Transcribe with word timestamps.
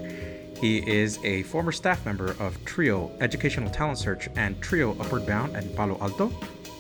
He 0.60 0.88
is 0.88 1.18
a 1.24 1.42
former 1.44 1.72
staff 1.72 2.06
member 2.06 2.36
of 2.40 2.64
TRIO 2.66 3.12
Educational 3.20 3.72
Talent 3.72 3.98
Search 3.98 4.30
and 4.36 4.62
TRIO 4.62 4.92
Upward 5.00 5.26
Bound 5.26 5.56
at 5.56 5.76
Palo 5.76 5.98
Alto. 6.00 6.32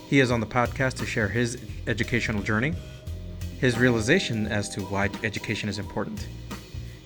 He 0.07 0.19
is 0.19 0.29
on 0.29 0.39
the 0.39 0.45
podcast 0.45 0.95
to 0.95 1.05
share 1.05 1.27
his 1.27 1.57
educational 1.87 2.43
journey, 2.43 2.75
his 3.61 3.77
realization 3.77 4.47
as 4.47 4.67
to 4.67 4.81
why 4.81 5.07
education 5.23 5.69
is 5.69 5.77
important, 5.77 6.27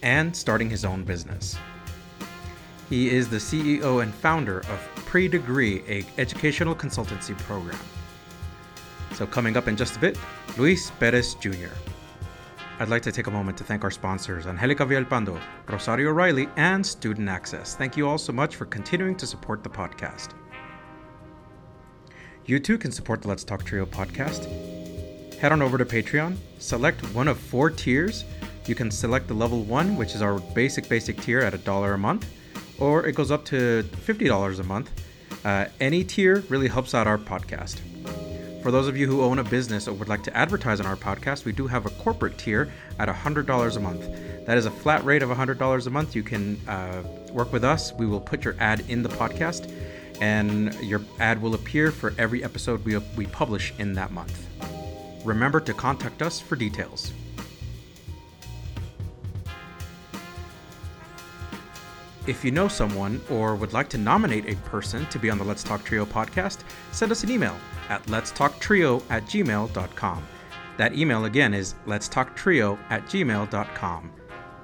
and 0.03 0.33
starting 0.33 0.69
his 0.69 0.85
own 0.85 1.03
business. 1.03 1.57
He 2.89 3.09
is 3.09 3.29
the 3.29 3.37
CEO 3.37 4.01
and 4.01 4.13
founder 4.13 4.59
of 4.59 4.79
Pre 4.95 5.27
Degree, 5.27 5.83
a 5.89 6.05
educational 6.17 6.73
consultancy 6.73 7.37
program. 7.39 7.77
So, 9.15 9.27
coming 9.27 9.57
up 9.57 9.67
in 9.67 9.75
just 9.75 9.97
a 9.97 9.99
bit, 9.99 10.17
Luis 10.57 10.91
Perez 10.91 11.35
Jr. 11.35 11.75
I'd 12.79 12.89
like 12.89 13.01
to 13.01 13.11
take 13.11 13.27
a 13.27 13.31
moment 13.31 13.57
to 13.57 13.65
thank 13.65 13.83
our 13.83 13.91
sponsors, 13.91 14.47
Angelica 14.47 14.85
Villalpando, 14.85 15.37
Rosario 15.67 16.11
Riley, 16.11 16.47
and 16.55 16.85
Student 16.85 17.27
Access. 17.27 17.75
Thank 17.75 17.97
you 17.97 18.07
all 18.07 18.17
so 18.17 18.31
much 18.31 18.55
for 18.55 18.65
continuing 18.65 19.15
to 19.17 19.27
support 19.27 19.61
the 19.61 19.69
podcast. 19.69 20.29
You 22.45 22.59
too 22.59 22.77
can 22.77 22.93
support 22.93 23.23
the 23.23 23.27
Let's 23.27 23.43
Talk 23.43 23.65
Trio 23.65 23.85
podcast 23.85 24.74
head 25.39 25.51
on 25.51 25.61
over 25.61 25.77
to 25.77 25.85
Patreon, 25.85 26.37
select 26.59 27.01
one 27.13 27.27
of 27.27 27.37
four 27.37 27.69
tiers. 27.69 28.25
You 28.65 28.75
can 28.75 28.89
select 28.89 29.27
the 29.27 29.33
level 29.33 29.63
one, 29.63 29.95
which 29.95 30.15
is 30.15 30.21
our 30.21 30.39
basic, 30.39 30.89
basic 30.89 31.19
tier 31.21 31.41
at 31.41 31.53
a 31.53 31.57
dollar 31.57 31.93
a 31.93 31.97
month, 31.97 32.27
or 32.79 33.05
it 33.05 33.13
goes 33.13 33.31
up 33.31 33.45
to 33.45 33.83
$50 33.83 34.59
a 34.59 34.63
month. 34.63 34.91
Uh, 35.43 35.65
any 35.79 36.03
tier 36.03 36.43
really 36.49 36.67
helps 36.67 36.95
out 36.95 37.05
our 37.05 37.17
podcast. 37.17 37.79
For 38.63 38.71
those 38.71 38.87
of 38.87 38.97
you 38.97 39.05
who 39.05 39.21
own 39.21 39.37
a 39.37 39.43
business 39.43 39.87
or 39.87 39.93
would 39.93 40.07
like 40.07 40.23
to 40.23 40.35
advertise 40.35 40.79
on 40.79 40.87
our 40.87 40.95
podcast, 40.95 41.45
we 41.45 41.51
do 41.51 41.67
have 41.67 41.85
a 41.85 41.91
corporate 41.91 42.37
tier 42.37 42.71
at 42.97 43.07
$100 43.07 43.75
a 43.75 43.79
month. 43.79 44.45
That 44.47 44.57
is 44.57 44.65
a 44.65 44.71
flat 44.71 45.05
rate 45.05 45.21
of 45.21 45.29
$100 45.29 45.85
a 45.85 45.89
month. 45.91 46.15
You 46.15 46.23
can 46.23 46.59
uh, 46.67 47.03
work 47.31 47.53
with 47.53 47.63
us. 47.63 47.93
We 47.93 48.07
will 48.07 48.21
put 48.21 48.43
your 48.43 48.55
ad 48.59 48.83
in 48.89 49.03
the 49.03 49.09
podcast, 49.09 49.71
and 50.19 50.73
your 50.81 51.01
ad 51.19 51.41
will 51.41 51.53
appear 51.53 51.91
for 51.91 52.15
every 52.17 52.43
episode 52.43 52.83
we, 52.83 52.97
we 53.15 53.27
publish 53.27 53.73
in 53.77 53.93
that 53.93 54.11
month 54.11 54.44
remember 55.25 55.59
to 55.59 55.73
contact 55.73 56.21
us 56.21 56.39
for 56.39 56.55
details. 56.55 57.11
If 62.27 62.43
you 62.43 62.51
know 62.51 62.67
someone 62.67 63.21
or 63.29 63.55
would 63.55 63.73
like 63.73 63.87
to 63.89 63.99
nominate 63.99 64.49
a 64.49 64.55
person 64.67 65.05
to 65.07 65.19
be 65.19 65.29
on 65.29 65.37
the 65.37 65.43
Let's 65.43 65.63
Talk 65.63 65.83
Trio 65.83 66.05
podcast, 66.05 66.63
send 66.91 67.11
us 67.11 67.23
an 67.23 67.29
email 67.29 67.55
at 67.89 68.03
letstalktrio 68.07 69.03
at 69.09 69.25
gmail.com. 69.25 70.27
That 70.77 70.95
email 70.95 71.25
again 71.25 71.53
is 71.53 71.75
letstalktrio 71.85 72.79
at 72.89 73.05
gmail.com, 73.05 74.11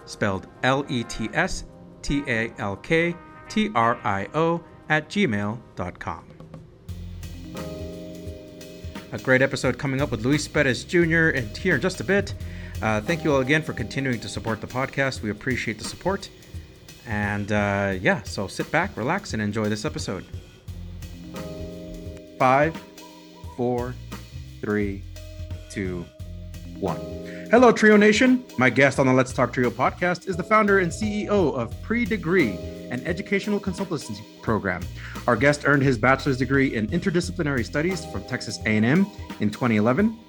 spelled 0.06 0.48
L 0.64 0.86
E 0.90 1.04
T 1.04 1.30
S 1.34 1.66
T 2.02 2.24
A 2.28 2.52
L 2.58 2.76
K 2.78 3.16
T 3.48 3.70
R 3.76 4.00
I 4.04 4.28
O 4.34 4.64
at 4.90 5.08
gmail.com. 5.08 6.31
A 9.14 9.18
great 9.18 9.42
episode 9.42 9.78
coming 9.78 10.02
up 10.02 10.10
with 10.10 10.26
Luis 10.26 10.48
Perez 10.48 10.86
Jr. 10.86 11.30
and 11.36 11.58
here 11.58 11.76
in 11.76 11.82
just 11.82 12.00
a 12.00 12.04
bit. 12.04 12.34
Uh, 12.82 13.02
thank 13.02 13.26
you 13.26 13.34
all 13.34 13.42
again 13.42 13.62
for 13.62 13.74
continuing 13.74 14.22
to 14.22 14.30
support 14.30 14.62
the 14.62 14.68
podcast. 14.68 15.22
We 15.22 15.32
appreciate 15.32 15.78
the 15.78 15.84
support. 15.84 16.30
And 17.06 17.52
uh, 17.52 17.96
yeah, 18.00 18.24
so 18.24 18.48
sit 18.48 18.72
back, 18.72 18.96
relax, 18.96 19.34
and 19.34 19.42
enjoy 19.42 19.68
this 19.68 19.84
episode. 19.84 20.24
Five, 22.40 22.82
four, 23.58 23.94
three, 24.62 25.04
two, 25.70 26.06
one. 26.80 26.98
Hello, 27.52 27.74
Trio 27.74 27.98
Nation. 27.98 28.46
My 28.58 28.70
guest 28.70 28.98
on 28.98 29.08
the 29.08 29.14
Let's 29.14 29.34
Talk 29.34 29.52
Trio 29.52 29.70
podcast 29.70 30.30
is 30.30 30.38
the 30.38 30.44
founder 30.44 30.80
and 30.80 30.90
CEO 30.90 31.54
of 31.54 31.80
Pre 31.82 32.06
Degree, 32.06 32.58
an 32.92 33.06
educational 33.08 33.60
consultancy 33.60 34.22
program. 34.42 34.82
Our 35.26 35.36
guest 35.36 35.64
earned 35.66 35.82
his 35.82 35.98
bachelor's 35.98 36.38
degree 36.38 36.76
in 36.76 36.88
interdisciplinary 36.88 37.66
studies 37.66 38.06
from 38.06 38.24
Texas 38.26 38.60
A&M 38.66 39.08
in 39.40 39.50
2011 39.50 40.20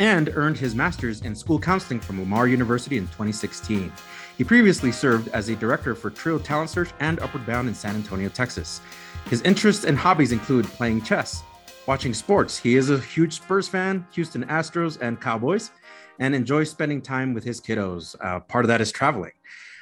and 0.00 0.30
earned 0.34 0.58
his 0.58 0.74
master's 0.74 1.20
in 1.20 1.36
school 1.36 1.58
counseling 1.58 2.00
from 2.00 2.18
Lamar 2.18 2.48
University 2.48 2.96
in 2.96 3.04
2016. 3.04 3.92
He 4.36 4.42
previously 4.42 4.90
served 4.90 5.28
as 5.28 5.48
a 5.48 5.54
director 5.54 5.94
for 5.94 6.10
Trio 6.10 6.38
Talent 6.38 6.70
Search 6.70 6.90
and 6.98 7.20
Upward 7.20 7.46
Bound 7.46 7.68
in 7.68 7.74
San 7.74 7.94
Antonio, 7.94 8.28
Texas. 8.28 8.80
His 9.26 9.42
interests 9.42 9.84
and 9.84 9.96
hobbies 9.96 10.32
include 10.32 10.64
playing 10.64 11.02
chess, 11.02 11.44
watching 11.86 12.12
sports. 12.12 12.58
He 12.58 12.76
is 12.76 12.90
a 12.90 12.98
huge 12.98 13.34
Spurs 13.34 13.68
fan, 13.68 14.04
Houston 14.12 14.44
Astros 14.46 15.00
and 15.00 15.20
Cowboys, 15.20 15.70
and 16.18 16.34
enjoys 16.34 16.70
spending 16.70 17.00
time 17.00 17.32
with 17.32 17.44
his 17.44 17.60
kiddos. 17.60 18.16
Uh, 18.20 18.40
part 18.40 18.64
of 18.64 18.68
that 18.68 18.80
is 18.80 18.90
traveling. 18.90 19.32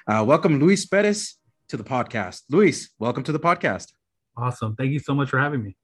Uh, 0.06 0.22
welcome, 0.26 0.58
Luis 0.58 0.84
Perez 0.84 1.36
to 1.72 1.78
the 1.78 1.82
podcast. 1.82 2.42
Luis, 2.50 2.90
welcome 2.98 3.24
to 3.24 3.32
the 3.32 3.40
podcast. 3.40 3.94
Awesome. 4.36 4.76
Thank 4.76 4.92
you 4.92 4.98
so 4.98 5.14
much 5.14 5.30
for 5.30 5.38
having 5.38 5.62
me. 5.62 5.74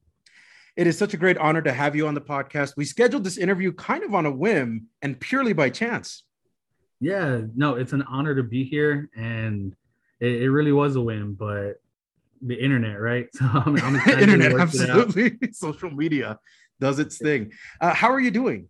It 0.76 0.87
is 0.87 0.99
such 0.99 1.14
a 1.14 1.17
great 1.17 1.38
honor 1.38 1.62
to 1.62 1.73
have 1.73 1.96
you 1.96 2.06
on 2.06 2.12
the 2.12 2.20
podcast. 2.20 2.75
We 2.76 2.85
scheduled 2.85 3.25
this 3.25 3.38
interview 3.38 3.73
kind 3.73 4.05
of 4.05 4.14
on 4.14 4.26
a 4.26 4.31
whim 4.31 4.88
and 5.00 5.19
purely 5.19 5.55
by 5.55 5.70
chance. 5.70 6.25
Yeah, 7.00 7.40
no, 7.56 7.76
it's 7.76 7.94
an 7.94 8.02
honor 8.02 8.35
to 8.35 8.43
be 8.43 8.64
here. 8.64 9.08
And 9.17 9.75
it, 10.20 10.43
it 10.43 10.50
really 10.50 10.73
was 10.73 10.96
a 10.96 11.00
whim, 11.00 11.32
but 11.32 11.81
the 12.43 12.62
internet, 12.62 13.00
right? 13.00 13.29
So 13.35 13.46
I'm, 13.46 13.81
I'm 13.81 13.96
internet, 14.20 14.61
absolutely. 14.61 15.38
Social 15.52 15.90
media 15.90 16.38
does 16.81 16.99
its 16.99 17.17
thing. 17.17 17.50
Uh, 17.81 17.94
how 17.94 18.12
are 18.12 18.20
you 18.20 18.31
doing? 18.31 18.69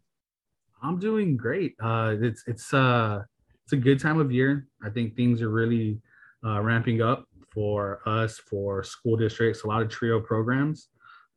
I'm 0.84 1.00
doing 1.00 1.36
great. 1.36 1.74
Uh, 1.82 2.14
it's 2.20 2.44
it's 2.46 2.72
uh 2.72 3.22
it's 3.64 3.72
a 3.72 3.76
good 3.76 3.98
time 3.98 4.20
of 4.20 4.30
year. 4.30 4.68
I 4.84 4.90
think 4.90 5.16
things 5.16 5.42
are 5.42 5.50
really 5.50 6.00
uh, 6.44 6.60
ramping 6.60 7.02
up 7.02 7.26
for 7.52 8.00
us 8.06 8.38
for 8.38 8.82
school 8.82 9.16
districts. 9.16 9.64
A 9.64 9.66
lot 9.66 9.82
of 9.82 9.88
trio 9.88 10.20
programs. 10.20 10.88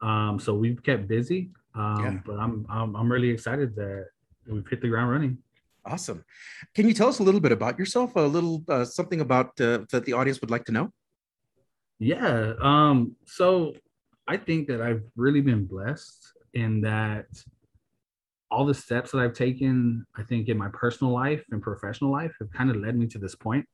Um, 0.01 0.39
so 0.39 0.53
we've 0.53 0.81
kept 0.83 1.07
busy. 1.07 1.51
Um, 1.75 2.03
yeah. 2.03 2.17
But 2.25 2.39
I'm, 2.39 2.65
I'm 2.69 2.95
I'm 2.95 3.11
really 3.11 3.29
excited 3.29 3.75
that 3.75 4.07
we've 4.47 4.67
hit 4.67 4.81
the 4.81 4.89
ground 4.89 5.11
running. 5.11 5.37
Awesome. 5.85 6.23
Can 6.75 6.87
you 6.87 6.93
tell 6.93 7.07
us 7.07 7.19
a 7.19 7.23
little 7.23 7.39
bit 7.39 7.51
about 7.51 7.79
yourself? 7.79 8.15
A 8.15 8.21
little 8.21 8.63
uh, 8.67 8.85
something 8.85 9.21
about 9.21 9.59
uh, 9.59 9.79
that 9.91 10.05
the 10.05 10.13
audience 10.13 10.41
would 10.41 10.51
like 10.51 10.65
to 10.65 10.71
know. 10.71 10.91
Yeah. 11.99 12.53
Um, 12.61 13.15
so 13.25 13.73
I 14.27 14.37
think 14.37 14.67
that 14.67 14.81
I've 14.81 15.03
really 15.15 15.41
been 15.41 15.65
blessed 15.65 16.33
in 16.53 16.81
that 16.81 17.27
all 18.49 18.65
the 18.65 18.73
steps 18.73 19.11
that 19.11 19.19
I've 19.19 19.33
taken, 19.33 20.05
I 20.15 20.23
think 20.23 20.49
in 20.49 20.57
my 20.57 20.67
personal 20.73 21.13
life 21.13 21.43
and 21.51 21.61
professional 21.61 22.11
life 22.11 22.33
have 22.39 22.51
kind 22.51 22.69
of 22.69 22.75
led 22.75 22.97
me 22.97 23.07
to 23.07 23.17
this 23.17 23.35
point. 23.35 23.65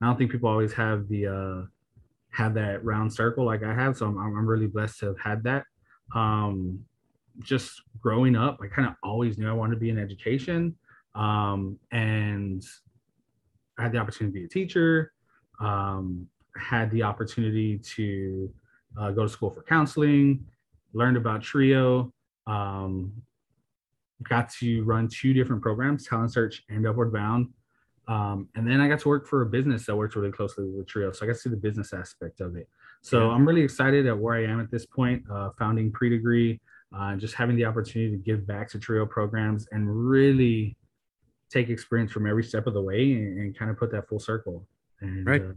I 0.00 0.06
don't 0.06 0.16
think 0.16 0.30
people 0.30 0.48
always 0.48 0.72
have 0.72 1.08
the 1.08 1.26
uh 1.26 1.66
have 2.30 2.54
that 2.54 2.84
round 2.84 3.12
circle 3.12 3.44
like 3.44 3.62
I 3.62 3.74
have. 3.74 3.96
So 3.96 4.06
I'm, 4.06 4.18
I'm 4.18 4.46
really 4.46 4.66
blessed 4.66 5.00
to 5.00 5.06
have 5.06 5.18
had 5.18 5.42
that. 5.44 5.64
Um 6.14 6.84
just 7.40 7.82
growing 8.00 8.36
up, 8.36 8.58
I 8.62 8.66
kind 8.66 8.86
of 8.86 8.94
always 9.02 9.38
knew 9.38 9.48
I 9.48 9.52
wanted 9.52 9.74
to 9.74 9.80
be 9.80 9.90
in 9.90 9.98
education. 9.98 10.74
Um 11.14 11.78
and 11.90 12.64
I 13.78 13.82
had 13.82 13.92
the 13.92 13.98
opportunity 13.98 14.32
to 14.32 14.40
be 14.40 14.44
a 14.44 14.48
teacher. 14.48 15.12
Um, 15.60 16.28
had 16.56 16.90
the 16.90 17.02
opportunity 17.02 17.78
to 17.78 18.52
uh, 18.98 19.10
go 19.10 19.22
to 19.22 19.28
school 19.28 19.50
for 19.50 19.62
counseling, 19.62 20.44
learned 20.92 21.16
about 21.16 21.42
Trio, 21.42 22.12
um, 22.46 23.12
got 24.28 24.50
to 24.60 24.82
run 24.84 25.08
two 25.08 25.32
different 25.32 25.62
programs, 25.62 26.06
Talent 26.06 26.32
Search 26.32 26.62
and 26.68 26.86
Upward 26.86 27.12
Bound. 27.12 27.48
Um, 28.08 28.48
and 28.54 28.66
then 28.66 28.80
I 28.80 28.88
got 28.88 29.00
to 29.00 29.08
work 29.08 29.26
for 29.26 29.42
a 29.42 29.46
business 29.46 29.86
that 29.86 29.96
works 29.96 30.16
really 30.16 30.32
closely 30.32 30.64
with 30.64 30.86
Trio. 30.86 31.12
So 31.12 31.24
I 31.24 31.28
got 31.28 31.34
to 31.34 31.38
see 31.38 31.50
the 31.50 31.56
business 31.56 31.92
aspect 31.92 32.40
of 32.40 32.56
it. 32.56 32.68
So 33.00 33.28
yeah. 33.28 33.34
I'm 33.34 33.46
really 33.46 33.62
excited 33.62 34.06
at 34.06 34.18
where 34.18 34.34
I 34.34 34.44
am 34.44 34.60
at 34.60 34.70
this 34.70 34.86
point, 34.86 35.22
uh, 35.30 35.50
founding 35.58 35.92
pre-degree, 35.92 36.60
uh, 36.96 37.16
just 37.16 37.34
having 37.34 37.56
the 37.56 37.64
opportunity 37.64 38.10
to 38.10 38.16
give 38.16 38.46
back 38.46 38.68
to 38.70 38.78
Trio 38.78 39.06
programs 39.06 39.66
and 39.72 39.88
really 39.88 40.76
take 41.48 41.68
experience 41.68 42.10
from 42.12 42.26
every 42.26 42.44
step 42.44 42.66
of 42.66 42.74
the 42.74 42.82
way 42.82 43.12
and, 43.12 43.38
and 43.38 43.58
kind 43.58 43.70
of 43.70 43.76
put 43.76 43.90
that 43.92 44.08
full 44.08 44.18
circle. 44.18 44.66
And, 45.00 45.26
right. 45.26 45.42
Uh, 45.42 45.52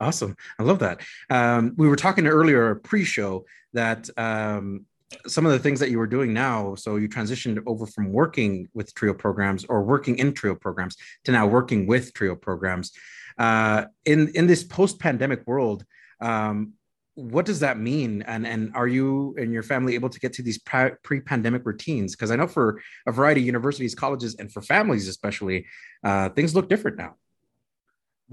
Awesome. 0.00 0.36
I 0.58 0.64
love 0.64 0.80
that. 0.80 1.00
Um, 1.30 1.74
we 1.76 1.86
were 1.86 1.94
talking 1.94 2.26
earlier 2.26 2.74
pre-show 2.74 3.44
that 3.72 4.10
um, 4.16 4.84
some 5.26 5.46
of 5.46 5.52
the 5.52 5.58
things 5.58 5.80
that 5.80 5.90
you 5.90 5.98
were 5.98 6.06
doing 6.06 6.32
now. 6.32 6.74
So 6.74 6.96
you 6.96 7.08
transitioned 7.08 7.62
over 7.66 7.86
from 7.86 8.12
working 8.12 8.68
with 8.74 8.94
Trio 8.94 9.14
programs 9.14 9.64
or 9.66 9.82
working 9.82 10.18
in 10.18 10.32
Trio 10.32 10.54
programs 10.54 10.96
to 11.24 11.32
now 11.32 11.46
working 11.46 11.86
with 11.86 12.12
Trio 12.14 12.34
programs. 12.34 12.92
Uh, 13.38 13.86
in 14.04 14.28
in 14.34 14.46
this 14.46 14.62
post-pandemic 14.62 15.46
world, 15.46 15.84
um, 16.20 16.74
what 17.14 17.44
does 17.44 17.60
that 17.60 17.78
mean? 17.78 18.22
And 18.22 18.46
and 18.46 18.72
are 18.74 18.88
you 18.88 19.34
and 19.38 19.52
your 19.52 19.62
family 19.62 19.94
able 19.94 20.08
to 20.10 20.20
get 20.20 20.32
to 20.34 20.42
these 20.42 20.58
pre-pandemic 20.58 21.64
routines? 21.64 22.14
Because 22.14 22.30
I 22.30 22.36
know 22.36 22.46
for 22.46 22.80
a 23.06 23.12
variety 23.12 23.40
of 23.42 23.46
universities, 23.46 23.94
colleges, 23.94 24.36
and 24.36 24.52
for 24.52 24.62
families 24.62 25.08
especially, 25.08 25.66
uh, 26.04 26.30
things 26.30 26.54
look 26.54 26.68
different 26.68 26.98
now. 26.98 27.16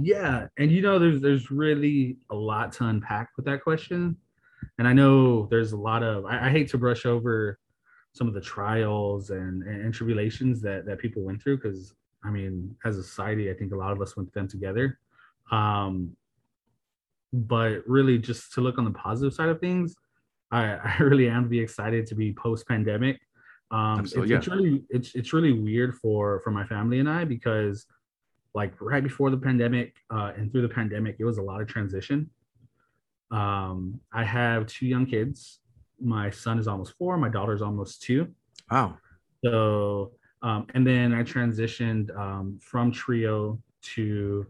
Yeah, 0.02 0.48
and 0.58 0.72
you 0.72 0.82
know, 0.82 0.98
there's 0.98 1.22
there's 1.22 1.52
really 1.52 2.18
a 2.30 2.36
lot 2.36 2.72
to 2.74 2.86
unpack 2.86 3.30
with 3.36 3.46
that 3.46 3.64
question, 3.64 4.16
and 4.78 4.88
I 4.88 4.94
know 4.94 5.48
there's 5.48 5.72
a 5.72 5.78
lot 5.78 6.04
of 6.04 6.26
I, 6.26 6.48
I 6.48 6.50
hate 6.50 6.70
to 6.70 6.78
brush 6.78 7.06
over 7.06 7.60
some 8.14 8.28
of 8.28 8.34
the 8.34 8.42
trials 8.42 9.30
and, 9.30 9.64
and 9.64 9.94
tribulations 9.94 10.62
that 10.62 10.86
that 10.86 11.00
people 11.00 11.24
went 11.24 11.42
through 11.42 11.58
because 11.58 11.94
I 12.24 12.30
mean, 12.30 12.76
as 12.86 12.98
a 12.98 13.04
society, 13.04 13.50
I 13.50 13.54
think 13.54 13.72
a 13.72 13.78
lot 13.78 13.92
of 13.92 14.02
us 14.02 14.16
went 14.16 14.32
through 14.32 14.42
them 14.42 14.50
together. 14.50 15.00
Um, 15.52 16.16
but 17.32 17.88
really, 17.88 18.18
just 18.18 18.54
to 18.54 18.62
look 18.62 18.78
on 18.78 18.86
the 18.86 18.92
positive 18.92 19.34
side 19.34 19.50
of 19.50 19.60
things, 19.60 19.96
I, 20.52 20.64
I 20.84 20.98
really 21.00 21.30
am 21.30 21.48
be 21.48 21.60
excited 21.60 22.06
to 22.08 22.16
be 22.16 22.34
post 22.34 22.68
pandemic. 22.68 23.20
Um, 23.72 24.00
it's, 24.00 24.16
yeah. 24.16 24.38
it's 24.38 24.48
really 24.48 24.84
it's 24.90 25.14
it's 25.14 25.32
really 25.32 25.54
weird 25.54 25.96
for 25.96 26.42
for 26.42 26.50
my 26.50 26.66
family 26.66 27.00
and 27.00 27.08
I 27.08 27.24
because 27.24 27.86
like 28.56 28.74
right 28.82 29.04
before 29.04 29.30
the 29.30 29.38
pandemic 29.38 29.96
uh, 30.12 30.32
and 30.36 30.52
through 30.52 30.64
the 30.64 30.70
pandemic, 30.70 31.18
it 31.20 31.26
was 31.26 31.38
a 31.38 31.42
lot 31.42 31.62
of 31.62 31.68
transition. 31.68 32.30
Um, 33.31 34.00
I 34.14 34.24
have 34.24 34.68
two 34.68 34.88
young 34.88 35.06
kids. 35.06 35.60
My 36.00 36.30
son 36.30 36.60
is 36.60 36.68
almost 36.68 36.94
four. 36.98 37.18
My 37.18 37.30
daughter 37.30 37.54
is 37.54 37.62
almost 37.62 38.02
two. 38.02 38.28
Wow. 38.72 38.98
So, 39.44 40.12
um, 40.42 40.68
and 40.74 40.86
then 40.86 41.14
I 41.14 41.24
transitioned 41.24 42.16
um, 42.18 42.60
from 42.62 42.92
Trio 42.92 43.62
to 43.96 44.46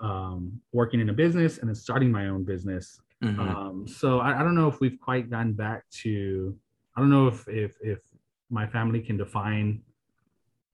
um, 0.00 0.60
working 0.72 1.00
in 1.00 1.08
a 1.08 1.12
business 1.12 1.58
and 1.58 1.68
then 1.68 1.74
starting 1.74 2.10
my 2.10 2.28
own 2.28 2.44
business. 2.44 3.00
Mm-hmm. 3.22 3.40
Um, 3.40 3.88
so 3.88 4.20
I, 4.20 4.40
I, 4.40 4.42
don't 4.42 4.54
know 4.54 4.68
if 4.68 4.80
we've 4.80 4.98
quite 5.00 5.30
gotten 5.30 5.52
back 5.52 5.84
to. 6.02 6.54
I 6.96 7.00
don't 7.00 7.10
know 7.10 7.28
if 7.28 7.48
if 7.48 7.76
if 7.80 8.00
my 8.50 8.66
family 8.66 9.00
can 9.00 9.16
define 9.16 9.80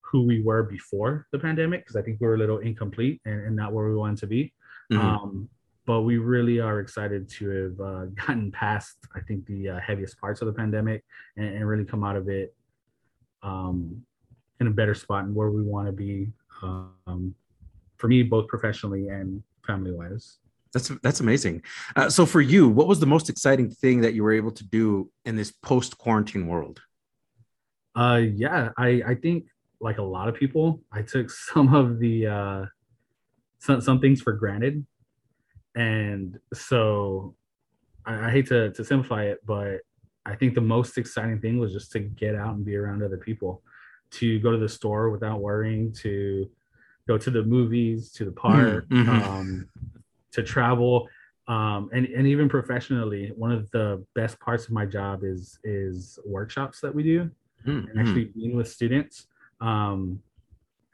who 0.01 0.27
we 0.27 0.43
were 0.43 0.65
before 0.65 1.27
the 1.31 1.39
pandemic 1.39 1.83
because 1.83 1.95
I 1.95 2.03
think 2.03 2.21
we 2.21 2.27
were 2.27 2.35
a 2.35 2.39
little 2.39 2.59
incomplete 2.59 3.21
and, 3.25 3.47
and 3.47 3.57
not 3.57 3.73
where 3.73 3.89
we 3.89 3.95
wanted 3.95 4.19
to 4.19 4.27
be. 4.27 4.53
Mm-hmm. 4.93 5.07
Um, 5.07 5.49
but 5.87 6.03
we 6.03 6.19
really 6.19 6.61
are 6.61 6.81
excited 6.81 7.29
to 7.29 7.49
have 7.49 7.81
uh, 7.81 8.05
gotten 8.27 8.53
past, 8.53 8.97
I 9.15 9.21
think, 9.21 9.47
the 9.47 9.71
uh, 9.71 9.81
heaviest 9.81 10.21
parts 10.21 10.41
of 10.41 10.47
the 10.47 10.53
pandemic 10.53 11.05
and, 11.37 11.47
and 11.47 11.69
really 11.69 11.85
come 11.85 12.05
out 12.05 12.17
of 12.17 12.29
it 12.29 12.55
um, 13.43 14.03
in 14.61 14.67
a 14.67 14.71
better 14.71 14.95
spot 14.95 15.25
and 15.25 15.35
where 15.35 15.51
we 15.51 15.63
want 15.63 15.87
to 15.87 15.93
be 15.93 16.29
um, 16.63 17.35
for 17.97 18.09
me, 18.09 18.23
both 18.23 18.49
professionally 18.49 19.09
and 19.09 19.43
family 19.67 19.93
wise. 19.93 20.39
That's 20.73 20.89
that's 21.03 21.21
amazing. 21.21 21.63
Uh, 21.97 22.09
so 22.09 22.25
for 22.25 22.41
you, 22.41 22.69
what 22.69 22.87
was 22.87 23.01
the 23.01 23.07
most 23.07 23.29
exciting 23.29 23.71
thing 23.71 24.03
that 24.03 24.15
you 24.15 24.23
were 24.23 24.33
able 24.33 24.53
to 24.53 24.65
do 24.65 25.11
in 25.25 25.37
this 25.37 25.51
post 25.51 25.99
quarantine 25.99 26.47
world? 26.47 26.81
Uh, 27.97 28.21
yeah, 28.35 28.71
I 28.79 29.03
I 29.07 29.15
think 29.17 29.47
like 29.81 29.99
a 29.99 30.03
lot 30.03 30.29
of 30.29 30.35
people, 30.35 30.81
I 30.93 31.03
took 31.03 31.31
some 31.53 31.75
of 31.75 31.99
the 31.99 32.27
uh, 32.27 32.65
some 33.59 33.81
some 33.81 34.01
things 34.01 34.23
for 34.23 34.33
granted, 34.33 34.87
and 35.75 36.39
so 36.53 37.35
I, 38.05 38.27
I 38.27 38.31
hate 38.31 38.47
to 38.49 38.71
to 38.73 38.85
simplify 38.85 39.25
it, 39.25 39.45
but 39.47 39.81
I 40.27 40.35
think 40.35 40.55
the 40.55 40.61
most 40.61 40.99
exciting 40.99 41.41
thing 41.41 41.59
was 41.59 41.73
just 41.73 41.93
to 41.93 42.01
get 42.01 42.35
out 42.35 42.55
and 42.55 42.65
be 42.65 42.77
around 42.77 43.03
other 43.03 43.17
people, 43.17 43.63
to 44.13 44.39
go 44.41 44.51
to 44.51 44.59
the 44.59 44.69
store 44.69 45.11
without 45.11 45.41
worrying, 45.41 45.93
to 45.95 46.51
go 47.09 47.17
to 47.17 47.31
the 47.31 47.43
movies, 47.43 48.13
to 48.13 48.25
the 48.25 48.33
park, 48.33 48.89
mm-hmm. 48.89 49.09
um, 49.09 49.69
to 50.33 50.43
travel. 50.43 51.09
Um, 51.49 51.91
and, 51.93 52.07
and 52.07 52.27
even 52.29 52.49
professionally, 52.49 53.33
one 53.35 53.51
of 53.51 53.69
the 53.73 54.05
best 54.15 54.39
parts 54.39 54.67
of 54.67 54.73
my 54.73 54.87
job 54.87 55.25
is 55.25 55.59
is 55.65 56.19
workshops 56.25 56.81
that 56.81 56.95
we 56.95 57.03
do, 57.03 57.31
mm-hmm. 57.67 57.89
and 57.91 57.99
actually 57.99 58.27
being 58.27 58.57
with 58.57 58.69
students. 58.69 59.27
Um, 59.61 60.23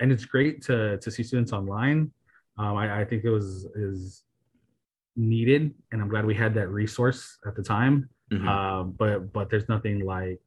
and 0.01 0.13
it's 0.13 0.25
great 0.25 0.63
to 0.63 0.99
to 0.99 1.11
see 1.11 1.23
students 1.23 1.53
online. 1.53 2.11
Um, 2.59 2.77
I, 2.77 3.01
I 3.01 3.05
think 3.05 3.25
it 3.25 3.31
was 3.31 3.67
is 3.75 4.23
needed, 5.17 5.75
and 5.93 6.03
I'm 6.03 6.09
glad 6.09 6.25
we 6.25 6.35
had 6.35 6.55
that 6.55 6.69
resource 6.69 7.39
at 7.47 7.57
the 7.57 7.63
time. 7.63 8.09
Mm-hmm. 8.33 8.49
Uh, 8.49 8.83
but 8.85 9.33
but 9.33 9.51
there's 9.51 9.69
nothing 9.69 10.05
like 10.05 10.41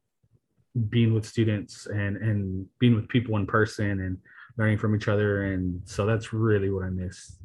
being 0.88 1.14
with 1.14 1.26
students 1.26 1.86
and 1.86 2.16
and 2.16 2.66
being 2.78 2.94
with 2.94 3.08
people 3.08 3.36
in 3.36 3.46
person 3.46 4.00
and 4.00 4.18
learning 4.56 4.78
from 4.78 4.94
each 4.94 5.08
other, 5.08 5.44
and 5.52 5.82
so 5.84 6.06
that's 6.06 6.32
really 6.32 6.70
what 6.70 6.84
I 6.84 6.90
miss. 6.90 7.36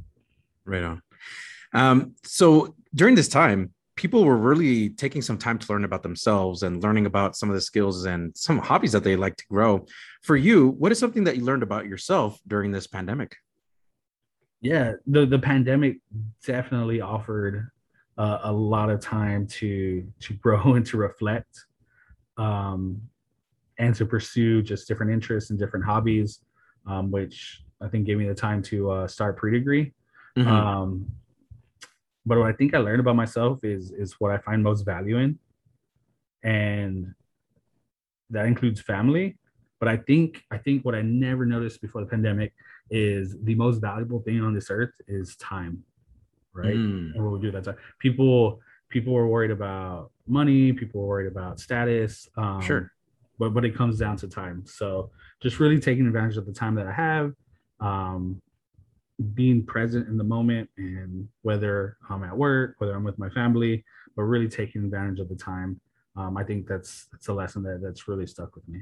Right 0.66 0.84
on. 0.84 1.02
Um, 1.74 2.16
so 2.24 2.76
during 2.94 3.16
this 3.16 3.28
time, 3.28 3.74
people 3.96 4.26
were 4.26 4.38
really 4.38 4.90
taking 4.90 5.22
some 5.22 5.38
time 5.38 5.58
to 5.58 5.72
learn 5.72 5.86
about 5.86 6.04
themselves 6.04 6.64
and 6.64 6.84
learning 6.84 7.06
about 7.06 7.36
some 7.36 7.50
of 7.50 7.56
the 7.56 7.62
skills 7.62 8.06
and 8.06 8.36
some 8.36 8.60
hobbies 8.60 8.92
that 8.92 9.04
they 9.04 9.16
like 9.16 9.36
to 9.38 9.46
grow. 9.50 9.86
For 10.22 10.36
you, 10.36 10.70
what 10.70 10.92
is 10.92 11.00
something 11.00 11.24
that 11.26 11.38
you 11.38 11.44
learned 11.44 11.64
about 11.64 11.86
yourself 11.86 12.40
during 12.48 12.72
this 12.72 12.88
pandemic? 12.88 13.38
Yeah, 14.66 14.94
the 15.06 15.28
the 15.28 15.38
pandemic 15.38 15.98
definitely 16.44 17.00
offered 17.00 17.70
uh, 18.18 18.40
a 18.42 18.52
lot 18.52 18.90
of 18.90 19.00
time 19.00 19.46
to 19.60 20.12
to 20.22 20.34
grow 20.44 20.74
and 20.74 20.84
to 20.88 20.98
reflect, 20.98 21.66
um, 22.38 23.00
and 23.78 23.94
to 23.94 24.08
pursue 24.08 24.64
just 24.64 24.88
different 24.88 25.12
interests 25.12 25.52
and 25.52 25.60
different 25.60 25.86
hobbies, 25.86 26.40
um, 26.88 27.12
which 27.12 27.62
I 27.80 27.88
think 27.90 28.08
gave 28.08 28.18
me 28.18 28.28
the 28.28 28.34
time 28.34 28.64
to 28.64 28.90
uh, 28.90 29.08
start 29.08 29.38
pre-degree. 29.38 29.94
Mm-hmm. 30.36 30.50
Um, 30.50 31.12
but 32.26 32.40
what 32.40 32.48
I 32.48 32.54
think 32.54 32.74
I 32.74 32.80
learned 32.80 33.02
about 33.02 33.16
myself 33.16 33.64
is 33.64 33.92
is 33.92 34.14
what 34.14 34.32
I 34.32 34.40
find 34.40 34.64
most 34.64 34.82
value 34.82 35.20
in, 35.20 35.38
and 36.42 37.14
that 38.32 38.48
includes 38.48 38.82
family. 38.82 39.38
But 39.80 39.90
I 39.90 39.98
think 39.98 40.42
I 40.50 40.58
think 40.58 40.84
what 40.84 40.96
I 40.96 41.04
never 41.04 41.46
noticed 41.46 41.82
before 41.82 42.02
the 42.02 42.08
pandemic 42.08 42.52
is 42.90 43.36
the 43.44 43.56
most 43.56 43.80
valuable 43.80 44.20
thing 44.22 44.42
on 44.42 44.54
this 44.54 44.70
earth 44.70 44.94
is 45.08 45.36
time, 45.38 45.84
right? 46.54 46.76
Mm. 46.76 47.16
And 47.16 47.24
what 47.24 47.34
we 47.34 47.40
do 47.40 47.52
that 47.52 47.64
time. 47.64 47.78
People 48.00 48.60
people 48.90 49.14
were 49.14 49.28
worried 49.28 49.52
about 49.52 50.12
money. 50.28 50.72
People 50.74 51.02
were 51.02 51.08
worried 51.08 51.28
about 51.28 51.60
status. 51.60 52.30
Um, 52.38 52.62
sure. 52.62 52.92
But 53.40 53.54
but 53.54 53.66
it 53.66 53.76
comes 53.76 53.98
down 54.00 54.18
to 54.18 54.28
time. 54.28 54.64
So 54.66 55.12
just 55.42 55.60
really 55.60 55.80
taking 55.80 56.08
advantage 56.08 56.38
of 56.38 56.46
the 56.46 56.54
time 56.54 56.76
that 56.76 56.88
I 56.88 56.94
have, 56.94 57.34
um, 57.80 58.42
being 59.34 59.66
present 59.66 60.08
in 60.08 60.18
the 60.18 60.24
moment 60.24 60.70
and 60.78 61.28
whether 61.42 61.98
I'm 62.10 62.24
at 62.24 62.38
work, 62.38 62.76
whether 62.78 62.96
I'm 62.96 63.04
with 63.04 63.18
my 63.20 63.30
family, 63.30 63.84
but 64.16 64.24
really 64.24 64.48
taking 64.48 64.86
advantage 64.86 65.20
of 65.20 65.30
the 65.30 65.36
time. 65.36 65.80
Um, 66.18 66.38
I 66.38 66.44
think 66.44 66.68
that's 66.68 67.08
that's 67.12 67.28
a 67.28 67.34
lesson 67.34 67.64
that 67.64 67.82
that's 67.82 68.08
really 68.08 68.28
stuck 68.28 68.56
with 68.56 68.68
me. 68.70 68.82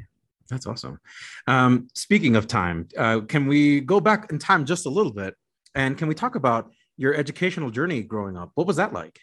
That's 0.54 0.68
awesome. 0.68 1.00
Um, 1.48 1.88
speaking 1.94 2.36
of 2.36 2.48
time, 2.48 2.88
uh, 2.98 3.22
can 3.22 3.48
we 3.48 3.82
go 3.82 4.00
back 4.00 4.32
in 4.32 4.40
time 4.40 4.66
just 4.66 4.86
a 4.86 4.90
little 4.90 5.12
bit, 5.12 5.36
and 5.76 5.98
can 5.98 6.08
we 6.08 6.14
talk 6.16 6.36
about 6.36 6.72
your 6.98 7.16
educational 7.16 7.72
journey 7.72 8.02
growing 8.02 8.38
up. 8.38 8.52
What 8.56 8.68
was 8.68 8.78
that 8.78 8.94
like? 8.94 9.20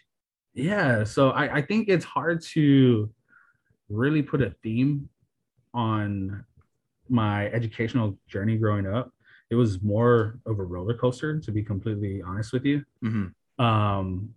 Yeah, 0.54 1.04
so 1.04 1.30
I, 1.30 1.58
I 1.58 1.62
think 1.62 1.88
it's 1.88 2.04
hard 2.04 2.42
to 2.54 3.10
really 3.88 4.22
put 4.22 4.42
a 4.42 4.54
theme 4.62 5.08
on 5.72 6.44
my 7.08 7.46
educational 7.48 8.18
journey 8.28 8.56
growing 8.56 8.86
up. 8.86 9.12
It 9.50 9.54
was 9.54 9.82
more 9.82 10.38
of 10.46 10.58
a 10.58 10.62
roller 10.62 10.94
coaster, 10.94 11.38
to 11.38 11.52
be 11.52 11.62
completely 11.62 12.22
honest 12.22 12.52
with 12.52 12.64
you. 12.64 12.84
Mm-hmm. 13.04 13.64
Um, 13.64 14.34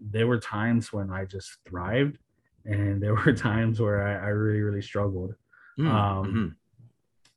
there 0.00 0.26
were 0.26 0.38
times 0.38 0.92
when 0.92 1.10
I 1.10 1.24
just 1.24 1.58
thrived, 1.68 2.18
and 2.64 3.02
there 3.02 3.14
were 3.14 3.32
times 3.50 3.80
where 3.80 4.06
I, 4.06 4.26
I 4.26 4.28
really, 4.28 4.60
really 4.60 4.82
struggled. 4.82 5.34
Mm-hmm. 5.78 5.88
Um, 5.88 6.56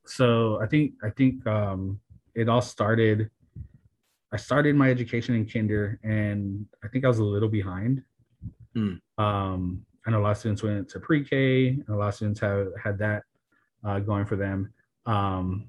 so 0.05 0.59
I 0.61 0.67
think 0.67 0.93
I 1.03 1.09
think 1.09 1.45
um, 1.47 1.99
it 2.35 2.49
all 2.49 2.61
started. 2.61 3.29
I 4.33 4.37
started 4.37 4.75
my 4.75 4.89
education 4.89 5.35
in 5.35 5.45
kinder, 5.45 5.99
and 6.03 6.65
I 6.83 6.87
think 6.87 7.05
I 7.05 7.07
was 7.07 7.19
a 7.19 7.23
little 7.23 7.49
behind. 7.49 8.03
Mm. 8.75 8.99
Um, 9.17 9.85
I 10.05 10.11
know 10.11 10.19
a 10.19 10.23
lot 10.23 10.31
of 10.31 10.37
students 10.37 10.63
went 10.63 10.89
to 10.89 10.99
pre-K, 10.99 11.67
and 11.69 11.89
a 11.89 11.95
lot 11.95 12.09
of 12.09 12.15
students 12.15 12.39
have 12.39 12.67
had 12.81 12.97
that 12.99 13.23
uh, 13.83 13.99
going 13.99 14.25
for 14.25 14.37
them. 14.37 14.73
Um, 15.05 15.67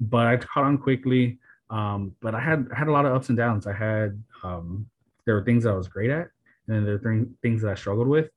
but 0.00 0.26
I 0.26 0.36
caught 0.36 0.64
on 0.64 0.78
quickly. 0.78 1.38
Um, 1.70 2.16
but 2.20 2.34
I 2.34 2.40
had 2.40 2.68
had 2.76 2.88
a 2.88 2.92
lot 2.92 3.06
of 3.06 3.14
ups 3.14 3.28
and 3.28 3.38
downs. 3.38 3.66
I 3.66 3.72
had 3.72 4.20
um, 4.42 4.86
there 5.24 5.34
were 5.34 5.44
things 5.44 5.66
I 5.66 5.72
was 5.72 5.88
great 5.88 6.10
at, 6.10 6.28
and 6.66 6.76
then 6.76 6.84
there 6.84 6.98
were 6.98 7.14
th- 7.14 7.28
things 7.42 7.62
that 7.62 7.70
I 7.70 7.74
struggled 7.74 8.08
with. 8.08 8.30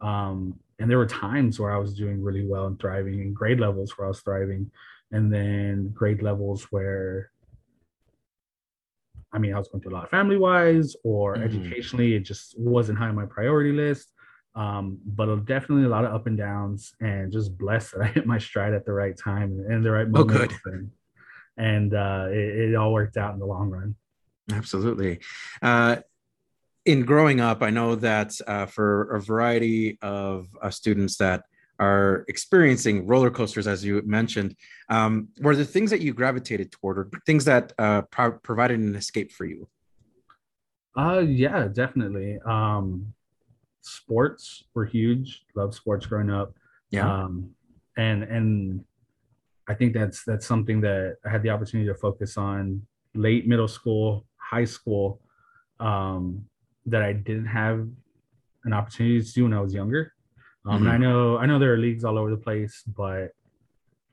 Um, 0.00 0.58
and 0.78 0.90
there 0.90 0.98
were 0.98 1.06
times 1.06 1.58
where 1.58 1.72
I 1.72 1.78
was 1.78 1.94
doing 1.94 2.22
really 2.22 2.46
well 2.46 2.66
and 2.66 2.78
thriving, 2.78 3.20
and 3.20 3.34
grade 3.34 3.60
levels 3.60 3.96
where 3.96 4.06
I 4.06 4.08
was 4.08 4.20
thriving, 4.20 4.70
and 5.10 5.32
then 5.32 5.90
grade 5.94 6.22
levels 6.22 6.64
where 6.70 7.30
I 9.30 9.38
mean, 9.38 9.52
I 9.52 9.58
was 9.58 9.68
going 9.68 9.82
through 9.82 9.92
a 9.92 9.98
lot 9.98 10.04
of 10.04 10.10
family 10.10 10.38
wise 10.38 10.96
or 11.04 11.36
Mhm. 11.36 11.44
educationally, 11.44 12.14
it 12.14 12.20
just 12.20 12.58
wasn't 12.58 12.98
high 12.98 13.08
on 13.08 13.14
my 13.14 13.26
priority 13.26 13.72
list. 13.72 14.12
Um, 14.54 14.98
but 15.04 15.44
definitely 15.44 15.84
a 15.84 15.88
lot 15.88 16.04
of 16.06 16.12
up 16.14 16.26
and 16.26 16.36
downs, 16.36 16.94
and 17.00 17.30
just 17.30 17.56
blessed 17.56 17.92
that 17.92 18.00
I 18.00 18.06
hit 18.06 18.26
my 18.26 18.38
stride 18.38 18.72
at 18.72 18.86
the 18.86 18.92
right 18.92 19.16
time 19.16 19.64
and 19.68 19.84
the 19.84 19.90
right 19.90 20.08
moment. 20.08 20.30
Oh, 20.30 20.34
moment. 20.34 20.52
good. 20.64 20.74
And, 20.74 20.90
and 21.58 21.94
uh, 21.94 22.26
it, 22.30 22.70
it 22.70 22.74
all 22.74 22.92
worked 22.92 23.16
out 23.18 23.34
in 23.34 23.38
the 23.38 23.46
long 23.46 23.68
run. 23.70 23.94
Absolutely. 24.50 25.20
Uh, 25.60 25.96
in 26.88 27.04
growing 27.04 27.38
up, 27.38 27.62
I 27.62 27.68
know 27.68 27.94
that 27.96 28.32
uh, 28.46 28.64
for 28.64 29.14
a 29.14 29.20
variety 29.20 29.98
of 30.00 30.48
uh, 30.62 30.70
students 30.70 31.18
that 31.18 31.44
are 31.78 32.24
experiencing 32.28 33.06
roller 33.06 33.30
coasters, 33.30 33.66
as 33.66 33.84
you 33.84 34.00
mentioned, 34.06 34.56
um, 34.88 35.28
were 35.42 35.54
the 35.54 35.66
things 35.66 35.90
that 35.90 36.00
you 36.00 36.14
gravitated 36.14 36.72
toward, 36.72 36.98
or 36.98 37.10
things 37.26 37.44
that 37.44 37.74
uh, 37.78 38.02
pro- 38.10 38.38
provided 38.38 38.80
an 38.80 38.96
escape 38.96 39.30
for 39.30 39.44
you? 39.44 39.68
Uh, 40.96 41.18
yeah, 41.18 41.68
definitely. 41.68 42.38
Um, 42.46 43.12
sports 43.82 44.64
were 44.72 44.86
huge. 44.86 45.44
Love 45.54 45.74
sports 45.74 46.06
growing 46.06 46.30
up. 46.30 46.54
Yeah. 46.90 47.06
Um, 47.06 47.50
and 47.98 48.22
and 48.22 48.82
I 49.68 49.74
think 49.74 49.92
that's 49.92 50.24
that's 50.24 50.46
something 50.46 50.80
that 50.80 51.16
I 51.26 51.28
had 51.28 51.42
the 51.42 51.50
opportunity 51.50 51.86
to 51.90 51.94
focus 51.94 52.38
on 52.38 52.80
late 53.14 53.46
middle 53.46 53.68
school, 53.68 54.24
high 54.38 54.64
school, 54.64 55.20
um, 55.80 56.46
that 56.90 57.02
I 57.02 57.12
didn't 57.12 57.46
have 57.46 57.86
an 58.64 58.72
opportunity 58.72 59.22
to 59.22 59.32
do 59.32 59.44
when 59.44 59.52
I 59.54 59.60
was 59.60 59.74
younger. 59.74 60.12
Um, 60.66 60.82
And 60.82 60.90
I 60.90 60.98
know 60.98 61.38
I 61.38 61.46
know 61.46 61.58
there 61.58 61.72
are 61.74 61.78
leagues 61.78 62.04
all 62.04 62.18
over 62.18 62.30
the 62.30 62.36
place, 62.36 62.82
but 62.86 63.32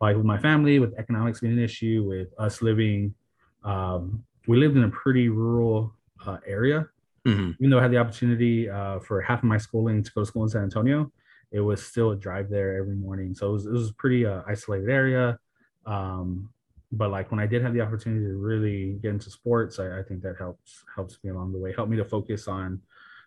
like 0.02 0.16
with 0.16 0.26
my 0.26 0.38
family, 0.38 0.80
with 0.80 0.94
economics 0.98 1.40
being 1.40 1.54
an 1.54 1.60
issue, 1.60 2.04
with 2.08 2.30
us 2.38 2.62
living, 2.62 3.16
um, 3.64 4.24
we 4.48 4.58
lived 4.58 4.78
in 4.78 4.84
a 4.84 4.90
pretty 4.90 5.30
rural 5.30 5.96
uh, 6.26 6.38
area 6.46 6.90
Mhm. 7.28 7.56
even 7.60 7.70
though 7.72 7.80
I 7.80 7.84
had 7.84 7.92
the 7.92 7.98
opportunity 7.98 8.70
uh, 8.70 9.00
for 9.00 9.20
half 9.22 9.40
of 9.40 9.46
my 9.46 9.58
schooling 9.58 10.04
to 10.04 10.12
go 10.14 10.22
to 10.22 10.26
school 10.28 10.44
in 10.44 10.50
San 10.50 10.64
Antonio, 10.64 11.12
it 11.52 11.60
was 11.62 11.84
still 11.84 12.12
a 12.12 12.16
drive 12.16 12.50
there 12.50 12.78
every 12.78 12.96
morning. 12.96 13.34
So 13.34 13.50
it 13.50 13.54
was, 13.54 13.66
it 13.66 13.72
was 13.72 13.90
a 13.90 13.94
pretty 13.96 14.26
uh, 14.28 14.44
isolated 14.48 14.90
area. 14.90 15.40
Um, 15.88 16.52
but 16.98 17.10
like 17.12 17.32
when 17.32 17.40
I 17.40 17.48
did 17.48 17.62
have 17.62 17.74
the 17.74 17.82
opportunity 17.82 18.26
to 18.26 18.38
really 18.38 18.94
get 19.02 19.12
into 19.12 19.30
sports, 19.30 19.80
I, 19.80 20.00
I 20.00 20.04
think 20.04 20.22
that 20.24 20.36
helps 20.38 20.84
helps 20.96 21.18
me 21.24 21.30
along 21.32 21.52
the 21.54 21.60
way. 21.60 21.74
Helped 21.74 21.92
me 21.92 21.98
to 21.98 22.06
focus 22.06 22.48
on 22.48 22.82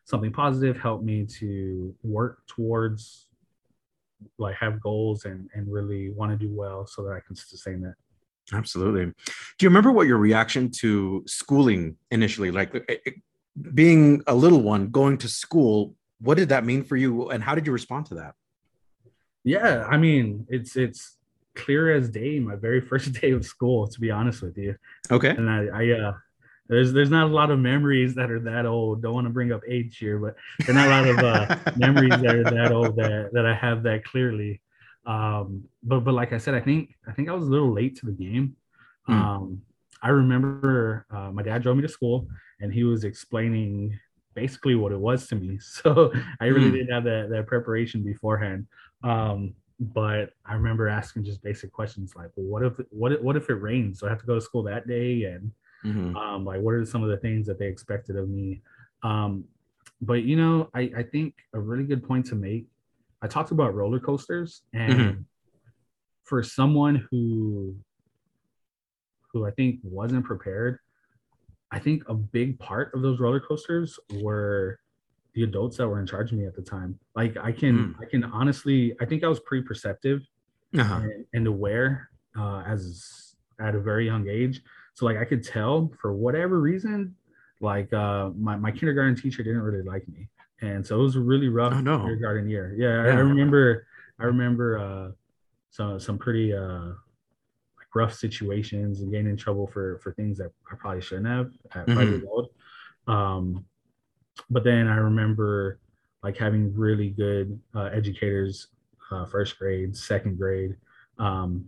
something 0.05 0.33
positive. 0.33 0.79
Helped 0.79 1.05
me 1.05 1.27
to 1.41 1.95
work 2.03 2.43
towards 2.47 3.27
like 4.39 4.57
have 4.57 4.81
goals 4.81 5.25
and 5.25 5.49
and 5.55 5.71
really 5.73 6.11
want 6.11 6.31
to 6.33 6.39
do 6.47 6.53
well 6.53 6.87
so 6.87 7.03
that 7.05 7.13
I 7.13 7.21
can 7.27 7.37
sustain 7.37 7.81
that. 7.83 7.95
Absolutely. 8.53 9.05
Do 9.05 9.61
you 9.61 9.69
remember 9.69 9.93
what 9.93 10.07
your 10.07 10.17
reaction 10.19 10.71
to 10.81 11.23
schooling 11.27 11.97
initially, 12.11 12.51
like 12.51 12.75
it- 12.75 13.03
it- 13.05 13.15
being 13.75 14.23
a 14.27 14.35
little 14.35 14.63
one, 14.63 14.89
going 14.89 15.19
to 15.19 15.29
school? 15.29 15.95
What 16.21 16.37
did 16.39 16.49
that 16.49 16.65
mean 16.65 16.83
for 16.83 16.97
you, 16.97 17.29
and 17.29 17.43
how 17.43 17.55
did 17.55 17.67
you 17.67 17.73
respond 17.73 18.07
to 18.07 18.15
that? 18.15 18.35
Yeah, 19.45 19.87
I 19.89 19.99
mean, 19.99 20.47
it's 20.49 20.77
it's 20.77 21.18
clear 21.59 21.95
as 21.95 22.09
day. 22.11 22.41
My 22.41 22.57
very 22.57 22.81
first 22.81 23.13
day 23.21 23.33
of 23.33 23.45
school, 23.47 23.89
to 23.89 24.01
be 24.01 24.11
honest 24.11 24.43
with 24.43 24.57
you. 24.59 24.77
Okay. 25.11 25.39
and 25.39 25.51
I, 25.51 25.67
I 25.67 25.91
uh 26.01 26.13
there's 26.69 26.93
there's 26.93 27.11
not 27.11 27.31
a 27.31 27.35
lot 27.35 27.51
of 27.51 27.59
memories 27.59 28.15
that 28.17 28.31
are 28.31 28.41
that 28.41 28.67
old. 28.67 29.03
Don't 29.03 29.15
want 29.15 29.27
to 29.27 29.33
bring 29.33 29.53
up 29.53 29.63
age 29.69 29.99
here, 29.99 30.19
but 30.19 30.37
there's 30.67 30.77
not 30.77 30.87
a 30.87 30.91
lot 30.91 31.07
of 31.07 31.23
uh, 31.23 31.47
memories 31.75 32.21
that 32.21 32.35
are 32.35 32.45
that 32.49 32.71
old 32.73 32.97
that 32.97 33.31
that 33.33 33.47
I 33.47 33.55
have 33.55 33.83
that 33.85 34.05
clearly. 34.05 34.61
Um, 35.07 35.65
but 35.83 36.01
but 36.01 36.15
like 36.15 36.33
I 36.33 36.39
said, 36.39 36.55
I 36.55 36.61
think 36.61 36.95
I 37.09 37.13
think 37.13 37.29
I 37.29 37.33
was 37.35 37.47
a 37.49 37.51
little 37.51 37.73
late 37.73 37.97
to 37.99 38.07
the 38.07 38.13
game. 38.13 38.57
Hmm. 39.07 39.15
Um, 39.15 39.63
I 40.03 40.11
remember 40.11 41.07
uh, 41.11 41.31
my 41.33 41.43
dad 41.43 41.63
drove 41.63 41.77
me 41.77 41.83
to 41.83 41.89
school, 41.89 42.29
and 42.61 42.73
he 42.73 42.85
was 42.85 43.05
explaining 43.05 43.99
basically 44.35 44.75
what 44.75 44.93
it 44.93 45.01
was 45.01 45.27
to 45.29 45.37
me. 45.37 45.59
So 45.61 46.13
I 46.41 46.47
really 46.47 46.71
Hmm. 46.71 46.77
didn't 46.79 46.93
have 46.93 47.05
that 47.05 47.31
that 47.31 47.47
preparation 47.47 48.05
beforehand. 48.05 48.67
Um, 49.03 49.55
but 49.81 50.31
I 50.45 50.55
remember 50.55 50.89
asking 50.89 51.25
just 51.25 51.43
basic 51.43 51.73
questions 51.73 52.15
like, 52.17 52.31
well, 52.37 52.47
what 52.47 52.63
if 52.65 52.75
what 52.91 53.13
if, 53.13 53.21
what 53.21 53.37
if 53.37 53.49
it 53.49 53.55
rains? 53.55 54.01
Do 54.01 54.07
I 54.07 54.11
have 54.11 54.21
to 54.21 54.27
go 54.27 54.35
to 54.35 54.41
school 54.41 54.63
that 54.65 54.87
day? 54.89 55.25
And 55.25 55.53
Mhm. 55.85 56.17
um, 56.17 56.45
like 56.45 56.61
what 56.61 56.75
are 56.75 56.85
some 56.85 57.05
of 57.05 57.11
the 57.11 57.17
things 57.19 57.47
that 57.47 57.59
they 57.59 57.67
expected 57.69 58.17
of 58.17 58.29
me 58.29 58.61
um, 59.05 59.45
but 60.01 60.25
you 60.25 60.35
know 60.37 60.69
I, 60.75 60.91
I 60.97 61.03
think 61.05 61.35
a 61.55 61.61
really 61.61 61.85
good 61.85 62.03
point 62.03 62.27
to 62.27 62.35
make 62.35 62.67
i 63.23 63.29
talked 63.29 63.53
about 63.53 63.75
roller 63.77 64.01
coasters 64.01 64.63
and 64.73 64.99
Mhm. 64.99 65.25
for 66.25 66.43
someone 66.43 67.07
who 67.11 67.77
who 69.33 69.47
i 69.47 69.53
think 69.53 69.79
wasn't 69.85 70.25
prepared 70.25 70.81
i 71.71 71.79
think 71.79 72.03
a 72.09 72.15
big 72.15 72.59
part 72.59 72.93
of 72.95 73.03
those 73.03 73.21
roller 73.21 73.41
coasters 73.41 73.99
were 74.11 74.81
the 75.39 75.45
adults 75.45 75.77
that 75.77 75.87
were 75.87 76.01
in 76.01 76.07
charge 76.07 76.33
of 76.33 76.39
me 76.39 76.47
at 76.47 76.55
the 76.57 76.63
time 76.63 76.99
like 77.15 77.37
i 77.37 77.53
can 77.53 77.95
i 78.03 78.05
can 78.05 78.25
honestly 78.25 78.93
i 79.01 79.05
think 79.05 79.23
i 79.23 79.29
was 79.29 79.39
pretty 79.41 79.65
perceptive 79.65 80.21
Uh-huh. 80.77 80.97
and, 81.03 81.25
and 81.33 81.47
aware 81.47 82.11
uh, 82.37 82.63
as 82.67 83.35
at 83.61 83.75
a 83.75 83.81
very 83.81 84.05
young 84.07 84.29
age. 84.29 84.61
So 84.95 85.07
like 85.07 85.17
I 85.17 85.25
could 85.25 85.43
tell 85.43 85.91
for 86.01 86.13
whatever 86.13 86.61
reason, 86.61 86.99
like 87.61 87.91
uh, 87.93 88.31
my 88.47 88.55
my 88.57 88.71
kindergarten 88.79 89.17
teacher 89.17 89.43
didn't 89.43 89.63
really 89.69 89.83
like 89.93 90.07
me, 90.15 90.29
and 90.61 90.87
so 90.87 91.01
it 91.01 91.03
was 91.09 91.17
a 91.17 91.21
really 91.33 91.49
rough 91.49 91.73
Oh, 91.75 91.81
no. 91.81 91.97
kindergarten 91.99 92.47
year. 92.49 92.67
Yeah, 92.77 92.95
I- 93.03 93.07
Yeah. 93.09 93.17
I 93.19 93.21
remember. 93.33 93.87
I 94.21 94.25
remember 94.35 94.67
uh, 94.87 95.09
some 95.77 95.99
some 96.07 96.17
pretty 96.25 96.53
uh, 96.53 96.91
like 97.81 97.91
rough 98.01 98.15
situations 98.25 99.01
and 99.01 99.11
getting 99.11 99.31
in 99.35 99.37
trouble 99.45 99.67
for 99.75 99.99
for 100.03 100.11
things 100.19 100.35
that 100.39 100.51
I 100.71 100.75
probably 100.77 101.01
shouldn't 101.09 101.27
have 101.37 101.49
at 101.75 101.87
five 101.97 102.07
Mhm. 102.07 102.11
years 102.13 102.25
old. 102.33 102.47
Um, 103.17 103.65
but 104.51 104.65
then 104.65 104.87
I 104.89 104.97
remember 104.97 105.79
like 106.23 106.37
having 106.37 106.75
really 106.75 107.11
good 107.11 107.59
uh, 107.75 107.85
educators, 107.93 108.69
uh, 109.11 109.25
first 109.27 109.59
grade, 109.59 109.97
second 109.97 110.39
grade, 110.39 110.77
um, 111.19 111.67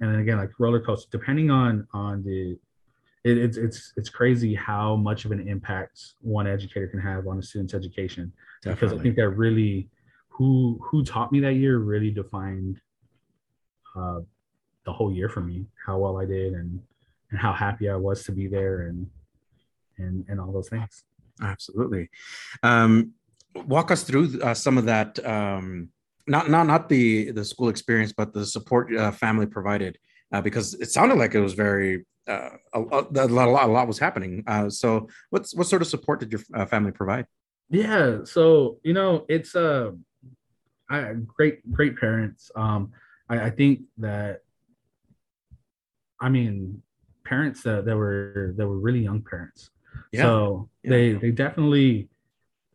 and 0.00 0.12
then 0.12 0.20
again 0.20 0.38
like 0.38 0.50
roller 0.58 0.80
coaster. 0.80 1.08
Depending 1.10 1.50
on 1.50 1.86
on 1.92 2.22
the, 2.22 2.58
it, 3.24 3.38
it's 3.38 3.56
it's 3.56 3.92
it's 3.96 4.08
crazy 4.08 4.54
how 4.54 4.96
much 4.96 5.24
of 5.24 5.32
an 5.32 5.46
impact 5.46 6.14
one 6.20 6.46
educator 6.46 6.86
can 6.86 7.00
have 7.00 7.26
on 7.26 7.38
a 7.38 7.42
student's 7.42 7.74
education. 7.74 8.32
Because 8.62 8.92
I 8.92 8.98
think 8.98 9.16
that 9.16 9.30
really, 9.30 9.88
who 10.28 10.78
who 10.82 11.04
taught 11.04 11.32
me 11.32 11.40
that 11.40 11.54
year 11.54 11.78
really 11.78 12.10
defined 12.10 12.80
uh, 13.96 14.20
the 14.84 14.92
whole 14.92 15.12
year 15.12 15.28
for 15.28 15.40
me, 15.40 15.66
how 15.84 15.98
well 15.98 16.18
I 16.18 16.24
did, 16.24 16.54
and 16.54 16.80
and 17.30 17.38
how 17.38 17.52
happy 17.52 17.88
I 17.88 17.96
was 17.96 18.24
to 18.24 18.32
be 18.32 18.46
there, 18.46 18.82
and 18.82 19.06
and 19.98 20.24
and 20.28 20.40
all 20.40 20.52
those 20.52 20.68
things. 20.68 21.04
Absolutely. 21.42 22.10
Um, 22.62 23.12
walk 23.54 23.90
us 23.90 24.02
through 24.02 24.40
uh, 24.42 24.54
some 24.54 24.78
of 24.78 24.86
that. 24.86 25.24
Um, 25.24 25.90
not 26.26 26.48
not 26.50 26.66
not 26.66 26.88
the 26.88 27.32
the 27.32 27.44
school 27.44 27.68
experience, 27.68 28.12
but 28.12 28.32
the 28.32 28.46
support 28.46 28.94
uh, 28.94 29.10
family 29.10 29.46
provided, 29.46 29.98
uh, 30.32 30.40
because 30.40 30.74
it 30.74 30.90
sounded 30.90 31.18
like 31.18 31.34
it 31.34 31.40
was 31.40 31.54
very 31.54 32.04
uh, 32.28 32.50
a, 32.74 32.80
a, 32.80 33.06
a 33.14 33.26
lot 33.26 33.48
a 33.48 33.66
lot 33.66 33.84
a 33.84 33.86
was 33.86 33.98
happening. 33.98 34.44
Uh, 34.46 34.70
so, 34.70 35.08
what's 35.30 35.54
what 35.54 35.66
sort 35.66 35.82
of 35.82 35.88
support 35.88 36.20
did 36.20 36.32
your 36.32 36.40
uh, 36.54 36.66
family 36.66 36.92
provide? 36.92 37.26
Yeah, 37.70 38.24
so 38.24 38.78
you 38.82 38.92
know, 38.92 39.24
it's 39.28 39.56
uh, 39.56 39.92
great 41.26 41.70
great 41.72 41.96
parents. 41.96 42.50
Um, 42.54 42.92
I, 43.28 43.46
I 43.46 43.50
think 43.50 43.82
that, 43.98 44.42
I 46.20 46.28
mean, 46.28 46.82
parents 47.24 47.62
that, 47.62 47.84
that 47.84 47.96
were 47.96 48.54
that 48.56 48.66
were 48.66 48.78
really 48.78 49.00
young 49.00 49.22
parents. 49.22 49.70
Yeah. 50.12 50.22
So 50.22 50.68
Yeah. 50.82 50.90
they 50.90 51.12
they 51.14 51.30
definitely 51.30 52.08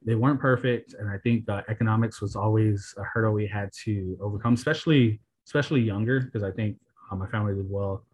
they 0.06 0.16
weren't 0.16 0.40
perfect, 0.40 0.94
and 0.94 1.10
I 1.10 1.18
think 1.18 1.50
uh, 1.50 1.64
economics 1.68 2.22
was 2.22 2.36
always 2.36 2.94
a 2.98 3.04
hurdle 3.04 3.34
we 3.34 3.48
had 3.48 3.72
to 3.86 4.18
overcome, 4.22 4.54
especially 4.54 5.20
especially 5.48 5.82
younger, 5.82 6.22
because 6.22 6.44
I 6.44 6.52
think 6.52 6.78
uh, 7.12 7.16
my 7.16 7.28
family 7.28 7.56
did 7.56 7.70
well 7.70 8.06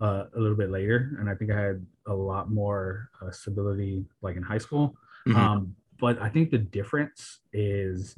uh, 0.00 0.24
a 0.34 0.40
little 0.40 0.56
bit 0.56 0.70
later, 0.70 1.16
and 1.18 1.28
I 1.28 1.34
think 1.34 1.50
I 1.50 1.60
had 1.60 1.86
a 2.06 2.14
lot 2.14 2.50
more 2.50 3.10
uh, 3.22 3.30
stability 3.30 4.04
like 4.22 4.36
in 4.36 4.42
high 4.42 4.58
school. 4.58 4.96
Mhm. 5.26 5.36
Um, 5.36 5.76
but 5.98 6.20
I 6.20 6.28
think 6.30 6.50
the 6.50 6.58
difference 6.58 7.40
is, 7.52 8.16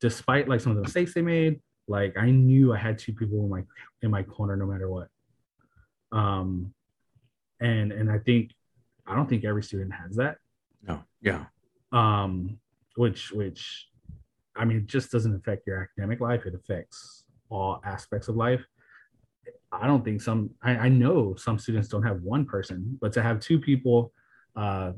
despite 0.00 0.48
like 0.48 0.60
some 0.60 0.70
of 0.72 0.76
the 0.76 0.82
mistakes 0.82 1.12
they 1.14 1.22
made, 1.22 1.60
like 1.88 2.16
I 2.16 2.30
knew 2.30 2.72
I 2.72 2.78
had 2.78 2.98
two 2.98 3.12
people 3.12 3.42
in 3.44 3.50
my 3.50 3.62
in 4.02 4.10
my 4.10 4.22
corner 4.22 4.56
no 4.56 4.66
matter 4.66 4.88
what. 4.88 5.08
Um, 6.12 6.72
and 7.60 7.92
and 7.92 8.10
I 8.10 8.18
think 8.18 8.52
I 9.06 9.14
don't 9.14 9.28
think 9.28 9.44
every 9.44 9.62
student 9.62 9.92
has 9.92 10.16
that. 10.16 10.38
no. 10.86 11.02
Yeah. 11.20 11.44
Um, 11.92 12.58
which 12.96 13.32
which 13.32 13.88
I 14.56 14.64
mean, 14.64 14.78
it 14.78 14.86
just 14.86 15.10
doesn't 15.10 15.34
affect 15.34 15.66
your 15.66 15.82
academic 15.82 16.20
life. 16.20 16.46
It 16.46 16.54
affects 16.54 17.24
all 17.48 17.80
aspects 17.84 18.28
of 18.28 18.36
life. 18.36 18.64
I 19.70 19.86
don't 19.86 20.04
think 20.04 20.20
some. 20.20 20.50
I, 20.62 20.72
I 20.76 20.88
know 20.88 21.34
some 21.36 21.58
students 21.58 21.88
don't 21.88 22.02
have 22.02 22.22
one 22.22 22.44
person, 22.44 22.98
but 23.00 23.12
to 23.14 23.22
have 23.22 23.40
two 23.40 23.58
people 23.58 24.12
uh, 24.56 24.92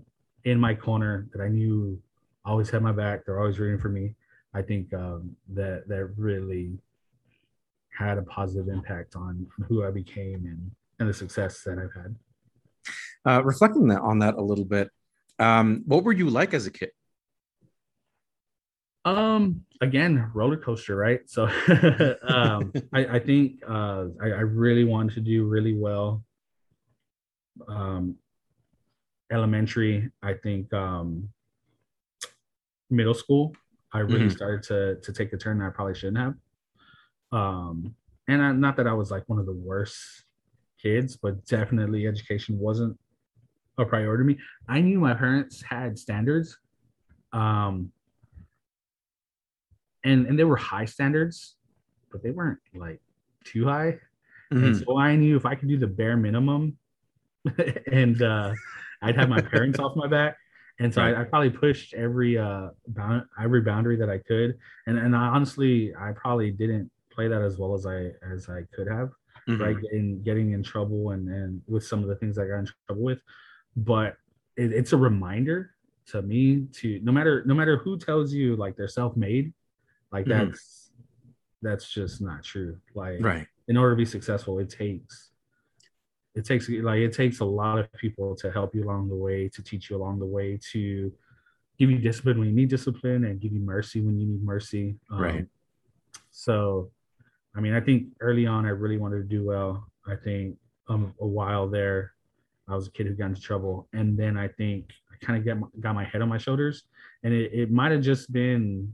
in 0.45 0.59
my 0.59 0.75
corner 0.75 1.29
that 1.33 1.43
I 1.43 1.49
knew 1.49 2.01
always 2.45 2.71
had 2.71 2.83
my 2.83 2.93
back, 2.93 3.25
they're 3.25 3.39
always 3.39 3.59
rooting 3.59 3.81
for 3.81 3.89
me. 3.89 4.15
I 4.53 4.63
think 4.63 4.93
um, 4.93 5.37
that 5.53 5.89
that 5.89 6.11
really 6.17 6.79
had 7.97 8.19
a 8.19 8.23
positive 8.23 8.69
impact 8.69 9.15
on 9.15 9.47
who 9.69 9.85
I 9.85 9.91
became 9.91 10.47
and 10.47 10.71
and 10.99 11.09
the 11.09 11.15
success 11.15 11.63
that 11.63 11.79
I've 11.79 11.95
had. 11.95 12.15
Uh, 13.27 13.43
reflecting 13.45 13.89
that, 13.89 14.01
on 14.03 14.19
that 14.19 14.35
a 14.35 14.43
little 14.43 14.65
bit, 14.65 14.91
um, 15.39 15.83
what 15.87 16.05
were 16.05 16.13
you 16.13 16.29
like 16.29 16.55
as 16.55 16.67
a 16.67 16.71
kid? 16.71 16.91
Um, 19.05 19.65
again, 19.81 20.31
roller 20.35 20.57
coaster, 20.57 20.97
right? 20.97 21.21
So, 21.27 21.45
um, 22.23 22.73
I, 22.93 23.07
I 23.07 23.19
think 23.19 23.63
uh, 23.69 24.07
I, 24.23 24.29
I 24.29 24.41
really 24.41 24.85
wanted 24.85 25.15
to 25.15 25.21
do 25.21 25.45
really 25.45 25.75
well. 25.75 26.25
Um, 27.69 28.17
elementary, 29.31 30.11
I 30.23 30.35
think 30.35 30.73
um, 30.73 31.29
middle 32.91 33.15
school, 33.15 33.55
I 33.93 34.01
really 34.01 34.27
Mhm. 34.27 34.37
started 34.37 34.63
to 34.65 34.97
to 35.03 35.13
take 35.13 35.33
a 35.33 35.37
turn 35.37 35.59
that 35.59 35.67
I 35.67 35.71
probably 35.71 35.95
shouldn't 35.95 36.19
have. 36.19 36.35
Um, 37.33 37.95
and 38.29 38.43
I, 38.43 38.53
not 38.53 38.77
that 38.77 38.87
I 38.87 38.93
was 38.95 39.11
like 39.11 39.29
one 39.29 39.39
of 39.39 39.47
the 39.47 39.53
worst 39.53 40.25
kids, 40.85 41.17
but 41.17 41.45
definitely 41.47 42.07
education 42.07 42.59
wasn't 42.59 42.97
a 43.79 43.85
priority 43.85 44.23
to 44.23 44.27
me. 44.27 44.39
I 44.69 44.81
knew 44.81 45.01
my 45.01 45.15
parents 45.15 45.63
had 45.63 45.99
standards. 45.99 46.59
Um, 47.33 47.91
and 50.05 50.27
and 50.27 50.39
they 50.39 50.45
were 50.45 50.57
high 50.57 50.85
standards, 50.85 51.57
but 52.13 52.23
they 52.23 52.31
weren't 52.31 52.61
like 52.75 53.01
too 53.45 53.65
high. 53.65 53.99
And 54.51 54.75
Mhm. 54.75 54.85
so 54.85 54.99
I 54.99 55.17
knew 55.17 55.37
if 55.37 55.47
I 55.47 55.55
could 55.57 55.69
do 55.69 55.79
the 55.79 55.87
bare 55.87 56.17
minimum, 56.17 56.77
and 57.91 58.21
uh, 58.23 58.55
I'd 59.03 59.17
have 59.17 59.29
my 59.29 59.41
parents 59.41 59.79
off 59.79 59.97
my 59.97 60.07
back. 60.07 60.37
And 60.79 60.93
so. 60.93 61.03
I, 61.03 61.21
I 61.21 61.25
probably 61.25 61.51
pushed 61.51 61.95
every 61.95 62.37
uh 62.37 62.69
bound, 62.89 63.25
every 63.43 63.63
boundary 63.63 63.97
that 63.97 64.11
I 64.11 64.19
could. 64.19 64.59
And 64.87 64.99
and 64.99 65.17
I, 65.17 65.27
honestly, 65.29 65.95
I 65.99 66.13
probably 66.13 66.51
didn't 66.51 66.91
play 67.11 67.27
that 67.29 67.43
as 67.43 67.59
well 67.59 67.75
as 67.75 67.87
I 67.87 68.13
as 68.35 68.49
I 68.49 68.63
could 68.75 68.89
have. 68.89 69.11
Mhm. 69.49 69.61
Right, 69.61 69.81
getting 69.81 70.23
getting 70.23 70.53
in 70.53 70.63
trouble 70.63 71.11
and 71.11 71.29
and 71.29 71.63
with 71.67 71.85
some 71.85 72.03
of 72.03 72.09
the 72.09 72.17
things 72.17 72.39
I 72.39 72.47
got 72.47 72.59
in 72.61 72.69
trouble 72.87 73.03
with. 73.05 73.21
But 73.77 74.17
it, 74.57 74.73
it's 74.73 74.93
a 74.93 74.97
reminder 74.97 75.75
to 76.07 76.23
me 76.23 76.67
to 76.73 77.01
no 77.03 77.13
matter 77.13 77.43
no 77.45 77.55
matter 77.55 77.77
who 77.77 77.99
tells 77.99 78.33
you 78.33 78.57
like 78.57 78.77
they're 78.77 78.89
self-made, 78.89 79.53
like 80.13 80.27
Mhm. 80.27 80.29
that's 80.51 80.91
that's 81.63 81.91
just 81.91 82.21
not 82.23 82.43
true. 82.43 82.79
Like 82.95 83.21
Right. 83.23 83.47
in 83.69 83.77
order 83.77 83.93
to 83.95 83.97
be 83.97 84.05
successful, 84.05 84.59
it 84.59 84.71
takes 84.71 85.31
it 86.35 86.45
takes 86.45 86.69
like 86.69 87.01
it 87.01 87.13
takes 87.13 87.41
a 87.41 87.45
lot 87.45 87.79
of 87.79 87.93
people 87.93 88.35
to 88.37 88.51
help 88.51 88.75
you 88.75 88.85
along 88.85 89.09
the 89.09 89.15
way, 89.17 89.49
to 89.51 89.63
teach 89.63 89.89
you 89.91 89.97
along 89.97 90.19
the 90.19 90.27
way, 90.27 90.59
to 90.73 91.13
give 91.79 91.91
you 91.91 91.99
discipline 91.99 92.39
when 92.39 92.49
you 92.49 92.55
need 92.55 92.69
discipline, 92.71 93.25
and 93.25 93.41
give 93.41 93.53
you 93.53 93.61
mercy 93.61 94.01
when 94.01 94.19
you 94.19 94.27
need 94.27 94.43
mercy. 94.43 94.97
Um, 95.11 95.21
Right. 95.21 95.47
So, 96.31 96.91
I 97.57 97.61
mean, 97.61 97.73
I 97.75 97.81
think 97.81 98.09
early 98.21 98.47
on, 98.47 98.67
I 98.67 98.71
really 98.71 98.97
wanted 98.99 99.19
to 99.19 99.25
do 99.37 99.45
well. 99.45 99.87
I 100.07 100.17
think 100.17 100.57
um, 100.89 101.15
a 101.21 101.27
while 101.27 101.69
there, 101.69 102.13
I 102.69 102.75
was 102.75 102.89
a 102.89 102.91
kid 102.91 103.07
who 103.07 103.15
got 103.15 103.27
into 103.27 103.41
trouble, 103.41 103.89
and 103.93 104.19
then 104.19 104.37
I 104.37 104.49
think 104.49 104.91
I 105.13 105.25
kind 105.25 105.39
of 105.39 105.45
got 105.45 105.59
my, 105.61 105.67
got 105.81 105.95
my 105.95 106.05
head 106.05 106.21
on 106.23 106.29
my 106.29 106.39
shoulders, 106.39 106.85
and 107.23 107.33
it, 107.33 107.53
it 107.53 107.71
might 107.71 107.93
have 107.93 108.01
just 108.03 108.33
been 108.33 108.93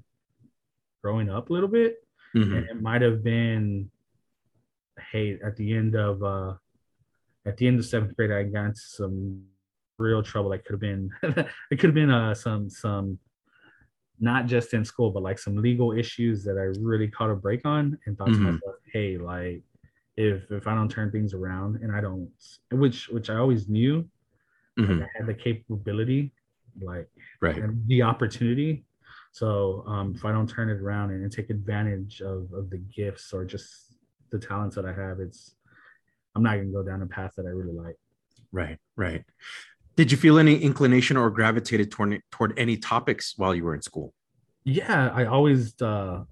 growing 1.02 1.30
up 1.30 1.50
a 1.50 1.52
little 1.52 1.68
bit, 1.68 1.96
Mhm. 2.34 2.56
and 2.56 2.68
it 2.68 2.80
might 2.82 3.02
have 3.02 3.24
been 3.24 3.90
hey 5.12 5.38
at 5.42 5.56
the 5.56 5.72
end 5.74 5.94
of 5.96 6.22
uh 6.22 6.52
at 7.46 7.56
the 7.56 7.66
end 7.66 7.78
of 7.78 7.86
seventh 7.86 8.14
grade 8.16 8.30
i 8.30 8.42
got 8.42 8.66
into 8.66 8.80
some 8.80 9.42
real 9.98 10.22
trouble 10.22 10.50
that 10.50 10.62
could 10.64 10.74
have 10.74 10.80
been 10.80 11.10
it 11.70 11.78
could 11.78 11.88
have 11.88 11.94
been 11.94 12.10
uh 12.10 12.34
some 12.34 12.68
some 12.68 13.18
not 14.20 14.46
just 14.46 14.74
in 14.74 14.84
school 14.84 15.10
but 15.10 15.22
like 15.22 15.38
some 15.38 15.56
legal 15.56 15.92
issues 15.92 16.44
that 16.44 16.56
i 16.58 16.66
really 16.80 17.08
caught 17.08 17.30
a 17.30 17.34
break 17.34 17.64
on 17.64 17.98
and 18.06 18.16
thought 18.18 18.26
to 18.28 18.32
Mhm. 18.34 18.52
myself 18.54 18.76
hey 18.92 19.16
like 19.16 19.62
if 20.16 20.50
if 20.50 20.66
i 20.66 20.74
don't 20.74 20.90
turn 20.90 21.10
things 21.10 21.32
around 21.34 21.76
and 21.82 21.90
i 21.94 22.00
don't 22.00 22.30
which 22.72 23.08
which 23.08 23.30
i 23.30 23.36
always 23.36 23.68
knew 23.68 24.06
Mhm. 24.78 25.02
i 25.02 25.08
had 25.16 25.26
the 25.26 25.34
capability 25.34 26.32
like 26.80 27.08
Right. 27.40 27.56
and 27.56 27.86
the 27.88 28.02
opportunity. 28.02 28.84
So 29.32 29.84
um, 29.86 30.14
if 30.14 30.24
I 30.24 30.32
don't 30.32 30.48
turn 30.48 30.68
it 30.70 30.80
around 30.80 31.10
and, 31.10 31.30
take 31.32 31.50
advantage 31.50 32.20
of, 32.20 32.52
of 32.52 32.68
the 32.70 32.78
gifts 32.78 33.32
or 33.32 33.44
just 33.44 33.96
the 34.30 34.38
talents 34.38 34.76
that 34.76 34.84
I 34.84 34.92
have, 34.92 35.20
it's 35.20 35.54
I'm 36.34 36.42
not 36.42 36.56
gonna 36.56 36.66
go 36.66 36.82
down 36.82 37.02
a 37.02 37.06
path 37.06 37.32
that 37.36 37.46
I 37.46 37.50
really 37.50 37.72
like. 37.72 37.96
Right. 38.52 38.78
Right. 38.96 39.24
Did 39.96 40.10
you 40.12 40.16
feel 40.16 40.38
any 40.38 40.56
inclination 40.62 41.16
or 41.16 41.30
gravitated 41.30 41.90
toward 41.90 42.20
toward 42.30 42.58
any 42.58 42.76
topics 42.76 43.34
while 43.36 43.54
you 43.54 43.64
were 43.64 43.74
in 43.74 43.82
school? 43.82 44.14
Yeah, 44.64 45.10
I 45.12 45.24
always 45.26 45.80
uh, 45.80 46.24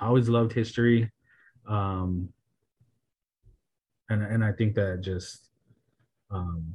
I 0.00 0.06
always 0.06 0.28
loved 0.28 0.52
history, 0.52 1.10
um, 1.68 2.28
and 4.08 4.22
and 4.22 4.44
I 4.44 4.52
think 4.52 4.74
that 4.76 5.00
just 5.00 5.48
um, 6.30 6.74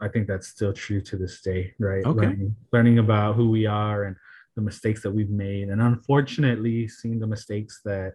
I 0.00 0.08
think 0.08 0.26
that's 0.28 0.48
still 0.48 0.72
true 0.72 1.00
to 1.02 1.16
this 1.16 1.40
day, 1.42 1.74
right? 1.78 2.04
Okay. 2.04 2.20
Learning, 2.26 2.56
learning 2.72 2.98
about 2.98 3.34
who 3.36 3.50
we 3.50 3.66
are 3.66 4.04
and 4.04 4.16
the 4.56 4.62
mistakes 4.62 5.02
that 5.02 5.10
we've 5.10 5.30
made, 5.30 5.68
and 5.68 5.80
unfortunately, 5.80 6.88
seeing 6.88 7.18
the 7.18 7.26
mistakes 7.26 7.80
that 7.84 8.14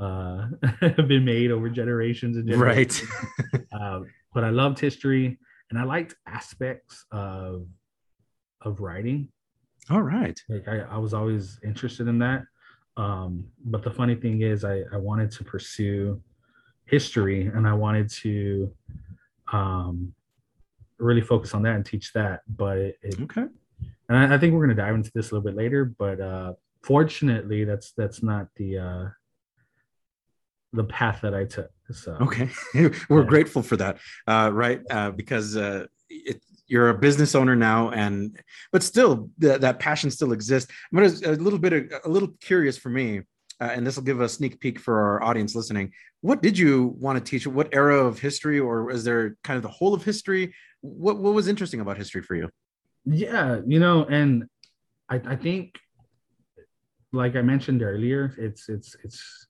uh, 0.00 0.48
have 0.80 1.08
been 1.08 1.24
made 1.24 1.50
over 1.50 1.68
generations 1.68 2.36
and 2.36 2.48
Right. 2.48 2.88
generations. 2.90 3.10
uh, 3.72 4.00
but 4.32 4.44
I 4.44 4.50
loved 4.50 4.78
history, 4.78 5.38
and 5.70 5.78
I 5.78 5.84
liked 5.84 6.14
aspects 6.26 7.04
of 7.10 7.66
of 8.60 8.80
writing. 8.80 9.28
All 9.90 10.02
right. 10.02 10.38
Like 10.48 10.66
I, 10.68 10.80
I 10.80 10.96
was 10.96 11.12
always 11.12 11.58
interested 11.62 12.08
in 12.08 12.18
that. 12.20 12.44
Um, 12.96 13.44
but 13.64 13.82
the 13.82 13.90
funny 13.90 14.14
thing 14.14 14.40
is, 14.42 14.64
I, 14.64 14.82
I 14.92 14.96
wanted 14.96 15.30
to 15.32 15.44
pursue 15.44 16.22
history, 16.86 17.46
and 17.46 17.66
I 17.66 17.74
wanted 17.74 18.08
to 18.22 18.72
um, 19.52 20.14
really 20.98 21.20
focus 21.20 21.54
on 21.54 21.62
that 21.62 21.74
and 21.74 21.84
teach 21.84 22.12
that. 22.12 22.40
But 22.48 22.78
it, 22.78 22.98
it 23.02 23.20
Okay. 23.22 23.46
and 24.08 24.16
I, 24.16 24.34
I 24.34 24.38
think 24.38 24.54
we're 24.54 24.64
going 24.64 24.76
to 24.76 24.82
dive 24.82 24.94
into 24.94 25.10
this 25.14 25.30
a 25.30 25.34
little 25.34 25.44
bit 25.50 25.56
later. 25.56 25.84
But 25.84 26.20
uh, 26.20 26.52
fortunately, 26.82 27.64
that's 27.64 27.92
that's 27.92 28.22
not 28.22 28.46
the 28.56 28.78
uh, 28.78 29.06
the 30.72 30.84
path 30.84 31.20
that 31.22 31.34
I 31.34 31.44
took. 31.44 31.70
So 31.92 32.16
Okay. 32.22 32.48
We're 33.08 33.22
Yeah. 33.22 33.28
grateful 33.28 33.62
for 33.62 33.76
that. 33.76 33.98
Uh, 34.26 34.50
right. 34.52 34.80
Uh, 34.90 35.10
because 35.10 35.56
uh, 35.56 35.86
it, 36.08 36.40
you're 36.66 36.88
a 36.88 36.94
business 36.98 37.34
owner 37.34 37.54
now 37.54 37.90
and 37.90 38.40
but 38.72 38.82
still 38.82 39.28
th- 39.40 39.60
that 39.60 39.78
passion 39.78 40.10
still 40.10 40.32
exists. 40.32 40.72
I'm 40.92 40.98
gonna 40.98 41.14
a 41.26 41.36
little 41.36 41.58
bit 41.58 41.72
of, 41.74 41.92
a 42.04 42.08
little 42.08 42.30
curious 42.40 42.78
for 42.78 42.88
me, 42.88 43.20
uh, 43.60 43.70
and 43.74 43.86
this 43.86 43.96
will 43.96 44.02
give 44.04 44.20
a 44.20 44.28
sneak 44.28 44.60
peek 44.60 44.78
for 44.80 44.98
our 45.02 45.22
audience 45.22 45.54
listening. 45.54 45.92
What 46.22 46.40
did 46.40 46.56
you 46.56 46.96
want 46.98 47.18
to 47.18 47.24
teach? 47.30 47.46
What 47.46 47.68
era 47.74 48.02
of 48.02 48.18
history, 48.18 48.58
or 48.58 48.90
is 48.90 49.04
there 49.04 49.36
kind 49.44 49.58
of 49.58 49.62
the 49.62 49.68
whole 49.68 49.92
of 49.92 50.02
history? 50.02 50.54
What 50.80 51.18
what 51.18 51.34
was 51.34 51.48
interesting 51.48 51.80
about 51.80 51.98
history 51.98 52.22
for 52.22 52.34
you? 52.34 52.48
Yeah, 53.04 53.60
you 53.66 53.78
know, 53.78 54.06
and 54.06 54.44
I, 55.10 55.16
I 55.26 55.36
think, 55.36 55.78
like 57.12 57.36
I 57.36 57.42
mentioned 57.42 57.82
earlier, 57.82 58.34
it's 58.38 58.70
it's 58.70 58.96
it's 59.04 59.46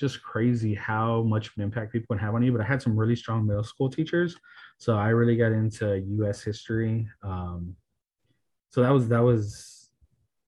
just 0.00 0.22
crazy 0.22 0.74
how 0.74 1.22
much 1.22 1.48
of 1.48 1.52
an 1.58 1.62
impact 1.62 1.92
people 1.92 2.16
can 2.16 2.24
have 2.24 2.34
on 2.34 2.42
you. 2.42 2.50
But 2.52 2.62
I 2.62 2.64
had 2.64 2.80
some 2.80 2.96
really 2.96 3.14
strong 3.14 3.46
middle 3.46 3.62
school 3.62 3.90
teachers, 3.90 4.34
so 4.78 4.96
I 4.96 5.10
really 5.10 5.36
got 5.36 5.52
into 5.52 6.00
U.S. 6.20 6.42
history. 6.42 7.06
Um, 7.22 7.76
so 8.70 8.80
that 8.82 8.90
was 8.90 9.08
that 9.08 9.22
was 9.22 9.90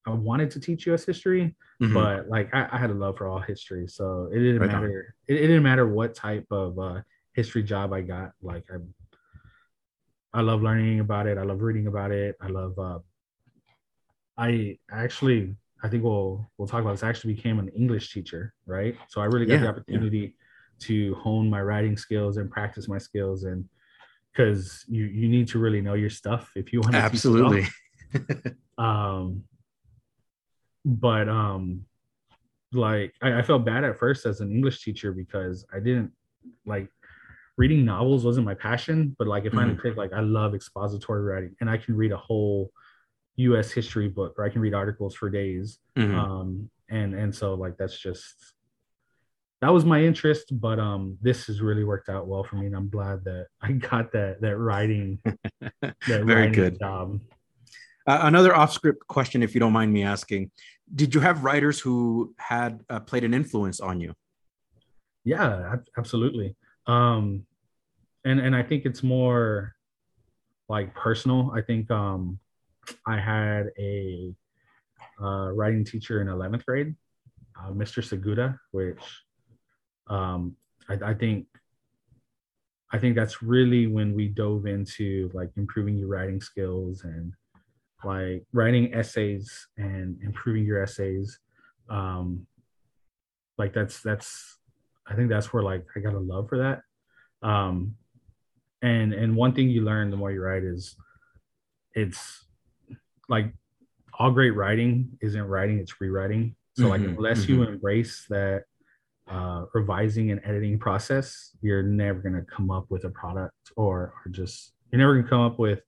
I 0.05 0.09
wanted 0.11 0.49
to 0.51 0.59
teach 0.59 0.85
U.S. 0.87 1.05
history, 1.05 1.55
Mhm. 1.81 1.93
but 1.93 2.27
like 2.27 2.53
I, 2.53 2.67
I 2.71 2.77
had 2.77 2.89
a 2.89 2.93
love 2.95 3.17
for 3.17 3.27
all 3.27 3.39
history, 3.39 3.87
so 3.87 4.29
it 4.33 4.39
didn't 4.39 4.59
Right 4.61 4.71
matter. 4.71 5.15
It, 5.27 5.35
it 5.35 5.47
didn't 5.47 5.63
matter 5.63 5.87
what 5.87 6.15
type 6.15 6.47
of 6.51 6.79
uh, 6.79 7.01
history 7.33 7.63
job 7.63 7.93
I 7.93 8.01
got. 8.01 8.31
Like 8.41 8.65
I, 8.73 8.77
I 10.33 10.41
love 10.41 10.61
learning 10.63 10.99
about 10.99 11.27
it. 11.27 11.37
I 11.37 11.43
love 11.43 11.61
reading 11.61 11.87
about 11.87 12.11
it. 12.11 12.35
I 12.41 12.47
love. 12.47 12.77
Uh, 12.79 12.99
I 14.35 14.79
actually, 14.91 15.55
I 15.83 15.89
think 15.89 16.03
we'll 16.03 16.49
we'll 16.57 16.67
talk 16.67 16.81
about 16.81 16.91
this. 16.91 17.03
I 17.03 17.09
actually 17.09 17.33
became 17.33 17.59
an 17.59 17.67
English 17.69 18.13
teacher, 18.13 18.53
right? 18.65 18.95
So 19.09 19.19
I 19.21 19.25
really 19.25 19.45
got 19.45 19.53
Yeah, 19.55 19.59
the 19.59 19.65
yeah. 19.65 19.69
opportunity 19.71 20.35
to 20.79 21.15
hone 21.15 21.49
my 21.49 21.61
writing 21.61 21.97
skills 21.97 22.37
and 22.37 22.49
practice 22.49 22.87
my 22.87 22.97
skills, 22.97 23.43
and 23.43 23.65
because 24.31 24.85
you 24.87 25.05
you 25.05 25.27
need 25.27 25.47
to 25.49 25.59
really 25.59 25.81
know 25.81 25.93
your 25.93 26.09
stuff 26.09 26.51
if 26.55 26.71
you 26.71 26.79
want 26.81 26.93
to 26.93 26.99
Absolutely. 27.01 27.67
um 28.77 29.43
but 30.85 31.29
um 31.29 31.85
like 32.71 33.13
I, 33.21 33.39
I 33.39 33.41
felt 33.43 33.65
bad 33.65 33.83
at 33.83 33.97
first 33.99 34.25
as 34.25 34.41
an 34.41 34.51
english 34.51 34.83
teacher 34.83 35.11
because 35.11 35.63
i 35.71 35.79
didn't 35.79 36.11
like 36.65 36.89
reading 37.55 37.85
novels 37.85 38.25
wasn't 38.25 38.45
my 38.47 38.55
passion 38.55 39.15
but 39.19 39.27
like 39.27 39.45
if 39.45 39.53
finally 39.53 39.75
Mhm. 39.75 39.79
clicked 39.79 39.97
like 39.97 40.11
i 40.13 40.21
love 40.21 40.55
expository 40.55 41.21
writing 41.21 41.55
and 41.61 41.69
i 41.69 41.77
can 41.77 41.95
read 41.95 42.11
a 42.11 42.17
whole 42.17 42.71
us 43.37 43.71
history 43.71 44.07
book 44.07 44.35
or 44.37 44.45
i 44.45 44.49
can 44.49 44.61
read 44.61 44.73
articles 44.73 45.15
for 45.15 45.29
days 45.29 45.79
Mhm. 45.97 46.13
um 46.15 46.69
and 46.89 47.13
and 47.15 47.33
so 47.33 47.53
like 47.55 47.77
that's 47.77 47.97
just 47.99 48.53
that 49.61 49.69
was 49.73 49.85
my 49.85 50.03
interest 50.03 50.59
but 50.59 50.79
um 50.79 51.17
this 51.21 51.47
has 51.47 51.61
really 51.61 51.83
worked 51.83 52.09
out 52.09 52.27
well 52.27 52.43
for 52.43 52.57
me 52.57 52.65
and 52.67 52.75
i'm 52.75 52.89
glad 52.89 53.23
that 53.23 53.47
i 53.61 53.71
got 53.91 54.11
that 54.11 54.39
that 54.41 54.57
writing 54.57 55.19
that 55.81 55.95
Very 56.07 56.23
writing 56.23 56.51
good. 56.53 56.79
job 56.79 57.19
Uh, 58.05 58.19
another 58.23 58.53
off-script 58.53 58.99
question, 59.07 59.41
if 59.41 59.53
you 59.55 59.61
don't 59.61 59.71
mind 59.71 59.93
me 59.93 60.03
asking: 60.03 60.51
Did 60.93 61.15
you 61.15 61.21
have 61.21 61.45
writers 61.45 61.79
who 61.79 62.35
had 62.37 62.81
uh, 62.89 62.99
played 62.99 63.23
an 63.23 63.33
influence 63.33 63.79
on 63.79 64.01
you? 64.01 64.11
yeah 65.23 65.71
ab- 65.73 65.87
absolutely 65.97 66.53
um 66.85 67.45
and 68.25 68.41
and 68.41 68.53
i 68.57 68.61
think 68.61 68.83
it's 68.85 69.03
more 69.03 69.73
like 70.67 70.93
personal 70.93 71.49
i 71.55 71.61
think 71.61 71.89
um 71.91 72.39
i 73.07 73.17
had 73.17 73.67
a 73.79 74.33
uh, 75.21 75.51
writing 75.51 75.85
teacher 75.85 76.21
in 76.21 76.27
11th 76.27 76.65
grade 76.65 76.95
uh, 77.59 77.71
mr 77.71 78.03
seguda 78.03 78.57
which 78.71 79.01
um 80.07 80.55
I, 80.89 81.11
I 81.11 81.13
think 81.13 81.47
i 82.91 82.97
think 82.97 83.15
that's 83.15 83.41
really 83.41 83.87
when 83.87 84.13
we 84.13 84.27
dove 84.27 84.65
into 84.65 85.29
like 85.33 85.51
improving 85.55 85.97
your 85.97 86.09
writing 86.09 86.41
skills 86.41 87.03
and 87.03 87.33
like 88.03 88.45
writing 88.51 88.93
essays 88.93 89.67
and 89.77 90.17
improving 90.23 90.65
your 90.65 90.81
essays. 90.81 91.39
Um 91.89 92.47
like 93.59 93.71
that's 93.71 94.01
that's 94.01 94.57
i 95.05 95.13
think 95.13 95.29
that's 95.29 95.53
where 95.53 95.61
like 95.61 95.85
i 95.95 95.99
got 95.99 96.13
a 96.13 96.19
love 96.19 96.49
for 96.49 96.57
that. 96.59 96.81
Um 97.47 97.95
and 98.81 99.13
and 99.13 99.35
one 99.35 99.53
thing 99.53 99.69
you 99.69 99.81
learn 99.81 100.09
the 100.09 100.17
more 100.17 100.31
you 100.31 100.41
write 100.41 100.63
is 100.63 100.95
it's 101.93 102.45
like 103.35 103.49
all 104.19 104.31
great 104.31 104.55
writing 104.61 104.93
isn't 105.25 105.47
writing 105.53 105.79
it's 105.83 105.95
rewriting. 105.99 106.45
So 106.79 106.87
like 106.93 107.01
Mhm, 107.01 107.17
unless 107.17 107.39
you 107.49 107.55
embrace 107.63 108.15
that 108.35 108.59
uh 109.35 109.59
revising 109.73 110.25
and 110.31 110.39
editing 110.49 110.77
process 110.87 111.25
you're 111.65 111.81
never 112.03 112.19
going 112.25 112.39
to 112.41 112.47
come 112.55 112.69
up 112.77 112.85
with 112.93 113.03
a 113.05 113.13
product 113.21 113.63
or 113.81 113.95
or 114.17 114.25
just 114.39 114.57
you're 114.89 114.99
never 115.03 115.13
going 115.13 115.25
to 115.27 115.29
come 115.35 115.45
up 115.49 115.57
with 115.65 115.81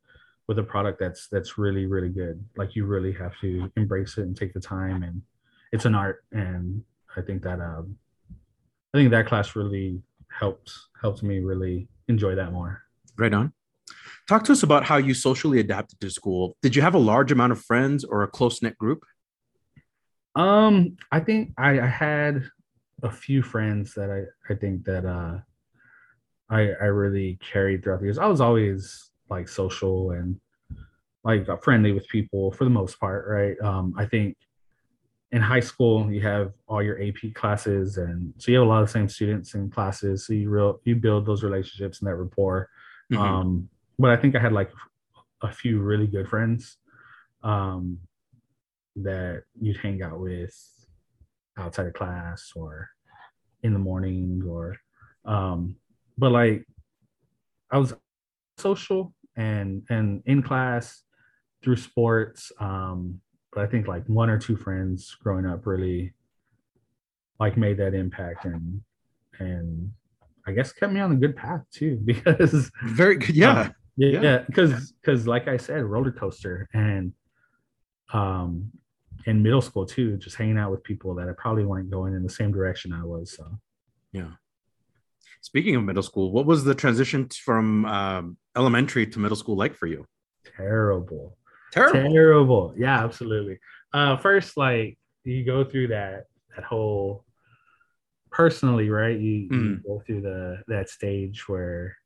with 0.47 0.57
a 0.65 0.67
product 0.73 0.97
that's 1.03 1.21
that's 1.33 1.51
really 1.63 1.85
really 1.95 2.13
good. 2.21 2.35
Like 2.59 2.71
you 2.75 2.83
really 2.95 3.13
have 3.23 3.33
to 3.43 3.49
embrace 3.81 4.13
it 4.19 4.23
and 4.27 4.35
take 4.41 4.53
the 4.57 4.65
time 4.77 4.99
and 5.07 5.15
it's 5.73 5.85
an 5.89 5.95
art 6.03 6.17
and 6.43 6.63
i 7.17 7.21
think 7.27 7.39
that 7.47 7.59
um 7.69 7.85
i 8.93 8.97
think 8.97 9.09
that 9.15 9.25
class 9.31 9.47
really 9.59 9.89
helped 10.41 10.69
helped 11.01 11.21
me 11.29 11.35
really 11.51 11.77
enjoy 12.13 12.33
that 12.41 12.51
more. 12.57 12.73
Right 13.23 13.33
on. 13.39 13.45
Talk 14.27 14.43
to 14.45 14.51
us 14.51 14.63
about 14.63 14.85
how 14.85 14.97
you 14.97 15.13
socially 15.13 15.59
adapted 15.59 15.99
to 16.01 16.09
school. 16.09 16.55
Did 16.61 16.75
you 16.75 16.81
have 16.81 16.95
a 16.95 16.99
large 16.99 17.31
amount 17.31 17.51
of 17.51 17.61
friends 17.63 18.03
or 18.03 18.23
a 18.23 18.27
close 18.27 18.61
knit 18.61 18.77
group? 18.77 19.03
um 20.35 20.97
i 21.13 21.19
think 21.19 21.53
i, 21.57 21.79
I 21.79 21.87
had 21.87 22.43
a 23.03 23.09
few 23.09 23.41
friends 23.41 23.93
that 23.93 24.09
i 24.11 24.53
i 24.53 24.57
think 24.57 24.83
that 24.83 25.05
uh 25.05 25.39
i 26.49 26.59
i 26.81 26.85
really 26.85 27.39
carried 27.41 27.83
throughout 27.83 27.99
the 27.99 28.05
years 28.07 28.17
i 28.17 28.25
was 28.25 28.41
always 28.41 29.11
like 29.29 29.47
social 29.47 30.11
and 30.11 30.39
like 31.23 31.47
friendly 31.63 31.93
with 31.93 32.07
people 32.09 32.51
for 32.51 32.65
the 32.65 32.69
most 32.69 32.99
part 32.99 33.25
right 33.29 33.59
um 33.61 33.93
i 33.97 34.05
think 34.05 34.35
in 35.31 35.41
high 35.41 35.59
school 35.61 36.11
you 36.11 36.21
have 36.21 36.51
all 36.67 36.83
your 36.83 37.01
ap 37.01 37.33
classes 37.33 37.97
and 37.97 38.33
so 38.37 38.51
you 38.51 38.57
have 38.57 38.67
a 38.67 38.69
lot 38.69 38.81
of 38.81 38.87
the 38.87 38.91
same 38.91 39.07
students 39.07 39.53
in 39.55 39.69
classes 39.69 40.27
so 40.27 40.33
you 40.33 40.49
real 40.49 40.79
you 40.83 40.95
build 40.95 41.25
those 41.25 41.43
relationships 41.43 41.99
and 42.01 42.07
that 42.09 42.15
rapport 42.15 42.69
Mhm. 43.11 43.19
um 43.19 43.69
but 43.97 44.11
i 44.11 44.17
think 44.17 44.35
i 44.35 44.39
had 44.39 44.53
like 44.53 44.71
a 45.41 45.51
few 45.51 45.79
really 45.79 46.07
good 46.07 46.27
friends 46.27 46.77
um 47.43 47.97
that 48.95 49.43
you'd 49.59 49.77
hang 49.77 50.01
out 50.01 50.19
with 50.19 50.55
outside 51.57 51.87
of 51.87 51.93
class 51.93 52.51
or 52.55 52.89
in 53.63 53.73
the 53.73 53.79
morning 53.79 54.41
or 54.47 54.75
um 55.25 55.75
but 56.17 56.31
like 56.31 56.65
i 57.71 57.77
was 57.77 57.93
social 58.57 59.13
and 59.35 59.83
and 59.89 60.23
in 60.25 60.41
class 60.41 61.03
through 61.63 61.75
sports 61.75 62.51
um 62.59 63.19
but 63.51 63.63
i 63.63 63.67
think 63.67 63.87
like 63.87 64.05
one 64.07 64.29
or 64.29 64.37
two 64.37 64.55
friends 64.55 65.15
growing 65.21 65.45
up 65.45 65.65
really 65.65 66.13
like 67.39 67.57
made 67.57 67.77
that 67.77 67.93
impact 67.93 68.45
and 68.45 68.81
and 69.39 69.91
i 70.47 70.51
guess 70.51 70.71
kept 70.71 70.93
me 70.93 70.99
on 71.01 71.11
a 71.11 71.15
good 71.15 71.35
path 71.35 71.61
too 71.71 71.97
because 72.05 72.71
Very 72.83 73.17
good. 73.17 73.35
Yeah. 73.35 73.69
Yeah, 73.97 74.21
Yeah. 74.21 74.37
because 74.47 74.91
because 75.01 75.27
like 75.27 75.47
I 75.47 75.57
said, 75.57 75.83
roller 75.83 76.11
coaster 76.11 76.67
and 76.73 77.13
um 78.13 78.71
in 79.25 79.41
middle 79.41 79.61
school 79.61 79.85
too, 79.85 80.17
just 80.17 80.35
hanging 80.35 80.57
out 80.57 80.71
with 80.71 80.83
people 80.83 81.15
that 81.15 81.27
I 81.27 81.33
probably 81.37 81.65
weren't 81.65 81.89
going 81.89 82.13
in 82.13 82.21
the 82.23 82.29
same 82.29 82.51
direction 82.51 82.93
I 82.93 83.03
was. 83.03 83.31
So 83.35 83.45
yeah. 84.11 84.31
Speaking 85.41 85.75
of 85.75 85.83
middle 85.83 86.03
school, 86.03 86.31
what 86.31 86.45
was 86.45 86.63
the 86.63 86.73
transition 86.75 87.29
from 87.43 87.85
um, 87.85 88.37
elementary 88.55 89.05
to 89.07 89.19
middle 89.19 89.37
school 89.37 89.55
like 89.55 89.75
for 89.75 89.87
you? 89.87 90.05
terrible. 90.57 91.37
Terrible. 91.71 91.93
Terrible. 92.13 92.73
Yeah, 92.77 93.03
absolutely. 93.03 93.59
Uh 93.93 94.17
first, 94.17 94.57
like 94.57 94.97
you 95.23 95.43
go 95.43 95.63
through 95.63 95.87
that 95.87 96.25
that 96.55 96.63
whole 96.63 97.25
personally, 98.31 98.89
right? 98.89 99.17
You, 99.19 99.31
you 99.33 99.49
Mhm. 99.49 99.83
go 99.83 100.03
through 100.05 100.21
the 100.21 100.61
that 100.67 100.89
stage 100.89 101.47
where 101.49 101.97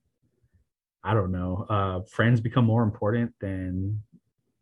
I 1.03 1.13
don't 1.13 1.31
know, 1.31 1.65
uh 1.69 2.01
friends 2.09 2.41
become 2.41 2.65
more 2.65 2.83
important 2.83 3.33
than 3.39 4.03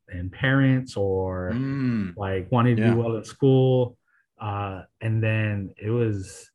than 0.07 0.29
parents 0.29 0.95
or 0.95 1.51
Mm. 1.53 2.13
like 2.15 2.51
wanting 2.51 2.75
to 2.77 2.81
Yeah. 2.83 2.91
do 2.93 2.97
well 3.01 3.15
in 3.17 3.23
school. 3.23 3.97
Uh, 4.39 4.83
and 5.01 5.21
then 5.21 5.73
it 5.77 5.89
was 5.89 6.49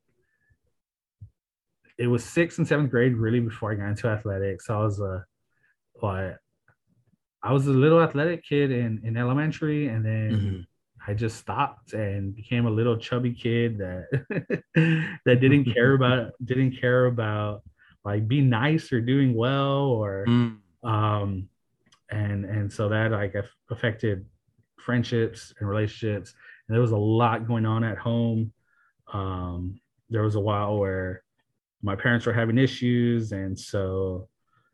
it 1.99 2.07
was 2.07 2.25
sixth 2.25 2.59
and 2.59 2.67
seventh 2.67 2.91
grade 2.91 3.15
really 3.15 3.41
before 3.41 3.73
I 3.73 3.75
got 3.75 3.89
into 3.89 4.09
athletics. 4.09 4.71
I 4.71 4.77
was 4.79 5.01
a 5.01 5.25
like 6.01 6.37
I 7.43 7.53
was 7.53 7.67
a 7.67 7.73
little 7.73 8.01
athletic 8.01 8.45
kid 8.45 8.71
in, 8.71 9.01
in 9.05 9.17
elementary 9.17 9.89
and 9.89 10.05
then 10.05 10.31
Mhm. 10.33 10.67
I 11.07 11.15
just 11.15 11.37
stopped 11.39 11.93
and 11.93 12.35
became 12.35 12.67
a 12.67 12.71
little 12.71 12.97
chubby 12.97 13.35
kid 13.35 13.79
that 13.79 14.07
that 15.27 15.41
didn't 15.41 15.65
care 15.65 15.95
about 15.95 16.33
didn't 16.45 16.77
care 16.81 17.07
about 17.07 17.63
like 18.05 18.27
being 18.29 18.49
nice 18.49 18.93
or 18.93 19.01
doing 19.01 19.35
well 19.35 19.85
or 20.03 20.25
Mm. 20.29 20.59
um 20.83 21.49
and 22.11 22.45
and 22.45 22.73
so 22.73 22.89
that 22.89 23.11
like 23.13 23.35
affected 23.71 24.27
friendships 24.79 25.55
and 25.61 25.69
relationships. 25.69 26.35
And 26.67 26.75
there 26.75 26.81
was 26.83 26.91
a 26.93 26.97
lot 26.97 27.47
going 27.47 27.65
on 27.67 27.85
at 27.85 27.99
home. 27.99 28.53
Um 29.13 29.81
there 30.11 30.23
was 30.23 30.35
a 30.35 30.41
while 30.41 30.79
where 30.79 31.23
my 31.83 31.97
parents 31.97 32.27
were 32.27 32.33
having 32.33 32.59
issues 32.59 33.33
and 33.33 33.59
so 33.59 34.29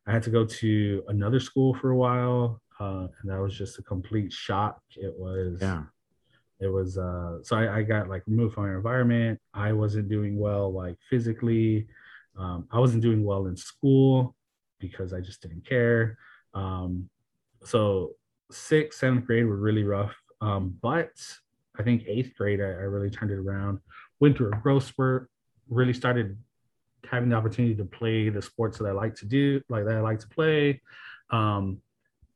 i 0.06 0.12
had 0.12 0.22
to 0.22 0.30
go 0.30 0.44
to 0.44 1.02
another 1.08 1.38
school 1.40 1.72
for 1.74 1.90
a 1.90 1.96
while 1.96 2.60
uh 2.80 3.06
and 3.20 3.30
that 3.30 3.40
was 3.40 3.56
just 3.56 3.78
a 3.78 3.82
complete 3.82 4.32
shock. 4.32 4.80
It 4.96 5.14
was 5.16 5.58
Yeah. 5.60 5.84
it 6.60 6.68
was 6.68 6.98
uh 6.98 7.38
so 7.42 7.56
I, 7.56 7.78
I 7.78 7.82
got 7.82 8.08
like 8.08 8.22
removed 8.26 8.54
from 8.54 8.64
my 8.68 8.74
environment. 8.74 9.38
I 9.54 9.72
wasn't 9.72 10.08
doing 10.08 10.38
well 10.38 10.72
like 10.72 10.96
physically 11.10 11.86
um, 12.38 12.66
i 12.70 12.78
wasn't 12.78 13.02
doing 13.02 13.24
well 13.24 13.46
in 13.46 13.56
school 13.56 14.34
because 14.78 15.12
i 15.12 15.20
just 15.20 15.42
didn't 15.42 15.66
care. 15.66 16.18
Um 16.54 17.08
so 17.64 18.12
sixth 18.50 19.00
seventh 19.00 19.26
grade 19.26 19.46
were 19.46 19.56
really 19.56 19.84
rough. 19.84 20.16
Um 20.40 20.76
but 20.80 21.10
i 21.78 21.82
think 21.82 22.04
eighth 22.06 22.32
grade 22.36 22.60
I, 22.60 22.64
I 22.64 22.86
really 22.94 23.10
turned 23.10 23.30
it 23.30 23.38
around 23.38 23.80
went 24.20 24.36
through 24.36 24.52
a 24.52 24.56
growth 24.56 24.84
spurt 24.84 25.30
really 25.68 25.92
started 25.92 26.36
having 27.08 27.28
the 27.28 27.36
opportunity 27.36 27.74
to 27.74 27.84
play 27.84 28.28
the 28.28 28.42
sports 28.42 28.78
that 28.78 28.86
i 28.86 28.92
like 28.92 29.14
to 29.16 29.26
do 29.26 29.60
like 29.68 29.84
that 29.84 29.96
i 29.96 30.00
like 30.00 30.20
to 30.20 30.28
play. 30.28 30.80
Um 31.30 31.80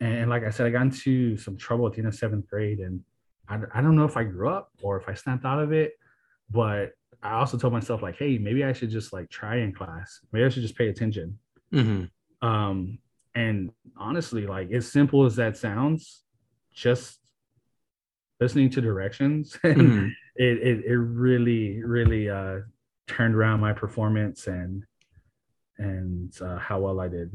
and, 0.00 0.28
like 0.28 0.44
i 0.44 0.50
said 0.50 0.66
i 0.66 0.70
got 0.70 0.82
into 0.82 1.36
some 1.36 1.56
trouble 1.56 1.86
at 1.86 1.92
the 1.92 1.98
end 1.98 2.08
of 2.08 2.14
seventh 2.14 2.48
grade 2.48 2.80
and 2.80 3.02
I, 3.48 3.60
I 3.74 3.82
don't 3.82 3.96
know 3.96 4.04
if 4.04 4.16
I 4.16 4.24
grew 4.24 4.48
up 4.48 4.70
or 4.82 4.96
if 4.96 5.08
I 5.08 5.14
snapped 5.14 5.44
out 5.44 5.60
of 5.60 5.72
it, 5.72 5.92
but 6.50 6.92
I 7.22 7.34
also 7.34 7.56
told 7.56 7.72
myself 7.72 8.02
like, 8.02 8.16
hey, 8.16 8.38
maybe 8.38 8.64
I 8.64 8.72
should 8.72 8.90
just 8.90 9.12
like 9.12 9.30
try 9.30 9.56
in 9.58 9.72
class. 9.72 10.20
Maybe 10.32 10.44
I 10.44 10.48
should 10.48 10.62
just 10.62 10.76
pay 10.76 10.88
attention. 10.88 11.38
Mhm. 11.72 12.10
Um, 12.42 12.98
and 13.34 13.70
honestly, 13.96 14.46
like 14.46 14.72
as 14.72 14.90
simple 14.90 15.24
as 15.24 15.36
that 15.36 15.56
sounds, 15.56 16.24
just 16.72 17.18
listening 18.40 18.70
to 18.70 18.80
directions 18.80 19.56
and 19.62 19.76
Mhm. 19.80 20.12
it, 20.36 20.58
it 20.58 20.84
it 20.86 20.96
really 20.96 21.82
really 21.84 22.28
uh 22.28 22.60
turned 23.06 23.34
around 23.34 23.60
my 23.60 23.72
performance 23.72 24.46
and 24.46 24.84
and 25.78 26.34
uh, 26.40 26.58
how 26.58 26.80
well 26.80 27.00
I 27.00 27.08
did. 27.08 27.30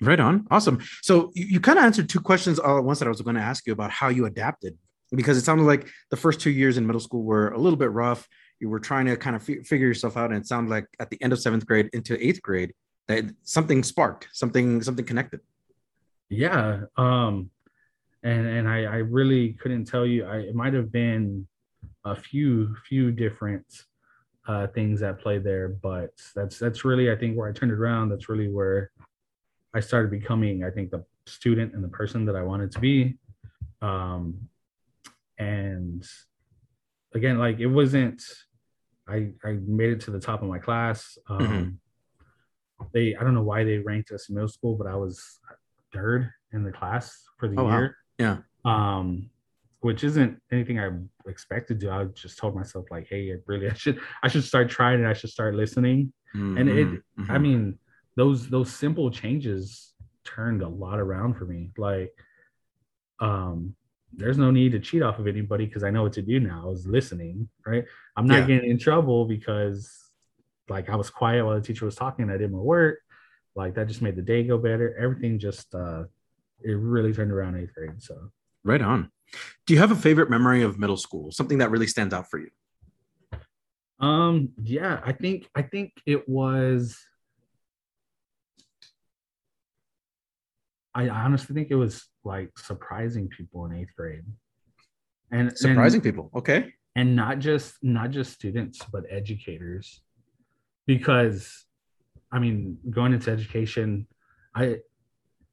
Right 0.00 0.18
on. 0.20 0.46
Awesome. 0.50 0.80
So 1.02 1.30
you, 1.34 1.44
you 1.46 1.60
kind 1.60 1.78
of 1.78 1.84
answered 1.84 2.08
two 2.08 2.20
questions 2.20 2.58
all 2.58 2.78
at 2.78 2.84
once 2.84 2.98
that 2.98 3.06
I 3.06 3.08
was 3.10 3.20
going 3.20 3.36
to 3.36 3.42
ask 3.42 3.66
you 3.66 3.72
about 3.72 3.90
how 3.90 4.08
you 4.08 4.24
adapted, 4.24 4.78
because 5.10 5.36
it 5.36 5.42
sounded 5.44 5.64
like 5.64 5.88
the 6.10 6.16
first 6.16 6.40
two 6.40 6.50
years 6.50 6.76
in 6.76 6.86
middle 6.86 7.00
school 7.00 7.22
were 7.22 7.48
a 7.50 7.58
little 7.58 7.76
bit 7.78 7.90
rough. 7.90 8.26
You 8.62 8.68
were 8.68 8.78
trying 8.78 9.06
to 9.06 9.16
kind 9.16 9.34
of 9.34 9.42
fi- 9.42 9.62
figure 9.64 9.88
yourself 9.88 10.16
out, 10.16 10.30
and 10.30 10.40
it 10.40 10.46
sounded 10.46 10.70
like 10.70 10.86
at 11.00 11.10
the 11.10 11.20
end 11.20 11.32
of 11.32 11.40
seventh 11.40 11.66
grade 11.66 11.90
into 11.92 12.14
eighth 12.24 12.40
grade 12.40 12.72
that 13.08 13.24
something 13.42 13.82
sparked, 13.82 14.28
something 14.32 14.82
something 14.82 15.04
connected. 15.04 15.40
Yeah. 16.28 16.82
Um 16.96 17.50
and 18.22 18.46
and 18.46 18.68
I, 18.68 18.84
I 18.84 18.96
really 18.98 19.54
couldn't 19.54 19.86
tell 19.86 20.06
you 20.06 20.24
I 20.24 20.36
it 20.38 20.54
might 20.54 20.74
have 20.74 20.92
been 20.92 21.46
a 22.04 22.14
few 22.14 22.76
few 22.88 23.10
different 23.10 23.66
uh 24.46 24.68
things 24.68 25.02
at 25.02 25.20
play 25.20 25.38
there, 25.38 25.68
but 25.68 26.12
that's 26.34 26.58
that's 26.58 26.84
really 26.84 27.10
I 27.10 27.16
think 27.16 27.36
where 27.36 27.48
I 27.48 27.52
turned 27.52 27.72
around. 27.72 28.10
That's 28.10 28.28
really 28.28 28.48
where 28.48 28.92
I 29.74 29.80
started 29.80 30.10
becoming, 30.10 30.64
I 30.64 30.70
think, 30.70 30.90
the 30.90 31.04
student 31.26 31.74
and 31.74 31.82
the 31.82 31.88
person 31.88 32.24
that 32.26 32.36
I 32.36 32.42
wanted 32.42 32.70
to 32.72 32.78
be. 32.78 33.18
Um 33.80 34.48
and 35.38 36.06
again, 37.12 37.38
like 37.38 37.58
it 37.58 37.66
wasn't 37.66 38.22
I 39.08 39.32
I 39.44 39.52
made 39.66 39.90
it 39.90 40.00
to 40.02 40.10
the 40.10 40.20
top 40.20 40.42
of 40.42 40.48
my 40.48 40.58
class. 40.58 41.18
Um 41.28 41.78
Mhm. 42.80 42.88
they 42.92 43.14
I 43.16 43.22
don't 43.22 43.34
know 43.34 43.42
why 43.42 43.64
they 43.64 43.78
ranked 43.78 44.10
us 44.10 44.28
in 44.28 44.34
middle 44.34 44.48
school, 44.48 44.76
but 44.76 44.86
I 44.86 44.96
was 44.96 45.40
third 45.92 46.30
in 46.52 46.64
the 46.64 46.72
class 46.72 47.24
for 47.38 47.48
the 47.48 47.56
Oh, 47.58 47.64
wow. 47.64 47.78
year. 47.78 47.96
Yeah. 48.18 48.38
Um, 48.64 49.30
which 49.80 50.04
isn't 50.04 50.40
anything 50.52 50.78
I 50.78 50.90
expected 51.26 51.80
to. 51.80 51.90
I 51.90 52.04
just 52.04 52.38
told 52.38 52.54
myself 52.54 52.86
like, 52.90 53.06
hey, 53.08 53.32
I 53.32 53.36
really 53.46 53.68
I 53.70 53.74
should 53.74 54.00
I 54.22 54.28
should 54.28 54.44
start 54.44 54.68
trying 54.70 55.00
and 55.00 55.08
I 55.08 55.12
should 55.12 55.30
start 55.30 55.54
listening. 55.54 56.12
And 56.34 56.68
it- 56.68 57.02
Mhm. 57.18 57.30
I 57.30 57.38
mean, 57.38 57.78
those 58.16 58.48
those 58.48 58.70
simple 58.72 59.10
changes 59.10 59.94
turned 60.24 60.62
a 60.62 60.68
lot 60.68 60.98
around 61.00 61.34
for 61.34 61.44
me. 61.44 61.72
Like, 61.76 62.12
um, 63.20 63.74
there's 64.14 64.38
no 64.38 64.50
need 64.50 64.72
to 64.72 64.80
cheat 64.80 65.02
off 65.02 65.18
of 65.18 65.26
anybody 65.26 65.66
because 65.66 65.84
I 65.84 65.90
know 65.90 66.02
what 66.02 66.12
to 66.14 66.22
do 66.22 66.38
now. 66.38 66.62
I 66.64 66.68
was 66.68 66.86
listening, 66.86 67.48
right? 67.66 67.84
I'm 68.16 68.26
not 68.26 68.40
Yeah. 68.40 68.46
getting 68.56 68.70
in 68.70 68.78
trouble 68.78 69.24
because 69.24 70.10
like 70.68 70.88
I 70.90 70.96
was 70.96 71.10
quiet 71.10 71.44
while 71.44 71.54
the 71.54 71.66
teacher 71.66 71.84
was 71.84 71.94
talking. 71.96 72.30
I 72.30 72.36
did 72.36 72.52
my 72.52 72.58
work. 72.58 72.98
Like 73.54 73.74
that 73.74 73.88
just 73.88 74.02
made 74.02 74.16
the 74.16 74.22
day 74.22 74.44
go 74.44 74.58
better. 74.58 74.96
Everything 74.96 75.38
just 75.38 75.74
uh 75.74 76.04
it 76.64 76.72
really 76.72 77.12
turned 77.12 77.32
around 77.32 77.56
eighth 77.56 77.74
grade. 77.74 78.02
So 78.02 78.30
right 78.64 78.80
on. 78.80 79.10
Do 79.66 79.74
you 79.74 79.80
have 79.80 79.90
a 79.90 79.96
favorite 79.96 80.30
memory 80.30 80.62
of 80.62 80.78
middle 80.78 80.96
school? 80.98 81.32
Something 81.32 81.58
that 81.58 81.70
really 81.70 81.86
stands 81.86 82.12
out 82.14 82.30
for 82.30 82.38
you? 82.38 82.50
um 83.98 84.50
yeah, 84.62 85.00
I 85.04 85.12
think 85.12 85.48
I 85.54 85.62
think 85.62 85.92
it 86.06 86.28
was 86.28 86.98
I 90.94 91.08
honestly 91.08 91.54
think 91.54 91.68
it 91.70 91.74
was 91.76 92.06
like 92.24 92.50
surprising 92.58 93.28
people 93.28 93.64
in 93.66 93.72
eighth 93.74 93.94
grade. 93.96 94.24
And 95.30 95.56
Surprising 95.56 95.98
and, 95.98 96.04
people. 96.04 96.30
Okay. 96.34 96.74
and 96.96 97.16
not 97.16 97.38
just 97.38 97.74
not 97.82 98.10
just 98.10 98.32
students, 98.32 98.80
but 98.92 99.04
educators. 99.10 100.02
Because 100.86 101.64
I 102.30 102.38
mean, 102.38 102.78
going 102.90 103.12
into 103.12 103.30
education, 103.30 104.06
I 104.54 104.78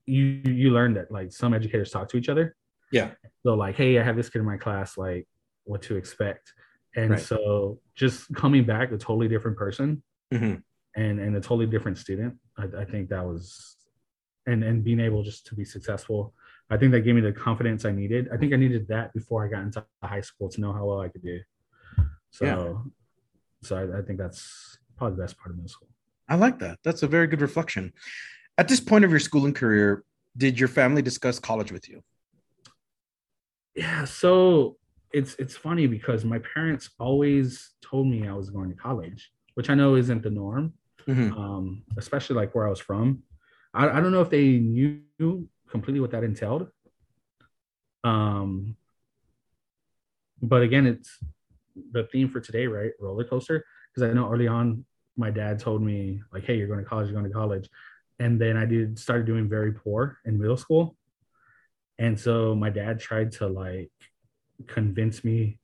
you 0.06 0.41
you 0.45 0.71
learn 0.71 0.93
that 0.95 1.12
like 1.12 1.32
some 1.32 1.54
educators 1.54 1.91
talk 1.91 2.10
to 2.10 2.17
each 2.17 2.30
other. 2.30 2.56
Yeah. 2.91 3.12
So 3.43 3.54
like, 3.54 3.75
hey, 3.75 3.99
I 3.99 4.04
have 4.04 4.15
this 4.17 4.30
kid 4.30 4.39
in 4.39 4.45
my 4.45 4.58
class, 4.58 4.97
like 4.97 5.28
what 5.63 5.82
to 5.84 5.95
expect. 5.95 6.52
And 6.95 7.12
Right. 7.12 7.19
so 7.21 7.80
just 7.95 8.34
coming 8.34 8.65
back 8.65 8.91
a 8.91 8.97
totally 8.97 9.28
different 9.28 9.58
person 9.58 10.02
Mhm. 10.34 10.63
and 10.95 11.19
and 11.19 11.36
a 11.36 11.39
totally 11.41 11.67
different 11.67 11.97
student, 11.99 12.36
I, 12.58 12.63
I 12.82 12.86
think 12.86 13.10
that 13.10 13.23
was 13.25 13.78
and 14.50 14.64
and 14.64 14.84
being 14.84 15.00
able 15.00 15.22
just 15.24 15.46
to 15.48 15.56
be 15.56 15.66
successful. 15.76 16.34
I 16.70 16.78
think 16.78 16.92
that 16.92 17.02
gave 17.02 17.16
me 17.16 17.22
the 17.22 17.32
confidence 17.48 17.84
I 17.86 17.92
needed. 17.92 18.30
I 18.34 18.38
think 18.38 18.54
I 18.54 18.58
needed 18.58 18.88
that 18.90 19.14
before 19.14 19.40
I 19.46 19.48
got 19.50 19.64
into 19.64 19.84
high 20.04 20.22
school 20.22 20.50
to 20.50 20.62
know 20.62 20.72
how 20.78 20.86
well 20.86 21.02
I 21.02 21.10
could 21.10 21.24
do. 21.24 21.40
So 22.32 22.46
Yeah. 22.46 22.74
so 23.62 23.72
I, 23.82 24.00
I 24.00 24.02
think 24.06 24.18
that's 24.20 24.42
probably 24.98 25.16
the 25.18 25.24
best 25.24 25.38
part 25.38 25.50
of 25.52 25.56
middle 25.58 25.70
school. 25.70 25.90
I 26.28 26.36
like 26.36 26.60
that. 26.60 26.80
That's 26.84 27.02
a 27.04 27.08
very 27.08 27.28
good 27.28 27.42
reflection. 27.42 27.92
At 28.58 28.68
this 28.68 28.80
point 28.80 29.04
of 29.06 29.10
your 29.10 29.20
schooling 29.20 29.54
career, 29.54 30.04
did 30.38 30.60
your 30.60 30.70
family 30.80 31.02
discuss 31.02 31.40
college 31.40 31.72
with 31.72 31.90
you? 31.90 32.04
Yeah, 33.76 34.06
so 34.06 34.78
it's 35.12 35.36
it's 35.40 35.56
funny 35.58 35.88
because 35.88 36.24
my 36.26 36.40
parents 36.54 36.90
always 37.00 37.72
told 37.82 38.06
me 38.08 38.28
I 38.28 38.34
was 38.34 38.50
going 38.50 38.70
to 38.70 38.76
college, 38.76 39.32
which 39.56 39.70
I 39.70 39.76
know 39.76 39.96
isn't 39.96 40.22
the 40.24 40.30
norm, 40.30 40.74
Mhm. 41.08 41.32
um, 41.38 41.84
especially 41.98 42.36
like 42.36 42.54
where 42.54 42.68
I 42.68 42.70
was 42.70 42.80
from. 42.80 43.24
I, 43.73 43.89
I 43.89 43.99
don't 44.01 44.12
know 44.12 44.21
if 44.21 44.29
they 44.29 44.58
knew 44.58 45.47
completely 45.69 45.99
what 45.99 46.12
that 46.12 46.23
entailed. 46.23 46.69
Um, 48.03 48.75
but 50.41 50.62
again, 50.62 50.86
it's 50.88 51.19
the 51.91 52.03
theme 52.05 52.29
for 52.29 52.39
today, 52.39 52.67
right? 52.67 52.91
Roller 52.99 53.23
coaster. 53.23 53.65
Because 53.93 54.10
I 54.10 54.13
know 54.13 54.32
early 54.32 54.47
on, 54.47 54.86
my 55.17 55.29
dad 55.32 55.60
told 55.60 55.82
me 55.82 56.21
like, 56.32 56.45
"Hey, 56.45 56.58
you're 56.58 56.67
going 56.67 56.79
to 56.79 56.86
college. 56.86 57.08
You're 57.10 57.19
going 57.19 57.29
to 57.29 57.36
college," 57.38 57.69
and 58.19 58.39
then 58.39 58.55
I 58.55 58.65
did 58.65 58.97
started 58.97 59.25
doing 59.25 59.49
very 59.49 59.73
poor 59.73 60.17
in 60.25 60.39
middle 60.39 60.55
school, 60.58 60.95
and 61.97 62.17
so 62.17 62.55
my 62.55 62.69
dad 62.69 62.99
tried 62.99 63.32
to 63.34 63.47
like 63.47 63.91
convince 64.67 65.23
me 65.23 65.60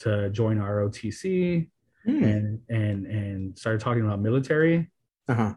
to 0.00 0.30
join 0.30 0.58
ROTC 0.58 1.70
Hmm. 2.04 2.24
and 2.24 2.60
and 2.70 3.06
and 3.06 3.58
started 3.58 3.80
talking 3.80 4.02
about 4.02 4.20
military 4.20 4.90
Uh-huh. 5.28 5.54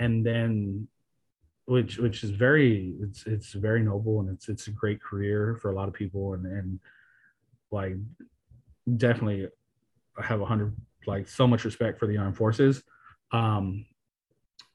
and 0.00 0.26
then 0.26 0.88
which 1.66 1.98
which 1.98 2.22
is 2.22 2.30
very 2.30 2.94
it's 3.00 3.26
it's 3.26 3.52
very 3.52 3.82
noble 3.82 4.20
and 4.20 4.30
it's 4.30 4.48
it's 4.48 4.68
a 4.68 4.70
great 4.70 5.02
career 5.02 5.58
for 5.60 5.70
a 5.70 5.74
lot 5.74 5.88
of 5.88 5.94
people. 5.94 6.34
And 6.34 6.46
and 6.46 6.80
like 7.70 7.94
definitely 8.96 9.48
I 10.16 10.24
have 10.24 10.40
a 10.40 10.46
hundred 10.46 10.74
like 11.06 11.28
so 11.28 11.46
much 11.46 11.64
respect 11.64 11.98
for 11.98 12.06
the 12.06 12.16
armed 12.16 12.36
forces. 12.36 12.82
Um 13.32 13.84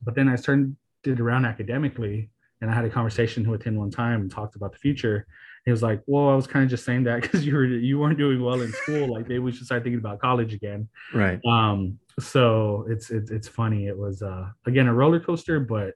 but 0.04 0.16
then 0.16 0.28
I 0.28 0.36
turned 0.36 0.76
it 1.06 1.20
around 1.20 1.46
academically 1.46 2.30
and 2.60 2.70
I 2.70 2.74
had 2.76 2.86
a 2.86 2.90
conversation 2.90 3.50
with 3.50 3.64
him 3.64 3.76
one 3.76 3.90
time 3.90 4.22
and 4.22 4.30
talked 4.30 4.56
about 4.58 4.74
the 4.74 4.78
future. 4.78 5.26
He 5.64 5.72
was 5.72 5.82
like 5.82 6.02
well 6.08 6.28
I 6.28 6.36
was 6.36 6.46
kind 6.46 6.66
of 6.66 6.70
just 6.70 6.84
saying 6.84 7.06
that 7.06 7.22
because 7.22 7.46
you 7.46 7.56
were 7.56 7.66
you 7.66 8.00
weren't 8.00 8.18
doing 8.18 8.44
well 8.44 8.60
in 8.60 8.74
school. 8.74 9.14
Like 9.14 9.30
maybe 9.30 9.40
we 9.40 9.54
should 9.54 9.66
start 9.66 9.84
thinking 9.84 10.00
about 10.00 10.20
college 10.20 10.54
again. 10.54 10.90
Right. 11.14 11.40
um 11.46 12.00
so 12.20 12.86
it's 12.90 13.12
it's 13.12 13.32
it's 13.32 13.48
funny. 13.48 13.88
It 13.88 13.98
was 13.98 14.22
uh 14.22 14.50
again 14.66 14.88
a 14.88 14.94
roller 14.94 15.22
coaster 15.22 15.62
but 15.62 15.94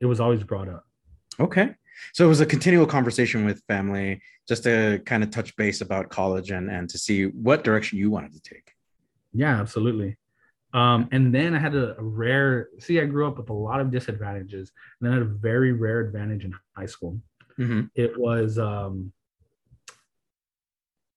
it 0.00 0.06
was 0.06 0.20
always 0.20 0.42
brought 0.42 0.68
up 0.68 0.84
Okay. 1.38 1.74
So 2.12 2.24
it 2.24 2.28
was 2.28 2.40
a 2.40 2.46
continual 2.46 2.86
conversation 2.86 3.44
with 3.44 3.62
family 3.68 4.20
just 4.48 4.64
to 4.64 5.00
kind 5.06 5.22
of 5.22 5.30
touch 5.30 5.54
base 5.56 5.80
about 5.80 6.08
college 6.10 6.50
and, 6.50 6.70
and 6.70 6.88
to 6.90 6.98
see 6.98 7.24
what 7.26 7.64
direction 7.64 7.98
you 7.98 8.10
wanted 8.10 8.32
to 8.32 8.40
take. 8.40 8.72
yeah 9.32 9.60
absolutely 9.60 10.16
um 10.72 11.08
and 11.12 11.34
then 11.34 11.54
i 11.54 11.58
had 11.58 11.74
a, 11.74 11.96
a 11.98 12.02
rare 12.02 12.68
see 12.78 13.00
i 13.00 13.04
grew 13.04 13.26
up 13.28 13.36
with 13.38 13.48
a 13.50 13.52
lot 13.68 13.80
of 13.80 13.90
disadvantages 13.90 14.70
and 15.00 15.00
then 15.02 15.12
I 15.12 15.14
had 15.18 15.26
a 15.26 15.34
very 15.50 15.72
rare 15.72 16.00
advantage 16.00 16.44
in 16.44 16.52
high 16.76 16.86
school 16.94 17.14
Mhm. 17.58 17.90
it 17.94 18.12
was 18.26 18.58
um 18.58 19.12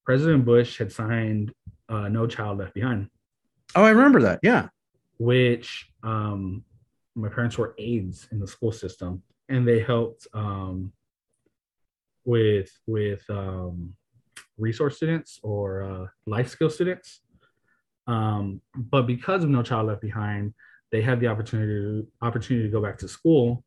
president 0.06 0.44
bush 0.46 0.78
had 0.78 0.92
signed 0.92 1.54
uh, 1.90 2.08
no 2.10 2.28
child 2.28 2.58
left 2.60 2.74
behind 2.74 3.10
Oh, 3.76 3.84
I 3.84 3.90
remember 3.90 4.22
that. 4.22 4.40
Yeah. 4.44 4.68
which 5.18 5.90
um, 6.04 6.64
my 7.16 7.30
parents 7.30 7.58
were 7.58 7.76
aides 7.78 8.28
in 8.32 8.40
the 8.40 8.48
school 8.48 8.72
system, 8.72 9.22
and 9.50 9.68
they 9.68 9.80
helped 9.80 10.28
um, 10.34 10.92
with 12.26 12.72
with 12.88 13.24
um, 13.30 13.94
resource 14.58 14.98
students 14.98 15.40
or 15.44 15.84
uh, 15.84 16.06
life 16.26 16.50
skill 16.50 16.70
students. 16.70 17.22
Um, 18.08 18.62
but 18.76 19.04
because 19.04 19.44
of 19.44 19.50
No 19.50 19.64
Child 19.64 19.88
Left 19.88 20.02
Behind, 20.02 20.54
they 20.92 21.02
had 21.02 21.20
the 21.20 21.28
opportunity 21.28 22.08
opportunity 22.22 22.66
to 22.68 22.72
go 22.72 22.82
back 22.82 22.98
to 23.00 23.08
school 23.08 23.64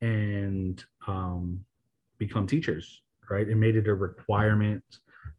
and 0.00 0.84
um, 1.06 1.64
become 2.18 2.46
teachers. 2.46 3.02
Right, 3.28 3.48
it 3.48 3.56
made 3.56 3.74
it 3.74 3.88
a 3.88 3.94
requirement, 3.94 4.84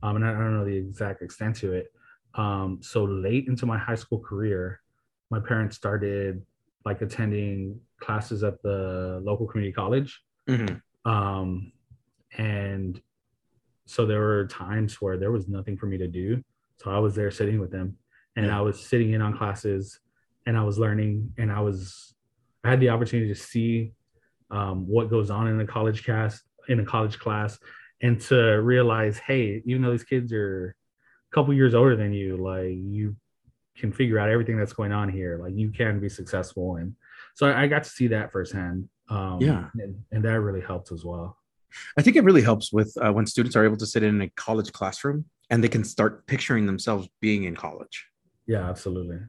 um, 0.03 0.17
and 0.17 0.25
I, 0.25 0.31
I 0.31 0.33
don't 0.33 0.57
know 0.57 0.65
the 0.65 0.75
exact 0.75 1.21
extent 1.21 1.55
to 1.57 1.71
it. 1.71 1.87
Um, 2.33 2.79
so 2.81 3.05
late 3.05 3.47
into 3.47 3.65
my 3.65 3.77
high 3.77 3.95
school 3.95 4.19
career, 4.19 4.81
my 5.29 5.39
parents 5.39 5.77
started 5.77 6.45
like 6.85 7.01
attending 7.01 7.79
classes 7.99 8.43
at 8.43 8.61
the 8.63 9.19
local 9.23 9.45
community 9.47 9.73
college. 9.73 10.21
Mhm. 10.47 10.81
Um, 11.05 11.71
and 12.37 13.01
so 13.85 14.05
there 14.05 14.19
were 14.19 14.47
times 14.47 15.01
where 15.01 15.17
there 15.17 15.31
was 15.31 15.47
nothing 15.47 15.77
for 15.77 15.85
me 15.85 15.97
to 15.97 16.07
do. 16.07 16.43
So 16.77 16.91
I 16.91 16.99
was 16.99 17.15
there 17.15 17.31
sitting 17.31 17.59
with 17.59 17.71
them 17.71 17.97
and 18.35 18.45
Yeah. 18.47 18.57
I 18.57 18.61
was 18.61 18.79
sitting 18.85 19.11
in 19.13 19.21
on 19.21 19.35
classes 19.37 19.99
and 20.45 20.57
I 20.57 20.63
was 20.63 20.77
learning 20.77 21.33
and 21.37 21.51
I 21.51 21.61
was, 21.61 22.15
I 22.63 22.69
had 22.69 22.79
the 22.79 22.89
opportunity 22.89 23.29
to 23.33 23.39
see 23.39 23.93
um, 24.51 24.87
what 24.87 25.09
goes 25.09 25.29
on 25.29 25.47
in 25.47 25.59
a 25.59 25.67
college 25.67 26.05
class 26.05 26.41
in 26.69 26.79
a 26.79 26.85
college 26.85 27.17
class 27.19 27.59
and 28.01 28.19
to 28.21 28.35
realize 28.61 29.17
hey 29.17 29.61
even 29.65 29.81
though 29.81 29.91
these 29.91 30.03
kids 30.03 30.31
are 30.31 30.75
a 31.31 31.35
couple 31.35 31.53
years 31.53 31.73
older 31.73 31.95
than 31.97 32.13
you 32.13 32.37
like 32.37 32.75
you 32.77 33.15
can 33.77 33.91
figure 33.91 34.19
out 34.19 34.29
everything 34.29 34.57
that's 34.57 34.73
going 34.73 34.91
on 34.91 35.07
here 35.09 35.39
like 35.41 35.53
you 35.55 35.69
can 35.69 35.99
be 35.99 36.09
successful 36.09 36.75
and 36.77 36.93
so 37.35 37.47
i, 37.47 37.63
I 37.63 37.67
got 37.67 37.83
to 37.83 37.89
see 37.89 38.07
that 38.07 38.31
firsthand 38.31 38.89
um, 39.09 39.39
Yeah. 39.41 39.69
and, 39.75 39.95
and 40.11 40.23
that 40.25 40.39
really 40.41 40.61
helped 40.61 40.91
as 40.91 41.03
well 41.05 41.37
I 41.97 42.01
think 42.01 42.15
it 42.15 42.23
really 42.23 42.41
helps 42.41 42.71
with 42.73 42.91
uh, 43.03 43.11
when 43.11 43.25
students 43.27 43.55
are 43.55 43.63
able 43.65 43.77
to 43.77 43.85
sit 43.85 44.01
in 44.01 44.21
a 44.21 44.29
college 44.29 44.71
classroom 44.71 45.25
and 45.49 45.63
they 45.63 45.67
can 45.67 45.83
start 45.83 46.25
picturing 46.25 46.65
themselves 46.65 47.07
being 47.21 47.43
in 47.43 47.55
college. 47.55 48.07
yeah 48.47 48.67
absolutely 48.69 49.19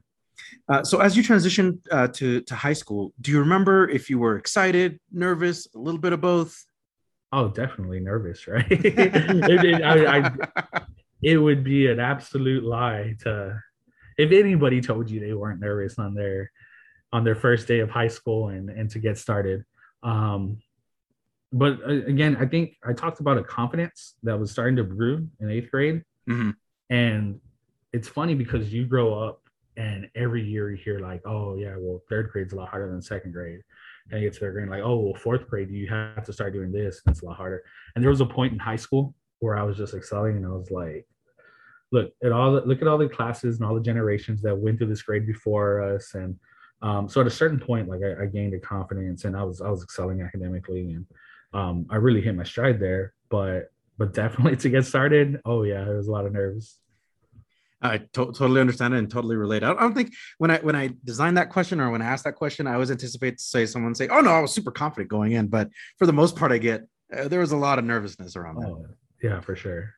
Uh, 0.71 0.83
so 0.89 0.95
as 1.07 1.15
you 1.17 1.21
transitioned 1.23 1.75
uh, 1.97 2.07
to 2.17 2.27
to 2.49 2.55
high 2.55 2.77
school, 2.81 3.03
do 3.23 3.27
you 3.33 3.39
remember 3.39 3.75
if 3.97 4.03
you 4.09 4.17
were 4.23 4.35
excited, 4.43 4.89
nervous, 5.25 5.57
a 5.75 5.79
little 5.85 5.99
bit 6.05 6.13
of 6.17 6.21
both? 6.21 6.51
oh 7.37 7.47
definitely 7.63 7.99
nervous 8.11 8.39
right 8.53 8.65
it, 8.71 9.63
it- 9.69 9.83
I- 9.93 10.07
I- 10.17 10.81
it 11.33 11.37
would 11.45 11.61
be 11.73 11.81
an 11.93 11.99
absolute 12.13 12.63
lie 12.63 13.15
to 13.23 13.31
if 14.19 14.31
anybody 14.31 14.81
told 14.81 15.09
you 15.09 15.19
they 15.19 15.33
weren't 15.33 15.61
nervous 15.61 15.97
on 15.97 16.13
their 16.13 16.51
on 17.11 17.23
their 17.23 17.35
first 17.45 17.67
day 17.67 17.79
of 17.79 17.89
high 17.89 18.07
school 18.17 18.49
and 18.49 18.69
and 18.69 18.87
to 18.91 18.99
get 18.99 19.17
started 19.17 19.63
um 20.03 20.41
but 21.51 21.73
uh, 21.87 22.05
again 22.13 22.35
i 22.39 22.45
think 22.45 22.65
i 22.89 22.93
talked 22.93 23.19
about 23.21 23.37
a 23.37 23.43
confidence 23.43 24.15
that 24.21 24.37
was 24.37 24.51
starting 24.51 24.75
to 24.75 24.83
brew 24.83 25.27
in 25.39 25.49
eighth 25.49 25.71
grade. 25.71 26.03
Mhm. 26.29 26.53
and 26.91 27.39
it's 27.91 28.07
funny 28.07 28.35
because 28.35 28.71
you 28.71 28.85
grow 28.85 29.07
up 29.25 29.41
and 29.77 30.09
every 30.13 30.43
year 30.43 30.69
you 30.69 30.77
hear 30.77 30.99
like 30.99 31.21
oh 31.25 31.55
yeah 31.55 31.75
well 31.79 32.01
third 32.09 32.29
grade's 32.31 32.53
a 32.53 32.55
lot 32.55 32.69
harder 32.69 32.89
than 32.91 33.01
second 33.01 33.31
grade. 33.31 33.61
And 34.11 34.21
you 34.21 34.27
get 34.27 34.33
to 34.33 34.39
third 34.41 34.53
grade 34.53 34.69
like 34.69 34.83
oh 34.89 34.97
well 35.03 35.15
fourth 35.25 35.47
grade 35.49 35.69
you 35.71 35.87
have 35.87 36.25
to 36.25 36.33
start 36.33 36.53
doing 36.53 36.71
this 36.71 37.01
and 37.05 37.13
it's 37.13 37.23
a 37.23 37.25
lot 37.25 37.37
harder. 37.37 37.63
And 37.93 38.03
there 38.03 38.09
was 38.15 38.21
a 38.21 38.25
point 38.37 38.53
in 38.53 38.59
high 38.59 38.81
school 38.85 39.15
where 39.39 39.55
i 39.61 39.63
was 39.63 39.77
just 39.77 39.93
excelling 39.99 40.35
and 40.37 40.45
i 40.45 40.49
was 40.49 40.69
like 40.69 41.07
look 41.91 42.11
at 42.23 42.31
all 42.31 42.53
the, 42.53 42.61
look 42.61 42.81
at 42.81 42.87
all 42.87 42.97
the 42.97 43.09
classes 43.09 43.57
and 43.57 43.65
all 43.67 43.75
the 43.75 43.81
generations 43.81 44.41
that 44.41 44.55
went 44.55 44.77
through 44.77 44.87
this 44.87 45.01
grade 45.01 45.25
before 45.25 45.81
us 45.81 46.13
and 46.13 46.35
um, 46.81 47.09
so 47.09 47.19
at 47.21 47.27
a 47.27 47.31
certain 47.31 47.59
point 47.59 47.89
like 47.89 48.01
I, 48.03 48.23
I 48.23 48.25
gained 48.27 48.53
a 48.53 48.59
confidence 48.59 49.25
and 49.25 49.35
i 49.35 49.43
was 49.43 49.59
i 49.61 49.69
was 49.69 49.83
excelling 49.83 50.21
academically 50.21 50.91
and 50.93 51.05
um, 51.53 51.85
i 51.89 51.95
really 51.95 52.21
hit 52.21 52.35
my 52.35 52.43
stride 52.43 52.79
there 52.79 53.13
but 53.29 53.71
but 53.97 54.13
definitely 54.13 54.55
to 54.63 54.69
get 54.69 54.85
started 54.85 55.41
oh 55.45 55.63
yeah 55.63 55.83
there 55.83 55.97
was 55.97 56.07
a 56.07 56.11
lot 56.11 56.25
of 56.25 56.33
nerves 56.33 56.77
I 57.81 57.99
to- 57.99 58.33
totally 58.33 58.59
understand 58.59 58.93
it 58.93 58.97
and 58.97 59.09
totally 59.09 59.37
relate. 59.37 59.63
I 59.63 59.67
don't, 59.67 59.77
I 59.77 59.81
don't 59.83 59.93
think 59.93 60.13
when 60.37 60.51
I 60.51 60.57
when 60.57 60.75
I 60.75 60.89
designed 61.05 61.37
that 61.37 61.49
question 61.49 61.79
or 61.79 61.89
when 61.91 62.01
I 62.01 62.07
asked 62.07 62.25
that 62.25 62.35
question, 62.35 62.67
I 62.67 62.73
always 62.73 62.91
anticipate 62.91 63.37
to 63.37 63.43
say 63.43 63.65
someone 63.65 63.95
say, 63.95 64.09
"Oh 64.09 64.19
no, 64.19 64.31
I 64.31 64.41
was 64.41 64.51
super 64.51 64.69
confident 64.69 65.09
going 65.09 65.31
in," 65.31 65.47
but 65.47 65.69
for 65.97 66.05
the 66.05 66.11
most 66.11 66.35
part, 66.35 66.51
I 66.51 66.57
get 66.57 66.81
uh, 67.17 67.29
there 67.29 67.39
was 67.39 67.53
a 67.53 67.57
lot 67.57 67.79
of 67.79 67.85
nervousness 67.85 68.35
around 68.35 68.55
that. 68.57 68.67
oh 68.67 68.85
yeah 69.23 69.39
for 69.39 69.55
sure 69.55 69.93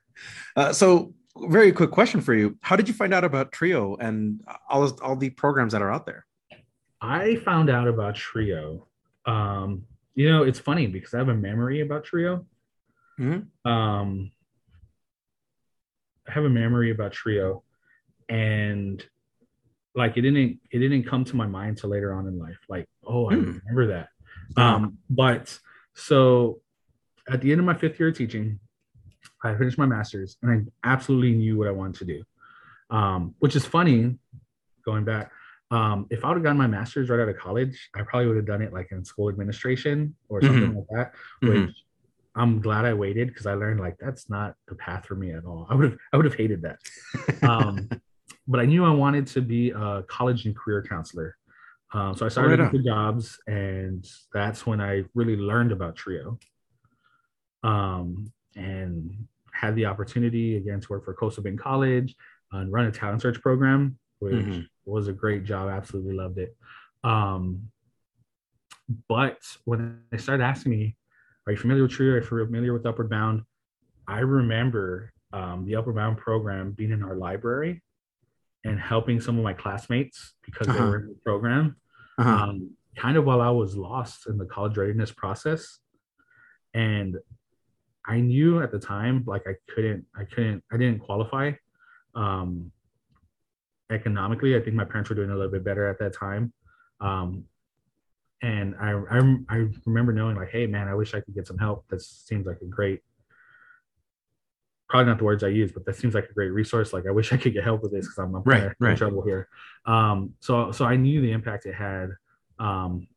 Uh, 0.56 0.72
so, 0.72 1.16
very 1.38 1.72
quick 1.72 1.92
question 1.92 2.22
for 2.22 2.34
you: 2.34 2.58
How 2.62 2.76
did 2.76 2.88
you 2.88 2.94
find 2.94 3.14
out 3.14 3.24
about 3.24 3.52
Trio 3.52 3.96
and 3.98 4.42
all 4.70 4.90
all 5.02 5.16
the 5.16 5.30
programs 5.30 5.74
that 5.74 5.82
are 5.82 5.92
out 5.92 6.06
there? 6.06 6.26
I 7.02 7.36
found 7.38 7.70
out 7.70 7.88
about 7.88 8.16
Trio. 8.16 8.88
Um, 9.26 9.86
you 10.16 10.30
know, 10.30 10.44
it's 10.44 10.60
funny 10.60 10.88
because 10.88 11.14
I 11.14 11.18
have 11.20 11.30
a 11.30 11.34
memory 11.36 11.82
about 11.82 12.04
Trio. 12.04 12.46
Mhm. 13.20 13.48
Um, 13.66 14.32
I 16.28 16.32
have 16.34 16.44
a 16.46 16.50
memory 16.50 16.92
about 16.92 17.12
Trio, 17.12 17.64
and 18.30 19.04
like 19.96 20.18
it 20.18 20.22
didn't 20.22 20.60
it 20.72 20.80
didn't 20.80 21.04
come 21.04 21.26
to 21.26 21.36
my 21.36 21.48
mind 21.48 21.78
till 21.78 21.90
later 21.90 22.14
on 22.14 22.28
in 22.28 22.38
life. 22.38 22.60
Like, 22.70 22.88
oh, 23.06 23.30
I 23.30 23.36
Hmm. 23.36 23.58
remember 23.66 23.88
that. 23.88 24.10
Um, 24.58 24.98
but 25.10 25.58
so 25.94 26.62
at 27.28 27.42
the 27.42 27.52
end 27.52 27.60
of 27.60 27.66
my 27.66 27.74
fifth 27.74 28.00
year 28.00 28.10
of 28.10 28.18
teaching, 28.18 28.60
I 29.44 29.56
finished 29.56 29.78
my 29.78 29.86
master's, 29.86 30.38
and 30.42 30.52
I 30.84 30.90
absolutely 30.92 31.34
knew 31.34 31.58
what 31.58 31.68
I 31.68 31.72
wanted 31.72 31.96
to 32.00 32.06
do. 32.06 32.24
Um, 32.90 33.36
which 33.40 33.56
is 33.56 33.66
funny, 33.66 34.18
going 34.86 35.06
back. 35.06 35.32
Um, 35.72 36.06
if 36.10 36.26
I 36.26 36.28
would 36.28 36.36
have 36.36 36.44
gotten 36.44 36.58
my 36.58 36.68
master's 36.68 37.10
right 37.10 37.20
out 37.20 37.30
of 37.30 37.38
college, 37.38 37.90
I 37.96 38.02
probably 38.02 38.28
would 38.28 38.36
have 38.36 38.46
done 38.46 38.62
it 38.62 38.74
like 38.74 38.92
in 38.92 39.06
school 39.06 39.30
administration 39.30 40.16
or 40.28 40.42
something 40.42 40.76
like 40.76 40.88
that. 40.92 41.14
Mhm. 41.42 41.68
Which 41.68 41.76
I'm 42.36 42.62
glad 42.62 42.84
I 42.86 42.94
waited 42.94 43.30
because 43.30 43.46
I 43.46 43.54
learned 43.54 43.80
like 43.80 43.98
that's 43.98 44.30
not 44.30 44.56
the 44.68 44.76
path 44.76 45.06
for 45.06 45.16
me 45.16 45.32
at 45.32 45.46
all. 45.46 45.68
I 45.70 45.76
would 45.76 45.92
have 45.92 46.00
I 46.12 46.18
would 46.18 46.26
have 46.26 46.36
hated 46.36 46.62
that. 46.64 46.80
Um, 47.44 47.90
but 48.48 48.60
I 48.60 48.66
knew 48.66 48.84
I 48.84 48.92
wanted 48.92 49.28
to 49.28 49.42
be 49.42 49.72
a 49.72 50.04
college 50.08 50.46
and 50.46 50.56
career 50.56 50.84
counselor. 50.88 51.38
Um, 51.94 52.16
so 52.16 52.26
I 52.26 52.30
started 52.30 52.52
Right 52.60 52.66
looking 52.66 52.82
for 52.82 52.86
jobs, 52.86 53.40
and 53.48 54.06
that's 54.34 54.66
when 54.66 54.82
I 54.82 55.04
really 55.14 55.36
learned 55.38 55.72
about 55.72 55.96
Trio. 55.96 56.38
Um, 57.64 58.32
and 58.56 59.28
had 59.54 59.76
the 59.76 59.86
opportunity 59.86 60.58
again 60.58 60.80
to 60.80 60.90
work 60.90 61.06
for 61.06 61.14
Coastal 61.14 61.44
Bend 61.44 61.60
College 61.60 62.16
and 62.52 62.72
run 62.72 62.86
a 62.86 62.92
talent 62.92 63.22
search 63.22 63.42
program, 63.42 63.98
which 64.20 64.34
Mhm. 64.46 64.68
was 64.86 65.08
a 65.08 65.14
great 65.14 65.44
job. 65.44 65.70
Absolutely 65.70 66.16
loved 66.16 66.38
it. 66.38 66.56
Um, 67.04 67.72
but 69.08 69.40
when 69.66 70.02
they 70.10 70.18
started 70.18 70.44
asking 70.44 70.72
me, 70.72 70.98
"Are 71.46 71.52
you 71.54 71.58
familiar 71.58 71.84
with 71.84 71.92
Trio? 71.92 72.14
Are 72.14 72.20
you 72.20 72.46
familiar 72.46 72.74
with 72.74 72.86
Upward 72.86 73.10
Bound?" 73.10 73.44
I 74.08 74.20
remember 74.20 75.12
um, 75.34 75.64
the 75.66 75.76
Upward 75.78 75.96
Bound 75.96 76.18
program 76.18 76.72
being 76.74 76.92
in 76.92 77.02
our 77.04 77.16
library 77.16 77.82
and 78.66 78.78
helping 78.78 79.22
some 79.22 79.38
of 79.38 79.44
my 79.46 79.54
classmates 79.54 80.34
because 80.44 80.68
they 80.68 80.74
Uh-huh. 80.74 80.86
were 80.90 81.00
in 81.00 81.08
the 81.08 81.16
program. 81.24 81.78
Uh-huh. 82.18 82.30
Um, 82.50 82.76
kind 82.98 83.16
of 83.16 83.24
while 83.24 83.40
I 83.40 83.50
was 83.50 83.78
lost 83.78 84.28
in 84.28 84.38
the 84.38 84.46
college 84.46 84.78
readiness 84.78 85.14
process, 85.14 85.80
and 86.74 87.18
I 88.06 88.20
knew 88.20 88.62
at 88.62 88.72
the 88.72 88.80
time 88.80 89.24
like 89.28 89.44
I 89.48 89.54
couldn't, 89.74 90.06
I 90.16 90.24
couldn't, 90.26 90.64
I 90.72 90.78
didn't 90.78 91.00
qualify. 91.00 91.52
Um, 92.16 92.72
economically, 93.92 94.56
I 94.56 94.60
think 94.62 94.76
my 94.76 94.86
parents 94.86 95.10
were 95.10 95.16
doing 95.16 95.30
a 95.30 95.36
little 95.36 95.52
bit 95.52 95.64
better 95.64 95.88
at 95.88 96.00
that 96.00 96.14
time. 96.14 96.54
Um, 97.00 97.46
and 98.42 98.76
I, 98.82 98.92
I, 98.94 99.20
I 99.50 99.68
remember 99.86 100.14
knowing 100.14 100.36
like, 100.36 100.50
hey 100.50 100.66
man, 100.66 100.88
I 100.88 100.96
wish 100.96 101.14
I 101.14 101.22
could 101.22 101.36
get 101.36 101.48
some 101.48 101.58
help. 101.58 101.86
This 101.90 102.08
seems 102.26 102.48
like 102.48 102.58
a 102.62 102.66
great, 102.66 103.02
probably 104.90 105.06
not 105.10 105.20
the 105.20 105.24
words 105.26 105.44
I 105.44 105.50
use, 105.50 105.72
but 105.72 105.86
that 105.86 105.96
seems 105.96 106.16
like 106.16 106.28
a 106.30 106.34
great 106.34 106.50
resource. 106.50 106.92
Like 106.92 107.06
I 107.08 107.12
wish 107.12 107.32
I 107.32 107.38
could 107.38 107.54
get 107.54 107.64
help 107.64 107.84
with 107.84 107.92
this 107.92 108.08
because 108.08 108.18
I'm, 108.18 108.36
I'm 108.36 108.44
Right, 108.44 108.72
right. 108.80 108.92
in 108.92 108.98
trouble 108.98 109.22
here. 109.22 109.48
Um, 109.86 110.34
so 110.40 110.72
so 110.72 110.86
I 110.86 110.96
knew 110.96 111.22
the 111.22 111.32
impact 111.32 111.66
it 111.66 111.76
had. 111.76 112.10
Um, 112.58 113.08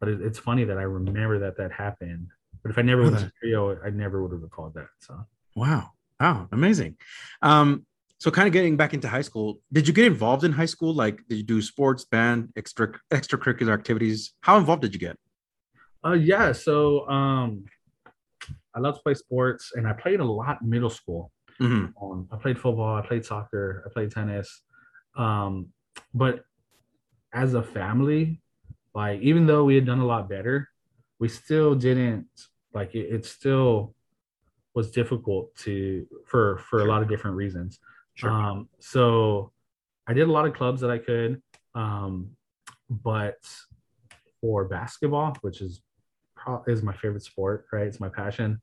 but 0.00 0.08
it, 0.08 0.20
it's 0.20 0.38
funny 0.38 0.64
that 0.64 0.78
I 0.78 0.82
remember 0.82 1.38
that 1.40 1.56
that 1.58 1.70
happened. 1.72 2.28
But 2.62 2.70
if 2.70 2.78
I 2.78 2.82
never 2.82 3.02
went 3.02 3.18
to 3.18 3.32
trio, 3.40 3.78
I 3.84 3.90
never 3.90 4.22
would 4.22 4.32
have 4.32 4.42
recalled 4.42 4.74
that. 4.74 4.88
So 5.00 5.26
Wow. 5.54 5.90
Wow. 6.20 6.48
Amazing. 6.52 6.96
Um, 7.42 7.84
so 8.18 8.30
kind 8.30 8.46
of 8.46 8.52
getting 8.52 8.76
back 8.76 8.94
into 8.94 9.08
high 9.08 9.22
school, 9.22 9.60
did 9.72 9.88
you 9.88 9.92
get 9.92 10.06
involved 10.06 10.44
in 10.44 10.52
high 10.52 10.66
school? 10.66 10.94
Like, 10.94 11.20
did 11.28 11.38
you 11.38 11.42
do 11.42 11.60
sports, 11.60 12.04
band, 12.04 12.52
extra 12.56 12.92
extracurricular 13.10 13.74
activities? 13.74 14.34
How 14.42 14.58
involved 14.58 14.82
did 14.82 14.94
you 14.94 15.00
get? 15.00 15.18
Uh, 16.04 16.12
yeah. 16.12 16.52
So 16.52 17.08
um, 17.08 17.64
I 18.74 18.78
love 18.78 18.94
to 18.96 19.02
play 19.02 19.14
sports, 19.14 19.72
and 19.74 19.88
I 19.88 19.92
played 19.92 20.20
a 20.20 20.24
lot 20.24 20.62
in 20.62 20.70
middle 20.70 20.90
school. 20.90 21.32
Mhm. 21.60 21.92
Um, 22.00 22.28
I 22.32 22.36
played 22.36 22.58
football, 22.58 22.96
I 22.96 23.06
played 23.06 23.24
soccer, 23.24 23.82
I 23.84 23.92
played 23.92 24.10
tennis. 24.12 24.62
Um, 25.16 25.68
but 26.14 26.44
as 27.32 27.54
a 27.54 27.62
family, 27.62 28.40
like 28.94 29.20
even 29.20 29.46
though 29.46 29.64
we 29.64 29.74
had 29.74 29.86
done 29.86 29.98
a 30.00 30.06
lot 30.06 30.28
better, 30.28 30.68
we 31.18 31.28
still 31.28 31.74
didn't 31.74 32.28
like 32.74 32.94
it. 32.94 33.12
It 33.12 33.24
still 33.26 33.94
was 34.74 34.90
difficult 34.90 35.54
to 35.56 36.06
for 36.26 36.58
for 36.58 36.80
a 36.80 36.84
lot 36.84 37.02
of 37.02 37.08
different 37.08 37.36
reasons. 37.36 37.78
Sure. 38.14 38.30
Um, 38.30 38.68
so 38.80 39.52
I 40.06 40.12
did 40.14 40.28
a 40.28 40.32
lot 40.32 40.46
of 40.46 40.54
clubs 40.54 40.80
that 40.80 40.90
I 40.90 40.98
could, 40.98 41.42
um, 41.74 42.30
but 42.90 43.38
for 44.40 44.64
basketball, 44.64 45.36
which 45.42 45.60
is 45.60 45.80
pro- 46.36 46.64
is 46.66 46.82
my 46.82 46.92
favorite 46.92 47.22
sport, 47.22 47.66
right? 47.72 47.86
It's 47.86 48.00
my 48.00 48.08
passion. 48.08 48.60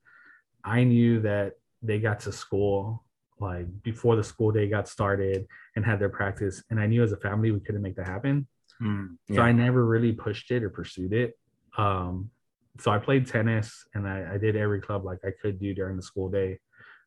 I 0.64 0.84
knew 0.84 1.22
that 1.22 1.54
they 1.82 2.00
got 2.00 2.20
to 2.22 2.32
school 2.32 3.06
like 3.40 3.68
before 3.84 4.18
the 4.18 4.24
school 4.24 4.52
day 4.52 4.68
got 4.68 4.88
started 4.90 5.48
and 5.76 5.86
had 5.86 6.00
their 6.00 6.10
practice, 6.10 6.62
and 6.70 6.80
I 6.80 6.88
knew 6.88 7.04
as 7.04 7.14
a 7.14 7.18
family 7.18 7.52
we 7.52 7.62
couldn't 7.62 7.82
make 7.82 7.96
that 7.96 8.06
happen. 8.06 8.48
Mm, 8.82 9.18
So. 9.32 9.42
I 9.42 9.52
never 9.52 9.86
really 9.86 10.12
pushed 10.12 10.52
it 10.52 10.64
or 10.64 10.70
pursued 10.70 11.14
it. 11.14 11.38
Um, 11.78 12.32
so 12.80 12.92
I 12.92 12.98
played 12.98 13.28
tennis 13.28 13.86
and 13.94 14.08
I, 14.08 14.34
I 14.34 14.38
did 14.38 14.56
every 14.56 14.82
club 14.82 15.06
like 15.06 15.20
I 15.26 15.32
could 15.42 15.60
do 15.60 15.74
during 15.74 15.96
the 15.98 16.04
school 16.04 16.30
day. 16.30 16.60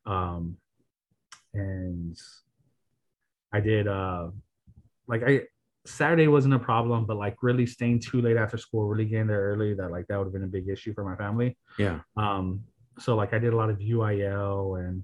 Um, 0.05 0.57
and 1.53 2.17
I 3.53 3.59
did 3.59 3.87
uh 3.87 4.29
like 5.07 5.21
I 5.25 5.41
Saturday 5.85 6.27
wasn't 6.27 6.53
a 6.53 6.59
problem, 6.59 7.05
but 7.05 7.17
like 7.17 7.35
really 7.41 7.65
staying 7.65 7.99
too 7.99 8.21
late 8.21 8.37
after 8.37 8.57
school, 8.57 8.87
really 8.87 9.05
getting 9.05 9.27
there 9.27 9.41
early, 9.41 9.73
that 9.73 9.91
like 9.91 10.07
that 10.07 10.17
would 10.17 10.25
have 10.25 10.33
been 10.33 10.43
a 10.43 10.47
big 10.47 10.69
issue 10.69 10.93
for 10.93 11.03
my 11.03 11.15
family. 11.15 11.57
yeah. 11.77 11.99
Um, 12.15 12.63
so 12.99 13.15
like 13.15 13.33
I 13.33 13.39
did 13.39 13.53
a 13.53 13.55
lot 13.55 13.69
of 13.69 13.79
UIL 13.79 14.79
and 14.79 15.03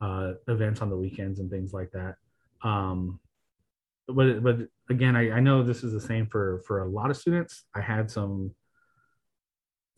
uh, 0.00 0.32
events 0.48 0.80
on 0.80 0.90
the 0.90 0.96
weekends 0.96 1.38
and 1.38 1.50
things 1.50 1.72
like 1.72 1.90
that. 1.92 2.16
Um, 2.62 3.20
but 4.08 4.42
but 4.42 4.58
again, 4.90 5.16
I, 5.16 5.32
I 5.32 5.40
know 5.40 5.62
this 5.62 5.84
is 5.84 5.92
the 5.92 6.00
same 6.00 6.26
for 6.26 6.62
for 6.66 6.80
a 6.80 6.88
lot 6.88 7.10
of 7.10 7.16
students. 7.16 7.64
I 7.74 7.80
had 7.80 8.10
some 8.10 8.52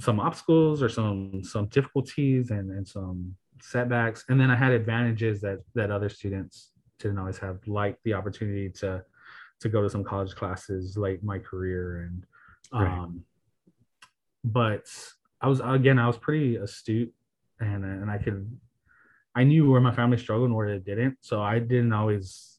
some 0.01 0.21
obstacles 0.21 0.83
or 0.83 0.89
some 0.89 1.43
some 1.43 1.67
difficulties 1.67 2.51
and 2.51 2.71
and 2.71 2.87
some 2.87 3.35
setbacks. 3.61 4.25
And 4.29 4.41
then 4.41 4.51
i 4.51 4.57
had 4.57 4.73
advantages 4.73 5.41
that 5.41 5.59
that 5.75 5.91
other 5.91 6.09
students 6.09 6.71
didn't 6.99 7.19
always 7.19 7.39
have 7.39 7.59
like 7.67 7.97
the 8.05 8.15
opportunity 8.15 8.71
to 8.71 9.05
to 9.61 9.69
go 9.69 9.83
to 9.83 9.91
some 9.91 10.05
college 10.05 10.35
classes 10.35 10.97
late 10.97 11.21
in 11.21 11.27
my 11.27 11.39
career. 11.39 12.03
And 12.03 12.25
Right. 12.73 12.87
um 12.99 13.25
but 14.45 14.87
i 15.41 15.49
was 15.49 15.61
again 15.65 15.99
i 15.99 16.07
was 16.07 16.19
pretty 16.19 16.57
astute 16.57 17.13
and 17.61 17.85
and 17.85 18.11
i 18.11 18.19
could 18.19 18.59
i 19.35 19.43
knew 19.43 19.71
where 19.71 19.81
my 19.81 19.95
family 19.95 20.19
struggled 20.19 20.49
and 20.49 20.57
where 20.57 20.69
it 20.69 20.85
didn't. 20.85 21.17
So 21.21 21.43
i 21.43 21.59
didn't 21.59 21.93
always 21.93 22.59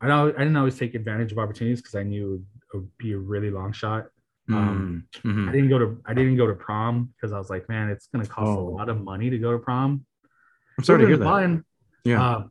i 0.00 0.06
don't 0.06 0.34
i 0.36 0.38
didn't 0.38 0.56
always 0.56 0.78
take 0.78 0.94
advantage 0.94 1.32
of 1.32 1.38
opportunities 1.38 1.80
because 1.80 1.94
i 1.96 2.02
knew 2.02 2.44
it 2.72 2.76
would 2.76 2.96
be 2.98 3.12
a 3.12 3.18
really 3.18 3.50
long 3.50 3.72
shot 3.72 4.06
um, 4.48 5.04
Mm, 5.24 5.32
mhm. 5.32 5.48
I 5.48 5.52
didn't 5.52 5.68
go 5.70 5.78
to 5.78 6.00
I 6.06 6.14
didn't 6.14 6.36
go 6.36 6.46
to 6.46 6.54
prom 6.54 7.12
because 7.14 7.32
I 7.32 7.38
was 7.38 7.50
like, 7.50 7.68
man, 7.68 7.88
it's 7.90 8.06
gonna 8.08 8.26
cost 8.26 8.48
Oh. 8.48 8.68
a 8.68 8.70
lot 8.70 8.88
of 8.88 9.00
money 9.02 9.30
to 9.30 9.38
go 9.38 9.52
to 9.52 9.58
prom. 9.58 10.04
I'm 10.78 10.84
sorry 10.84 11.00
to 11.00 11.06
hear 11.06 11.16
was 11.16 11.20
that. 11.20 11.24
fun. 11.24 11.64
Yeah. 12.04 12.22
Uh, 12.24 12.48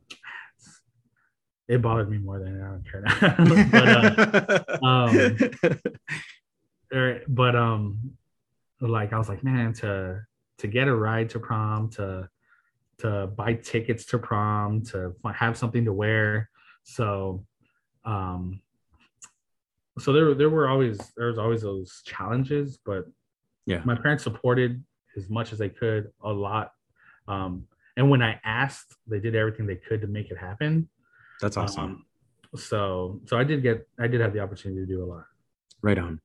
it 1.68 1.82
bothered 1.82 2.10
me 2.10 2.18
more 2.18 2.38
than 2.38 2.62
I 2.62 2.66
don't 2.66 2.84
care 2.90 3.00
now. 3.00 3.66
but 3.72 4.82
uh, 4.82 4.86
um, 4.86 5.36
er, 6.94 7.22
but 7.28 7.56
um, 7.56 8.12
like 8.80 9.12
I 9.12 9.18
was 9.18 9.28
like, 9.28 9.42
man, 9.42 9.72
to 9.74 10.20
to 10.58 10.66
get 10.66 10.88
a 10.88 10.94
ride 10.94 11.30
to 11.30 11.38
prom, 11.40 11.90
to 11.90 12.28
to 12.98 13.26
buy 13.28 13.54
tickets 13.54 14.06
to 14.06 14.18
prom, 14.18 14.82
to 14.86 15.14
have 15.34 15.56
something 15.58 15.84
to 15.84 15.92
wear. 15.92 16.48
So, 16.84 17.44
um, 18.04 18.60
so 19.98 20.12
there 20.12 20.34
there 20.34 20.50
were 20.50 20.68
always 20.68 20.98
there 21.16 21.26
was 21.28 21.38
always 21.38 21.62
those 21.62 22.02
challenges, 22.04 22.78
but 22.84 23.06
Yeah. 23.66 23.82
my 23.84 23.94
parents 23.96 24.24
supported 24.24 24.84
as 25.16 25.28
much 25.30 25.52
as 25.52 25.58
they 25.58 25.70
could, 25.70 26.12
a 26.22 26.32
lot. 26.32 26.72
Um, 27.26 27.66
and 27.96 28.10
when 28.10 28.22
I 28.22 28.38
asked, 28.44 28.94
they 29.06 29.20
did 29.20 29.34
everything 29.34 29.66
they 29.66 29.76
could 29.76 30.00
to 30.02 30.06
make 30.06 30.30
it 30.30 30.36
happen. 30.36 30.88
That's 31.40 31.56
awesome. 31.56 31.84
Um, 31.84 32.06
so 32.54 33.20
so 33.26 33.36
I 33.38 33.44
did 33.44 33.62
get 33.62 33.88
I 33.98 34.06
did 34.06 34.20
have 34.20 34.32
the 34.32 34.40
opportunity 34.40 34.80
to 34.82 34.86
do 34.86 35.02
a 35.02 35.06
lot. 35.06 35.24
Right 35.82 35.98
on. 35.98 36.20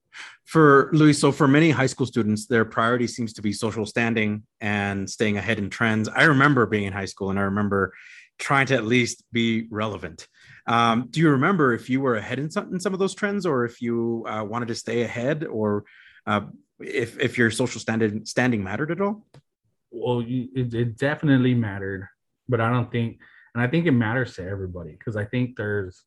For 0.45 0.89
Luis, 0.93 1.19
so 1.19 1.31
for 1.31 1.47
many 1.47 1.69
high 1.71 1.85
school 1.85 2.05
students, 2.05 2.45
their 2.47 2.65
priority 2.65 3.07
seems 3.07 3.31
to 3.33 3.41
be 3.41 3.53
social 3.53 3.85
standing 3.85 4.43
and 4.59 5.09
staying 5.09 5.37
ahead 5.37 5.57
in 5.59 5.69
trends. 5.69 6.09
I 6.09 6.23
remember 6.23 6.65
being 6.65 6.83
in 6.85 6.93
high 6.93 7.05
school 7.05 7.29
and 7.29 7.39
I 7.39 7.43
remember 7.43 7.93
trying 8.37 8.65
to 8.67 8.75
at 8.75 8.85
least 8.85 9.23
be 9.31 9.67
relevant. 9.69 10.27
Um, 10.67 11.07
do 11.09 11.19
you 11.19 11.29
remember 11.29 11.73
if 11.73 11.89
you 11.89 12.01
were 12.01 12.15
ahead 12.15 12.39
in 12.39 12.49
some, 12.49 12.73
in 12.73 12.79
some 12.79 12.93
of 12.93 12.99
those 12.99 13.15
trends 13.15 13.45
or 13.45 13.65
if 13.65 13.81
you 13.81 14.25
uh, 14.27 14.43
wanted 14.43 14.67
to 14.69 14.75
stay 14.75 15.01
ahead 15.01 15.43
or 15.43 15.85
uh, 16.27 16.41
if, 16.79 17.19
if 17.19 17.37
your 17.37 17.51
social 17.51 17.81
standing, 17.81 18.25
standing 18.25 18.63
mattered 18.63 18.91
at 18.91 19.01
all? 19.01 19.25
Well, 19.91 20.21
you, 20.21 20.47
it, 20.55 20.73
it 20.73 20.97
definitely 20.97 21.53
mattered, 21.53 22.07
but 22.47 22.61
I 22.61 22.69
don't 22.69 22.91
think, 22.91 23.19
and 23.53 23.61
I 23.61 23.67
think 23.67 23.85
it 23.85 23.91
matters 23.91 24.35
to 24.35 24.47
everybody 24.47 24.91
because 24.91 25.17
I 25.17 25.25
think 25.25 25.57
there's 25.57 26.03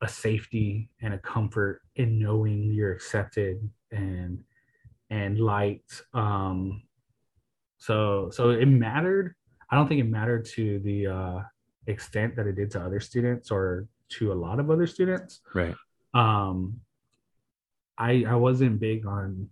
a 0.00 0.08
safety 0.08 0.88
and 1.02 1.14
a 1.14 1.18
comfort 1.18 1.82
in 1.96 2.18
knowing 2.18 2.72
you're 2.72 2.92
accepted 2.92 3.68
and 3.90 4.44
and 5.10 5.40
liked. 5.40 6.02
Um, 6.14 6.82
so 7.78 8.30
so 8.30 8.50
it 8.50 8.66
mattered. 8.66 9.34
I 9.70 9.76
don't 9.76 9.88
think 9.88 10.00
it 10.00 10.08
mattered 10.08 10.46
to 10.56 10.78
the 10.80 11.06
uh, 11.06 11.40
extent 11.88 12.36
that 12.36 12.46
it 12.46 12.54
did 12.54 12.70
to 12.72 12.80
other 12.80 13.00
students 13.00 13.50
or 13.50 13.86
to 14.10 14.32
a 14.32 14.34
lot 14.34 14.60
of 14.60 14.70
other 14.70 14.86
students. 14.86 15.40
Right. 15.54 15.74
um 16.14 16.80
i 17.98 18.24
i 18.28 18.34
wasn't 18.34 18.78
big 18.80 19.04
on 19.06 19.48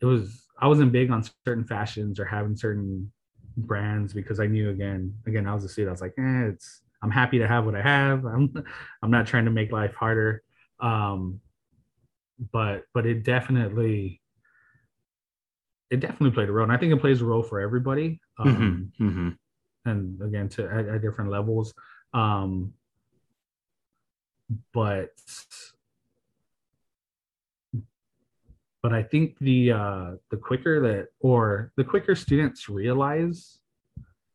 it 0.00 0.06
was 0.06 0.46
i 0.60 0.66
wasn't 0.66 0.92
big 0.92 1.10
on 1.10 1.22
certain 1.46 1.64
fashions 1.64 2.18
or 2.20 2.24
having 2.24 2.56
certain 2.56 3.10
brands 3.56 4.12
because 4.12 4.38
i 4.40 4.46
knew 4.46 4.70
again 4.70 5.14
again 5.26 5.46
i 5.46 5.54
was 5.54 5.64
a 5.64 5.68
student 5.68 5.88
i 5.90 5.92
was 5.92 6.00
like 6.02 6.14
eh, 6.18 6.48
it's 6.52 6.82
i'm 7.02 7.10
happy 7.10 7.38
to 7.38 7.48
have 7.48 7.64
what 7.64 7.74
i 7.74 7.80
have 7.82 8.24
i'm 8.26 8.52
i'm 9.02 9.10
not 9.10 9.26
trying 9.26 9.44
to 9.46 9.50
make 9.50 9.72
life 9.72 9.94
harder 9.94 10.42
um 10.80 11.40
but 12.52 12.84
but 12.92 13.06
it 13.06 13.24
definitely 13.24 14.20
it 15.90 16.00
definitely 16.00 16.30
played 16.30 16.48
a 16.48 16.52
role 16.52 16.64
and 16.64 16.72
i 16.72 16.76
think 16.76 16.92
it 16.92 17.00
plays 17.00 17.20
a 17.22 17.24
role 17.24 17.42
for 17.42 17.60
everybody 17.60 18.20
um 18.38 18.92
Mhm, 19.00 19.10
mhm. 19.10 19.38
And 19.84 20.20
again 20.22 20.48
to 20.48 20.64
at, 20.68 20.86
at 20.88 21.02
different 21.02 21.30
levels 21.30 21.72
um 22.14 22.72
but 24.72 25.10
but 28.82 28.92
i 28.92 29.02
think 29.02 29.38
the 29.40 29.72
uh 29.72 30.10
the 30.30 30.36
quicker 30.36 30.80
that 30.80 31.08
or 31.20 31.72
the 31.76 31.84
quicker 31.84 32.14
students 32.14 32.68
realize 32.68 33.58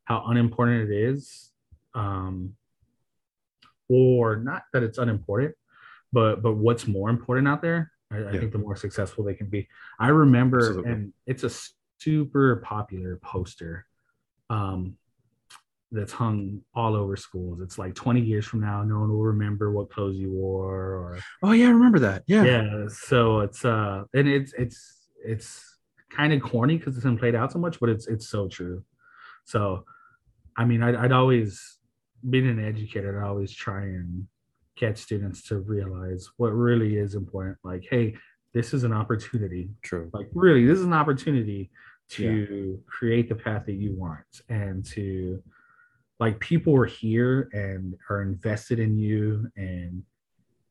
how 0.05 0.23
unimportant 0.27 0.89
it 0.89 0.95
is 0.95 1.51
um 1.95 2.55
or 3.89 4.35
not 4.37 4.63
that 4.71 4.83
it's 4.83 4.97
unimportant 4.97 5.55
but 6.11 6.41
but 6.41 6.53
what's 6.53 6.87
more 6.87 7.09
important 7.09 7.47
out 7.47 7.61
there 7.61 7.91
i, 8.11 8.17
I 8.17 8.19
Yeah. 8.33 8.39
think 8.39 8.51
the 8.51 8.57
more 8.59 8.75
successful 8.75 9.23
they 9.23 9.33
can 9.33 9.47
be 9.47 9.67
i 9.99 10.09
remember 10.09 10.67
Absolutely. 10.69 10.91
and 10.91 11.13
it's 11.25 11.43
a 11.43 11.51
super 11.99 12.57
popular 12.57 13.17
poster 13.23 13.85
um 14.49 14.97
that's 15.93 16.11
hung 16.11 16.59
all 16.73 16.95
over 16.95 17.15
schools 17.15 17.61
it's 17.61 17.77
like 17.77 17.93
20 17.93 18.19
years 18.19 18.45
from 18.45 18.59
now 18.59 18.83
no 18.83 18.99
one 18.99 19.09
will 19.09 19.23
remember 19.23 19.71
what 19.71 19.91
clothes 19.91 20.17
you 20.17 20.31
wore 20.31 20.73
or 20.75 21.19
Oh 21.43 21.51
yeah, 21.51 21.67
I 21.67 21.71
remember 21.71 21.99
that. 21.99 22.23
Yeah. 22.27 22.43
yeah 22.43 22.87
so 22.89 23.41
it's 23.41 23.63
uh 23.63 24.03
and 24.13 24.27
it's 24.27 24.53
it's 24.57 25.07
it's 25.23 25.77
kind 26.09 26.33
of 26.33 26.41
corny 26.41 26.77
because 26.77 26.95
it's 26.95 27.03
been 27.03 27.17
played 27.17 27.35
out 27.35 27.51
so 27.51 27.59
much 27.59 27.79
but 27.79 27.89
it's 27.89 28.07
it's 28.07 28.27
so 28.27 28.47
true 28.47 28.83
so 29.45 29.83
i 30.57 30.63
mean 30.65 30.83
I'd, 30.83 30.95
I'd 30.95 31.11
always 31.11 31.79
being 32.29 32.47
an 32.47 32.63
educator 32.63 33.23
i 33.23 33.27
always 33.27 33.51
try 33.51 33.81
and 33.81 34.27
get 34.75 34.97
students 34.97 35.43
to 35.47 35.59
realize 35.59 36.29
what 36.37 36.49
really 36.49 36.97
is 36.97 37.15
important 37.15 37.57
like 37.63 37.85
hey 37.89 38.15
this 38.53 38.73
is 38.73 38.83
an 38.83 38.93
opportunity 38.93 39.69
True. 39.81 40.09
like 40.13 40.27
really 40.33 40.65
this 40.65 40.79
is 40.79 40.85
an 40.85 40.93
opportunity 40.93 41.71
to 42.09 42.79
create 42.87 43.29
the 43.29 43.35
path 43.35 43.65
that 43.65 43.73
you 43.73 43.95
want 43.95 44.25
and 44.49 44.85
to 44.85 45.41
like 46.19 46.39
people 46.39 46.75
are 46.75 46.85
here 46.85 47.49
and 47.53 47.95
are 48.09 48.21
invested 48.21 48.79
in 48.79 48.97
you 48.97 49.49
and 49.55 50.03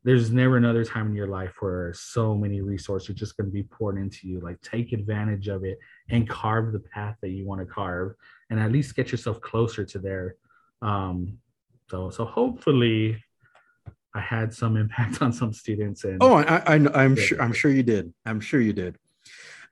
there's 0.04 0.32
never 0.32 0.56
another 0.56 0.84
time 0.84 1.06
in 1.08 1.14
your 1.14 1.28
life 1.28 1.54
where 1.60 1.92
so 1.94 2.34
many 2.34 2.60
resources 2.60 3.10
are 3.10 3.14
just 3.14 3.36
going 3.36 3.46
to 3.46 3.52
be 3.52 3.62
poured 3.62 3.96
into 3.96 4.28
you 4.28 4.40
like 4.40 4.60
take 4.62 4.92
advantage 4.92 5.48
of 5.48 5.64
it 5.64 5.78
and 6.10 6.28
carve 6.28 6.72
the 6.72 6.80
path 6.80 7.16
that 7.20 7.30
you 7.30 7.46
want 7.46 7.60
to 7.60 7.66
carve 7.66 8.14
and 8.50 8.58
at 8.58 8.72
least 8.72 8.96
get 8.96 9.12
yourself 9.12 9.40
closer 9.40 9.84
to 9.84 9.98
there 9.98 10.36
um 10.80 11.38
so 11.88 12.10
so 12.10 12.24
hopefully 12.24 13.22
i 14.14 14.20
had 14.20 14.52
some 14.52 14.76
impact 14.76 15.22
on 15.22 15.32
some 15.32 15.52
students 15.52 16.04
and 16.04 16.18
Oh, 16.22 16.34
I, 16.34 16.56
I, 16.66 17.02
I'm 17.02 17.16
sure. 17.16 17.40
I'm 17.40 17.52
sure 17.52 17.70
you 17.70 17.82
did. 17.82 18.12
I'm 18.26 18.40
sure 18.40 18.60
you 18.60 18.72
did. 18.72 18.96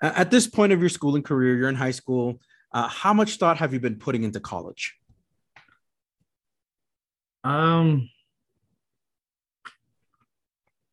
At 0.03 0.31
this 0.31 0.47
point 0.47 0.73
of 0.73 0.81
your 0.81 0.89
schooling 0.89 1.23
career, 1.23 1.57
you're 1.57 1.69
in 1.69 1.75
high 1.75 1.91
school. 1.91 2.41
Uh, 2.73 2.89
how 2.89 3.13
much 3.13 3.37
thought 3.37 3.59
have 3.59 3.75
you 3.75 3.81
been 3.81 3.97
putting 3.97 4.23
into 4.23 4.41
college? 4.41 4.97
Um, 7.45 8.09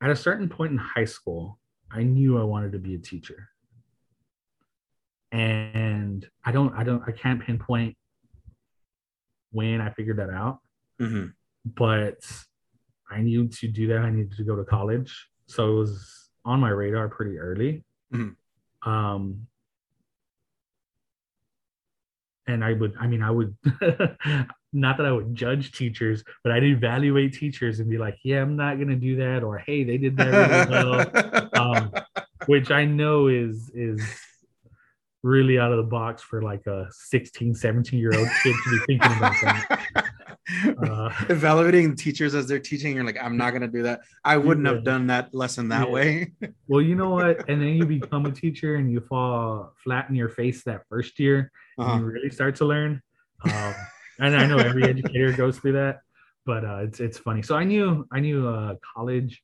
at 0.01 0.09
a 0.09 0.15
certain 0.15 0.47
point 0.49 0.71
in 0.71 0.77
high 0.77 1.05
school, 1.05 1.59
I 1.91 2.03
knew 2.03 2.39
I 2.39 2.43
wanted 2.43 2.71
to 2.73 2.79
be 2.79 2.95
a 2.95 2.99
teacher. 2.99 3.49
And 5.31 6.25
I 6.45 6.51
don't, 6.51 6.73
I 6.75 6.83
don't, 6.83 7.03
I 7.07 7.11
can't 7.11 7.41
pinpoint 7.41 7.97
when 9.51 9.81
I 9.81 9.89
figured 9.91 10.17
that 10.17 10.29
out, 10.29 10.59
Mhm. 10.99 11.33
but 11.65 12.19
I 13.09 13.21
knew 13.21 13.47
to 13.47 13.67
do 13.67 13.87
that, 13.87 13.99
I 13.99 14.09
needed 14.09 14.33
to 14.37 14.43
go 14.43 14.55
to 14.55 14.63
college. 14.63 15.29
So 15.47 15.71
it 15.71 15.75
was 15.79 16.29
on 16.45 16.59
my 16.59 16.69
radar 16.69 17.09
pretty 17.09 17.37
early. 17.39 17.83
Mhm. 18.13 18.35
Um, 18.83 19.47
and 22.45 22.63
I 22.63 22.73
would, 22.73 22.95
I 22.99 23.07
mean, 23.07 23.21
I 23.21 23.31
would, 23.31 23.57
not 24.73 24.97
that 24.97 25.05
I 25.05 25.11
would 25.11 25.33
judge 25.33 25.71
teachers, 25.71 26.23
but 26.43 26.51
I'd 26.51 26.63
evaluate 26.63 27.33
teachers 27.33 27.79
and 27.79 27.89
be 27.89 27.97
like, 27.97 28.17
yeah, 28.23 28.41
I'm 28.41 28.55
not 28.55 28.75
going 28.75 28.89
to 28.89 28.95
do 28.95 29.15
that. 29.17 29.43
Or, 29.43 29.57
hey, 29.57 29.83
they 29.83 29.97
did 29.97 30.17
that 30.17 30.29
really 30.31 30.69
well. 30.69 31.11
Um, 31.53 31.91
which 32.47 32.69
I 32.71 32.85
know 32.85 33.27
is, 33.27 33.69
is 33.73 33.99
really 35.23 35.57
out 35.59 35.71
of 35.71 35.77
the 35.77 35.83
box 35.89 36.21
for 36.21 36.41
like 36.41 36.65
a 36.67 36.87
16, 36.91 37.55
17 37.55 37.99
year 37.99 38.11
old 38.11 38.27
kid 38.43 38.53
to 38.63 38.69
be 38.69 38.79
thinking 38.87 39.11
about 39.11 39.35
that. 39.41 40.03
Uh, 40.81 41.11
Evaluating 41.27 41.93
teachers 41.93 42.33
as 42.33 42.47
they're 42.47 42.57
teaching, 42.57 42.95
you're 42.95 43.03
like, 43.03 43.17
I'm 43.21 43.35
not 43.35 43.51
gonna 43.51 43.67
do 43.67 43.83
that. 43.83 43.99
I 44.23 44.37
wouldn't 44.37 44.65
Yeah. 44.65 44.75
have 44.75 44.83
done 44.85 45.07
that 45.07 45.35
lesson 45.35 45.67
that 45.69 45.87
Yeah. 45.87 45.93
way. 45.93 46.31
well, 46.69 46.81
you 46.81 46.95
know 46.95 47.09
what? 47.09 47.43
And 47.49 47.61
then 47.61 47.75
you 47.75 47.85
become 47.85 48.25
a 48.25 48.31
teacher 48.31 48.75
and 48.75 48.89
you 48.89 49.01
fall 49.01 49.73
flat 49.83 50.07
in 50.09 50.15
your 50.15 50.29
face 50.29 50.63
that 50.63 50.83
first 50.87 51.19
year. 51.19 51.51
and 51.77 51.85
Uh-huh. 51.87 51.97
you 51.99 52.05
really 52.05 52.29
start 52.29 52.55
to 52.57 52.65
learn. 52.65 53.01
Um, 53.43 53.73
and 54.19 54.35
I 54.35 54.45
know 54.47 54.57
every 54.59 54.83
educator 54.89 55.31
goes 55.33 55.59
through 55.59 55.73
that, 55.73 56.01
but 56.45 56.65
uh, 56.65 56.77
it's 56.83 56.99
it's 56.99 57.17
funny. 57.17 57.41
So 57.41 57.55
I 57.55 57.63
knew 57.63 58.07
I 58.11 58.19
knew 58.19 58.47
uh, 58.47 58.75
college 58.95 59.41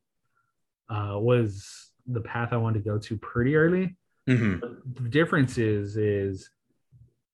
uh, 0.89 1.17
was 1.19 1.91
the 2.07 2.21
path 2.21 2.49
I 2.51 2.57
wanted 2.57 2.83
to 2.83 2.89
go 2.89 2.97
to 2.97 3.17
pretty 3.17 3.55
early. 3.55 3.95
hmm 4.27 4.57
the 5.01 5.09
difference 5.09 5.57
is 5.57 5.97
is 5.97 6.49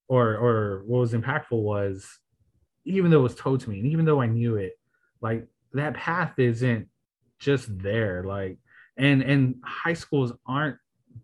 or 0.07 0.35
or 0.37 0.83
what 0.85 0.99
was 0.99 1.13
impactful 1.13 1.61
was 1.61 2.19
even 2.85 3.11
though 3.11 3.19
it 3.19 3.23
was 3.23 3.35
told 3.35 3.59
to 3.61 3.69
me 3.69 3.79
and 3.79 3.87
even 3.87 4.05
though 4.05 4.21
i 4.21 4.25
knew 4.25 4.55
it 4.55 4.73
like 5.21 5.47
that 5.73 5.93
path 5.93 6.37
isn't 6.39 6.87
just 7.39 7.65
there 7.79 8.23
like 8.23 8.57
and 8.97 9.21
and 9.21 9.55
high 9.63 9.93
schools 9.93 10.33
aren't 10.47 10.77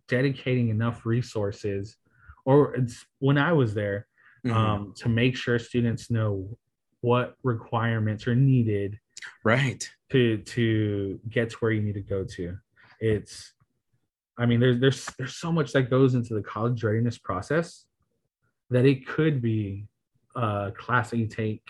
dedicating 0.08 0.70
enough 0.70 1.06
resources 1.06 1.98
or 2.46 2.76
it's 2.76 3.06
when 3.20 3.38
i 3.38 3.52
was 3.54 3.74
there 3.74 4.08
Mhm. 4.46 4.54
um, 4.56 4.94
to 4.98 5.10
make 5.10 5.36
sure 5.36 5.58
students 5.58 6.12
know 6.12 6.58
what 7.02 7.36
requirements 7.44 8.28
are 8.28 8.36
needed 8.36 9.00
right. 9.44 9.90
to 10.12 10.38
to 10.40 11.20
get 11.30 11.50
to 11.50 11.58
where 11.58 11.72
you 11.72 11.82
need 11.82 11.94
to 11.96 12.02
go 12.02 12.24
to. 12.24 12.58
It's, 13.00 13.54
I 14.38 14.46
mean, 14.46 14.60
there's 14.60 14.80
there's 14.80 15.06
there's 15.18 15.36
so 15.36 15.52
much 15.52 15.74
that 15.74 15.90
goes 15.90 16.14
into 16.14 16.36
the 16.36 16.44
college 16.44 16.84
readiness 16.84 17.18
process 17.18 17.86
that 18.70 18.86
it 18.86 19.08
could 19.08 19.42
be 19.42 19.88
a 20.36 20.72
class 20.78 21.10
that 21.10 21.18
you 21.18 21.28
take 21.28 21.64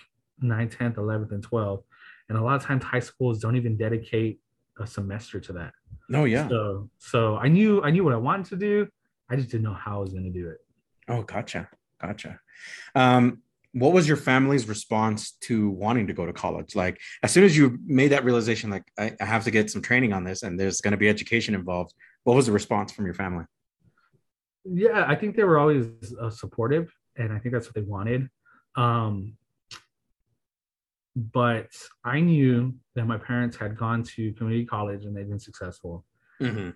9th, 0.44 0.78
10th, 0.78 0.96
11th, 0.96 1.32
and 1.32 1.48
12th. 1.48 1.84
And 2.28 2.38
a 2.38 2.42
lot 2.42 2.56
of 2.56 2.64
times 2.64 2.84
high 2.84 3.00
schools 3.00 3.40
don't 3.40 3.56
even 3.56 3.78
dedicate 3.78 4.40
a 4.80 4.88
semester 4.88 5.40
to 5.40 5.54
that. 5.54 5.74
No, 6.10 6.26
yeah. 6.26 6.48
So 6.50 6.90
so 6.98 7.38
I 7.38 7.48
knew 7.48 7.82
I 7.84 7.92
knew 7.92 8.04
what 8.04 8.14
I 8.14 8.18
wanted 8.18 8.48
to 8.48 8.58
do. 8.58 8.88
I 9.30 9.36
just 9.38 9.50
didn't 9.50 9.64
know 9.64 9.74
how 9.74 9.98
I 9.98 10.02
was 10.02 10.12
going 10.12 10.26
to 10.26 10.30
do 10.32 10.50
it. 10.50 10.58
Oh, 11.08 11.24
gotcha. 11.24 11.70
Gotcha. 12.06 12.40
Um, 12.94 13.42
what 13.74 13.92
was 13.92 14.08
your 14.08 14.18
family's 14.18 14.68
response 14.70 15.32
to 15.42 15.70
wanting 15.70 16.08
to 16.08 16.14
go 16.14 16.26
to 16.26 16.32
college? 16.32 16.76
Like, 16.76 17.00
as 17.24 17.32
soon 17.32 17.44
as 17.44 17.58
you 17.58 17.78
made 17.86 18.10
that 18.14 18.24
realization, 18.24 18.70
like, 18.70 18.84
I, 18.98 19.14
I 19.20 19.26
have 19.26 19.44
to 19.46 19.52
get 19.52 19.70
some 19.70 19.82
training 19.82 20.14
on 20.14 20.24
this 20.24 20.44
and 20.44 20.58
there's 20.60 20.80
going 20.82 20.92
to 20.94 20.98
be 20.98 21.10
education 21.10 21.54
involved, 21.56 21.94
what 22.24 22.36
was 22.36 22.46
the 22.46 22.52
response 22.54 22.92
from 22.94 23.06
your 23.06 23.16
family? 23.16 23.46
yeah 24.68 25.06
i 25.08 25.14
think 25.14 25.36
they 25.36 25.44
were 25.44 25.60
always 25.60 25.86
uh, 26.20 26.28
supportive 26.28 26.92
and 27.18 27.32
i 27.32 27.38
think 27.38 27.54
that's 27.54 27.68
what 27.68 27.76
they 27.76 27.82
wanted 27.84 28.28
um 28.76 29.38
but 31.16 31.70
i 32.04 32.20
knew 32.20 32.74
that 32.96 33.06
my 33.06 33.18
parents 33.18 33.56
had 33.56 33.78
gone 33.78 34.02
to 34.02 34.34
community 34.34 34.66
college 34.66 35.06
and 35.06 35.16
they'd 35.16 35.30
been 35.30 35.40
successful 35.40 36.04
Mm-hmm. 36.42 36.72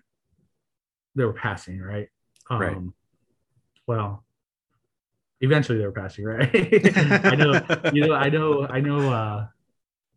they 1.16 1.26
were 1.26 1.34
passing 1.34 1.80
right 1.82 2.10
um 2.52 2.60
Right. 2.60 2.78
well 3.88 4.24
eventually 5.42 5.78
they 5.78 5.86
were 5.86 5.92
passing 5.92 6.26
right? 6.26 6.50
I 7.26 7.36
know 7.36 7.62
you 7.94 8.08
know 8.08 8.14
i 8.14 8.30
know 8.30 8.68
i 8.68 8.80
know 8.80 9.12
uh 9.12 9.48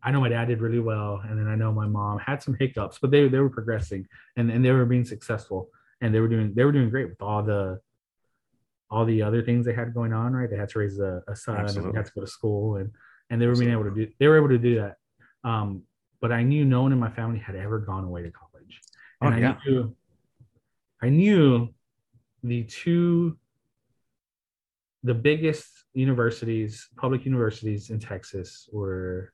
i 0.03 0.11
know 0.11 0.19
my 0.19 0.29
dad 0.29 0.45
did 0.45 0.61
really 0.61 0.79
well 0.79 1.21
and 1.27 1.39
then 1.39 1.47
i 1.47 1.55
know 1.55 1.71
my 1.71 1.87
mom 1.87 2.19
had 2.19 2.43
some 2.43 2.55
hiccups 2.59 2.99
but 2.99 3.09
they 3.11 3.27
they 3.27 3.39
were 3.39 3.49
progressing 3.49 4.07
and 4.35 4.51
and 4.51 4.63
they 4.63 4.71
were 4.71 4.85
being 4.85 5.05
successful 5.05 5.69
and 6.01 6.13
they 6.13 6.19
were 6.19 6.27
doing 6.27 6.53
they 6.53 6.65
were 6.65 6.71
doing 6.71 6.89
great 6.89 7.09
with 7.09 7.21
all 7.21 7.41
the 7.41 7.79
all 8.91 9.05
the 9.05 9.23
other 9.23 9.41
things 9.41 9.65
they 9.65 9.73
had 9.73 9.93
going 9.93 10.13
on 10.13 10.33
right? 10.33 10.49
They 10.49 10.57
had 10.57 10.69
to 10.69 10.79
raise 10.79 10.99
a, 10.99 11.23
a 11.27 11.35
son 11.35 11.65
and 11.65 11.91
they 11.93 11.97
had 11.97 12.05
to 12.05 12.11
go 12.13 12.21
to 12.21 12.27
school 12.27 12.75
and 12.75 12.91
and 13.29 13.41
they 13.41 13.47
were 13.47 13.55
being 13.55 13.71
able 13.71 13.85
to 13.85 13.91
do 13.91 14.07
they 14.19 14.27
were 14.27 14.37
able 14.37 14.49
to 14.49 14.59
do 14.59 14.75
that. 14.75 14.97
Um 15.43 15.83
but 16.21 16.31
i 16.31 16.41
knew 16.43 16.63
no 16.63 16.83
one 16.83 16.93
in 16.93 16.99
my 16.99 17.09
family 17.09 17.39
had 17.39 17.55
ever 17.55 17.79
gone 17.79 18.03
away 18.03 18.21
to 18.21 18.31
college. 18.31 18.81
Oh, 19.21 19.27
and 19.27 19.45
I 19.45 19.57
knew 19.65 19.95
I 21.01 21.09
knew 21.09 21.73
the 22.43 22.63
two 22.63 23.37
the 25.03 25.13
biggest 25.13 25.67
universities, 25.93 26.89
public 26.97 27.25
universities 27.25 27.89
in 27.89 27.99
Texas 27.99 28.69
were 28.71 29.33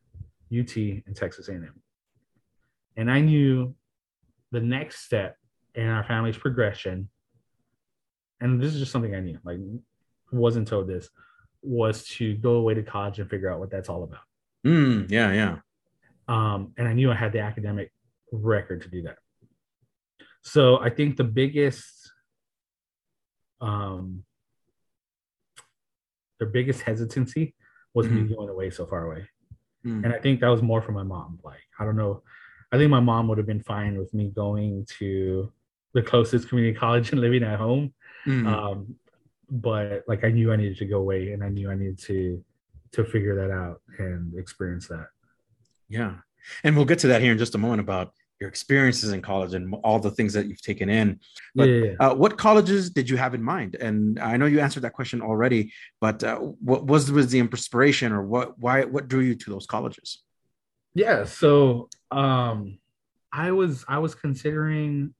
UT 0.52 0.76
and 0.76 1.16
Texas 1.16 1.48
A&M. 1.48 1.82
And 2.98 3.10
I 3.10 3.22
knew 3.22 3.76
the 4.52 4.60
next 4.60 5.06
step 5.06 5.38
in 5.76 5.86
our 5.86 6.04
family's 6.04 6.38
progression 6.38 7.10
and 8.42 8.62
this 8.62 8.74
is 8.74 8.80
just 8.80 8.92
something 8.92 9.16
I 9.16 9.20
knew, 9.20 9.38
like 9.44 9.60
wasn't 10.32 10.68
told 10.68 10.88
this 10.88 11.10
was 11.62 12.06
to 12.06 12.36
go 12.36 12.54
away 12.54 12.74
to 12.74 12.84
college 12.84 13.20
and 13.20 13.30
figure 13.30 13.52
out 13.52 13.60
what 13.60 13.70
that's 13.70 13.90
all 13.90 14.04
about. 14.04 14.22
Mm, 14.66 15.12
yeah, 15.12 15.34
yeah. 15.34 15.58
Um, 16.28 16.74
and 16.78 16.88
I 16.88 16.94
knew 16.94 17.12
I 17.12 17.16
had 17.16 17.34
the 17.34 17.40
academic 17.40 17.92
record 18.32 18.84
to 18.84 18.90
do 18.90 19.02
that. 19.04 19.18
So 20.42 20.80
I 20.80 20.90
think 20.90 21.18
the 21.18 21.24
biggest, 21.26 22.12
um, 23.60 24.24
their 26.40 26.48
biggest 26.48 26.82
hesitancy 26.82 27.54
was 27.94 28.08
me 28.08 28.22
going 28.34 28.50
away 28.50 28.70
so 28.70 28.86
far 28.86 29.06
away, 29.06 29.28
Mm. 29.86 30.04
and 30.04 30.14
I 30.14 30.20
think 30.20 30.42
that 30.42 30.50
was 30.50 30.62
more 30.62 30.82
for 30.82 30.92
my 30.92 31.04
mom. 31.04 31.40
Like 31.44 31.62
I 31.80 31.86
don't 31.86 31.96
know, 31.96 32.24
I 32.72 32.78
think 32.78 32.90
my 32.90 33.00
mom 33.00 33.28
would 33.28 33.38
have 33.38 33.48
been 33.48 33.64
fine 33.64 33.98
with 33.98 34.14
me 34.14 34.30
going 34.30 34.86
to 35.00 35.52
the 35.94 36.02
closest 36.02 36.50
community 36.50 36.78
college 36.84 37.12
and 37.12 37.22
living 37.22 37.44
at 37.44 37.58
home. 37.60 37.94
Mm. 38.28 38.46
Um, 38.48 38.96
but 39.50 40.04
like 40.08 40.24
I 40.24 40.30
knew 40.30 40.52
I 40.52 40.56
needed 40.58 40.78
to 40.80 40.86
go 40.86 41.00
away, 41.00 41.32
and 41.32 41.44
I 41.44 41.50
knew 41.50 41.70
I 41.72 41.76
needed 41.76 42.00
to 42.00 42.44
to 42.92 43.04
figure 43.06 43.36
that 43.36 43.52
out 43.52 43.82
and 44.00 44.38
experience 44.38 44.88
that. 44.88 45.08
Yeah. 45.88 46.16
And 46.64 46.76
we'll 46.76 46.86
get 46.86 47.00
to 47.00 47.08
that 47.08 47.22
here 47.22 47.32
in 47.32 47.38
just 47.38 47.56
a 47.56 47.58
moment 47.58 47.82
about 47.82 48.14
your 48.40 48.50
experiences 48.50 49.12
in 49.12 49.22
college 49.22 49.54
and 49.54 49.76
all 49.84 50.00
the 50.00 50.12
things 50.12 50.34
that 50.34 50.48
you've 50.48 50.62
taken 50.62 50.90
in. 50.90 51.20
But 51.56 51.68
yeah, 51.68 51.76
yeah, 51.76 51.92
yeah. 52.00 52.08
uh, 52.08 52.16
what 52.16 52.38
colleges 52.38 52.90
did 52.90 53.10
you 53.10 53.18
have 53.18 53.34
in 53.34 53.44
mind? 53.44 53.76
And 53.76 54.20
I 54.20 54.38
know 54.38 54.46
you 54.46 54.60
answered 54.62 54.84
that 54.84 54.94
question 54.94 55.22
already, 55.22 55.74
but 56.00 56.24
uh, 56.24 56.38
what 56.38 56.86
was, 56.86 57.12
was 57.12 57.30
the 57.32 57.40
inspiration 57.40 58.14
or 58.14 58.24
what, 58.24 58.58
why, 58.58 58.86
what 58.86 59.08
drew 59.08 59.22
you 59.22 59.36
to 59.36 59.50
those 59.50 59.66
colleges? 59.66 60.24
yeah 60.96 61.24
so 61.24 61.90
um 62.12 62.78
i 63.32 63.52
was 63.52 63.86
i 63.88 63.98
was 63.98 64.16
considering 64.16 65.14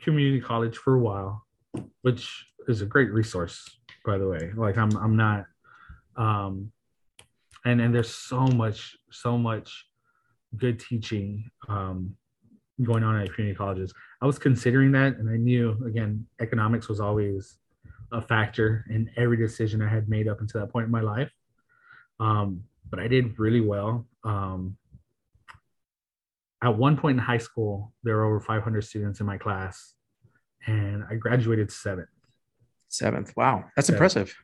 community 0.00 0.40
college 0.40 0.76
for 0.76 0.94
a 0.94 0.98
while 0.98 1.44
which 2.02 2.46
is 2.68 2.82
a 2.82 2.86
great 2.86 3.10
resource 3.12 3.78
by 4.04 4.18
the 4.18 4.28
way 4.28 4.52
like 4.56 4.76
i'm 4.76 4.94
i'm 4.98 5.16
not 5.16 5.46
um 6.16 6.70
and 7.64 7.80
and 7.80 7.94
there's 7.94 8.14
so 8.14 8.46
much 8.46 8.96
so 9.10 9.38
much 9.38 9.86
good 10.56 10.80
teaching 10.80 11.50
um 11.68 12.14
going 12.84 13.02
on 13.02 13.20
at 13.20 13.32
community 13.34 13.56
colleges 13.56 13.92
i 14.22 14.26
was 14.26 14.38
considering 14.38 14.92
that 14.92 15.16
and 15.16 15.28
i 15.28 15.36
knew 15.36 15.76
again 15.86 16.24
economics 16.40 16.88
was 16.88 17.00
always 17.00 17.58
a 18.12 18.22
factor 18.22 18.84
in 18.88 19.10
every 19.16 19.36
decision 19.36 19.82
i 19.82 19.88
had 19.88 20.08
made 20.08 20.28
up 20.28 20.40
until 20.40 20.60
that 20.60 20.72
point 20.72 20.86
in 20.86 20.90
my 20.90 21.00
life 21.00 21.30
um 22.20 22.62
but 22.90 22.98
i 22.98 23.06
did 23.08 23.38
really 23.38 23.60
well 23.60 24.06
um 24.24 24.76
at 26.62 26.76
one 26.76 26.96
point 26.96 27.18
in 27.18 27.24
high 27.24 27.38
school 27.38 27.92
there 28.02 28.16
were 28.16 28.24
over 28.24 28.40
500 28.40 28.82
students 28.82 29.20
in 29.20 29.26
my 29.26 29.36
class 29.36 29.94
and 30.66 31.04
i 31.10 31.14
graduated 31.14 31.70
seventh 31.70 32.08
Seventh. 32.90 33.36
Wow. 33.36 33.64
That's 33.76 33.90
Yeah. 33.90 33.96
impressive. 33.96 34.34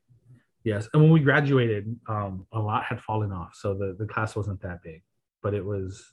Yes, 0.64 0.86
and 0.92 1.02
when 1.02 1.10
we 1.10 1.20
graduated, 1.20 1.98
um, 2.06 2.46
a 2.52 2.58
lot 2.60 2.84
had 2.84 3.00
fallen 3.00 3.32
off, 3.32 3.54
so 3.54 3.72
the 3.72 3.96
the 3.98 4.04
class 4.06 4.36
wasn't 4.36 4.60
that 4.60 4.82
big, 4.82 5.02
but 5.44 5.54
it 5.54 5.64
was 5.64 6.12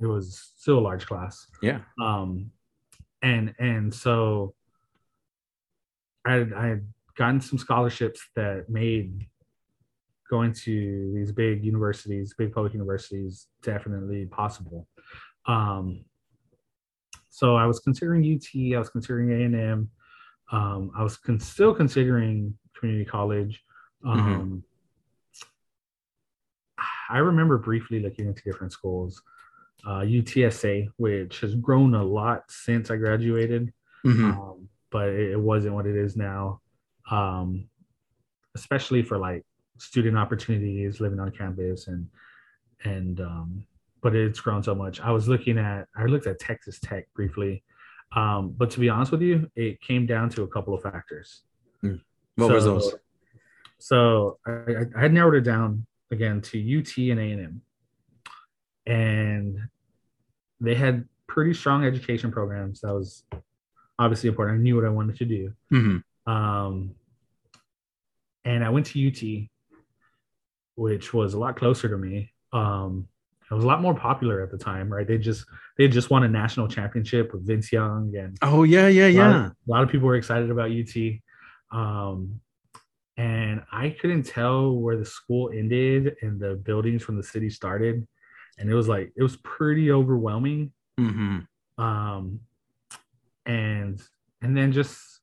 it 0.00 0.06
was 0.06 0.52
still 0.56 0.78
a 0.78 0.80
large 0.80 1.06
class. 1.06 1.46
Yeah. 1.62 1.80
Um, 2.02 2.50
and 3.22 3.54
and 3.58 3.94
so 3.94 4.54
I 6.26 6.32
had, 6.32 6.52
I 6.52 6.66
had 6.66 6.86
gotten 7.16 7.40
some 7.40 7.58
scholarships 7.58 8.20
that 8.34 8.68
made 8.68 9.26
going 10.28 10.52
to 10.52 11.12
these 11.14 11.32
big 11.32 11.64
universities, 11.64 12.34
big 12.36 12.52
public 12.52 12.72
universities, 12.72 13.46
definitely 13.62 14.26
possible. 14.26 14.86
Um, 15.46 16.04
so 17.30 17.56
I 17.56 17.66
was 17.66 17.80
considering 17.80 18.22
UT, 18.22 18.74
I 18.74 18.78
was 18.78 18.90
considering 18.90 19.32
A 19.32 19.44
and 19.44 19.54
M, 19.54 19.90
um, 20.52 20.90
I 20.96 21.02
was 21.02 21.16
con- 21.16 21.40
still 21.40 21.74
considering 21.74 22.54
community 22.78 23.04
college. 23.04 23.62
Um, 24.04 24.64
I 27.10 27.18
remember 27.18 27.58
briefly 27.58 28.00
looking 28.00 28.26
into 28.26 28.42
different 28.42 28.72
schools. 28.72 29.22
Uh, 29.84 30.00
UTSA, 30.00 30.88
which 30.98 31.40
has 31.40 31.54
grown 31.54 31.94
a 31.94 32.04
lot 32.04 32.44
since 32.50 32.90
I 32.90 32.96
graduated, 32.96 33.72
Mhm. 34.04 34.34
um, 34.36 34.68
but 34.90 35.08
it, 35.08 35.30
it 35.32 35.40
wasn't 35.40 35.74
what 35.74 35.86
it 35.86 35.96
is 35.96 36.16
now. 36.16 36.60
Um, 37.10 37.68
especially 38.54 39.02
for 39.02 39.16
like 39.16 39.44
student 39.78 40.18
opportunities, 40.18 41.00
living 41.00 41.18
on 41.18 41.30
campus, 41.30 41.88
and 41.88 42.08
and 42.84 43.20
um, 43.20 43.66
but 44.02 44.14
it's 44.14 44.40
grown 44.40 44.62
so 44.62 44.74
much. 44.74 45.00
I 45.00 45.10
was 45.12 45.28
looking 45.28 45.56
at 45.58 45.88
I 45.96 46.04
looked 46.04 46.26
at 46.26 46.38
Texas 46.38 46.78
Tech 46.78 47.08
briefly, 47.14 47.64
um, 48.14 48.50
but 48.50 48.70
to 48.72 48.80
be 48.80 48.90
honest 48.90 49.12
with 49.12 49.22
you, 49.22 49.50
it 49.56 49.80
came 49.80 50.04
down 50.04 50.28
to 50.30 50.42
a 50.42 50.48
couple 50.48 50.74
of 50.74 50.82
factors. 50.82 51.42
What 51.80 52.50
was 52.52 52.64
So- 52.64 52.74
those? 52.74 52.94
So 53.78 54.38
I- 54.46 54.84
I 54.94 55.00
had 55.00 55.12
narrowed 55.14 55.36
it 55.36 55.40
down 55.40 55.86
again 56.10 56.40
to 56.40 56.78
UT 56.78 56.96
and 56.96 57.20
A 57.20 57.22
and 57.22 57.40
M, 57.40 57.62
and 58.86 59.58
they 60.60 60.74
had 60.74 61.06
pretty 61.26 61.54
strong 61.54 61.84
education 61.84 62.30
programs. 62.30 62.80
That 62.80 62.94
was 62.94 63.24
obviously 63.98 64.28
important. 64.28 64.58
I 64.58 64.62
knew 64.62 64.76
what 64.76 64.84
I 64.84 64.88
wanted 64.88 65.16
to 65.16 65.24
do. 65.24 65.52
Mhm. 65.72 66.02
Um, 66.26 66.94
and 68.44 68.64
I 68.64 68.70
went 68.70 68.86
to 68.86 68.98
UT, 68.98 69.50
which 70.74 71.12
was 71.12 71.34
a 71.34 71.38
lot 71.38 71.56
closer 71.56 71.88
to 71.88 71.96
me. 71.98 72.32
Um, 72.52 73.06
it 73.50 73.54
was 73.54 73.64
a 73.64 73.66
lot 73.66 73.80
more 73.80 73.94
popular 73.94 74.42
at 74.42 74.50
the 74.50 74.58
time, 74.58 74.92
right? 74.92 75.06
They 75.06 75.18
just 75.18 75.44
they 75.76 75.88
just 75.88 76.08
won 76.08 76.22
a 76.22 76.28
national 76.28 76.68
championship 76.68 77.32
with 77.32 77.46
Vince 77.46 77.72
Young 77.72 78.14
and 78.16 78.38
oh 78.42 78.62
yeah 78.62 78.86
yeah 78.86 79.06
a 79.06 79.12
lot 79.12 79.30
yeah 79.30 79.46
of, 79.46 79.50
a 79.50 79.54
lot 79.66 79.82
of 79.82 79.88
people 79.88 80.06
were 80.06 80.14
excited 80.14 80.50
about 80.50 80.70
UT. 80.70 81.20
Um, 81.72 82.40
and 83.20 83.62
I 83.70 83.90
couldn't 83.90 84.22
tell 84.22 84.76
where 84.76 84.96
the 84.96 85.04
school 85.04 85.50
ended 85.54 86.16
and 86.22 86.40
the 86.40 86.54
buildings 86.54 87.02
from 87.02 87.16
the 87.16 87.22
city 87.22 87.50
started. 87.50 88.06
And 88.58 88.70
it 88.70 88.74
was 88.74 88.88
like 88.88 89.12
it 89.14 89.22
was 89.22 89.36
pretty 89.36 89.92
overwhelming. 89.92 90.72
hmm 90.98 91.40
Um, 91.76 92.40
and 93.44 94.00
and 94.42 94.56
then 94.56 94.72
just 94.72 95.20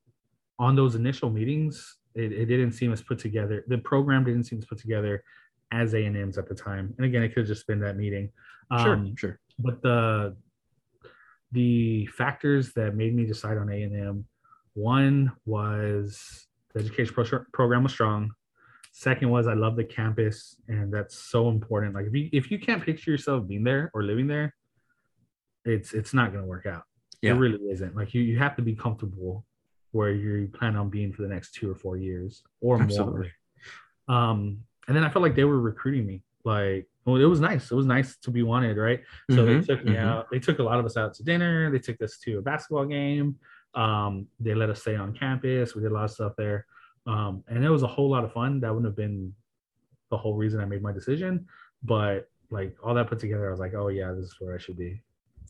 on 0.59 0.75
those 0.75 0.93
initial 0.93 1.31
meetings, 1.31 1.97
it, 2.13 2.31
it 2.31 2.45
didn't 2.45 2.73
seem 2.73 2.93
as 2.93 3.01
put 3.01 3.17
together. 3.17 3.63
The 3.67 3.79
program 3.79 4.23
didn't 4.23 4.43
seem 4.43 4.59
as 4.59 4.65
put 4.65 4.77
together 4.77 5.23
as 5.71 5.93
A 5.95 6.05
and 6.05 6.15
M's 6.15 6.37
at 6.37 6.47
the 6.47 6.55
time. 6.55 6.93
And 6.97 7.05
again, 7.05 7.23
it 7.23 7.29
could 7.29 7.41
have 7.41 7.47
just 7.47 7.65
been 7.65 7.79
that 7.79 7.97
meeting. 7.97 8.29
sure 8.83 8.93
Um, 8.93 9.15
sure 9.15 9.39
but 9.57 9.81
the 9.81 10.35
the 11.51 12.05
factors 12.07 12.73
that 12.73 12.95
made 12.95 13.15
me 13.15 13.25
decide 13.25 13.57
on 13.57 13.69
A 13.71 13.81
and 13.81 13.95
M, 13.95 14.25
one 14.73 15.31
was 15.45 16.46
the 16.77 16.85
education 16.85 17.13
pro- 17.13 17.45
program 17.53 17.83
was 17.83 17.91
strong. 17.91 18.31
Second 18.93 19.29
was 19.29 19.47
I 19.47 19.53
love 19.53 19.75
the 19.75 19.83
campus, 19.83 20.55
and 20.67 20.91
that's 20.91 21.15
so 21.15 21.49
important. 21.49 21.93
Like 21.93 22.07
if 22.07 22.13
you 22.13 22.29
if 22.31 22.49
you 22.51 22.59
can't 22.59 22.83
picture 22.83 23.11
yourself 23.11 23.47
being 23.47 23.63
there 23.63 23.91
or 23.93 24.03
living 24.03 24.27
there, 24.27 24.55
it's 25.65 25.93
it's 25.93 26.13
not 26.13 26.31
going 26.31 26.43
to 26.43 26.47
work 26.47 26.65
out. 26.65 26.83
Yeah. 27.21 27.31
It 27.31 27.35
really 27.35 27.59
isn't. 27.71 27.95
Like 27.95 28.13
you 28.13 28.21
you 28.21 28.37
have 28.39 28.55
to 28.55 28.61
be 28.61 28.75
comfortable 28.75 29.45
where 29.91 30.11
you 30.11 30.47
plan 30.47 30.75
on 30.75 30.89
being 30.89 31.13
for 31.13 31.21
the 31.21 31.27
next 31.27 31.51
two 31.53 31.71
or 31.71 31.75
four 31.75 31.97
years 31.97 32.43
or 32.61 32.81
Absolutely. 32.81 33.31
more. 34.07 34.15
Um, 34.15 34.59
and 34.87 34.95
then 34.95 35.03
I 35.03 35.09
felt 35.09 35.23
like 35.23 35.35
they 35.35 35.43
were 35.43 35.59
recruiting 35.59 36.05
me. 36.05 36.23
Like, 36.43 36.87
well, 37.05 37.17
it 37.17 37.25
was 37.25 37.39
nice. 37.39 37.71
It 37.71 37.75
was 37.75 37.85
nice 37.85 38.17
to 38.17 38.31
be 38.31 38.41
wanted, 38.43 38.77
right? 38.77 39.01
So 39.31 39.37
Mhm, 39.37 39.59
they 39.61 39.65
took 39.75 39.85
me 39.85 39.93
mhm. 39.93 39.99
out. 39.99 40.27
They 40.31 40.39
took 40.39 40.59
a 40.59 40.63
lot 40.63 40.79
of 40.79 40.85
us 40.85 40.97
out 40.97 41.13
to 41.15 41.23
dinner. 41.23 41.69
They 41.71 41.79
took 41.79 42.01
us 42.01 42.17
to 42.19 42.37
a 42.37 42.41
basketball 42.41 42.85
game. 42.85 43.37
Um, 43.75 44.27
they 44.39 44.53
let 44.53 44.69
us 44.69 44.81
stay 44.81 44.95
on 44.95 45.13
campus. 45.13 45.75
We 45.75 45.81
did 45.81 45.91
a 45.91 45.93
lot 45.93 46.05
of 46.05 46.11
stuff 46.11 46.33
there, 46.37 46.65
um, 47.05 47.43
and 47.47 47.63
it 47.63 47.69
was 47.69 47.83
a 47.83 47.87
whole 47.87 48.09
lot 48.09 48.23
of 48.23 48.33
fun. 48.33 48.59
That 48.61 48.73
wouldn't 48.73 48.89
have 48.89 48.95
been 48.95 49.33
the 50.09 50.17
whole 50.17 50.35
reason 50.35 50.59
I 50.59 50.65
made 50.65 50.81
my 50.81 50.91
decision, 50.91 51.45
but 51.83 52.29
like 52.49 52.75
all 52.83 52.93
that 52.93 53.07
put 53.07 53.19
together, 53.19 53.47
I 53.47 53.51
was 53.51 53.59
like, 53.59 53.73
oh 53.73 53.89
yeah, 53.89 54.11
this 54.13 54.25
is 54.25 54.35
where 54.39 54.55
I 54.55 54.57
should 54.57 54.77
be. 54.77 55.01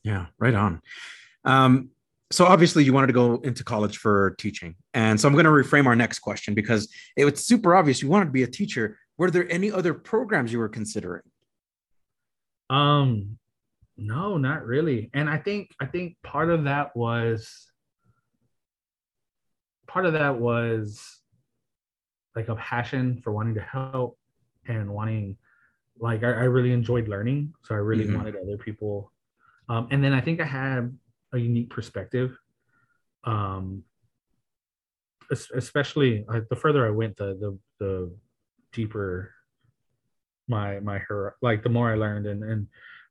Yeah, 0.04 0.28
right 0.40 0.56
on. 0.56 0.82
Um, 1.46 1.90
so 2.32 2.46
obviously 2.46 2.84
you 2.84 2.92
wanted 2.92 3.08
to 3.08 3.14
go 3.14 3.36
into 3.44 3.64
college 3.64 3.98
for 3.98 4.36
teaching. 4.38 4.76
And 4.94 5.20
so 5.20 5.28
I'm 5.28 5.34
going 5.34 5.46
to 5.46 5.52
reframe 5.52 5.86
our 5.86 5.96
next 5.96 6.20
question 6.20 6.54
because 6.54 6.90
it 7.16 7.24
was 7.24 7.46
super 7.46 7.76
obvious 7.76 8.02
you 8.02 8.10
wanted 8.10 8.26
to 8.26 8.32
be 8.32 8.44
a 8.44 8.48
teacher. 8.48 8.98
Were 9.18 9.32
there 9.32 9.50
any 9.52 9.72
other 9.72 9.94
programs 9.94 10.52
you 10.52 10.60
were 10.60 10.70
considering? 10.70 11.24
Um, 12.70 13.38
no, 13.96 14.38
not 14.38 14.66
really. 14.66 15.10
And 15.14 15.30
I 15.30 15.38
think 15.38 15.72
I 15.80 15.86
think 15.86 16.18
part 16.24 16.50
of 16.50 16.66
that 16.66 16.96
was 16.96 17.67
part 19.98 20.06
of 20.06 20.14
that 20.14 20.38
was 20.38 21.22
like 22.36 22.50
a 22.50 22.56
passion 22.56 23.20
for 23.24 23.34
wanting 23.34 23.56
to 23.56 23.62
help 23.62 24.16
and 24.68 24.88
wanting 24.94 25.36
like 26.00 26.24
I, 26.24 26.28
I 26.28 26.44
really 26.44 26.72
enjoyed 26.72 27.08
learning. 27.08 27.52
So 27.64 27.74
I 27.74 27.80
really 27.80 28.06
Mhm. 28.06 28.16
wanted 28.16 28.36
other 28.36 28.60
people. 28.60 29.12
Um, 29.68 29.88
and 29.90 30.04
then 30.04 30.14
I 30.14 30.22
think 30.22 30.40
I 30.40 30.46
had 30.46 30.96
a 31.34 31.40
unique 31.40 31.72
perspective. 31.72 32.38
Um 33.24 33.84
especially 35.32 36.26
uh, 36.30 36.42
the 36.52 36.56
further 36.56 36.86
I 36.86 36.92
went, 36.92 37.18
the 37.18 37.30
the 37.42 37.60
the 37.80 38.16
deeper 38.72 39.34
my 40.48 40.80
my 40.80 41.00
her 41.00 41.36
like 41.42 41.64
the 41.64 41.70
more 41.70 41.92
I 41.92 41.96
learned 41.96 42.28
and 42.28 42.44
and 42.44 42.68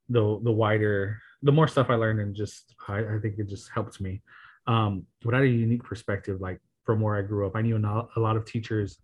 the 0.09 0.22
the 0.45 0.53
wider 0.53 1.20
the 1.43 1.53
more 1.53 1.66
stuff 1.68 1.91
I 1.91 1.97
learned 1.97 2.20
and 2.20 2.32
just 2.34 2.76
I, 2.87 2.99
I 3.01 3.18
think 3.20 3.41
it 3.41 3.49
just 3.49 3.70
helped 3.70 4.01
me. 4.01 4.22
Um, 4.66 5.07
but 5.22 5.32
I 5.34 5.39
had 5.39 5.47
a 5.47 5.51
unique 5.51 5.84
perspective, 5.84 6.41
like 6.41 6.61
from 6.87 7.01
where 7.01 7.16
I 7.16 7.22
grew 7.22 7.47
up. 7.47 7.57
I 7.57 7.62
knew 7.62 7.76
a 7.76 8.20
lot 8.20 8.37
of 8.37 8.47
teachers 8.47 8.99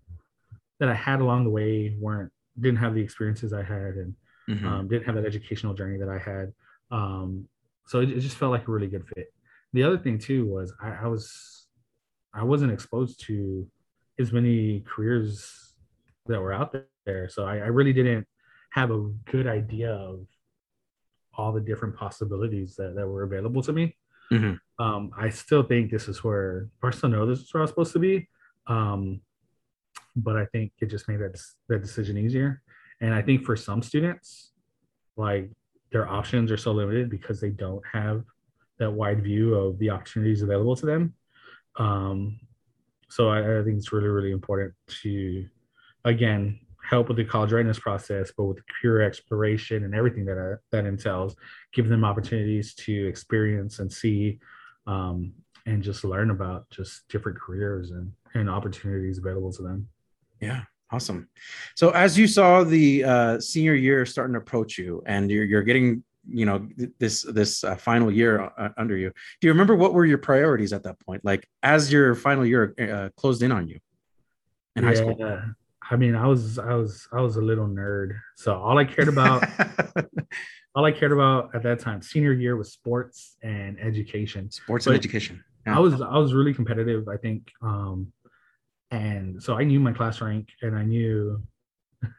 that 0.78 0.88
I 0.88 0.94
had 0.94 1.20
along 1.20 1.44
the 1.44 1.50
way 1.50 1.94
weren't 2.00 2.32
didn't 2.60 2.78
have 2.78 2.94
the 2.94 3.00
experiences 3.00 3.52
I 3.52 3.62
had 3.62 3.94
and 3.96 4.14
Mhm. 4.48 4.64
um, 4.64 4.88
didn't 4.88 5.04
have 5.04 5.14
that 5.14 5.24
educational 5.24 5.72
journey 5.74 5.98
that 5.98 6.08
I 6.08 6.18
had. 6.18 6.52
Um, 6.90 7.48
so 7.86 8.00
it, 8.00 8.10
it 8.10 8.20
just 8.20 8.36
felt 8.36 8.50
like 8.50 8.66
a 8.66 8.70
really 8.72 8.88
good 8.88 9.06
fit. 9.06 9.32
The 9.72 9.82
other 9.84 9.96
thing 9.98 10.18
too 10.18 10.46
was 10.46 10.72
I, 10.80 10.90
I 11.04 11.06
was 11.06 11.66
I 12.34 12.42
wasn't 12.44 12.72
exposed 12.72 13.20
to 13.26 13.66
as 14.18 14.32
many 14.32 14.80
careers 14.80 15.74
that 16.26 16.40
were 16.40 16.52
out 16.52 16.74
there, 17.06 17.28
so 17.28 17.44
I, 17.44 17.56
I 17.58 17.66
really 17.66 17.92
didn't 17.92 18.26
have 18.70 18.90
a 18.90 18.98
good 19.30 19.46
idea 19.46 19.92
of 19.92 20.26
all 21.34 21.52
the 21.52 21.60
different 21.60 21.96
possibilities 21.96 22.74
that, 22.76 22.94
that 22.94 23.06
were 23.06 23.22
available 23.22 23.62
to 23.62 23.72
me. 23.72 23.96
Mhm. 24.32 24.58
Um, 24.78 25.10
I 25.16 25.28
still 25.28 25.62
think 25.62 25.90
this 25.90 26.08
is 26.08 26.24
where, 26.24 26.68
I 26.82 27.08
know 27.08 27.26
this 27.26 27.40
is 27.40 27.52
where 27.52 27.60
I 27.60 27.64
was 27.64 27.70
supposed 27.70 27.92
to 27.92 27.98
be. 27.98 28.28
Um, 28.66 29.20
but 30.16 30.36
I 30.36 30.46
think 30.46 30.72
it 30.80 30.86
just 30.86 31.08
made 31.08 31.20
that, 31.20 31.38
that 31.68 31.82
decision 31.82 32.18
easier. 32.18 32.62
And 33.00 33.14
I 33.14 33.22
think 33.22 33.44
for 33.44 33.56
some 33.56 33.82
students, 33.82 34.52
like 35.16 35.50
their 35.90 36.08
options 36.08 36.50
are 36.50 36.56
so 36.56 36.72
limited 36.72 37.10
because 37.10 37.40
they 37.40 37.50
don't 37.50 37.82
have 37.92 38.24
that 38.78 38.90
wide 38.90 39.22
view 39.22 39.54
of 39.54 39.78
the 39.78 39.90
opportunities 39.90 40.42
available 40.42 40.76
to 40.76 40.86
them. 40.86 41.14
Um, 41.76 42.40
so 43.08 43.28
I, 43.28 43.60
I 43.60 43.62
think 43.62 43.76
it's 43.76 43.92
really, 43.92 44.08
really 44.08 44.32
important 44.32 44.74
to, 45.02 45.46
again, 46.04 46.60
help 46.92 47.08
with 47.08 47.16
the 47.16 47.24
college 47.24 47.52
readiness 47.52 47.78
process, 47.78 48.30
but 48.36 48.44
with 48.44 48.58
the 48.58 48.62
career 48.80 49.00
exploration 49.00 49.84
and 49.84 49.94
everything 49.94 50.26
that 50.26 50.38
uh, 50.38 50.56
that 50.70 50.84
entails, 50.84 51.34
give 51.72 51.88
them 51.88 52.04
opportunities 52.04 52.74
to 52.74 53.08
experience 53.08 53.78
and 53.78 53.90
see, 53.90 54.38
um, 54.86 55.32
and 55.64 55.82
just 55.82 56.04
learn 56.04 56.30
about 56.30 56.68
just 56.68 57.08
different 57.08 57.38
careers 57.38 57.92
and 57.92 58.12
and 58.34 58.50
opportunities 58.50 59.16
available 59.18 59.50
to 59.52 59.62
them. 59.62 59.88
Yeah, 60.40 60.64
awesome. 60.90 61.28
So 61.74 61.90
as 61.90 62.18
you 62.18 62.26
saw 62.26 62.62
the 62.62 63.04
uh, 63.04 63.40
senior 63.40 63.74
year 63.74 64.04
starting 64.04 64.34
to 64.34 64.40
approach 64.40 64.76
you, 64.76 65.02
and 65.06 65.30
you're 65.30 65.44
you're 65.44 65.62
getting 65.62 66.04
you 66.28 66.44
know 66.44 66.68
this 66.98 67.22
this 67.22 67.64
uh, 67.64 67.74
final 67.74 68.12
year 68.12 68.52
uh, 68.58 68.68
under 68.76 68.98
you. 68.98 69.10
Do 69.40 69.46
you 69.48 69.52
remember 69.52 69.74
what 69.76 69.94
were 69.94 70.04
your 70.04 70.18
priorities 70.18 70.74
at 70.74 70.82
that 70.82 71.00
point? 71.00 71.24
Like 71.24 71.48
as 71.62 71.90
your 71.90 72.14
final 72.14 72.44
year 72.44 72.74
uh, 72.78 73.08
closed 73.16 73.42
in 73.42 73.50
on 73.50 73.66
you 73.66 73.78
in 74.76 74.84
high 74.84 74.94
school. 74.94 75.16
Yeah. 75.90 75.94
I 75.94 75.96
mean, 75.96 76.14
I 76.14 76.26
was 76.26 76.58
I 76.58 76.74
was 76.74 77.08
I 77.12 77.20
was 77.20 77.36
a 77.36 77.42
little 77.42 77.66
nerd. 77.66 78.18
So 78.36 78.56
all 78.56 78.78
I 78.78 78.84
cared 78.84 79.08
about 79.08 79.44
all 80.74 80.84
I 80.84 80.92
cared 80.92 81.12
about 81.12 81.54
at 81.54 81.62
that 81.64 81.80
time, 81.80 82.02
senior 82.02 82.32
year, 82.32 82.56
was 82.56 82.72
sports 82.72 83.36
and 83.42 83.78
education. 83.80 84.50
Sports 84.50 84.86
and 84.86 84.94
But 84.94 84.98
education. 85.00 85.44
I 85.66 85.78
was 85.78 86.00
I 86.00 86.18
was 86.18 86.34
really 86.34 86.54
competitive, 86.54 87.08
I 87.08 87.16
think. 87.16 87.50
Um 87.62 88.12
and 88.90 89.42
so 89.42 89.56
I 89.56 89.64
knew 89.64 89.80
my 89.80 89.92
class 89.92 90.20
rank 90.20 90.48
and 90.60 90.76
I 90.76 90.84
knew 90.84 91.42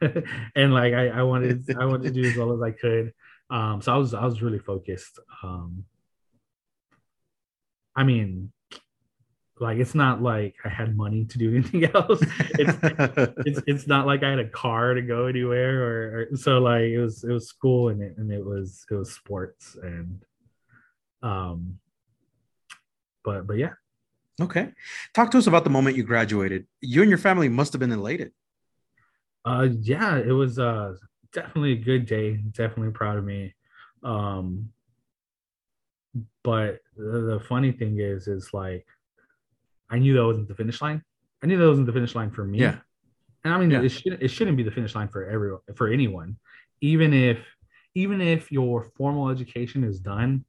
and 0.56 0.72
like 0.74 0.94
I, 0.94 1.08
I 1.08 1.22
wanted 1.22 1.64
I 1.78 1.84
wanted 1.84 2.14
to 2.14 2.22
do 2.22 2.28
as 2.28 2.36
well 2.36 2.52
as 2.52 2.62
I 2.62 2.70
could. 2.70 3.12
Um 3.50 3.82
so 3.82 3.92
I 3.94 3.96
was 3.96 4.14
I 4.14 4.24
was 4.24 4.42
really 4.42 4.58
focused. 4.58 5.18
Um 5.42 5.84
I 7.96 8.02
mean 8.04 8.52
like 9.60 9.78
it's 9.78 9.94
not 9.94 10.20
like 10.22 10.54
I 10.64 10.68
had 10.68 10.96
money 10.96 11.24
to 11.26 11.38
do 11.38 11.50
anything 11.54 11.84
else. 11.94 12.20
It's 12.58 12.78
it's 13.46 13.60
it's 13.66 13.86
not 13.86 14.06
like 14.06 14.22
I 14.22 14.30
had 14.30 14.38
a 14.40 14.48
car 14.48 14.94
to 14.94 15.02
go 15.02 15.26
anywhere 15.26 15.82
or, 15.82 16.28
or 16.32 16.36
so 16.36 16.58
like 16.58 16.82
it 16.84 16.98
was 16.98 17.24
it 17.24 17.32
was 17.32 17.46
school 17.48 17.88
and 17.88 18.02
it 18.02 18.16
and 18.18 18.32
it 18.32 18.44
was 18.44 18.84
it 18.90 18.94
was 18.94 19.12
sports 19.12 19.76
and 19.82 20.24
um 21.22 21.78
but 23.24 23.46
but 23.46 23.56
yeah 23.56 23.74
okay. 24.40 24.68
Talk 25.14 25.30
to 25.30 25.38
us 25.38 25.46
about 25.46 25.64
the 25.64 25.70
moment 25.70 25.96
you 25.96 26.02
graduated. 26.02 26.66
You 26.80 27.02
and 27.02 27.08
your 27.08 27.18
family 27.18 27.48
must 27.48 27.72
have 27.72 27.80
been 27.80 27.92
elated. 27.92 28.32
uh 29.46 29.68
yeah 29.80 30.16
it 30.16 30.32
was 30.32 30.58
uh 30.58 30.94
definitely 31.32 31.72
a 31.72 31.76
good 31.76 32.06
day 32.06 32.36
definitely 32.52 32.92
proud 32.92 33.18
of 33.18 33.24
me 33.24 33.54
um 34.02 34.70
but 36.42 36.78
the, 36.96 37.20
the 37.20 37.40
funny 37.48 37.72
thing 37.72 37.98
is 38.00 38.26
is 38.28 38.52
like 38.52 38.86
I 39.90 39.98
knew 39.98 40.14
that 40.14 40.24
wasn't 40.24 40.48
the 40.48 40.54
finish 40.54 40.80
line. 40.82 41.02
I 41.42 41.46
knew 41.46 41.58
that 41.58 41.68
wasn't 41.68 41.86
the 41.86 41.92
finish 41.92 42.14
line 42.14 42.30
for 42.30 42.44
me. 42.44 42.58
Yeah. 42.60 42.78
and 43.44 43.52
I 43.52 43.58
mean 43.58 43.70
Yeah. 43.70 43.82
it 43.82 43.90
shouldn't 43.90 44.22
it 44.22 44.28
shouldn't 44.28 44.56
be 44.56 44.62
the 44.62 44.70
finish 44.70 44.94
line 44.94 45.08
for 45.08 45.24
everyone 45.26 45.60
for 45.76 45.88
anyone. 45.88 46.36
Even 46.80 47.12
if 47.12 47.38
even 47.94 48.20
if 48.20 48.50
your 48.50 48.84
formal 48.96 49.28
education 49.28 49.84
is 49.84 50.00
done 50.00 50.44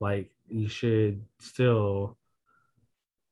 like 0.00 0.30
you 0.48 0.68
should 0.68 1.22
still 1.40 2.16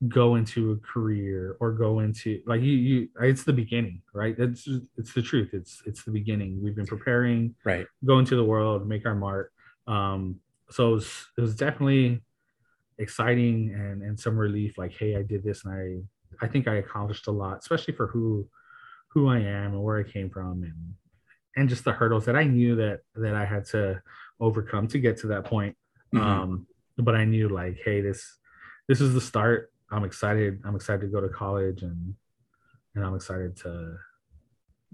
go 0.09 0.35
into 0.35 0.73
a 0.73 0.77
career 0.79 1.57
or 1.61 1.73
go 1.73 2.01
into 2.01 2.43
like 2.47 2.61
you 2.61 2.73
you 2.73 3.09
it's 3.23 3.45
the 3.45 3.53
beginning 3.53 4.03
right? 4.13 4.37
That's 4.37 4.69
it's 4.99 5.15
the 5.15 5.23
truth. 5.23 5.51
It's 5.55 5.83
it's 5.87 6.03
the 6.05 6.11
beginning. 6.11 6.61
We've 6.63 6.75
been 6.77 6.87
preparing 6.87 7.55
Right. 7.65 7.87
go 8.05 8.19
into 8.19 8.37
the 8.37 8.45
world 8.45 8.87
make 8.89 9.07
our 9.07 9.15
mark. 9.15 9.53
Um 9.87 10.41
so 10.71 10.89
it 10.91 10.93
was, 10.95 11.27
it 11.39 11.41
was 11.41 11.55
definitely 11.55 12.23
exciting 12.99 13.73
and 13.75 14.03
and 14.03 14.19
some 14.19 14.37
relief 14.37 14.79
like 14.79 14.93
hey 14.93 15.17
i 15.17 15.23
did 15.23 15.43
this 15.43 15.65
and 15.65 15.75
i 15.75 16.45
i 16.45 16.49
think 16.49 16.69
i 16.69 16.77
accomplished 16.77 17.27
a 17.27 17.31
lot 17.31 17.59
especially 17.59 17.93
for 17.95 18.07
who 18.07 18.49
who 19.09 19.29
i 19.29 19.39
am 19.39 19.73
and 19.73 19.83
where 19.83 19.99
i 19.99 20.03
came 20.03 20.31
from 20.31 20.63
and 20.63 20.95
and 21.57 21.69
just 21.69 21.85
the 21.85 21.93
hurdles 21.93 22.25
that 22.25 22.35
I 22.37 22.45
knew 22.45 22.75
that 22.77 23.01
that 23.15 23.35
I 23.35 23.45
had 23.45 23.65
to 23.67 24.03
overcome 24.41 24.89
to 24.89 24.99
get 24.99 25.19
to 25.19 25.29
that 25.29 25.45
point. 25.45 25.77
Mhm. 26.13 26.21
Um, 26.21 26.67
but 26.99 27.15
I 27.15 27.25
knew 27.25 27.49
like, 27.49 27.79
hey, 27.85 28.01
this 28.01 28.39
this 28.89 29.01
is 29.01 29.15
the 29.15 29.21
start. 29.21 29.73
I'm 29.91 30.05
excited. 30.05 30.61
I'm 30.65 30.75
excited 30.75 31.03
to 31.03 31.07
go 31.07 31.21
to 31.21 31.29
college 31.29 31.83
and 31.83 32.15
and 32.95 33.05
I'm 33.05 33.15
excited 33.15 33.57
to 33.59 33.97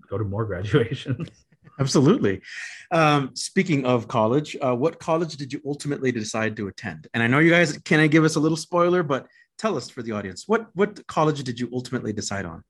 go 0.08 0.18
to 0.18 0.24
more 0.24 0.44
graduations. 0.50 1.28
Absolutely. 1.78 2.40
Um, 2.90 3.30
speaking 3.34 3.84
of 3.86 4.08
college, 4.08 4.56
uh, 4.60 4.74
what 4.74 4.98
college 4.98 5.36
did 5.36 5.52
you 5.52 5.60
ultimately 5.66 6.12
decide 6.12 6.56
to 6.56 6.68
attend? 6.68 7.08
And 7.14 7.22
I 7.22 7.26
know 7.26 7.38
you 7.38 7.50
guys 7.50 7.76
can 7.78 8.00
I 8.00 8.06
give 8.06 8.24
us 8.24 8.36
a 8.36 8.40
little 8.40 8.56
spoiler, 8.56 9.02
but 9.02 9.26
tell 9.58 9.76
us 9.76 9.90
for 9.90 10.02
the 10.02 10.12
audience 10.12 10.44
what 10.46 10.68
what 10.74 11.06
college 11.06 11.42
did 11.44 11.60
you 11.60 11.68
ultimately 11.72 12.12
decide 12.12 12.44
on? 12.44 12.64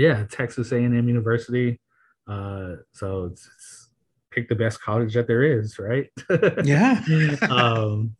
yeah, 0.00 0.24
Texas 0.30 0.72
A&M 0.72 1.08
University. 1.08 1.78
Uh, 2.26 2.76
so 2.92 3.26
it's, 3.26 3.46
it's 3.54 3.88
pick 4.30 4.48
the 4.48 4.54
best 4.54 4.80
college 4.80 5.14
that 5.14 5.26
there 5.26 5.42
is, 5.42 5.78
right? 5.78 6.08
Yeah. 6.64 7.02
um, 7.50 8.16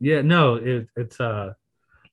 yeah, 0.00 0.22
no, 0.22 0.56
it, 0.56 0.88
it's 0.96 1.20
uh, 1.20 1.52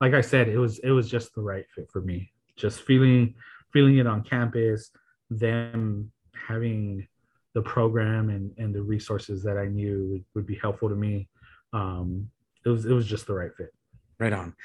like 0.02 0.14
I 0.14 0.22
said, 0.22 0.50
it 0.50 0.58
was 0.58 0.80
it 0.80 0.92
was 0.92 1.10
just 1.10 1.34
the 1.34 1.42
right 1.42 1.66
fit 1.74 1.90
for 1.92 2.02
me. 2.02 2.32
Just 2.58 2.82
feeling 2.82 3.36
feeling 3.72 3.98
it 3.98 4.08
on 4.08 4.24
campus, 4.24 4.92
them 5.30 6.12
having 6.48 7.08
the 7.54 7.62
program 7.62 8.30
and 8.30 8.52
and 8.58 8.74
the 8.76 8.82
resources 8.82 9.42
that 9.44 9.58
I 9.58 9.66
knew 9.66 10.08
would, 10.12 10.26
would 10.34 10.46
be 10.48 10.56
helpful 10.56 10.90
to 10.90 10.96
me. 10.96 11.30
Um, 11.74 12.30
it 12.66 12.70
was 12.70 12.86
it 12.86 12.94
was 12.94 13.08
just 13.08 13.28
the 13.28 13.34
right 13.34 13.52
fit. 13.56 13.74
Right 14.20 14.34
on. 14.34 14.56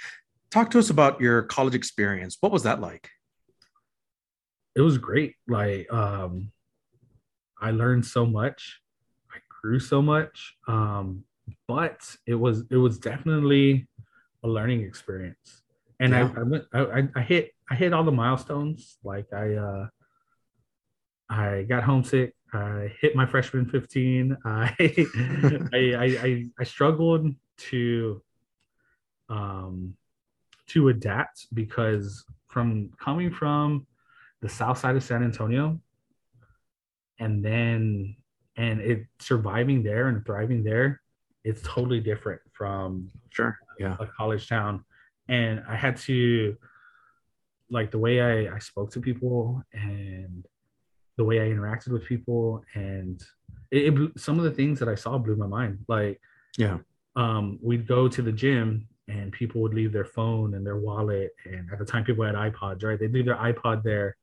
Talk 0.51 0.71
to 0.71 0.79
us 0.79 0.91
about 0.91 1.21
your 1.21 1.43
college 1.43 1.75
experience. 1.75 2.37
What 2.41 2.53
was 2.53 2.63
that 2.65 2.81
like? 2.81 3.09
it 4.77 4.81
was 4.83 4.99
great. 4.99 5.35
Like 5.49 5.93
um 5.93 6.53
I 7.61 7.73
learned 7.73 8.07
so 8.07 8.25
much. 8.25 8.81
I 9.33 9.39
grew 9.61 9.79
so 9.81 10.01
much. 10.01 10.55
Um, 10.69 11.25
but 11.67 12.01
it 12.27 12.37
was 12.37 12.65
it 12.71 12.77
was 12.77 12.99
definitely 12.99 13.89
a 14.45 14.49
learning 14.49 14.83
experience. 14.83 15.63
And 15.99 16.13
Yeah. 16.13 16.31
I, 16.37 16.41
I 16.41 16.43
went 16.45 16.65
I, 16.73 16.81
I- 16.81 17.09
I 17.17 17.23
hit 17.23 17.51
I 17.71 17.75
hit 17.75 17.93
all 17.93 18.05
the 18.05 18.13
milestones. 18.13 18.99
Like 19.05 19.27
I 19.33 19.55
uh 19.55 19.89
I 21.31 21.63
got 21.63 21.85
homesick. 21.85 22.35
I 22.53 22.93
hit 23.01 23.15
my 23.15 23.25
freshman 23.25 23.67
15. 23.67 24.37
I 24.45 24.75
I, 25.73 25.95
I 25.95 26.05
I 26.27 26.45
I 26.59 26.65
struggled 26.65 27.33
to 27.71 28.23
um 29.29 29.95
to 30.69 30.89
adapt 30.89 31.47
because 31.55 32.25
from 32.49 32.91
coming 33.01 33.31
from 33.31 33.87
the 34.43 34.49
south 34.49 34.79
side 34.79 34.97
of 34.97 35.05
San 35.05 35.23
Antonio 35.23 35.81
and 37.21 37.45
then 37.45 38.17
and 38.57 38.81
it 38.81 39.05
surviving 39.21 39.83
there 39.83 40.09
and 40.09 40.25
thriving 40.27 40.65
there 40.65 41.01
it's 41.45 41.63
totally 41.63 42.01
different 42.01 42.41
from 42.53 43.11
Sure. 43.31 43.57
Yeah. 43.79 43.97
a 44.01 44.07
college 44.07 44.49
town 44.49 44.85
and 45.29 45.63
i 45.69 45.77
had 45.77 45.97
to 45.99 46.57
like 47.71 47.91
the 47.91 47.99
way 47.99 48.21
i 48.21 48.55
i 48.57 48.59
spoke 48.59 48.91
to 48.93 49.01
people 49.01 49.63
and 49.73 50.45
the 51.17 51.25
way 51.25 51.41
i 51.41 51.49
interacted 51.55 51.89
with 51.89 52.05
people 52.05 52.63
and 52.75 53.23
it, 53.71 53.93
it 53.95 54.19
some 54.19 54.39
of 54.39 54.45
the 54.45 54.51
things 54.51 54.79
that 54.79 54.89
i 54.89 54.95
saw 54.95 55.19
blew 55.19 55.37
my 55.37 55.47
mind 55.47 55.79
like 55.89 56.21
Yeah. 56.59 56.79
um 57.17 57.59
we'd 57.63 57.87
go 57.87 58.09
to 58.09 58.23
the 58.23 58.33
gym 58.33 58.87
and 59.09 59.33
people 59.33 59.61
would 59.61 59.75
leave 59.75 59.93
their 59.93 60.05
phone 60.05 60.55
and 60.55 60.65
their 60.67 60.77
wallet 60.79 61.31
and 61.45 61.69
at 61.73 61.79
the 61.79 61.85
time 61.85 62.05
people 62.05 62.25
had 62.25 62.35
ipods 62.35 62.83
right 62.85 62.99
they'd 62.99 63.13
leave 63.13 63.27
their 63.27 63.37
ipod 63.37 63.83
there 63.83 64.17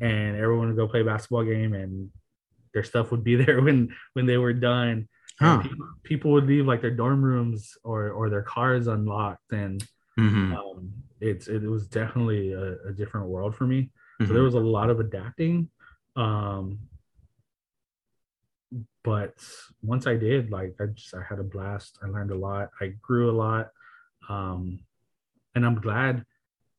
and 0.00 0.36
everyone 0.36 0.66
would 0.68 0.76
go 0.76 0.86
play 0.86 1.00
a 1.00 1.04
basketball 1.04 1.44
game 1.44 1.72
and 1.74 2.10
their 2.74 2.84
stuff 2.84 3.10
would 3.10 3.24
be 3.24 3.34
there 3.44 3.60
when 3.62 3.94
when 4.14 4.26
they 4.26 4.38
were 4.38 4.52
done 4.52 5.08
Huh. 5.38 5.60
people, 5.62 5.86
people 6.02 6.32
would 6.32 6.46
leave 6.46 6.66
like 6.66 6.80
their 6.80 6.90
dorm 7.02 7.22
rooms 7.22 7.76
or 7.84 8.08
or 8.10 8.30
their 8.30 8.42
cars 8.42 8.86
unlocked 8.86 9.52
and 9.52 9.84
Mhm. 10.18 10.56
um 10.56 10.90
it's 11.20 11.48
it 11.48 11.62
was 11.62 11.86
definitely 11.88 12.52
a, 12.54 12.76
a 12.88 12.92
different 12.92 13.26
world 13.26 13.54
for 13.54 13.66
me 13.66 13.90
so 14.22 14.28
Mhm. 14.28 14.34
there 14.34 14.42
was 14.42 14.54
a 14.54 14.58
lot 14.76 14.88
of 14.88 14.98
adapting 15.00 15.68
um 16.16 16.78
but 19.04 19.34
once 19.82 20.06
i 20.06 20.14
did 20.14 20.50
like 20.50 20.74
i 20.80 20.86
just 20.86 21.14
i 21.14 21.22
had 21.28 21.38
a 21.38 21.44
blast. 21.44 21.98
I 22.02 22.08
learned 22.08 22.30
a 22.30 22.36
lot. 22.36 22.70
I 22.80 22.92
grew 23.02 23.30
a 23.30 23.36
lot. 23.36 23.70
Um 24.28 24.80
and 25.54 25.64
i'm 25.64 25.80
glad 25.80 26.24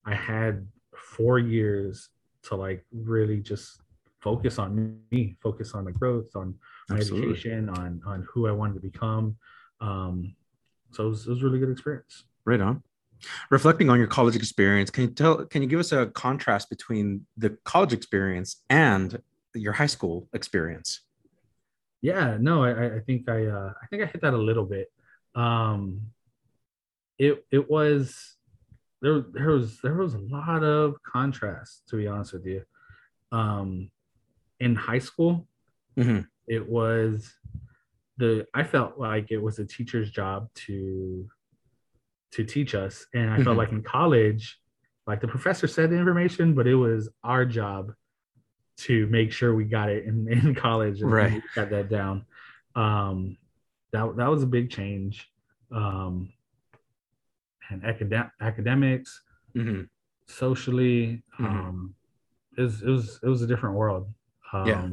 i 0.06 0.14
had 0.14 0.68
four 0.96 1.40
years 1.40 2.10
to 2.44 2.56
like 2.56 2.86
really 2.92 3.40
just 3.40 3.82
focus 4.20 4.58
on 4.60 5.00
me 5.12 5.38
focus 5.42 5.74
on 5.74 5.86
the 5.86 5.92
growth 5.92 6.36
on 6.36 6.56
my 6.90 6.98
Absolutely. 6.98 7.30
education 7.30 7.70
on 7.70 8.02
on 8.06 8.28
who 8.30 8.48
i 8.48 8.52
wanted 8.52 8.74
to 8.74 8.80
become. 8.80 9.38
Um 9.80 10.36
so 10.92 11.06
it 11.06 11.10
was, 11.10 11.28
it 11.28 11.30
was 11.30 11.42
a 11.42 11.46
really 11.46 11.60
good 11.60 11.72
experience. 11.72 12.24
Right 12.46 12.62
on. 12.62 12.82
Reflecting 13.50 13.90
on 13.90 13.98
your 13.98 14.08
college 14.08 14.36
experience, 14.36 14.90
can 14.90 15.04
you 15.06 15.10
tell? 15.12 15.46
Can 15.46 15.62
you 15.62 15.68
give 15.68 15.80
us 15.80 15.92
a 15.92 16.08
contrast 16.08 16.70
between 16.70 17.26
the 17.38 17.52
college 17.64 17.94
experience 17.94 18.64
and 18.70 19.22
your 19.56 19.74
high 19.74 19.88
school 19.88 20.28
experience? 20.34 21.02
yeah 22.02 22.38
no 22.40 22.64
i 22.64 22.70
I- 22.70 22.96
i 22.98 23.00
think 23.00 23.28
i 23.28 23.48
uh 23.48 23.74
i 23.82 23.86
think 23.88 24.04
i 24.04 24.06
hit 24.06 24.22
that 24.22 24.36
a 24.36 24.38
little 24.38 24.66
bit 24.66 24.92
um 25.34 26.00
it 27.18 27.44
it 27.52 27.68
was 27.70 28.36
there 29.02 29.22
there 29.34 29.50
was 29.50 29.80
there 29.82 29.96
was 29.96 30.14
a 30.14 30.20
lot 30.20 30.64
of 30.64 31.02
contrast 31.02 31.88
to 31.90 31.96
be 31.96 32.06
honest 32.08 32.34
with 32.34 32.46
you 32.46 32.62
um 33.32 33.90
in 34.60 34.76
high 34.76 35.00
school 35.00 35.48
Mhm. 35.98 36.28
it 36.48 36.70
was 36.70 37.34
the 38.18 38.46
i 38.54 38.64
felt 38.64 39.00
like 39.00 39.32
it 39.32 39.42
was 39.42 39.58
a 39.58 39.66
teacher's 39.66 40.12
job 40.12 40.50
to 40.54 41.28
to 42.32 42.44
teach 42.44 42.76
us 42.76 43.06
and 43.14 43.30
i 43.30 43.42
felt 43.44 43.58
like 43.58 43.72
in 43.72 43.82
college 43.82 44.60
like 45.06 45.22
the 45.22 45.28
professor 45.28 45.68
said 45.68 45.90
the 45.90 45.96
information 45.98 46.54
but 46.54 46.68
it 46.68 46.76
was 46.76 47.10
our 47.24 47.46
job 47.46 47.94
to 48.78 49.08
make 49.08 49.32
sure 49.32 49.56
we 49.56 49.64
got 49.66 49.90
it 49.90 50.06
in, 50.06 50.28
in 50.32 50.54
college 50.54 51.02
and 51.02 51.12
Right. 51.12 51.42
got 51.56 51.70
that 51.70 51.90
down 51.90 52.26
um 52.76 53.38
that 53.92 54.16
that 54.18 54.30
was 54.30 54.44
a 54.44 54.48
big 54.48 54.70
change 54.70 55.30
um 55.72 56.32
and 57.70 57.84
academic 57.84 58.32
academics 58.42 59.22
Mhm. 59.56 59.90
socially 60.28 61.24
Mhm. 61.40 61.46
um 61.46 61.96
it 62.58 62.62
was 62.62 62.82
it 62.82 62.90
was 62.90 63.20
it 63.24 63.28
was 63.28 63.42
a 63.42 63.48
different 63.48 63.76
world 63.76 64.08
um 64.54 64.68
Yeah. 64.68 64.90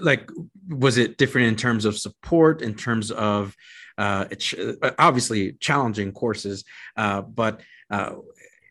Like 0.00 0.30
was 0.68 0.98
it 0.98 1.18
different 1.18 1.48
in 1.48 1.56
terms 1.56 1.84
of 1.84 1.98
support 1.98 2.62
in 2.62 2.74
terms 2.74 3.10
of 3.10 3.56
uh 3.98 4.24
ch- 4.26 4.54
obviously 4.98 5.52
challenging 5.54 6.12
courses 6.12 6.64
uh 6.96 7.20
but 7.22 7.60
uh 7.90 8.12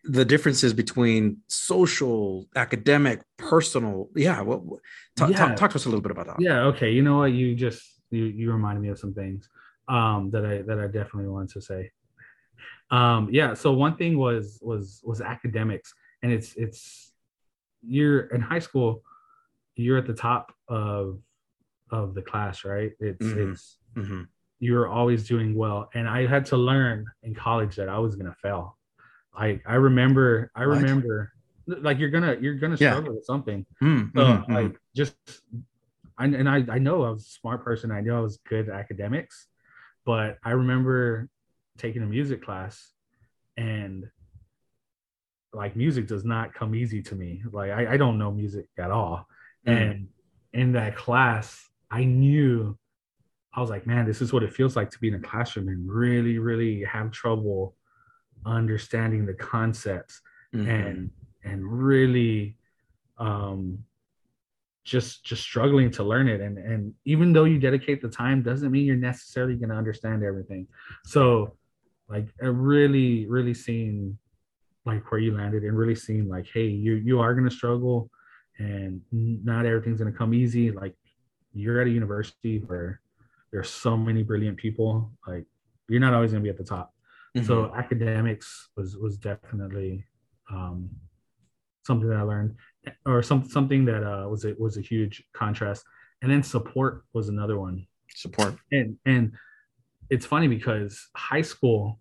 the 0.06 0.24
differences 0.24 0.74
between 0.74 1.38
social 1.47 2.47
academic 2.56 3.22
personal 3.38 4.10
yeah 4.16 4.39
what 4.41 4.64
what- 4.64 4.80
talk, 5.18 5.30
Yeah. 5.30 5.38
talk, 5.39 5.56
talk 5.58 5.70
to 5.72 5.76
us 5.76 5.86
a 5.86 5.89
little 5.89 6.02
bit 6.02 6.12
about 6.12 6.28
that 6.28 6.38
yeah 6.39 6.62
okay 6.72 6.91
you 6.91 7.02
know 7.02 7.18
what 7.18 7.34
you 7.34 7.54
just 7.54 7.84
you 8.12 8.24
you 8.24 8.52
reminded 8.52 8.82
me 8.82 8.88
of 8.89 8.97
some 8.97 9.14
things 9.14 9.50
um 9.89 10.32
that 10.32 10.45
i 10.45 10.62
that 10.62 10.80
i 10.80 10.88
definitely 10.88 11.28
wanted 11.28 11.50
to 11.50 11.62
say 11.62 11.91
um 12.91 13.28
yeah 13.32 13.54
so 13.54 13.74
one 13.74 13.95
thing 13.97 14.18
was 14.18 14.58
was 14.62 15.02
was 15.04 15.20
academics 15.22 15.93
and 16.24 16.32
it's 16.32 16.56
it's 16.56 17.12
you're 17.86 18.22
in 18.36 18.41
high 18.41 18.60
school 18.60 19.04
you're 19.80 19.98
at 19.98 20.06
the 20.08 20.14
top 20.14 20.54
of 20.68 21.20
of 21.92 22.14
the 22.14 22.22
class 22.22 22.64
right 22.66 22.92
it's 23.00 23.26
Mhm. 23.26 23.38
it's 23.52 23.78
Mhm. 23.96 24.28
you're 24.60 24.88
always 24.88 25.28
doing 25.28 25.56
well 25.56 25.90
and 25.94 26.08
i 26.08 26.28
had 26.28 26.46
to 26.46 26.58
learn 26.58 27.06
in 27.24 27.34
college 27.34 27.76
that 27.78 27.90
i 27.90 27.98
was 27.98 28.16
gonna 28.16 28.36
fail 28.42 28.78
i 29.34 29.60
i 29.66 29.76
remember 29.76 30.52
i 30.56 30.66
What? 30.66 30.76
remember 30.76 31.32
like 31.66 31.98
you're 32.00 32.10
gonna 32.10 32.36
you're 32.42 32.56
gonna 32.56 32.78
Yeah. 32.80 32.92
struggle 32.92 33.16
with 33.16 33.26
something 33.26 33.66
Mm, 33.82 34.12
so 34.14 34.22
mhm, 34.22 34.46
mhm. 34.48 34.54
like 34.54 34.80
just 34.96 35.16
I, 36.18 36.26
and 36.26 36.50
I, 36.50 36.66
I 36.70 36.80
know 36.80 37.04
I 37.04 37.12
was 37.12 37.26
a 37.26 37.30
smart 37.30 37.64
person. 37.64 37.92
I 37.92 38.02
know 38.02 38.18
I 38.18 38.20
was 38.20 38.40
good 38.46 38.68
at 38.68 38.76
academics, 38.76 39.48
but 40.06 40.38
I 40.44 40.52
remember 40.52 41.30
taking 41.78 42.04
a 42.04 42.06
music 42.06 42.44
class 42.44 42.92
and 43.56 44.10
like 45.54 45.78
music 45.78 46.08
does 46.08 46.26
not 46.26 46.54
come 46.54 46.76
easy 46.76 47.02
to 47.04 47.16
me. 47.16 47.42
Like 47.50 47.72
I, 47.72 47.94
I 47.94 47.98
don't 47.98 48.18
know 48.18 48.32
music 48.34 48.66
at 48.78 48.92
all. 48.92 49.28
Mm. 49.68 49.91
And 49.91 50.07
in 50.53 50.72
that 50.74 50.95
class, 50.95 51.68
I 51.91 52.03
knew 52.03 52.78
I 53.53 53.62
was 53.62 53.70
like, 53.70 53.88
man, 53.88 54.05
this 54.05 54.22
is 54.22 54.32
what 54.32 54.43
it 54.43 54.53
feels 54.53 54.76
like 54.76 54.91
to 54.91 54.99
be 54.99 55.07
in 55.07 55.16
a 55.16 55.20
classroom 55.20 55.68
and 55.70 55.89
really, 55.89 56.38
really 56.38 56.84
have 56.84 57.12
trouble 57.12 57.76
understanding 58.45 59.26
the 59.26 59.34
concepts 59.34 60.22
Mhm. 60.53 60.68
and 60.68 61.12
and 61.43 61.64
really 61.66 62.55
um 63.18 63.84
just 64.86 65.24
just 65.26 65.43
struggling 65.43 65.91
to 65.91 66.03
learn 66.03 66.28
it 66.28 66.39
and 66.41 66.57
and 66.57 66.93
even 67.05 67.34
though 67.34 67.43
you 67.43 67.60
dedicate 67.60 68.01
the 68.01 68.07
time 68.10 68.41
doesn't 68.41 68.72
mean 68.72 68.86
you're 68.86 68.95
necessarily 68.95 69.55
going 69.55 69.70
to 69.70 69.76
understand 69.76 70.24
everything 70.24 70.66
so 71.03 71.55
like 72.07 72.28
I 72.41 72.45
really 72.45 73.28
really 73.28 73.53
seeing 73.53 74.18
like 74.86 75.12
where 75.12 75.20
you 75.20 75.36
landed 75.36 75.64
and 75.64 75.78
really 75.78 75.95
seeing 75.95 76.30
like 76.30 76.47
hey 76.51 76.68
you 76.68 76.93
you 76.95 77.20
are 77.20 77.34
going 77.36 77.47
to 77.47 77.55
struggle 77.55 78.10
and 78.60 79.01
not 79.12 79.66
everything's 79.66 79.99
going 79.99 80.12
to 80.12 80.18
come 80.18 80.34
easy. 80.34 80.72
Like 80.72 80.95
you're 81.53 81.82
at 81.82 81.88
a 81.88 81.89
university 81.89 82.60
where 82.68 83.01
there's 83.51 83.70
so 83.70 83.97
many 83.97 84.22
brilliant 84.22 84.57
people. 84.57 85.12
Like 85.26 85.45
you're 85.88 86.01
not 86.01 86.14
always 86.14 86.32
going 86.32 86.43
to 86.43 86.47
be 86.47 86.51
at 86.51 86.57
the 86.57 86.64
top. 86.64 86.93
Mm-hmm. 87.36 87.47
So 87.47 87.74
academics 87.76 88.70
was 88.76 88.97
was 88.97 89.18
definitely 89.18 90.05
um, 90.51 90.89
something 91.86 92.10
that 92.10 92.18
I 92.18 92.24
learned, 92.24 92.55
or 93.05 93.24
some 93.24 93.47
something 93.49 93.86
that 93.86 94.03
uh, 94.03 94.28
was 94.28 94.45
a, 94.45 94.53
was 94.57 94.78
a 94.78 94.82
huge 94.82 95.24
contrast. 95.34 95.84
And 96.22 96.30
then 96.32 96.43
support 96.43 97.03
was 97.14 97.30
another 97.30 97.57
one. 97.57 97.88
Support. 98.16 98.55
And 98.72 98.97
and 99.05 99.32
it's 100.10 100.26
funny 100.26 100.47
because 100.47 101.07
high 101.16 101.43
school 101.43 101.99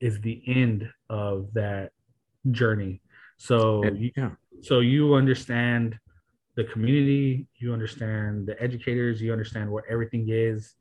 is 0.00 0.20
the 0.20 0.42
end 0.46 0.90
of 1.08 1.52
that 1.54 1.92
journey. 2.50 3.00
So 3.38 3.84
you, 3.84 4.10
yeah. 4.16 4.30
So 4.62 4.80
you 4.80 5.14
understand 5.14 5.98
the 6.56 6.64
community, 6.64 7.46
you 7.56 7.72
understand 7.72 8.46
the 8.46 8.60
educators, 8.62 9.20
you 9.20 9.32
understand 9.32 9.70
what 9.70 9.84
everything 9.88 10.26
is 10.28 10.74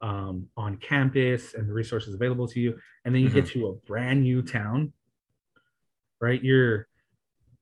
um, 0.00 0.46
on 0.56 0.76
campus 0.78 1.54
and 1.54 1.68
the 1.68 1.72
resources 1.72 2.14
available 2.14 2.48
to 2.48 2.60
you, 2.60 2.78
and 3.04 3.14
then 3.14 3.22
you 3.22 3.28
mm-hmm. 3.28 3.40
get 3.40 3.48
to 3.48 3.68
a 3.68 3.72
brand 3.86 4.22
new 4.22 4.42
town. 4.42 4.92
Right, 6.20 6.42
you're. 6.42 6.88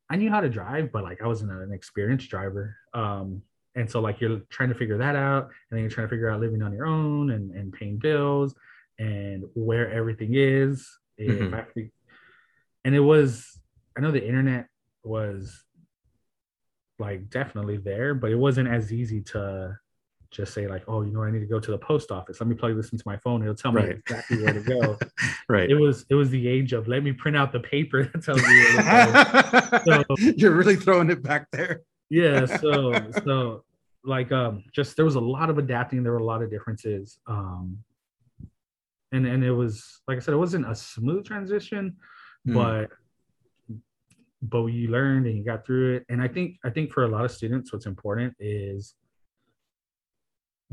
I 0.09 0.17
knew 0.17 0.31
how 0.31 0.41
to 0.41 0.49
drive, 0.49 0.93
but 0.93 1.03
like 1.03 1.21
I 1.21 1.27
wasn't 1.27 1.51
an 1.51 1.73
experienced 1.73 2.31
driver. 2.31 2.77
Um, 2.95 3.43
and 3.77 3.91
so 3.91 4.01
like 4.01 4.21
you're 4.21 4.41
trying 4.49 4.71
to 4.71 4.75
figure 4.75 4.99
that 4.99 5.15
out 5.15 5.45
and 5.45 5.77
then 5.77 5.81
you're 5.81 5.91
trying 5.91 6.07
to 6.07 6.11
figure 6.11 6.31
out 6.31 6.41
living 6.41 6.63
on 6.63 6.73
your 6.73 6.87
own 6.87 7.31
and, 7.31 7.53
and 7.53 7.73
paying 7.73 7.99
bills 7.99 8.55
and 8.99 9.45
where 9.55 9.93
everything 9.93 10.31
is 10.33 10.89
mm-hmm. 11.21 11.81
and 12.85 12.95
it 12.95 13.01
was 13.01 13.61
i 13.97 14.01
know 14.01 14.11
the 14.11 14.27
internet 14.27 14.67
was 15.07 15.65
like 16.99 17.29
definitely 17.29 17.77
there 17.77 18.15
but 18.15 18.31
it 18.31 18.37
wasn't 18.37 18.67
as 18.67 18.93
easy 18.93 19.21
to 19.21 19.77
just 20.31 20.53
say 20.53 20.67
like 20.67 20.83
oh 20.89 21.03
you 21.03 21.13
know 21.13 21.23
i 21.23 21.31
need 21.31 21.41
to 21.41 21.47
go 21.47 21.61
to 21.61 21.71
the 21.71 21.79
post 21.79 22.11
office 22.11 22.41
let 22.41 22.49
me 22.49 22.55
plug 22.55 22.77
this 22.77 22.91
into 22.91 23.05
my 23.07 23.17
phone 23.19 23.43
it'll 23.43 23.55
tell 23.55 23.73
me 23.73 23.83
right. 23.83 23.99
exactly 23.99 24.43
where 24.43 24.53
to 24.53 24.61
go 24.61 24.99
right 25.49 25.71
it 25.71 25.75
was 25.75 26.05
it 26.11 26.15
was 26.15 26.31
the 26.31 26.49
age 26.49 26.73
of 26.73 26.89
let 26.89 27.03
me 27.03 27.13
print 27.13 27.37
out 27.37 27.53
the 27.53 27.61
paper 27.61 28.05
that 28.05 28.23
tells 28.23 28.43
you 28.43 28.49
where 28.49 28.77
to 28.77 29.85
go. 29.87 30.05
so, 30.17 30.33
you're 30.37 30.55
really 30.55 30.77
throwing 30.77 31.11
it 31.11 31.23
back 31.23 31.47
there 31.53 31.83
yeah 32.11 32.45
so 32.45 32.95
so 33.25 33.65
like 34.05 34.33
um 34.33 34.65
just 34.73 34.97
there 34.97 35.05
was 35.05 35.15
a 35.15 35.21
lot 35.21 35.51
of 35.51 35.59
adapting 35.59 36.03
there 36.03 36.13
were 36.13 36.19
a 36.19 36.25
lot 36.25 36.43
of 36.43 36.51
differences 36.51 37.19
um 37.27 37.79
and 39.13 39.27
and 39.27 39.45
it 39.45 39.53
was 39.53 40.01
like 40.09 40.17
i 40.17 40.21
said 40.21 40.35
it 40.35 40.39
wasn't 40.39 40.69
a 40.69 40.75
smooth 40.75 41.25
transition 41.25 41.97
mm. 42.47 42.55
but 42.55 42.91
but 44.43 44.65
you 44.67 44.89
learned 44.89 45.27
and 45.27 45.37
you 45.37 45.45
got 45.45 45.65
through 45.65 45.97
it 45.97 46.05
and 46.09 46.21
i 46.21 46.29
think 46.29 46.57
i 46.65 46.71
think 46.71 46.93
for 46.93 47.05
a 47.05 47.09
lot 47.09 47.25
of 47.25 47.31
students 47.31 47.73
what's 47.73 47.87
important 47.87 48.35
is 48.39 48.95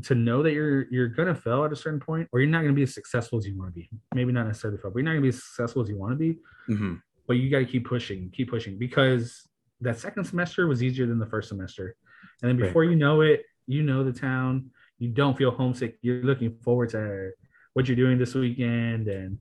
to 0.02 0.14
know 0.14 0.42
that 0.42 0.52
you're 0.52 0.86
you're 0.90 1.08
gonna 1.08 1.34
fail 1.34 1.64
at 1.64 1.72
a 1.72 1.76
certain 1.76 2.00
point 2.00 2.28
or 2.32 2.40
you're 2.40 2.50
not 2.50 2.62
gonna 2.62 2.72
be 2.72 2.82
as 2.82 2.92
successful 2.92 3.38
as 3.38 3.46
you 3.46 3.56
want 3.56 3.72
to 3.72 3.80
be 3.80 3.88
maybe 4.14 4.32
not 4.32 4.46
necessarily 4.46 4.78
fail 4.78 4.90
but 4.90 4.98
you're 4.98 5.04
not 5.04 5.12
gonna 5.12 5.22
be 5.22 5.28
as 5.28 5.42
successful 5.42 5.82
as 5.82 5.88
you 5.88 5.96
want 5.96 6.12
to 6.12 6.16
be 6.16 6.38
mm-hmm. 6.68 6.94
but 7.26 7.34
you 7.34 7.50
got 7.50 7.60
to 7.60 7.64
keep 7.64 7.86
pushing 7.86 8.30
keep 8.30 8.50
pushing 8.50 8.76
because 8.78 9.48
that 9.80 9.98
second 9.98 10.24
semester 10.24 10.66
was 10.66 10.82
easier 10.82 11.06
than 11.06 11.18
the 11.18 11.26
first 11.26 11.48
semester 11.48 11.96
and 12.42 12.50
then 12.50 12.56
before 12.56 12.82
right. 12.82 12.90
you 12.90 12.96
know 12.96 13.20
it, 13.20 13.42
you 13.66 13.82
know 13.82 14.04
the 14.04 14.12
town. 14.12 14.70
You 14.98 15.08
don't 15.08 15.36
feel 15.36 15.50
homesick. 15.50 15.98
You're 16.02 16.22
looking 16.22 16.56
forward 16.62 16.90
to 16.90 17.30
what 17.72 17.88
you're 17.88 17.96
doing 17.96 18.18
this 18.18 18.34
weekend, 18.34 19.08
and 19.08 19.38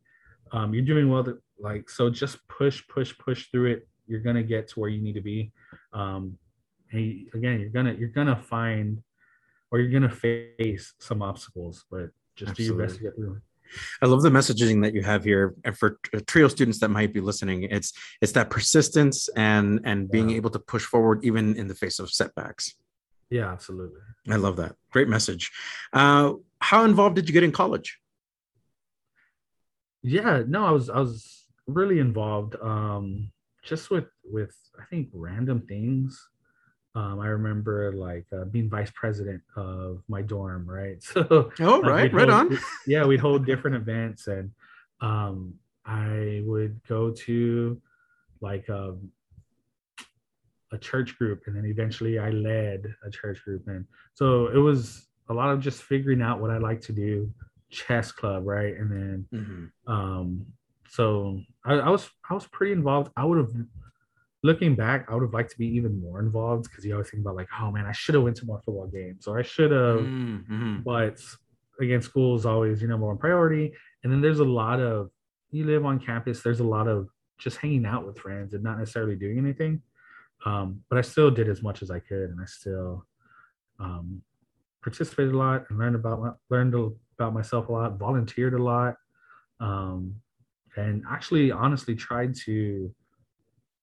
um, 0.52 0.74
you're 0.74 0.86
doing 0.86 1.10
well. 1.10 1.24
To, 1.24 1.38
like 1.60 1.90
so, 1.90 2.10
just 2.10 2.46
push, 2.48 2.86
push, 2.88 3.18
push 3.18 3.50
through 3.52 3.74
it. 3.74 3.88
You're 4.08 4.22
gonna 4.22 4.44
get 4.44 4.68
to 4.70 4.80
where 4.80 4.90
you 4.90 5.02
need 5.02 5.14
to 5.14 5.22
be. 5.22 5.52
Um, 5.94 6.38
and 6.92 7.28
again, 7.34 7.60
you're 7.60 7.70
gonna 7.70 7.94
you're 7.94 8.10
gonna 8.10 8.36
find, 8.36 9.02
or 9.72 9.80
you're 9.80 9.92
gonna 9.92 10.14
face 10.14 10.94
some 11.00 11.22
obstacles, 11.22 11.86
but 11.90 12.10
just 12.36 12.52
Absolutely. 12.52 12.56
do 12.56 12.64
your 12.64 12.88
best 12.88 12.98
to 12.98 13.04
get 13.04 13.16
through. 13.16 13.42
I 14.02 14.06
love 14.06 14.22
the 14.22 14.30
messaging 14.30 14.84
that 14.84 14.94
you 14.94 15.02
have 15.02 15.24
here, 15.24 15.56
and 15.64 15.78
for 15.78 16.00
trio 16.28 16.48
students 16.48 16.80
that 16.80 16.90
might 16.90 17.14
be 17.14 17.22
listening, 17.22 17.64
it's 17.64 17.94
it's 18.22 18.34
that 18.34 18.50
persistence 18.50 19.30
and 19.36 19.80
and 19.84 20.10
being 20.10 20.30
yeah. 20.30 20.38
able 20.38 20.50
to 20.52 20.60
push 20.60 20.84
forward 20.84 21.24
even 21.24 21.56
in 21.56 21.68
the 21.68 21.76
face 21.76 22.00
of 22.00 22.12
setbacks. 22.12 22.76
Yeah, 23.30 23.52
absolutely. 23.52 24.02
I 24.30 24.36
love 24.36 24.58
that. 24.58 24.76
Great 24.92 25.08
message. 25.08 25.52
Uh, 25.92 26.34
how 26.60 26.86
involved 26.86 27.16
did 27.16 27.28
you 27.28 27.34
get 27.34 27.44
in 27.44 27.52
college? 27.52 28.00
Yeah, 30.04 30.44
no, 30.48 30.66
I 30.66 30.72
was 30.72 30.90
I 30.90 31.00
was 31.00 31.46
really 31.66 32.00
involved. 32.00 32.56
Um, 32.62 33.32
just 33.64 33.90
with 33.90 34.06
with 34.24 34.56
I 34.80 34.86
think 34.86 35.10
random 35.14 35.62
things. 35.68 36.30
Um, 36.96 37.20
I 37.20 37.28
remember 37.28 37.92
like 37.94 38.26
uh, 38.32 38.46
being 38.46 38.70
vice 38.70 38.92
president 38.94 39.42
of 39.56 40.04
my 40.08 40.22
dorm, 40.22 40.70
right? 40.70 41.04
So, 41.04 41.52
oh, 41.60 41.82
right, 41.82 42.14
right 42.14 42.30
hold, 42.30 42.54
on. 42.54 42.60
yeah, 42.86 43.04
we'd 43.04 43.20
hold 43.20 43.48
different 43.48 43.76
events, 43.76 44.28
and 44.28 44.52
um, 45.02 45.56
I 45.86 46.44
would 46.46 46.80
go 46.88 47.10
to 47.12 47.82
like 48.42 48.70
um, 48.70 49.10
a 50.74 50.78
church 50.78 51.18
group 51.18 51.44
and 51.46 51.56
then 51.56 51.66
eventually 51.66 52.18
I 52.20 52.32
led 52.32 52.94
a 53.06 53.10
church 53.10 53.44
group 53.46 53.68
and 53.68 53.86
so 54.16 54.48
it 54.48 54.58
was 54.58 55.08
a 55.30 55.34
lot 55.34 55.52
of 55.52 55.62
just 55.62 55.84
figuring 55.84 56.22
out 56.22 56.42
what 56.42 56.50
I 56.50 56.58
like 56.58 56.82
to 56.82 56.92
do 56.92 57.32
chess 57.70 58.12
club 58.12 58.46
right 58.46 58.76
and 58.76 58.92
then 58.92 59.26
mm-hmm. 59.34 59.92
um 59.92 60.46
so 60.94 61.40
I, 61.66 61.74
I, 61.74 61.90
was 61.90 62.08
I 62.30 62.36
was 62.36 62.46
pretty 62.46 62.72
involved. 62.72 63.12
I 63.18 63.26
would 63.26 63.40
have 63.40 63.52
looking 64.44 64.76
back 64.76 65.08
I 65.10 65.16
would 65.16 65.24
have 65.24 65.34
liked 65.34 65.52
to 65.52 65.58
be 65.58 65.66
even 65.66 66.00
more 66.00 66.20
involved 66.20 66.66
because 66.70 66.86
you 66.86 66.94
always 66.94 67.10
think 67.10 67.22
about 67.22 67.36
like 67.36 67.48
oh 67.60 67.72
man 67.72 67.86
I 67.86 67.94
should 67.94 68.14
have 68.14 68.24
went 68.24 68.36
to 68.38 68.46
more 68.46 68.62
football 68.64 68.88
games 68.88 69.26
or 69.26 69.40
I 69.40 69.42
should 69.42 69.72
have 69.72 70.02
mm-hmm. 70.02 70.82
but 70.86 71.18
again 71.80 72.02
school 72.02 72.36
is 72.36 72.46
always 72.46 72.80
your 72.80 72.92
number 72.92 73.08
one 73.08 73.18
priority. 73.18 73.74
And 74.04 74.12
then 74.12 74.22
there's 74.22 74.40
a 74.40 74.46
lot 74.46 74.80
of 74.80 75.10
you 75.50 75.66
live 75.66 75.84
on 75.84 76.00
campus 76.00 76.44
there's 76.44 76.60
a 76.60 76.64
lot 76.78 76.88
of 76.88 77.10
just 77.40 77.58
hanging 77.58 77.86
out 77.88 78.06
with 78.06 78.20
friends 78.20 78.54
and 78.54 78.64
not 78.64 78.78
necessarily 78.78 79.16
doing 79.16 79.40
anything. 79.40 79.82
Um, 80.46 80.84
but 80.90 81.00
I 81.00 81.02
still 81.02 81.32
did 81.32 81.50
as 81.50 81.64
much 81.64 81.82
as 81.82 81.90
I 81.90 82.00
could, 82.00 82.30
and 82.30 82.40
I 82.42 82.46
still 82.46 83.06
um, 83.80 84.22
participated 84.84 85.34
a 85.34 85.38
lot 85.38 85.66
and 85.70 85.80
learned 85.80 85.96
about 85.96 86.22
my, 86.22 86.32
learned 86.50 86.76
about 87.18 87.34
myself 87.34 87.70
a 87.70 87.72
lot, 87.72 87.98
volunteered 87.98 88.54
a 88.54 88.62
lot, 88.62 88.98
um, 89.60 90.16
and 90.76 91.04
actually, 91.10 91.52
honestly, 91.52 91.96
tried 91.96 92.36
to 92.46 92.94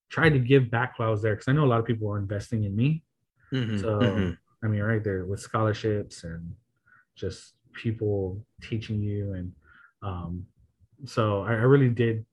tried 0.08 0.30
to 0.30 0.38
give 0.38 0.70
back 0.70 0.98
while 0.98 1.08
I 1.08 1.10
was 1.10 1.22
there 1.22 1.34
because 1.34 1.48
I 1.48 1.52
know 1.52 1.64
a 1.64 1.66
lot 1.66 1.78
of 1.78 1.86
people 1.86 2.08
were 2.08 2.18
investing 2.18 2.64
in 2.64 2.74
me. 2.74 3.04
Mm-hmm, 3.52 3.78
so 3.78 3.98
mm-hmm. 4.00 4.30
I 4.64 4.68
mean, 4.68 4.82
right 4.82 5.02
there 5.02 5.24
with 5.24 5.40
scholarships 5.40 6.24
and 6.24 6.54
just 7.14 7.54
people 7.72 8.44
teaching 8.62 9.00
you, 9.00 9.32
and 9.34 9.52
um, 10.02 10.46
so 11.04 11.42
I, 11.42 11.52
I 11.52 11.66
really 11.66 11.88
did. 11.88 12.24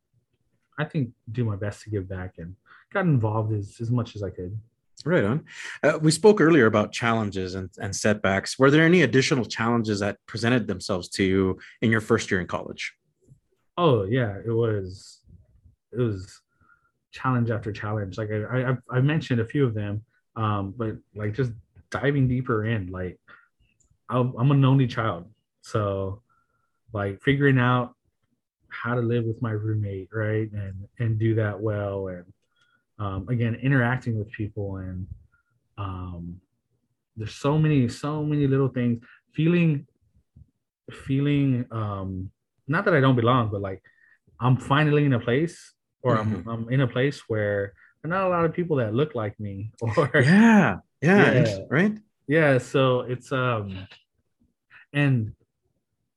I 0.80 0.86
think 0.86 1.10
do 1.32 1.44
my 1.44 1.56
best 1.56 1.84
to 1.84 1.90
give 1.90 2.08
back 2.08 2.36
and 2.38 2.56
got 2.94 3.06
involved 3.06 3.52
as, 3.54 3.78
as 3.82 3.90
much 3.90 4.16
as 4.16 4.22
I 4.22 4.30
could. 4.30 4.58
Right 5.06 5.24
on. 5.24 5.46
Uh, 5.84 6.00
we 6.02 6.12
spoke 6.12 6.42
earlier 6.42 6.66
about 6.66 6.92
challenges 6.92 7.56
and, 7.56 7.70
and 7.80 7.96
setbacks. 7.96 8.58
Were 8.58 8.72
there 8.72 8.84
any 8.84 9.04
additional 9.04 9.46
challenges 9.46 10.00
that 10.00 10.18
presented 10.26 10.68
themselves 10.68 11.08
to 11.10 11.24
you 11.24 11.60
in 11.82 11.92
your 11.92 12.02
first 12.02 12.32
year 12.32 12.40
in 12.40 12.48
college? 12.48 12.94
Oh 13.78 14.04
yeah, 14.04 14.38
it 14.46 14.52
was. 14.52 15.22
It 15.92 16.00
was 16.00 16.42
challenge 17.12 17.50
after 17.50 17.72
challenge. 17.72 18.18
Like 18.18 18.30
I, 18.32 18.72
I, 18.72 18.98
I 18.98 19.02
mentioned 19.02 19.40
a 19.40 19.46
few 19.46 19.66
of 19.66 19.74
them, 19.74 20.04
um, 20.36 20.74
but 20.78 20.98
like 21.16 21.34
just 21.34 21.52
diving 21.90 22.28
deeper 22.28 22.66
in. 22.66 22.88
Like 22.88 23.20
I'm, 24.10 24.34
I'm 24.38 24.52
an 24.52 24.66
only 24.66 24.88
child, 24.88 25.30
so 25.62 26.22
like 26.94 27.22
figuring 27.22 27.60
out 27.60 27.96
how 28.70 28.96
to 28.96 29.02
live 29.02 29.26
with 29.26 29.42
my 29.42 29.52
roommate, 29.52 30.10
right, 30.14 30.52
and 30.52 30.88
and 31.00 31.18
do 31.20 31.36
that 31.36 31.60
well, 31.60 32.08
and 32.10 32.26
um, 33.00 33.28
again 33.30 33.56
interacting 33.56 34.18
with 34.18 34.32
people 34.32 34.78
and 34.78 35.08
um, 35.78 36.40
there's 37.16 37.34
so 37.34 37.58
many 37.58 37.88
so 37.88 38.24
many 38.24 38.48
little 38.48 38.68
things 38.68 39.04
feeling 39.34 39.86
feeling 40.92 41.66
um, 41.72 42.32
not 42.68 42.86
that 42.86 42.94
i 42.94 43.00
don't 43.00 43.16
belong 43.16 43.50
but 43.52 43.62
like 43.62 43.82
i'm 44.40 44.58
finally 44.58 45.06
in 45.06 45.14
a 45.14 45.20
place 45.20 45.74
or 46.04 46.18
mm-hmm. 46.18 46.48
I'm, 46.48 46.66
I'm 46.66 46.70
in 46.70 46.82
a 46.82 46.88
place 46.88 47.24
where 47.28 47.74
there 48.02 48.12
are 48.12 48.16
not 48.16 48.28
a 48.28 48.30
lot 48.30 48.46
of 48.46 48.54
people 48.54 48.78
that 48.78 48.94
look 48.94 49.16
like 49.16 49.40
me 49.40 49.72
or 49.82 50.10
yeah. 50.14 50.78
Yeah, 51.02 51.44
yeah. 51.44 51.58
Right? 51.70 51.98
Yeah 52.28 52.58
so 52.58 53.02
it's 53.02 53.32
um 53.32 53.88
and 54.94 55.34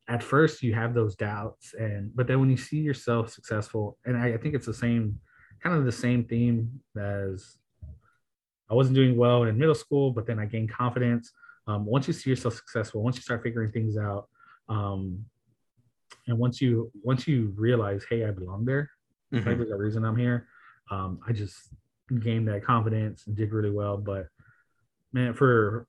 at 0.09 0.22
first 0.22 0.62
you 0.62 0.74
have 0.74 0.94
those 0.94 1.14
doubts 1.16 1.74
and 1.74 2.14
but 2.14 2.26
then 2.26 2.40
when 2.40 2.51
you 2.51 2.57
see 2.57 2.78
yourself 2.78 3.30
successful 3.30 3.98
and 4.05 4.16
I, 4.16 4.34
I 4.34 4.36
think 4.36 4.55
it's 4.55 4.66
the 4.66 4.74
same 4.74 5.20
kind 5.62 5.76
of 5.76 5.84
the 5.84 5.92
same 5.92 6.24
theme 6.24 6.80
as 6.98 7.59
I 8.70 8.74
wasn't 8.74 8.94
doing 8.94 9.16
well 9.16 9.42
in 9.42 9.59
middle 9.59 9.74
school, 9.74 10.12
but 10.12 10.26
then 10.26 10.38
I 10.38 10.46
gained 10.46 10.70
confidence. 10.70 11.32
Um, 11.66 11.84
once 11.84 12.07
you 12.07 12.14
see 12.14 12.30
yourself 12.30 12.55
successful, 12.55 13.03
once 13.03 13.16
you 13.16 13.22
start 13.22 13.42
figuring 13.42 13.72
things 13.72 13.96
out, 13.98 14.28
um, 14.68 15.24
and 16.26 16.38
once 16.38 16.61
you 16.61 16.90
once 17.02 17.26
you 17.26 17.52
realize, 17.56 18.04
hey, 18.08 18.24
I 18.24 18.30
belong 18.30 18.64
there, 18.64 18.90
mm-hmm. 19.32 19.48
like 19.48 19.58
there's 19.58 19.70
a 19.70 19.76
reason 19.76 20.04
I'm 20.04 20.16
here. 20.16 20.48
Um, 20.90 21.20
I 21.26 21.32
just 21.32 21.56
gained 22.18 22.48
that 22.48 22.64
confidence 22.64 23.26
and 23.26 23.36
did 23.36 23.52
really 23.52 23.70
well. 23.70 23.96
But 23.96 24.26
man, 25.12 25.34
for 25.34 25.86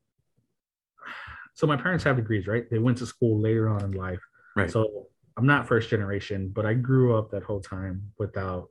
so 1.54 1.68
my 1.68 1.78
parents 1.78 2.04
have 2.04 2.16
degrees, 2.16 2.48
right? 2.48 2.70
They 2.70 2.80
went 2.80 2.98
to 3.00 3.06
school 3.06 3.40
later 3.40 3.70
on 3.70 3.84
in 3.84 3.92
life. 3.92 4.22
Right. 4.56 4.70
So 4.70 5.08
I'm 5.38 5.46
not 5.46 5.68
first 5.68 5.90
generation, 5.90 6.50
but 6.54 6.66
I 6.66 6.74
grew 6.74 7.18
up 7.18 7.32
that 7.32 7.44
whole 7.44 7.62
time 7.62 8.12
without 8.18 8.70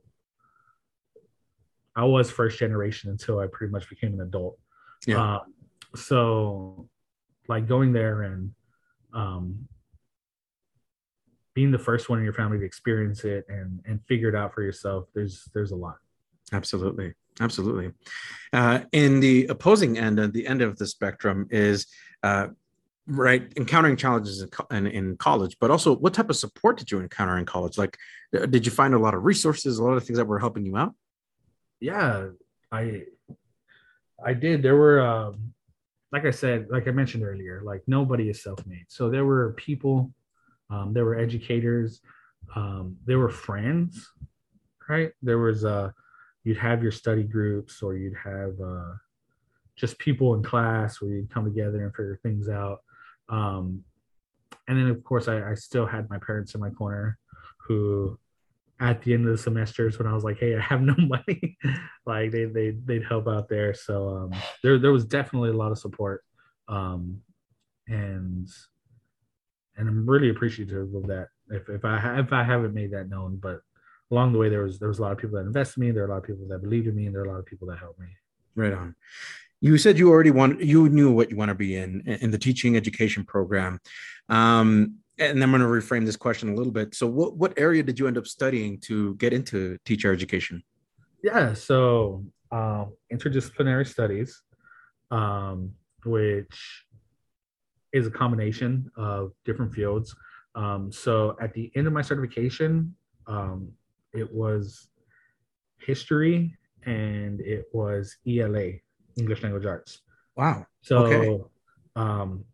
I 1.95 2.05
was 2.05 2.31
first 2.31 2.57
generation 2.57 3.09
until 3.09 3.39
I 3.39 3.47
pretty 3.47 3.71
much 3.71 3.89
became 3.89 4.13
an 4.13 4.21
adult. 4.21 4.57
Yeah. 5.05 5.35
Um, 5.35 5.53
so 5.95 6.87
like 7.47 7.67
going 7.67 7.91
there 7.91 8.21
and 8.21 8.51
um 9.13 9.67
being 11.53 11.71
the 11.71 11.79
first 11.79 12.09
one 12.09 12.19
in 12.19 12.23
your 12.23 12.33
family 12.33 12.59
to 12.59 12.65
experience 12.65 13.23
it 13.23 13.45
and 13.49 13.79
and 13.85 13.99
figure 14.07 14.29
it 14.29 14.35
out 14.35 14.53
for 14.53 14.61
yourself, 14.61 15.05
there's 15.13 15.49
there's 15.53 15.71
a 15.71 15.75
lot. 15.75 15.97
Absolutely. 16.53 17.13
Absolutely. 17.39 17.91
Uh, 18.51 18.81
in 18.91 19.21
the 19.21 19.47
opposing 19.47 19.97
end, 19.97 20.19
at 20.19 20.33
the 20.33 20.45
end 20.45 20.61
of 20.61 20.77
the 20.77 20.85
spectrum, 20.85 21.47
is 21.49 21.87
uh, 22.23 22.47
right 23.07 23.51
encountering 23.55 23.95
challenges 23.95 24.41
in, 24.41 24.49
co- 24.49 24.67
in, 24.69 24.85
in 24.85 25.15
college, 25.15 25.55
but 25.59 25.71
also 25.71 25.95
what 25.95 26.13
type 26.13 26.29
of 26.29 26.35
support 26.35 26.77
did 26.77 26.91
you 26.91 26.99
encounter 26.99 27.37
in 27.37 27.45
college? 27.45 27.77
Like, 27.77 27.97
uh, 28.37 28.45
did 28.45 28.65
you 28.65 28.71
find 28.71 28.93
a 28.93 28.99
lot 28.99 29.13
of 29.13 29.23
resources, 29.23 29.77
a 29.77 29.83
lot 29.83 29.93
of 29.93 30.05
things 30.05 30.17
that 30.17 30.25
were 30.25 30.39
helping 30.39 30.65
you 30.65 30.75
out? 30.75 30.93
yeah 31.81 32.27
i 32.71 33.01
i 34.23 34.33
did 34.33 34.61
there 34.61 34.77
were 34.77 35.01
um 35.01 35.51
like 36.13 36.25
i 36.25 36.31
said 36.31 36.67
like 36.69 36.87
i 36.87 36.91
mentioned 36.91 37.23
earlier 37.23 37.61
like 37.65 37.81
nobody 37.87 38.29
is 38.29 38.41
self-made 38.41 38.85
so 38.87 39.09
there 39.09 39.25
were 39.25 39.53
people 39.53 40.13
um 40.71 40.93
there 40.93 41.05
were 41.05 41.17
educators 41.17 42.01
um 42.55 42.97
there 43.05 43.19
were 43.19 43.29
friends 43.29 44.09
right 44.89 45.11
there 45.21 45.37
was 45.37 45.65
uh 45.65 45.91
you'd 46.43 46.57
have 46.57 46.81
your 46.81 46.91
study 46.91 47.23
groups 47.23 47.81
or 47.81 47.95
you'd 47.95 48.17
have 48.23 48.53
uh 48.63 48.93
just 49.75 49.97
people 49.99 50.35
in 50.35 50.43
class 50.43 51.01
where 51.01 51.11
you'd 51.11 51.29
come 51.29 51.45
together 51.45 51.83
and 51.83 51.95
figure 51.95 52.19
things 52.23 52.49
out 52.49 52.79
um 53.29 53.83
and 54.67 54.77
then 54.77 54.87
of 54.87 55.03
course 55.03 55.27
i, 55.27 55.51
I 55.51 55.53
still 55.55 55.85
had 55.85 56.09
my 56.09 56.17
parents 56.17 56.55
in 56.55 56.61
my 56.61 56.69
corner 56.69 57.17
who 57.67 58.17
at 58.81 59.03
the 59.03 59.13
end 59.13 59.25
of 59.27 59.31
the 59.31 59.37
semesters 59.37 59.99
when 59.99 60.07
I 60.07 60.13
was 60.13 60.23
like, 60.23 60.39
"Hey, 60.39 60.55
I 60.55 60.59
have 60.59 60.81
no 60.81 60.95
money," 60.97 61.57
like 62.05 62.31
they 62.31 62.45
they 62.45 62.71
they'd 62.71 63.05
help 63.05 63.27
out 63.27 63.47
there. 63.47 63.73
So 63.73 64.09
um, 64.09 64.33
there 64.63 64.79
there 64.79 64.91
was 64.91 65.05
definitely 65.05 65.51
a 65.51 65.53
lot 65.53 65.71
of 65.71 65.77
support, 65.77 66.23
um, 66.67 67.21
and 67.87 68.49
and 69.77 69.87
I'm 69.87 70.09
really 70.09 70.29
appreciative 70.29 70.93
of 70.93 71.07
that. 71.07 71.29
If 71.49 71.69
if 71.69 71.85
I 71.85 71.97
ha- 71.97 72.19
if 72.19 72.33
I 72.33 72.43
haven't 72.43 72.73
made 72.73 72.91
that 72.91 73.09
known, 73.09 73.37
but 73.37 73.61
along 74.11 74.33
the 74.33 74.39
way 74.39 74.49
there 74.49 74.63
was 74.63 74.79
there 74.79 74.89
was 74.89 74.99
a 74.99 75.01
lot 75.01 75.11
of 75.11 75.17
people 75.17 75.37
that 75.37 75.45
invested 75.45 75.81
in 75.81 75.87
me. 75.87 75.91
There 75.91 76.03
are 76.03 76.07
a 76.07 76.09
lot 76.09 76.17
of 76.17 76.23
people 76.23 76.47
that 76.49 76.61
believed 76.61 76.87
in 76.87 76.95
me, 76.95 77.05
and 77.05 77.15
there 77.15 77.23
are 77.23 77.25
a 77.25 77.31
lot 77.31 77.39
of 77.39 77.45
people 77.45 77.67
that 77.69 77.79
helped 77.79 77.99
me. 77.99 78.07
Right 78.55 78.73
on. 78.73 78.95
You 79.61 79.77
said 79.77 79.97
you 79.97 80.09
already 80.09 80.31
want 80.31 80.61
you 80.61 80.89
knew 80.89 81.11
what 81.11 81.29
you 81.29 81.37
want 81.37 81.49
to 81.49 81.55
be 81.55 81.75
in 81.75 82.01
in 82.21 82.31
the 82.31 82.37
teaching 82.37 82.75
education 82.75 83.23
program. 83.23 83.79
Um, 84.29 84.95
and 85.19 85.43
I'm 85.43 85.51
going 85.51 85.61
to 85.61 85.67
reframe 85.67 86.05
this 86.05 86.15
question 86.15 86.49
a 86.49 86.55
little 86.55 86.71
bit. 86.71 86.95
So, 86.95 87.07
what 87.07 87.37
what 87.37 87.53
area 87.57 87.83
did 87.83 87.99
you 87.99 88.07
end 88.07 88.17
up 88.17 88.27
studying 88.27 88.79
to 88.81 89.15
get 89.15 89.33
into 89.33 89.77
teacher 89.85 90.11
education? 90.11 90.63
Yeah, 91.23 91.53
so 91.53 92.25
um, 92.51 92.93
interdisciplinary 93.13 93.87
studies, 93.87 94.41
um, 95.11 95.73
which 96.03 96.85
is 97.93 98.07
a 98.07 98.11
combination 98.11 98.89
of 98.95 99.33
different 99.45 99.73
fields. 99.73 100.15
Um, 100.55 100.91
so 100.91 101.35
at 101.41 101.53
the 101.53 101.71
end 101.75 101.87
of 101.87 101.93
my 101.93 102.01
certification, 102.01 102.95
um, 103.27 103.71
it 104.13 104.31
was 104.31 104.89
history 105.77 106.57
and 106.85 107.39
it 107.41 107.65
was 107.73 108.17
ELA, 108.27 108.71
English 109.17 109.43
Language 109.43 109.65
Arts. 109.65 110.01
Wow. 110.35 110.65
So 110.81 111.05
Okay. 111.05 111.43
um, 111.95 112.45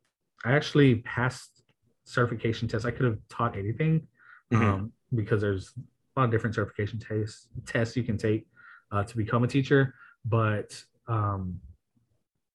I 0.45 0.51
actually 0.53 0.95
passed 0.97 1.63
certification 2.03 2.67
tests. 2.67 2.85
I 2.85 2.91
could 2.91 3.05
have 3.05 3.19
taught 3.29 3.57
anything 3.57 4.07
Mhm. 4.51 4.61
um, 4.61 4.91
because 5.15 5.41
there's 5.41 5.73
a 6.15 6.19
lot 6.19 6.25
of 6.25 6.31
different 6.31 6.55
certification 6.55 6.99
tests 6.99 7.47
tests 7.65 7.95
you 7.95 8.03
can 8.03 8.17
take 8.17 8.47
uh, 8.91 9.03
to 9.03 9.17
become 9.17 9.43
a 9.43 9.47
teacher. 9.47 9.93
But 10.25 10.83
um, 11.07 11.59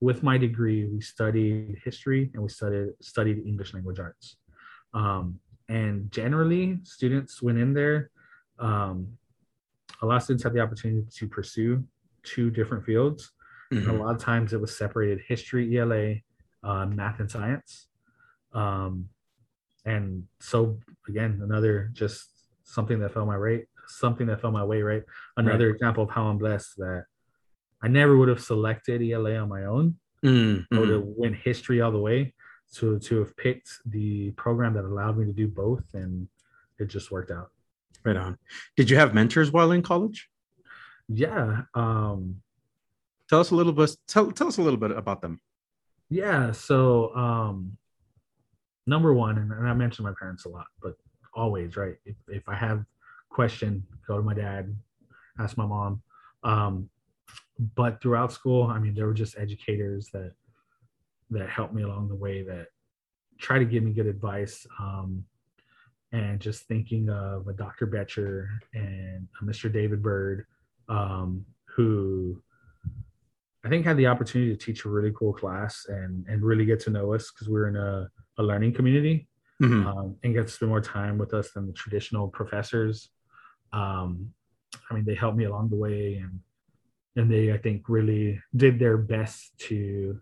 with 0.03 0.25
my 0.25 0.37
degree, 0.37 0.85
we 0.85 1.01
studied 1.01 1.79
history 1.85 2.29
and 2.35 2.43
we 2.43 2.49
studied 2.49 2.89
studied 3.01 3.47
English 3.47 3.73
language 3.73 4.01
arts. 4.01 4.37
Um, 4.93 5.39
and 5.69 6.11
generally, 6.11 6.81
students 6.83 7.41
went 7.41 7.59
in 7.59 7.73
there. 7.73 8.11
Um, 8.59 9.17
a 10.03 10.07
lot 10.07 10.17
of 10.17 10.23
students 10.25 10.43
had 10.43 10.55
the 10.55 10.61
opportunity 10.61 11.07
to 11.19 11.29
pursue 11.29 11.85
two 12.25 12.51
different 12.51 12.85
fields. 12.85 13.31
And 13.71 13.87
a 13.87 13.93
lot 13.93 14.15
of 14.15 14.21
times 14.21 14.53
it 14.53 14.61
was 14.61 14.77
separated 14.77 15.21
history, 15.27 15.79
ELA, 15.79 16.17
uh, 16.63 16.85
math, 16.87 17.21
and 17.21 17.31
science. 17.31 17.87
Um, 18.53 19.09
and 19.87 20.25
so 20.41 20.79
again, 21.09 21.41
another 21.43 21.91
just 21.93 22.29
something 22.65 22.99
that 22.99 23.15
fell 23.15 23.25
my 23.25 23.39
way, 23.39 23.67
something 23.87 24.27
that 24.27 24.41
fell 24.41 24.51
my 24.51 24.65
way, 24.65 24.83
right? 24.83 25.05
Another 25.37 25.71
example 25.71 26.05
of 26.05 26.11
how 26.11 26.25
I'm 26.25 26.39
blessed 26.39 26.77
that 26.79 27.05
I 27.83 27.89
never 27.89 28.17
would 28.17 28.29
have 28.29 28.41
selected 28.43 29.03
ELA 29.03 29.37
on 29.37 29.49
my 29.49 29.65
own. 29.65 29.97
Mm, 30.25 30.67
I 30.73 30.79
would 30.79 30.89
mhm. 30.89 30.93
have 30.93 31.05
went 31.05 31.37
history 31.37 31.81
all 31.81 31.93
the 31.93 31.99
way. 31.99 32.35
To 32.77 32.99
to 33.01 33.19
have 33.19 33.37
picked 33.37 33.69
the 33.85 34.31
program 34.31 34.73
that 34.75 34.85
allowed 34.87 35.19
me 35.19 35.27
to 35.27 35.33
do 35.33 35.47
both, 35.47 35.85
and 35.93 36.27
it 36.79 36.87
just 36.87 37.11
worked 37.11 37.31
out. 37.31 37.51
Right 38.03 38.17
on. 38.17 38.39
Did 38.77 38.89
you 38.89 38.97
have 38.97 39.13
mentors 39.13 39.53
while 39.53 39.73
in 39.73 39.83
college? 39.83 40.31
Yeah. 41.09 41.63
Um, 41.75 42.43
Tell 43.33 43.41
us 43.41 43.51
a 43.51 43.55
little 43.55 43.73
bit. 43.73 43.97
Tell, 44.07 44.31
tell 44.31 44.49
us 44.49 44.59
a 44.59 44.63
little 44.63 44.79
bit 44.79 44.91
about 44.91 45.23
them. 45.23 45.41
Yeah. 46.11 46.53
So, 46.53 47.17
um, 47.17 47.79
number 48.87 49.15
one, 49.15 49.39
and, 49.39 49.51
and 49.51 49.67
I 49.67 49.73
mentioned 49.73 50.05
my 50.05 50.13
parents 50.21 50.45
a 50.45 50.51
lot, 50.51 50.67
but 50.83 50.97
always, 51.33 51.75
right? 51.75 51.95
If, 52.05 52.17
if 52.29 52.47
I 52.47 52.55
have 52.55 52.85
question, 53.31 53.87
go 54.07 54.19
to 54.19 54.23
my 54.23 54.35
dad, 54.35 54.77
ask 55.39 55.57
my 55.57 55.65
mom. 55.65 56.03
Um, 56.45 56.91
but 57.59 58.01
throughout 58.01 58.33
school, 58.33 58.65
I 58.65 58.79
mean, 58.79 58.95
there 58.95 59.07
were 59.07 59.15
just 59.15 59.37
educators 59.39 60.09
that 60.13 60.33
that 61.31 61.49
helped 61.49 61.73
me 61.75 61.83
along 61.83 62.09
the 62.09 62.15
way 62.15 62.43
that 62.43 62.67
try 63.39 63.59
to 63.59 63.65
give 63.65 63.83
me 63.83 63.93
good 63.93 64.07
advice. 64.07 64.67
Um, 64.79 65.25
and 66.13 66.39
just 66.41 66.65
thinking 66.65 67.09
of 67.09 67.49
a 67.49 67.55
Dr. 67.55 67.87
Betcher 67.87 68.49
and 68.75 69.27
a 69.41 69.45
Mr. 69.45 69.73
David 69.73 70.03
Bird, 70.03 70.45
um, 70.91 71.45
who 71.75 72.43
I 73.65 73.71
think 73.71 73.87
had 73.87 73.97
the 73.97 74.09
opportunity 74.09 74.55
to 74.55 74.63
teach 74.63 74.85
a 74.85 74.91
really 74.91 75.13
cool 75.17 75.33
class 75.33 75.87
and 75.89 76.27
and 76.29 76.43
really 76.43 76.67
get 76.67 76.81
to 76.81 76.91
know 76.91 77.15
us 77.15 77.31
because 77.31 77.49
we're 77.49 77.69
in 77.69 77.77
a, 77.77 78.09
a 78.39 78.43
learning 78.43 78.75
community 78.75 79.29
Mhm. 79.61 79.87
um, 79.87 80.17
and 80.25 80.35
get 80.35 80.49
to 80.49 80.53
spend 80.53 80.71
more 80.71 80.81
time 80.81 81.17
with 81.19 81.33
us 81.35 81.53
than 81.53 81.67
the 81.67 81.73
traditional 81.73 82.27
professors. 82.29 83.11
Um, 83.73 84.35
I 84.91 84.95
mean, 84.95 85.05
they 85.05 85.15
helped 85.15 85.37
me 85.39 85.45
along 85.45 85.69
the 85.71 85.77
way, 85.77 86.17
and 86.17 86.41
and 87.17 87.31
they 87.31 87.53
I 87.53 87.59
think 87.59 87.89
really 87.89 88.41
did 88.57 88.79
their 88.79 88.97
best 88.97 89.57
to 89.69 90.21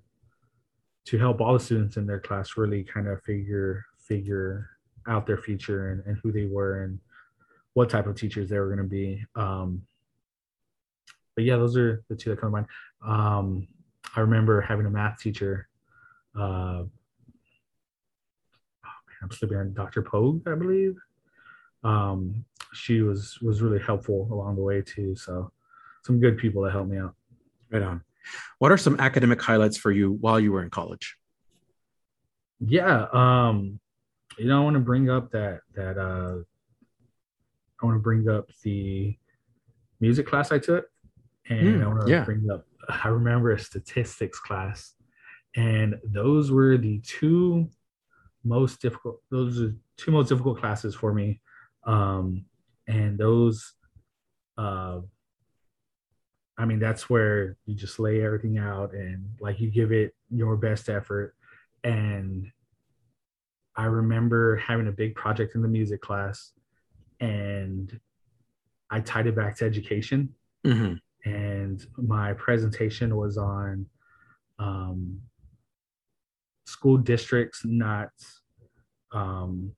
to 1.07 1.19
help 1.19 1.41
all 1.41 1.55
the 1.55 1.61
students 1.61 1.97
in 1.97 2.07
their 2.07 2.21
class 2.21 2.57
really 2.57 2.85
kind 2.85 3.09
of 3.09 3.23
figure 3.23 3.85
figure 3.99 4.71
out 5.09 5.27
their 5.27 5.39
future 5.39 5.91
and, 5.91 6.03
and 6.07 6.19
who 6.23 6.31
they 6.33 6.47
were 6.47 6.83
and 6.83 6.99
what 7.75 7.89
type 7.89 8.07
of 8.07 8.17
teachers 8.17 8.49
they 8.49 8.59
were 8.59 8.67
going 8.67 8.79
to 8.79 8.85
be. 8.85 9.25
Um, 9.37 9.83
but 11.35 11.45
yeah, 11.45 11.57
those 11.57 11.77
are 11.77 12.03
the 12.09 12.17
two 12.17 12.31
that 12.31 12.41
come 12.41 12.49
to 12.49 12.53
mind. 12.53 12.67
Um, 13.05 13.69
I 14.17 14.21
remember 14.21 14.61
having 14.61 14.87
a 14.87 14.91
math 14.91 15.21
teacher. 15.21 15.69
Uh, 16.37 16.83
oh 16.83 16.89
man, 18.85 19.19
I'm 19.23 19.31
slipping 19.31 19.59
on 19.59 19.73
Dr. 19.73 20.03
Pogue, 20.03 20.47
I 20.49 20.55
believe. 20.55 20.97
Um, 21.83 22.45
she 22.73 23.01
was 23.01 23.39
was 23.41 23.63
really 23.63 23.81
helpful 23.81 24.29
along 24.31 24.57
the 24.57 24.63
way 24.63 24.83
too. 24.83 25.17
So 25.17 25.51
some 26.05 26.21
good 26.21 26.39
people 26.39 26.63
that 26.63 26.73
helped 26.73 26.91
me 26.91 26.99
out. 26.99 27.15
Right 27.71 27.83
on. 27.83 28.03
What 28.59 28.73
are 28.73 28.77
some 28.77 28.99
academic 29.01 29.41
highlights 29.41 29.77
for 29.77 29.91
you 29.91 30.13
while 30.13 30.39
you 30.39 30.53
were 30.53 30.63
in 30.63 30.71
college? 30.71 31.17
Yeah, 32.61 33.07
um, 33.13 33.81
you 34.39 34.47
know, 34.47 34.61
I 34.61 34.65
want 34.65 34.75
to 34.75 34.81
bring 34.81 35.09
up 35.09 35.31
that 35.33 35.61
that 35.75 35.97
uh, 35.99 36.37
I 37.83 37.87
want 37.87 37.97
to 37.97 38.03
bring 38.03 38.29
up 38.29 38.51
the 38.63 39.17
music 40.01 40.27
class 40.27 40.53
I 40.53 40.59
took, 40.59 40.87
and 41.49 41.81
Mm, 41.81 41.83
I 41.83 41.87
want 41.87 42.01
to 42.03 42.11
yeah. 42.11 42.25
bring 42.25 42.51
up. 42.51 42.67
I 42.89 43.09
remember 43.09 43.53
a 43.53 43.59
statistics 43.59 44.39
class, 44.39 44.95
and 45.57 45.99
those 46.05 46.51
were 46.51 46.77
the 46.77 47.01
two 47.01 47.71
most 48.45 48.83
difficult. 48.83 49.21
Those 49.31 49.61
are 49.63 49.75
two 49.97 50.11
most 50.11 50.29
difficult 50.29 50.59
classes 50.59 50.95
for 50.95 51.15
me, 51.15 51.41
um, 51.85 52.45
and 52.87 53.19
those. 53.19 53.75
Uh, 54.59 55.01
I 56.61 56.67
mean, 56.67 56.79
that's 56.79 57.09
where 57.09 57.57
you 57.65 57.75
just 57.75 57.99
lay 57.99 58.23
everything 58.23 58.59
out 58.59 58.93
and 58.93 59.25
like 59.41 59.61
you 59.61 59.71
give 59.71 59.93
it 59.93 60.15
your 60.29 60.57
best 60.57 60.91
effort. 60.91 61.35
And 61.85 62.53
I 63.75 63.85
remember 63.85 64.57
having 64.57 64.87
a 64.87 64.93
big 64.93 65.15
project 65.15 65.55
in 65.55 65.63
the 65.63 65.69
music 65.69 66.03
class 66.03 66.53
and 67.19 67.99
I 68.91 69.01
tied 69.01 69.27
it 69.27 69.35
back 69.35 69.57
to 69.57 69.65
education. 69.65 70.35
Mhm. 70.67 71.01
And 71.25 71.87
my 71.97 72.35
presentation 72.35 73.17
was 73.17 73.39
on 73.39 73.87
um, 74.59 75.19
school 76.67 76.99
districts 76.99 77.63
not 77.65 78.11
um, 79.13 79.73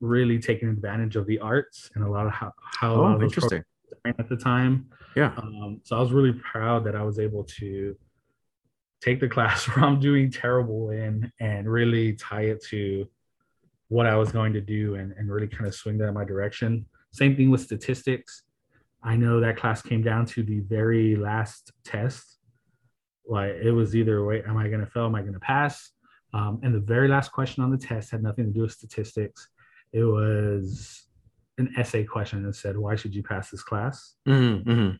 really 0.00 0.38
taking 0.38 0.68
advantage 0.68 1.16
of 1.16 1.26
the 1.26 1.40
arts 1.40 1.90
and 1.96 2.04
a 2.04 2.08
lot 2.08 2.26
of 2.26 2.32
how, 2.32 2.52
how 2.60 2.94
Oh, 2.94 3.20
interesting. 3.20 3.64
At 4.04 4.28
the 4.28 4.36
time. 4.36 4.88
Yeah. 5.14 5.32
Um, 5.36 5.80
so 5.84 5.96
I 5.96 6.00
was 6.00 6.12
really 6.12 6.32
proud 6.32 6.84
that 6.84 6.94
I 6.94 7.02
was 7.02 7.18
able 7.18 7.44
to 7.58 7.96
take 9.02 9.20
the 9.20 9.28
class 9.36 9.66
where 9.66 9.84
I'm 9.84 10.00
doing 10.00 10.30
terrible 10.30 10.90
in 10.90 11.32
and 11.40 11.70
really 11.70 12.14
tie 12.14 12.42
it 12.42 12.64
to 12.70 13.06
what 13.88 14.06
I 14.06 14.16
was 14.16 14.32
going 14.32 14.52
to 14.54 14.60
do 14.60 14.96
and, 14.96 15.12
and 15.12 15.30
really 15.30 15.48
kind 15.48 15.66
of 15.66 15.74
swing 15.74 15.98
that 15.98 16.08
in 16.08 16.14
my 16.14 16.24
direction. 16.24 16.86
Same 17.12 17.36
thing 17.36 17.50
with 17.50 17.60
statistics. 17.60 18.42
I 19.02 19.16
know 19.16 19.40
that 19.40 19.56
class 19.56 19.82
came 19.82 20.02
down 20.02 20.26
to 20.26 20.42
the 20.42 20.60
very 20.60 21.14
last 21.14 21.72
test. 21.84 22.38
Like 23.28 23.52
it 23.52 23.70
was 23.70 23.94
either 23.94 24.24
way, 24.24 24.42
am 24.46 24.56
I 24.56 24.68
going 24.68 24.80
to 24.80 24.86
fail? 24.86 25.06
Am 25.06 25.14
I 25.14 25.20
going 25.20 25.34
to 25.34 25.40
pass? 25.40 25.92
Um, 26.34 26.60
and 26.62 26.74
the 26.74 26.80
very 26.80 27.08
last 27.08 27.30
question 27.30 27.62
on 27.62 27.70
the 27.70 27.78
test 27.78 28.10
had 28.10 28.22
nothing 28.22 28.46
to 28.46 28.50
do 28.50 28.62
with 28.62 28.72
statistics. 28.72 29.48
It 29.92 30.02
was 30.02 31.05
an 31.58 31.72
essay 31.76 32.04
question 32.04 32.42
that 32.44 32.54
said, 32.54 32.76
Why 32.76 32.96
should 32.96 33.14
you 33.14 33.22
pass 33.22 33.50
this 33.50 33.62
class? 33.62 34.14
Mm-hmm, 34.26 34.70
mm-hmm. 34.70 34.96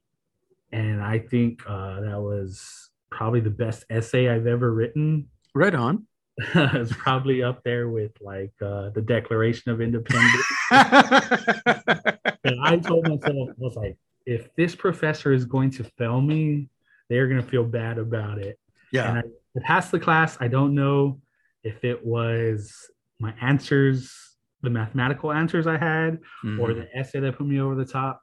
And 0.77 1.03
I 1.03 1.19
think 1.19 1.63
uh, 1.67 2.01
that 2.01 2.21
was 2.21 2.91
probably 3.11 3.41
the 3.41 3.51
best 3.51 3.85
essay 3.91 4.29
I've 4.29 4.47
ever 4.47 4.73
written. 4.73 5.29
Right 5.55 5.75
on. 5.75 6.07
it's 6.39 6.93
probably 6.93 7.43
up 7.43 7.63
there 7.65 7.89
with 7.89 8.13
like 8.21 8.53
uh, 8.61 8.91
the 8.91 9.01
Declaration 9.01 9.73
of 9.73 9.81
Independence. 9.81 10.45
and 10.71 12.61
I 12.63 12.79
told 12.83 13.09
myself, 13.09 13.49
I 13.49 13.55
was 13.57 13.77
like, 13.77 13.97
if 14.27 14.55
this 14.57 14.75
professor 14.75 15.33
is 15.33 15.45
going 15.45 15.71
to 15.71 15.85
fail 15.85 16.21
me, 16.21 16.69
they're 17.09 17.29
going 17.29 17.41
to 17.41 17.47
feel 17.49 17.65
bad 17.65 17.99
about 17.99 18.39
it. 18.39 18.59
yeah. 18.93 19.09
And 19.09 19.19
I, 19.19 19.23
I 19.57 19.63
passed 19.63 19.93
the 19.93 20.01
class. 20.01 20.37
I 20.41 20.49
don't 20.49 20.75
know 20.75 21.21
if 21.63 21.85
it 21.85 22.05
was 22.05 22.91
my 23.19 23.33
answers, 23.41 24.36
the 24.63 24.71
mathematical 24.71 25.33
answers 25.33 25.67
I 25.67 25.77
had, 25.77 26.21
or 26.59 26.69
Mhm. 26.71 26.75
the 26.77 26.97
essay 26.99 27.21
that 27.21 27.37
put 27.37 27.47
me 27.47 27.61
over 27.61 27.75
the 27.75 27.85
top. 27.85 28.23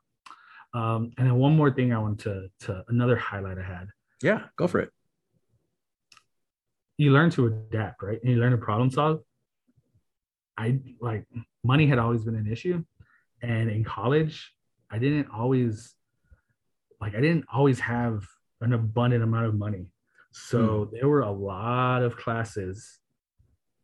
Um, 0.73 1.11
and 1.17 1.27
then 1.27 1.35
one 1.35 1.55
more 1.55 1.71
thing 1.71 1.93
I 1.93 1.99
want 1.99 2.19
to, 2.21 2.49
to 2.61 2.83
another 2.87 3.15
highlight 3.15 3.57
I 3.59 3.63
had. 3.63 3.87
yeah, 4.21 4.47
go 4.55 4.67
for 4.67 4.79
it. 4.79 4.89
You 6.97 7.11
learn 7.11 7.29
to 7.31 7.47
adapt, 7.47 8.01
right? 8.01 8.19
And 8.21 8.31
you 8.31 8.37
learn 8.39 8.51
to 8.51 8.57
problem 8.57 8.89
solve. 8.89 9.21
I 10.57 10.79
like 11.01 11.25
money 11.63 11.87
had 11.87 11.99
always 11.99 12.23
been 12.23 12.35
an 12.35 12.47
issue. 12.47 12.83
And 13.41 13.69
in 13.69 13.83
college, 13.83 14.53
I 14.89 14.99
didn't 14.99 15.27
always 15.29 15.93
like 17.01 17.15
I 17.15 17.19
didn't 17.21 17.45
always 17.51 17.79
have 17.81 18.25
an 18.61 18.73
abundant 18.73 19.23
amount 19.23 19.47
of 19.47 19.55
money. 19.55 19.87
So 20.31 20.85
there 20.93 21.07
were 21.09 21.21
a 21.21 21.31
lot 21.31 22.01
of 22.01 22.15
classes, 22.15 22.99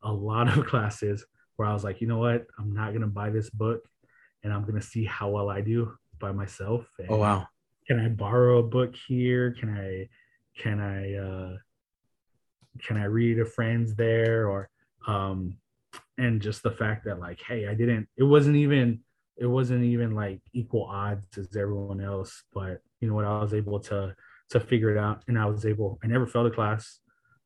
a 0.02 0.12
lot 0.14 0.48
of 0.58 0.66
classes 0.72 1.26
where 1.60 1.68
I 1.68 1.74
was 1.74 1.84
like, 1.84 2.00
you 2.00 2.08
know 2.08 2.20
what? 2.20 2.48
I'm 2.58 2.74
not 2.74 2.94
gonna 2.94 3.08
buy 3.08 3.30
this 3.30 3.50
book 3.50 3.82
and 4.44 4.54
I'm 4.54 4.64
gonna 4.66 4.82
see 4.82 5.04
how 5.04 5.30
well 5.30 5.50
I 5.50 5.60
do 5.60 5.94
by 6.18 6.32
myself. 6.32 6.86
And 6.98 7.10
Oh 7.10 7.18
wow. 7.18 7.48
can 7.86 8.00
I 8.00 8.08
borrow 8.08 8.60
a 8.60 8.64
book 8.64 8.96
here? 8.96 9.52
Can 9.60 9.70
I 9.78 10.08
can 10.58 10.80
I 10.80 11.16
uh 11.16 11.58
can 12.82 12.96
I 12.96 13.04
read 13.06 13.40
a 13.42 13.46
friends 13.46 13.94
there 13.94 14.48
or 14.48 14.70
um 15.06 15.58
and 16.18 16.42
just 16.42 16.64
the 16.64 16.72
fact 16.72 17.04
that 17.06 17.20
like 17.20 17.42
hey 17.46 17.68
I 17.68 17.74
didn't 17.74 18.08
it 18.16 18.24
wasn't 18.24 18.56
even 18.56 19.02
it 19.36 19.46
wasn't 19.46 19.84
even 19.84 20.16
like 20.16 20.40
equal 20.54 20.86
odds 20.86 21.38
as 21.38 21.54
everyone 21.58 22.00
else 22.00 22.44
but 22.54 22.80
you 23.02 23.10
know 23.10 23.16
what 23.16 23.26
I 23.26 23.38
was 23.42 23.54
able 23.54 23.82
to 23.82 24.16
to 24.52 24.60
figure 24.62 24.96
it 24.96 24.98
out 24.98 25.24
and 25.28 25.38
I 25.38 25.46
was 25.46 25.66
able 25.66 26.00
I 26.02 26.08
never 26.08 26.26
failed 26.26 26.48
a 26.48 26.52
class 26.52 27.00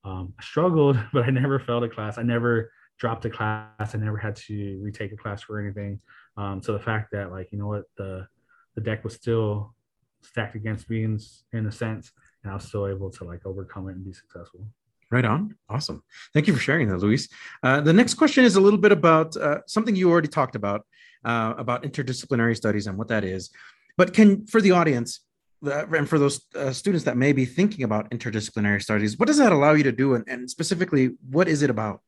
um 0.04 0.34
I 0.40 0.44
struggled 0.44 1.00
but 1.14 1.24
I 1.24 1.32
never 1.32 1.58
failed 1.58 1.84
a 1.84 1.90
class 1.90 2.20
I 2.20 2.24
never 2.24 2.72
dropped 2.98 3.26
a 3.26 3.30
class 3.30 3.96
I 3.96 3.98
never 3.98 4.18
had 4.18 4.36
to 4.48 4.80
retake 4.82 5.12
a 5.12 5.18
class 5.18 5.44
for 5.44 5.60
anything 5.60 6.00
um 6.38 6.62
so 6.62 6.74
the 6.74 6.80
fact 6.80 7.12
that 7.12 7.32
like 7.32 7.52
you 7.52 7.58
know 7.58 7.68
what 7.68 7.84
the 7.98 8.28
the 8.76 8.82
deck 8.82 9.04
was 9.04 9.14
still 9.14 9.74
stacked 10.22 10.56
against 10.56 10.90
me 10.90 11.04
in, 11.04 11.20
in 11.52 11.66
a 11.66 11.72
sense 11.72 12.12
and 12.44 12.52
I 12.52 12.56
was 12.56 12.66
still 12.66 12.88
able 12.88 13.10
to 13.12 13.24
like 13.24 13.46
overcome 13.46 13.88
it 13.90 13.96
and 13.96 14.06
be 14.06 14.14
successful. 14.14 14.68
Right 15.12 15.26
on. 15.26 15.56
Awesome. 15.70 16.04
Thank 16.34 16.48
you 16.48 16.54
for 16.54 16.60
sharing 16.60 16.88
that, 16.90 16.98
Luis. 16.98 17.30
Uh, 17.62 17.82
the 17.82 17.94
next 17.94 18.16
question 18.16 18.44
is 18.44 18.56
a 18.56 18.62
little 18.62 18.80
bit 18.80 18.92
about 18.92 19.36
uh, 19.38 19.60
something 19.68 19.96
you 19.96 20.10
already 20.10 20.28
talked 20.28 20.56
about, 20.56 20.86
uh, 21.24 21.54
about 21.58 21.84
interdisciplinary 21.84 22.56
studies 22.56 22.88
and 22.88 22.98
what 22.98 23.10
that 23.10 23.24
is. 23.24 23.52
But 23.96 24.14
can, 24.14 24.46
for 24.48 24.60
the 24.60 24.72
audience, 24.72 25.20
uh, 25.66 25.86
and 25.96 26.10
for 26.10 26.18
those 26.18 26.42
uh, 26.56 26.72
students 26.72 27.06
that 27.06 27.16
may 27.16 27.32
be 27.32 27.46
thinking 27.46 27.84
about 27.84 28.10
interdisciplinary 28.10 28.82
studies, 28.82 29.20
what 29.20 29.28
does 29.28 29.38
that 29.38 29.52
allow 29.52 29.74
you 29.74 29.84
to 29.84 29.92
do? 29.92 30.16
And, 30.16 30.28
and 30.28 30.50
specifically, 30.50 31.12
what 31.30 31.48
is 31.48 31.62
it 31.62 31.70
about? 31.70 32.02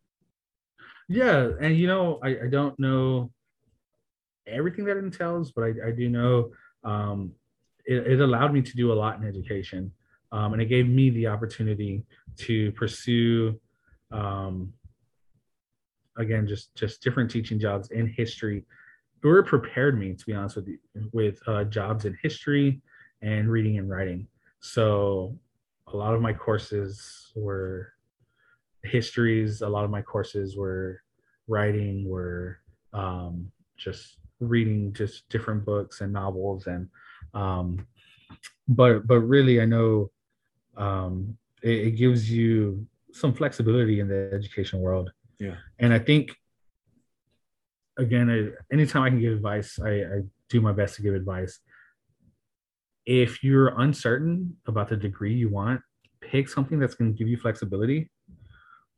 Yeah, 1.07 1.49
and 1.61 1.77
you 1.77 1.87
know, 1.87 2.19
I, 2.23 2.29
I 2.29 2.47
don't 2.49 2.77
know 2.79 3.31
everything 4.47 4.85
that 4.85 4.97
it 4.97 5.03
entails, 5.03 5.51
but 5.51 5.63
I, 5.63 5.87
I 5.87 5.91
do 5.91 6.09
know 6.09 6.51
um, 6.83 7.31
it, 7.85 8.07
it 8.07 8.21
allowed 8.21 8.53
me 8.53 8.61
to 8.61 8.75
do 8.75 8.91
a 8.91 8.95
lot 8.95 9.19
in 9.19 9.27
education. 9.27 9.91
Um, 10.31 10.53
and 10.53 10.61
it 10.61 10.65
gave 10.65 10.87
me 10.87 11.11
the 11.11 11.27
opportunity 11.27 12.03
to 12.37 12.71
pursue 12.73 13.59
um, 14.11 14.73
again 16.17 16.47
just 16.47 16.73
just 16.75 17.01
different 17.01 17.29
teaching 17.29 17.59
jobs 17.59 17.91
in 17.91 18.07
history 18.07 18.63
or 19.23 19.39
it 19.39 19.45
prepared 19.45 19.99
me 19.99 20.13
to 20.13 20.25
be 20.25 20.33
honest 20.33 20.55
with 20.55 20.67
you 20.67 20.77
with 21.11 21.39
uh, 21.47 21.63
jobs 21.65 22.05
in 22.05 22.17
history 22.21 22.81
and 23.21 23.49
reading 23.49 23.77
and 23.77 23.89
writing 23.89 24.27
so 24.59 25.37
a 25.87 25.97
lot 25.97 26.13
of 26.13 26.21
my 26.21 26.33
courses 26.33 27.31
were 27.35 27.89
histories 28.85 29.61
a 29.61 29.69
lot 29.69 29.83
of 29.83 29.91
my 29.91 30.01
courses 30.01 30.55
were 30.55 31.01
writing 31.47 32.07
were 32.07 32.59
um, 32.93 33.51
just 33.77 34.17
reading 34.39 34.93
just 34.93 35.27
different 35.29 35.65
books 35.65 36.01
and 36.01 36.11
novels 36.11 36.67
and 36.67 36.89
um, 37.33 37.85
but 38.67 39.07
but 39.07 39.19
really 39.19 39.61
i 39.61 39.65
know 39.65 40.09
um, 40.77 41.37
it, 41.61 41.87
it 41.87 41.91
gives 41.91 42.29
you 42.31 42.85
some 43.11 43.33
flexibility 43.33 44.01
in 44.01 44.09
the 44.09 44.29
education 44.33 44.79
world. 44.79 45.11
Yeah. 45.39 45.55
and 45.79 45.93
i 45.93 45.99
think 45.99 46.33
again 47.97 48.29
I, 48.29 48.73
anytime 48.73 49.03
i 49.03 49.09
can 49.09 49.19
give 49.19 49.33
advice 49.33 49.79
I, 49.79 49.89
I 49.89 50.21
do 50.49 50.61
my 50.61 50.71
best 50.71 50.95
to 50.95 51.01
give 51.01 51.15
advice. 51.15 51.59
If 53.05 53.43
you're 53.43 53.79
uncertain 53.79 54.55
about 54.67 54.89
the 54.89 54.97
degree 54.97 55.33
you 55.33 55.49
want 55.49 55.81
pick 56.21 56.49
something 56.49 56.79
that's 56.79 56.95
going 56.95 57.11
to 57.11 57.17
give 57.17 57.27
you 57.27 57.37
flexibility 57.37 58.09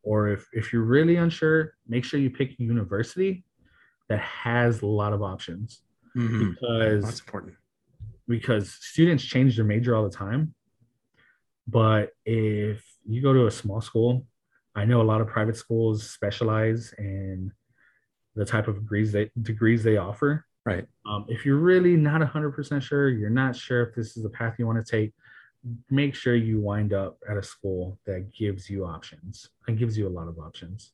or 0.08 0.30
if, 0.30 0.48
if 0.54 0.72
you're 0.72 0.84
really 0.98 1.18
unsure 1.18 1.74
make 1.88 2.04
sure 2.06 2.18
you 2.20 2.30
pick 2.30 2.50
a 2.60 2.64
university 2.64 3.44
that 4.10 4.20
has 4.22 4.82
a 4.82 4.86
lot 4.86 5.12
of 5.14 5.22
options 5.22 5.82
Mhm. 6.16 6.40
because 6.56 7.04
That's 7.04 7.20
important. 7.20 7.56
because 8.28 8.72
students 8.72 9.24
change 9.24 9.56
their 9.58 9.66
major 9.66 9.94
all 9.96 10.04
the 10.10 10.18
time. 10.26 10.54
But 11.68 12.12
if 12.26 12.80
you 13.06 13.22
go 13.22 13.34
to 13.34 13.46
a 13.48 13.52
small 13.52 13.82
school, 13.82 14.26
I 14.74 14.86
know 14.86 15.02
a 15.02 15.10
lot 15.12 15.20
of 15.22 15.28
private 15.28 15.58
schools 15.58 16.10
specialize 16.10 16.94
in 16.98 17.52
the 18.36 18.46
type 18.46 18.68
of 18.70 18.76
degrees 18.80 19.12
they 19.12 19.30
degrees 19.42 19.84
they 19.84 19.98
offer. 19.98 20.46
Right. 20.66 20.86
Um, 21.06 21.26
if 21.28 21.46
you're 21.46 21.58
really 21.72 21.96
not 21.98 22.22
100% 22.22 22.82
sure, 22.84 23.10
you're 23.10 23.30
not 23.30 23.56
sure 23.56 23.82
if 23.86 23.96
this 23.96 24.16
is 24.18 24.24
the 24.24 24.30
path 24.30 24.56
you 24.58 24.66
want 24.66 24.84
to 24.84 24.90
take, 24.98 25.14
make 25.89 26.15
sure 26.15 26.35
you 26.35 26.60
wind 26.60 26.94
up 26.94 27.18
at 27.30 27.38
a 27.38 27.44
school 27.44 27.99
that 28.06 28.34
gives 28.34 28.69
you 28.69 28.85
options 28.85 29.49
and 29.68 29.77
gives 29.77 29.98
you 29.98 30.07
a 30.07 30.10
lot 30.10 30.27
of 30.27 30.39
options. 30.39 30.91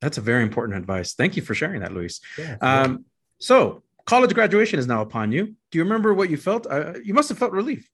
That's 0.00 0.18
a 0.18 0.20
very 0.20 0.42
important 0.42 0.78
advice. 0.78 1.14
Thank 1.14 1.36
you 1.36 1.42
for 1.42 1.54
sharing 1.54 1.80
that, 1.80 1.92
Luis. 1.92 2.20
Yeah. 2.38 2.56
Um, 2.60 3.04
so, 3.38 3.82
college 4.04 4.34
graduation 4.34 4.78
is 4.78 4.86
now 4.86 5.00
upon 5.02 5.32
you. 5.32 5.54
Do 5.70 5.78
you 5.78 5.84
remember 5.84 6.12
what 6.14 6.30
you 6.30 6.36
felt? 6.36 6.66
Uh, 6.66 6.94
you 7.02 7.14
must 7.14 7.28
have 7.28 7.38
felt 7.38 7.52
relief. 7.52 7.88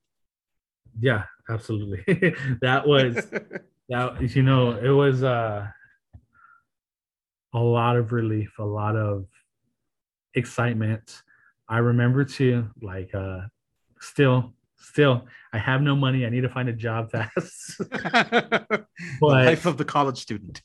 yeah, 1.01 1.25
absolutely. 1.49 2.05
that 2.61 2.87
was 2.87 3.15
that 3.89 4.35
you 4.35 4.43
know 4.43 4.73
it 4.73 4.91
was 4.91 5.23
uh 5.23 5.67
a 7.53 7.59
lot 7.59 7.97
of 7.97 8.13
relief 8.13 8.59
a 8.59 8.65
lot 8.65 8.97
of 8.97 9.27
excitement 10.35 11.23
i 11.69 11.79
remember 11.79 12.25
too 12.25 12.69
like 12.81 13.15
uh 13.15 13.41
still 14.01 14.55
still 14.83 15.27
i 15.53 15.59
have 15.59 15.81
no 15.83 15.95
money. 15.97 16.27
I 16.27 16.29
need 16.31 16.43
to 16.43 16.49
find 16.49 16.69
a 16.69 16.73
job 16.73 17.11
fast. 17.11 17.81
But 19.21 19.47
life 19.47 19.67
of 19.67 19.77
the 19.79 19.85
college 19.85 20.19
student. 20.19 20.63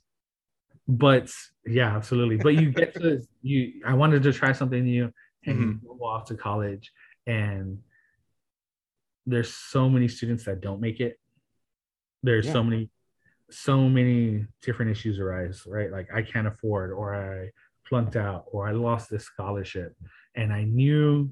but 0.87 1.31
yeah 1.65 1.95
absolutely. 1.95 2.37
But 2.37 2.55
you 2.55 2.71
get 2.71 2.93
to 2.95 3.21
you 3.41 3.81
i 3.85 3.93
wanted 3.93 4.23
to 4.23 4.33
try 4.33 4.51
something 4.51 4.83
new 4.83 5.11
and 5.45 5.59
you 5.59 5.65
mm-hmm. 5.67 5.99
go 5.99 6.05
off 6.05 6.25
to 6.25 6.35
college. 6.35 6.91
And 7.25 7.79
there's 9.25 9.53
so 9.53 9.89
many 9.89 10.07
students 10.07 10.45
that 10.45 10.61
don't 10.61 10.81
make 10.81 10.99
it. 10.99 11.19
There's 12.23 12.45
Yeah. 12.45 12.53
so 12.53 12.63
many 12.63 12.89
so 13.49 13.87
many 13.87 14.45
different 14.61 14.91
issues 14.91 15.19
arise 15.19 15.63
right? 15.67 15.91
Like 15.91 16.07
i 16.13 16.21
can't 16.21 16.47
afford 16.47 16.91
or 16.91 17.15
i 17.15 17.51
flunked 17.87 18.15
out 18.17 18.45
or 18.51 18.67
i 18.67 18.71
lost 18.71 19.09
this 19.09 19.25
scholarship. 19.25 19.95
And 20.35 20.51
i 20.53 20.63
knew 20.63 21.31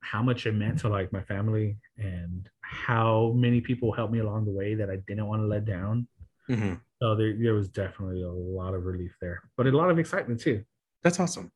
how 0.00 0.22
much 0.22 0.46
it 0.46 0.52
meant 0.52 0.78
to 0.80 0.88
like 0.88 1.12
my 1.12 1.22
family 1.22 1.76
and 1.98 2.48
how 2.60 3.32
many 3.36 3.60
people 3.60 3.92
helped 3.92 4.12
me 4.12 4.20
along 4.20 4.46
the 4.46 4.52
way 4.52 4.74
that 4.74 4.90
I 4.90 4.96
didn't 5.06 5.26
want 5.26 5.42
to 5.42 5.46
let 5.46 5.64
down. 5.64 6.08
hmm 6.48 6.74
So 7.00 7.14
there, 7.14 7.34
there 7.36 7.54
was 7.54 7.68
definitely 7.68 8.22
a 8.22 8.30
lot 8.30 8.74
of 8.74 8.84
relief 8.84 9.14
there, 9.20 9.42
but 9.56 9.66
a 9.66 9.76
lot 9.76 9.90
of 9.90 9.98
excitement 9.98 10.40
too. 10.40 10.64
That's 11.02 11.20
awesome. 11.20 11.52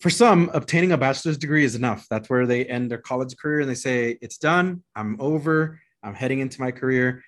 For 0.00 0.10
some, 0.10 0.50
obtaining 0.52 0.92
a 0.92 0.98
bachelor's 0.98 1.38
degree 1.38 1.64
is 1.64 1.76
enough. 1.76 2.06
That's 2.10 2.28
where 2.28 2.46
they 2.46 2.64
end 2.64 2.90
their 2.90 2.98
college 2.98 3.36
career 3.36 3.60
and 3.60 3.70
they 3.70 3.76
say, 3.76 4.18
It's 4.20 4.36
done. 4.36 4.82
I'm 4.96 5.16
over. 5.20 5.80
I'm 6.02 6.14
heading 6.14 6.40
into 6.40 6.60
my 6.60 6.72
career. 6.72 7.22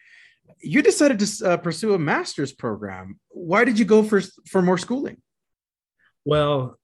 You 0.60 0.82
decided 0.82 1.20
to 1.20 1.51
uh, 1.51 1.56
pursue 1.59 1.94
a 1.94 1.98
master's 1.98 2.52
program. 2.52 3.20
Why 3.28 3.64
did 3.64 3.78
you 3.78 3.84
go 3.84 4.02
for, 4.02 4.20
for 4.48 4.60
more 4.60 4.78
schooling? 4.78 5.18
Well, 6.24 6.78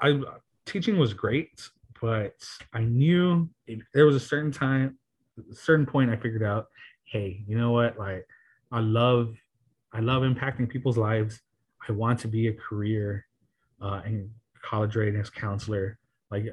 I 0.00 0.20
teaching 0.66 0.98
was 0.98 1.14
great, 1.14 1.68
but 2.02 2.34
I 2.74 2.80
knew 2.80 3.48
it, 3.68 3.78
there 3.94 4.04
was 4.04 4.16
a 4.16 4.20
certain 4.20 4.50
time, 4.50 4.98
a 5.38 5.54
certain 5.54 5.86
point 5.86 6.10
I 6.10 6.16
figured 6.16 6.42
out, 6.42 6.66
hey, 7.04 7.42
you 7.46 7.56
know 7.56 7.70
what? 7.70 7.96
Like 7.96 8.26
I 8.72 8.80
love, 8.80 9.36
I 9.92 10.00
love 10.00 10.24
impacting 10.24 10.68
people's 10.68 10.98
lives. 10.98 11.40
I 11.88 11.92
want 11.92 12.18
to 12.20 12.28
be 12.28 12.48
a 12.48 12.52
career 12.52 13.24
uh, 13.80 14.02
and 14.04 14.28
college 14.62 14.96
readiness 14.96 15.30
counselor. 15.30 15.98
Like 16.30 16.44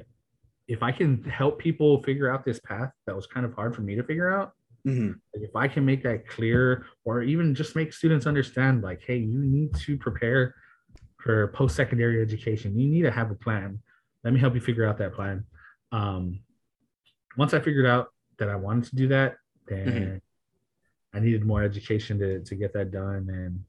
if 0.68 0.84
I 0.84 0.92
can 0.92 1.24
help 1.24 1.58
people 1.58 2.00
figure 2.04 2.32
out 2.32 2.44
this 2.44 2.60
path 2.60 2.92
that 3.06 3.16
was 3.16 3.26
kind 3.26 3.44
of 3.44 3.52
hard 3.54 3.74
for 3.74 3.82
me 3.82 3.96
to 3.96 4.04
figure 4.04 4.32
out, 4.32 4.52
Mhm. 4.86 5.16
like 5.34 5.42
if 5.42 5.54
I 5.56 5.68
can 5.68 5.84
make 5.84 6.02
that 6.04 6.26
clear, 6.26 6.86
or 7.04 7.22
even 7.22 7.54
just 7.54 7.76
make 7.76 7.92
students 7.92 8.26
understand, 8.26 8.82
like, 8.82 9.02
hey, 9.02 9.16
you 9.18 9.40
need 9.40 9.74
to 9.74 9.98
prepare 9.98 10.54
for 11.18 11.48
post-secondary 11.48 12.22
education. 12.22 12.78
You 12.78 12.88
need 12.88 13.02
to 13.02 13.10
have 13.10 13.30
a 13.30 13.34
plan. 13.34 13.82
Let 14.24 14.32
me 14.32 14.40
help 14.40 14.54
you 14.54 14.60
figure 14.60 14.86
out 14.86 14.98
that 14.98 15.14
plan. 15.14 15.44
Um, 15.92 16.40
once 17.36 17.54
I 17.54 17.60
figured 17.60 17.86
out 17.86 18.08
that 18.38 18.48
I 18.48 18.56
wanted 18.56 18.84
to 18.84 18.96
do 18.96 19.08
that, 19.08 19.36
then 19.66 20.20
I 21.14 21.20
needed 21.20 21.44
more 21.44 21.62
education 21.62 22.18
to 22.18 22.40
to 22.40 22.54
get 22.54 22.72
that 22.74 22.90
done. 22.90 23.28
And 23.28 23.64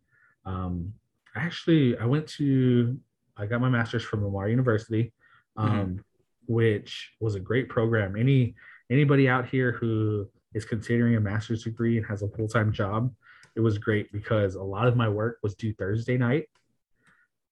um, 0.45 0.93
actually, 1.35 1.97
I 1.97 2.05
went 2.05 2.27
to 2.37 2.97
I 3.37 3.45
got 3.45 3.61
my 3.61 3.69
master's 3.69 4.03
from 4.03 4.23
Lamar 4.23 4.49
University, 4.49 5.13
um, 5.57 6.03
which 6.47 7.11
was 7.19 7.35
a 7.35 7.39
great 7.39 7.69
program. 7.69 8.15
Any 8.15 8.55
anybody 8.89 9.27
out 9.27 9.47
here 9.47 9.71
who 9.71 10.27
is 10.53 10.65
considering 10.65 11.15
a 11.15 11.19
master's 11.19 11.63
degree 11.63 11.97
and 11.97 12.05
has 12.07 12.21
a 12.21 12.27
full 12.29 12.47
time 12.47 12.71
job, 12.71 13.13
it 13.55 13.61
was 13.61 13.77
great 13.77 14.11
because 14.11 14.55
a 14.55 14.63
lot 14.63 14.87
of 14.87 14.95
my 14.95 15.09
work 15.09 15.39
was 15.41 15.55
due 15.55 15.73
Thursday 15.73 16.17
night, 16.17 16.49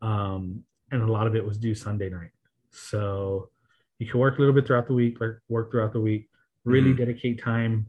um, 0.01 0.63
and 0.91 1.01
a 1.01 1.11
lot 1.11 1.27
of 1.27 1.35
it 1.35 1.45
was 1.45 1.57
due 1.57 1.75
Sunday 1.75 2.09
night. 2.09 2.31
So 2.71 3.49
you 3.97 4.07
can 4.09 4.19
work 4.19 4.37
a 4.37 4.39
little 4.39 4.53
bit 4.53 4.65
throughout 4.67 4.87
the 4.87 4.93
week, 4.93 5.19
work, 5.19 5.41
work 5.49 5.71
throughout 5.71 5.93
the 5.93 5.99
week, 6.01 6.29
really 6.63 6.93
Mhm. 6.93 6.97
dedicate 6.97 7.41
time. 7.41 7.87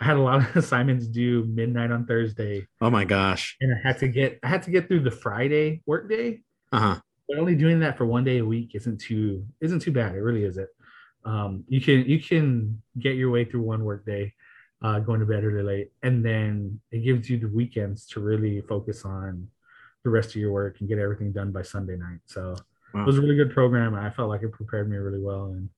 I 0.00 0.04
had 0.04 0.16
a 0.16 0.20
lot 0.20 0.40
of 0.40 0.56
assignments 0.56 1.06
due 1.06 1.44
midnight 1.44 1.90
on 1.90 2.06
Thursday, 2.06 2.66
Oh 2.80 2.90
my 2.90 3.04
gosh. 3.04 3.56
and 3.60 3.72
I 3.74 3.78
had 3.86 3.98
to 3.98 4.08
get 4.08 4.38
I 4.42 4.48
had 4.48 4.62
to 4.64 4.70
get 4.70 4.88
through 4.88 5.00
the 5.00 5.10
Friday 5.10 5.82
workday. 5.86 6.42
Uh 6.72 6.78
huh. 6.80 7.00
But 7.28 7.38
only 7.38 7.56
doing 7.56 7.80
that 7.80 7.96
for 7.96 8.06
one 8.06 8.22
day 8.24 8.38
a 8.38 8.44
week 8.44 8.74
isn't 8.74 8.98
too 9.00 9.46
isn't 9.60 9.80
too 9.80 9.92
bad. 9.92 10.14
It 10.14 10.20
really 10.20 10.44
isn't. 10.44 10.68
Um, 11.24 11.64
you 11.66 11.80
can 11.80 12.04
you 12.04 12.20
can 12.20 12.80
get 12.98 13.16
your 13.16 13.30
way 13.30 13.44
through 13.44 13.62
one 13.62 13.84
workday, 13.84 14.32
uh, 14.82 15.00
going 15.00 15.18
to 15.20 15.26
bed 15.26 15.42
really 15.42 15.62
late, 15.64 15.92
and 16.02 16.24
then 16.24 16.78
it 16.92 17.00
gives 17.00 17.28
you 17.28 17.38
the 17.38 17.48
weekends 17.48 18.06
to 18.08 18.20
really 18.20 18.60
focus 18.60 19.04
on 19.04 19.48
the 20.04 20.10
rest 20.10 20.28
of 20.30 20.36
your 20.36 20.52
work 20.52 20.78
and 20.78 20.88
get 20.88 20.98
everything 20.98 21.32
done 21.32 21.50
by 21.50 21.62
Sunday 21.62 21.96
night. 21.96 22.20
So 22.26 22.54
Wow. 22.96 23.02
it 23.02 23.06
was 23.06 23.18
a 23.18 23.20
really 23.20 23.36
good 23.36 23.52
program. 23.52 23.94
I 23.94 24.10
felt 24.10 24.30
like 24.30 24.42
it 24.42 24.52
prepared 24.52 24.88
me 24.88 24.96
really 24.96 25.20
well. 25.20 25.46
And 25.46 25.68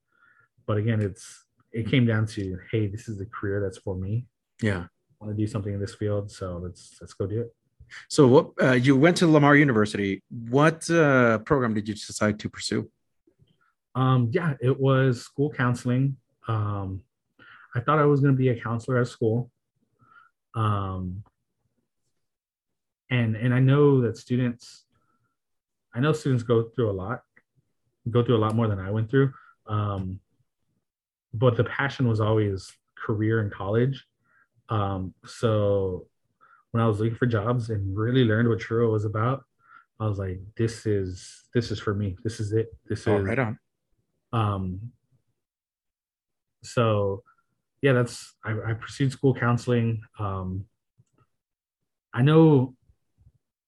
but 0.67 0.77
again, 0.77 1.01
it's 1.01 1.45
it 1.73 1.91
came 1.91 2.07
down 2.07 2.27
to 2.27 2.59
hey, 2.71 2.87
this 2.87 3.09
is 3.09 3.19
the 3.19 3.27
career 3.27 3.61
that's 3.61 3.79
for 3.79 3.97
me. 3.97 4.27
Yeah. 4.63 4.85
I 5.21 5.25
want 5.25 5.37
to 5.37 5.43
do 5.43 5.49
something 5.49 5.75
in 5.75 5.81
this 5.81 5.97
field, 5.97 6.31
so 6.31 6.61
let's 6.63 6.97
let's 7.01 7.15
go 7.15 7.27
do 7.27 7.41
it. 7.41 7.55
So 8.09 8.29
what 8.29 8.51
uh, 8.63 8.73
you 8.73 8.97
went 8.97 9.17
to 9.17 9.27
Lamar 9.27 9.57
University. 9.57 10.23
What 10.29 10.89
uh, 10.91 11.39
program 11.39 11.75
did 11.75 11.89
you 11.89 11.95
decide 11.95 12.39
to 12.39 12.49
pursue? 12.49 12.89
Um, 13.97 14.31
yeah, 14.33 14.55
it 14.61 14.79
was 14.79 15.23
school 15.23 15.51
counseling. 15.51 16.17
Um, 16.47 17.03
I 17.75 17.81
thought 17.81 17.99
I 17.99 18.05
was 18.05 18.21
going 18.21 18.33
to 18.33 18.39
be 18.39 18.51
a 18.51 18.61
counselor 18.61 18.99
at 19.01 19.09
school. 19.09 19.51
Um, 20.55 21.25
and 23.11 23.35
and 23.37 23.53
I 23.53 23.59
know 23.59 24.03
that 24.03 24.19
students, 24.19 24.85
I 25.99 26.01
know 26.01 26.13
students 26.13 26.45
go 26.45 26.63
through 26.77 26.91
a 26.91 26.93
lot, 26.93 27.23
go 28.09 28.23
through 28.25 28.37
a 28.37 28.39
lot 28.39 28.55
more 28.55 28.69
than 28.69 28.79
I 28.79 28.89
went 28.93 29.11
through. 29.11 29.33
Um, 29.67 30.21
but 31.35 31.57
the 31.57 31.65
passion 31.65 32.07
was 32.07 32.21
always 32.21 32.73
career 32.95 33.43
in 33.43 33.51
college. 33.51 34.07
Um, 34.69 35.13
so 35.27 36.07
when 36.71 36.85
I 36.85 36.87
was 36.87 37.01
looking 37.01 37.17
for 37.17 37.27
jobs 37.27 37.71
and 37.71 37.97
really 37.99 38.23
learned 38.25 38.49
what 38.49 38.61
Trio 38.61 38.93
was 38.93 39.05
about, 39.05 39.45
I 39.99 40.07
was 40.07 40.19
like, 40.21 40.39
this 40.57 40.87
is 40.87 41.49
this 41.53 41.73
is 41.73 41.81
for 41.81 41.95
me. 41.95 42.17
This 42.23 42.39
is 42.39 42.53
it. 42.53 42.69
This 42.89 43.09
Oh, 43.09 43.17
is 43.17 43.25
right 43.27 43.39
on. 43.41 43.59
um 44.33 44.93
so 46.63 47.23
yeah 47.83 47.93
that's 47.93 48.35
i, 48.45 48.51
I 48.71 48.73
pursued 48.75 49.13
school 49.13 49.33
counseling 49.33 50.03
um 50.19 50.65
i 52.13 52.21
know 52.21 52.75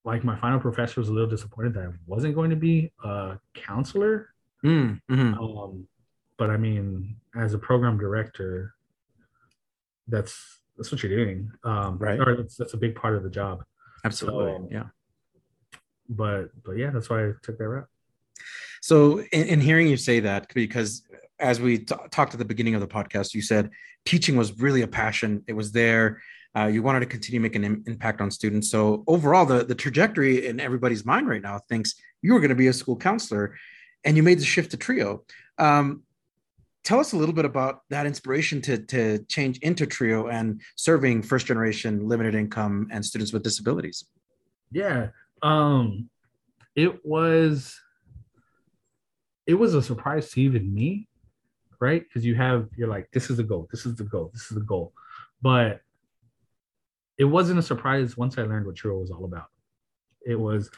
like 0.05 0.25
my 0.25 0.39
final 0.41 0.59
professor 0.61 1.01
was 1.01 1.09
a 1.09 1.13
little 1.13 1.29
disappointed 1.29 1.75
that 1.75 1.85
i 1.85 1.89
wasn't 2.07 2.35
going 2.35 2.51
to 2.51 2.57
be 2.57 2.91
a 3.05 3.39
counselor 3.55 4.29
Mm, 4.65 5.01
mhm. 5.11 5.39
um 5.39 5.87
but 6.37 6.51
i 6.51 6.57
mean 6.57 7.17
as 7.35 7.55
a 7.55 7.59
program 7.59 7.97
director 7.99 8.75
that's 10.09 10.61
that's 10.77 10.91
what 10.93 11.03
you're 11.03 11.15
doing 11.25 11.51
um 11.65 11.99
Right. 11.99 12.19
or 12.21 12.37
that's, 12.37 12.57
that's 12.57 12.75
a 12.75 12.77
big 12.77 12.95
part 12.95 13.17
of 13.17 13.23
the 13.23 13.31
job 13.31 13.65
Absolutely. 14.05 14.53
So- 14.53 14.69
yeah. 14.71 14.85
but 16.09 16.47
but 16.65 16.73
yeah 16.73 16.91
that's 16.91 17.09
why 17.11 17.29
i 17.29 17.33
took 17.43 17.59
that 17.59 17.69
route 17.69 17.87
So, 18.83 19.21
in, 19.33 19.47
in 19.47 19.61
hearing 19.61 19.89
you 19.89 19.99
say 19.99 20.21
that, 20.21 20.53
because 20.55 21.03
as 21.39 21.61
we 21.61 21.79
t- 21.79 21.95
talked 22.11 22.33
at 22.33 22.39
the 22.39 22.47
beginning 22.47 22.75
of 22.75 22.81
the 22.81 22.87
podcast, 22.89 23.35
you 23.35 23.43
said 23.43 23.69
teaching 24.07 24.37
was 24.39 24.59
really 24.59 24.81
a 24.83 24.89
passion. 24.89 25.43
It 25.47 25.53
was 25.53 25.73
there. 25.73 26.23
Uh, 26.57 26.67
you 26.67 26.83
wanted 26.83 27.01
to 27.01 27.07
continue 27.07 27.41
making 27.41 27.65
an 27.65 27.75
im- 27.75 27.85
impact 27.87 28.21
on 28.21 28.31
students. 28.31 28.71
So, 28.71 29.05
overall, 29.07 29.47
the, 29.47 29.65
the 29.65 29.75
trajectory 29.75 30.47
in 30.47 30.59
everybody's 30.59 31.05
mind 31.05 31.29
right 31.29 31.43
now 31.43 31.61
thinks 31.69 31.95
you 32.23 32.35
were 32.35 32.41
going 32.41 32.51
to 32.51 32.57
be 32.57 32.67
a 32.67 32.73
school 32.73 32.97
counselor 32.97 33.57
and 34.05 34.17
you 34.17 34.23
made 34.23 34.39
the 34.39 34.45
shift 34.45 34.73
to 34.73 34.77
TRIO. 34.77 35.25
Um, 35.59 36.03
tell 36.83 36.99
us 36.99 37.13
a 37.13 37.17
little 37.17 37.35
bit 37.35 37.45
about 37.45 37.83
that 37.91 38.07
inspiration 38.07 38.61
to, 38.63 38.79
to 38.79 39.19
change 39.25 39.59
into 39.59 39.87
TRIO 39.87 40.29
and 40.29 40.61
serving 40.77 41.23
first 41.23 41.47
generation 41.47 42.09
limited 42.09 42.35
income 42.35 42.89
and 42.91 43.05
students 43.05 43.33
with 43.33 43.43
disabilities. 43.43 44.05
Yeah. 44.73 45.09
Um 45.43 46.09
it 46.77 47.05
was 47.05 47.79
it 49.47 49.55
was 49.55 49.75
a 49.75 49.83
surprise 49.83 50.31
to 50.31 50.41
even 50.41 50.73
me, 50.73 51.09
right? 51.81 52.03
Because 52.03 52.25
you 52.25 52.35
have 52.37 52.69
you're 52.77 52.89
like, 52.89 53.11
this 53.13 53.31
is 53.31 53.37
the 53.37 53.43
goal, 53.43 53.69
this 53.71 53.85
is 53.87 53.97
the 53.97 54.05
goal, 54.05 54.31
this 54.33 54.43
is 54.43 54.57
the 54.57 54.65
goal. 54.65 54.93
But 55.43 55.81
it 57.21 57.25
wasn't 57.25 57.59
a 57.59 57.63
surprise 57.63 58.17
once 58.17 58.39
I 58.39 58.43
learned 58.43 58.65
what 58.65 58.77
Trio 58.77 58.97
was 58.97 59.11
all 59.11 59.27
about. 59.27 59.49
It 60.27 60.37
was 60.41 60.71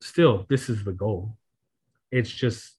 still 0.00 0.46
this 0.48 0.70
is 0.70 0.82
the 0.84 0.92
goal. 0.92 1.36
It's 2.10 2.30
just 2.30 2.76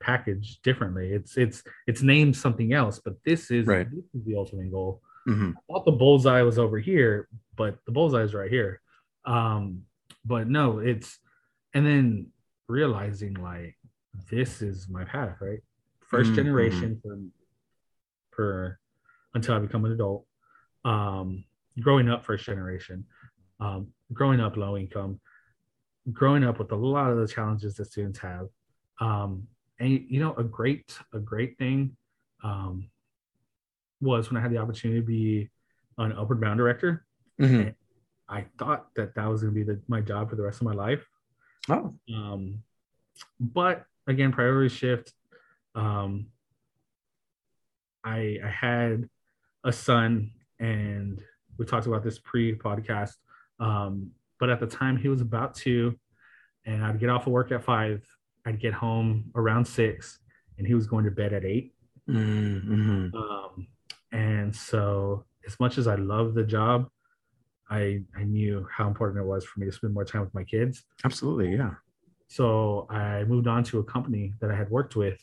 packaged 0.00 0.62
differently. 0.64 1.12
It's 1.12 1.36
it's 1.36 1.62
it's 1.86 2.02
named 2.02 2.36
something 2.36 2.72
else, 2.72 2.98
but 2.98 3.14
this 3.24 3.52
is 3.52 3.66
Right. 3.68 3.88
this 3.88 4.04
is 4.14 4.24
the 4.24 4.34
ultimate 4.36 4.70
goal. 4.72 5.00
Mhm. 5.28 5.54
I 5.56 5.60
thought 5.68 5.84
the 5.84 5.92
bullseye 5.92 6.42
was 6.42 6.58
over 6.58 6.78
here, 6.80 7.28
but 7.54 7.78
the 7.86 7.92
bullseye 7.92 8.22
is 8.22 8.34
right 8.34 8.50
here. 8.50 8.80
Um, 9.24 9.84
but 10.24 10.48
no, 10.48 10.80
it's 10.80 11.20
and 11.72 11.86
then 11.86 12.32
realizing 12.66 13.34
like 13.34 13.76
this 14.28 14.60
is 14.60 14.88
my 14.88 15.04
path, 15.04 15.36
right? 15.40 15.60
1st 16.10 16.32
Mhm, 16.32 16.34
generation 16.34 17.00
for 17.00 17.18
for 18.32 18.80
until 19.34 19.54
I 19.54 19.60
become 19.60 19.84
an 19.84 19.92
adult. 19.92 20.26
Um, 20.84 21.44
growing 21.80 22.08
up 22.08 22.24
first 22.24 22.44
generation, 22.44 23.04
um, 23.60 23.88
growing 24.12 24.40
up 24.40 24.56
low 24.56 24.76
income, 24.76 25.20
growing 26.12 26.44
up 26.44 26.58
with 26.58 26.72
a 26.72 26.76
lot 26.76 27.10
of 27.10 27.18
the 27.18 27.28
challenges 27.28 27.76
that 27.76 27.86
students 27.86 28.18
have. 28.18 28.48
Um, 29.00 29.46
and 29.78 29.90
you 30.08 30.20
know, 30.20 30.34
a 30.34 30.44
great 30.44 30.96
a 31.12 31.18
great 31.18 31.58
thing 31.58 31.96
um, 32.44 32.88
was 34.00 34.30
when 34.30 34.36
I 34.36 34.40
had 34.42 34.52
the 34.52 34.58
opportunity 34.58 35.00
to 35.00 35.06
be 35.06 35.50
an 35.98 36.12
upward 36.12 36.40
bound 36.40 36.58
director. 36.58 37.04
Mhm. 37.40 37.74
I 38.28 38.46
thought 38.58 38.94
that 38.94 39.14
that 39.14 39.26
was 39.26 39.42
going 39.42 39.54
to 39.54 39.60
be 39.60 39.62
the, 39.64 39.80
my 39.88 40.00
job 40.00 40.30
for 40.30 40.36
the 40.36 40.42
rest 40.42 40.60
of 40.60 40.66
my 40.66 40.72
life. 40.72 41.06
Oh, 41.68 41.94
Um, 42.12 42.62
but 43.38 43.84
again, 44.06 44.32
priority 44.32 44.74
shift. 44.74 45.12
Um, 45.74 46.26
I 48.04 48.38
I 48.42 48.48
had 48.48 49.08
a 49.64 49.72
son, 49.72 50.32
and 50.58 51.22
we 51.58 51.66
talked 51.66 51.86
about 51.86 52.02
this 52.02 52.18
pre-podcast. 52.18 53.14
Um, 53.60 54.10
but 54.40 54.50
at 54.50 54.60
the 54.60 54.66
time, 54.66 54.96
he 54.96 55.08
was 55.08 55.20
about 55.20 55.54
two, 55.54 55.98
and 56.64 56.84
I'd 56.84 56.98
get 56.98 57.10
off 57.10 57.26
of 57.26 57.32
work 57.32 57.52
at 57.52 57.62
five. 57.62 58.04
I'd 58.44 58.58
get 58.60 58.74
home 58.74 59.30
around 59.36 59.64
six, 59.66 60.18
and 60.58 60.66
he 60.66 60.74
was 60.74 60.86
going 60.86 61.04
to 61.04 61.10
bed 61.10 61.32
at 61.32 61.44
eight. 61.44 61.74
Mhm. 62.08 63.14
Um, 63.14 63.66
And 64.14 64.54
so, 64.54 65.24
as 65.46 65.58
much 65.58 65.78
as 65.78 65.86
I 65.86 65.94
love 65.94 66.34
the 66.34 66.44
job, 66.44 66.90
I 67.70 68.04
I 68.14 68.24
knew 68.24 68.66
how 68.70 68.86
important 68.88 69.18
it 69.24 69.26
was 69.26 69.44
for 69.46 69.60
me 69.60 69.66
to 69.66 69.72
spend 69.72 69.94
more 69.94 70.04
time 70.04 70.20
with 70.20 70.34
my 70.34 70.44
kids. 70.44 70.84
Absolutely, 71.04 71.54
yeah. 71.56 71.76
So 72.28 72.86
I 72.90 73.24
moved 73.24 73.46
on 73.46 73.62
to 73.64 73.78
a 73.78 73.84
company 73.84 74.34
that 74.40 74.50
I 74.50 74.54
had 74.56 74.68
worked 74.70 74.96
with 74.96 75.18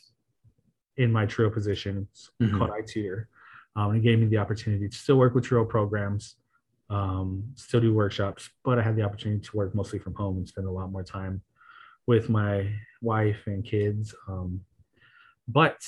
in 0.96 1.12
my 1.12 1.26
Trio 1.26 1.50
positions 1.50 2.30
Mhm. 2.40 2.58
called 2.58 2.70
iTutor. 2.70 3.26
Um, 3.76 3.94
it 3.94 4.02
gave 4.02 4.18
me 4.18 4.26
the 4.26 4.38
opportunity 4.38 4.88
to 4.88 4.96
still 4.96 5.16
work 5.16 5.34
with 5.34 5.44
Trio 5.44 5.64
programs, 5.64 6.36
um, 6.90 7.44
still 7.54 7.80
do 7.80 7.94
workshops, 7.94 8.50
but 8.64 8.78
I 8.78 8.82
had 8.82 8.96
the 8.96 9.02
opportunity 9.02 9.40
to 9.40 9.56
work 9.56 9.74
mostly 9.74 9.98
from 9.98 10.14
home 10.14 10.38
and 10.38 10.48
spend 10.48 10.66
a 10.66 10.70
lot 10.70 10.90
more 10.90 11.04
time 11.04 11.42
with 12.06 12.28
my 12.28 12.72
wife 13.00 13.38
and 13.46 13.64
kids. 13.64 14.14
Um, 14.28 14.60
but 15.46 15.78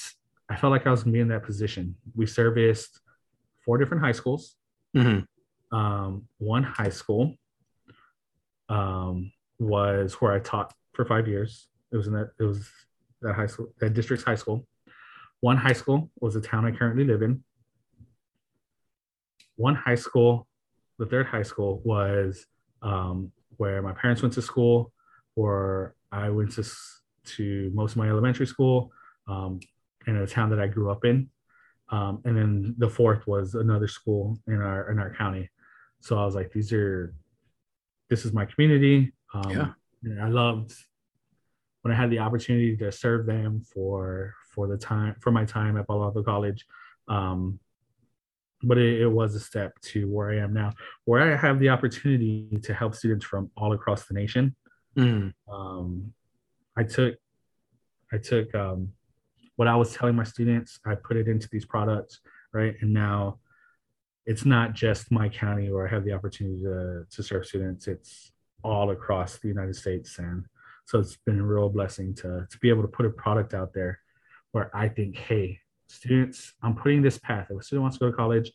I 0.48 0.56
felt 0.56 0.70
like 0.70 0.86
I 0.86 0.90
was 0.90 1.02
gonna 1.02 1.12
be 1.12 1.20
in 1.20 1.28
that 1.28 1.44
position. 1.44 1.96
We 2.14 2.26
serviced 2.26 3.00
four 3.64 3.78
different 3.78 4.02
high 4.02 4.12
schools. 4.12 4.56
hmm 4.94 5.20
Um, 5.72 6.28
one 6.38 6.62
high 6.62 6.90
school 6.90 7.34
um, 8.68 9.32
was 9.58 10.14
where 10.14 10.32
I 10.32 10.38
taught 10.38 10.72
for 10.92 11.04
five 11.04 11.26
years. 11.26 11.68
It 11.90 11.96
was 11.96 12.06
in 12.06 12.14
that 12.14 12.30
it 12.38 12.44
was 12.44 12.68
that 13.22 13.34
high 13.34 13.46
school, 13.46 13.68
that 13.80 13.94
district's 13.94 14.24
high 14.24 14.34
school. 14.34 14.66
One 15.40 15.56
high 15.56 15.72
school 15.72 16.10
was 16.20 16.34
the 16.34 16.40
town 16.40 16.64
I 16.64 16.70
currently 16.70 17.04
live 17.04 17.22
in. 17.22 17.42
One 19.56 19.74
high 19.74 19.94
school, 19.96 20.46
the 20.98 21.06
third 21.06 21.26
high 21.26 21.42
school 21.42 21.80
was 21.84 22.46
um, 22.82 23.32
where 23.56 23.82
my 23.82 23.92
parents 23.92 24.22
went 24.22 24.34
to 24.34 24.42
school, 24.42 24.92
or 25.36 25.94
I 26.10 26.30
went 26.30 26.52
to 26.52 26.64
to 27.24 27.70
most 27.72 27.92
of 27.92 27.98
my 27.98 28.08
elementary 28.08 28.46
school, 28.46 28.90
um, 29.28 29.60
in 30.06 30.16
a 30.16 30.26
town 30.26 30.50
that 30.50 30.58
I 30.58 30.66
grew 30.66 30.90
up 30.90 31.04
in. 31.04 31.30
Um, 31.90 32.20
and 32.24 32.36
then 32.36 32.74
the 32.78 32.88
fourth 32.88 33.26
was 33.26 33.54
another 33.54 33.86
school 33.86 34.38
in 34.46 34.60
our 34.60 34.90
in 34.90 34.98
our 34.98 35.14
county. 35.14 35.50
So 36.00 36.18
I 36.18 36.24
was 36.24 36.34
like, 36.34 36.50
these 36.52 36.72
are 36.72 37.14
this 38.10 38.24
is 38.24 38.32
my 38.32 38.44
community. 38.46 39.12
Um, 39.34 39.50
Yeah. 39.50 39.68
and 40.04 40.20
I 40.20 40.28
loved 40.28 40.72
when 41.82 41.92
I 41.92 41.96
had 41.96 42.10
the 42.10 42.18
opportunity 42.20 42.76
to 42.78 42.90
serve 42.90 43.26
them 43.26 43.62
for 43.72 44.34
for 44.54 44.66
the 44.68 44.76
time 44.76 45.16
for 45.20 45.30
my 45.30 45.44
time 45.44 45.76
at 45.76 45.86
Palo 45.86 46.04
Alto 46.04 46.22
College. 46.22 46.66
Um, 47.08 47.58
but 48.62 48.78
it, 48.78 49.02
it 49.02 49.08
was 49.08 49.34
a 49.34 49.40
step 49.40 49.78
to 49.80 50.08
where 50.10 50.30
I 50.30 50.38
am 50.38 50.52
now, 50.52 50.72
where 51.04 51.32
I 51.32 51.36
have 51.36 51.58
the 51.58 51.68
opportunity 51.68 52.58
to 52.62 52.74
help 52.74 52.94
students 52.94 53.24
from 53.24 53.50
all 53.56 53.72
across 53.72 54.06
the 54.06 54.14
nation. 54.14 54.54
Mm. 54.96 55.32
Um, 55.50 56.12
I 56.76 56.84
took 56.84 57.14
I 58.12 58.18
took 58.18 58.54
um, 58.54 58.92
what 59.56 59.68
I 59.68 59.76
was 59.76 59.94
telling 59.94 60.16
my 60.16 60.24
students, 60.24 60.78
I 60.84 60.94
put 60.94 61.16
it 61.16 61.28
into 61.28 61.48
these 61.50 61.64
products, 61.64 62.20
right? 62.52 62.74
And 62.80 62.92
now 62.92 63.38
it's 64.26 64.44
not 64.44 64.74
just 64.74 65.10
my 65.10 65.28
county 65.28 65.70
where 65.70 65.86
I 65.86 65.90
have 65.90 66.04
the 66.04 66.12
opportunity 66.12 66.62
to, 66.62 67.04
to 67.10 67.22
serve 67.22 67.46
students, 67.46 67.88
it's 67.88 68.32
all 68.62 68.90
across 68.90 69.38
the 69.38 69.48
United 69.48 69.74
States. 69.74 70.18
And 70.18 70.44
so 70.84 70.98
it's 70.98 71.16
been 71.16 71.40
a 71.40 71.44
real 71.44 71.68
blessing 71.68 72.14
to, 72.16 72.46
to 72.50 72.58
be 72.60 72.68
able 72.68 72.82
to 72.82 72.88
put 72.88 73.06
a 73.06 73.10
product 73.10 73.54
out 73.54 73.72
there 73.72 73.98
where 74.52 74.70
I 74.76 74.88
think, 74.88 75.16
hey, 75.16 75.58
students, 75.92 76.54
I'm 76.62 76.74
putting 76.74 77.02
this 77.02 77.18
path. 77.18 77.48
If 77.50 77.60
a 77.60 77.62
student 77.62 77.82
wants 77.82 77.98
to 77.98 78.04
go 78.04 78.10
to 78.10 78.16
college, 78.16 78.50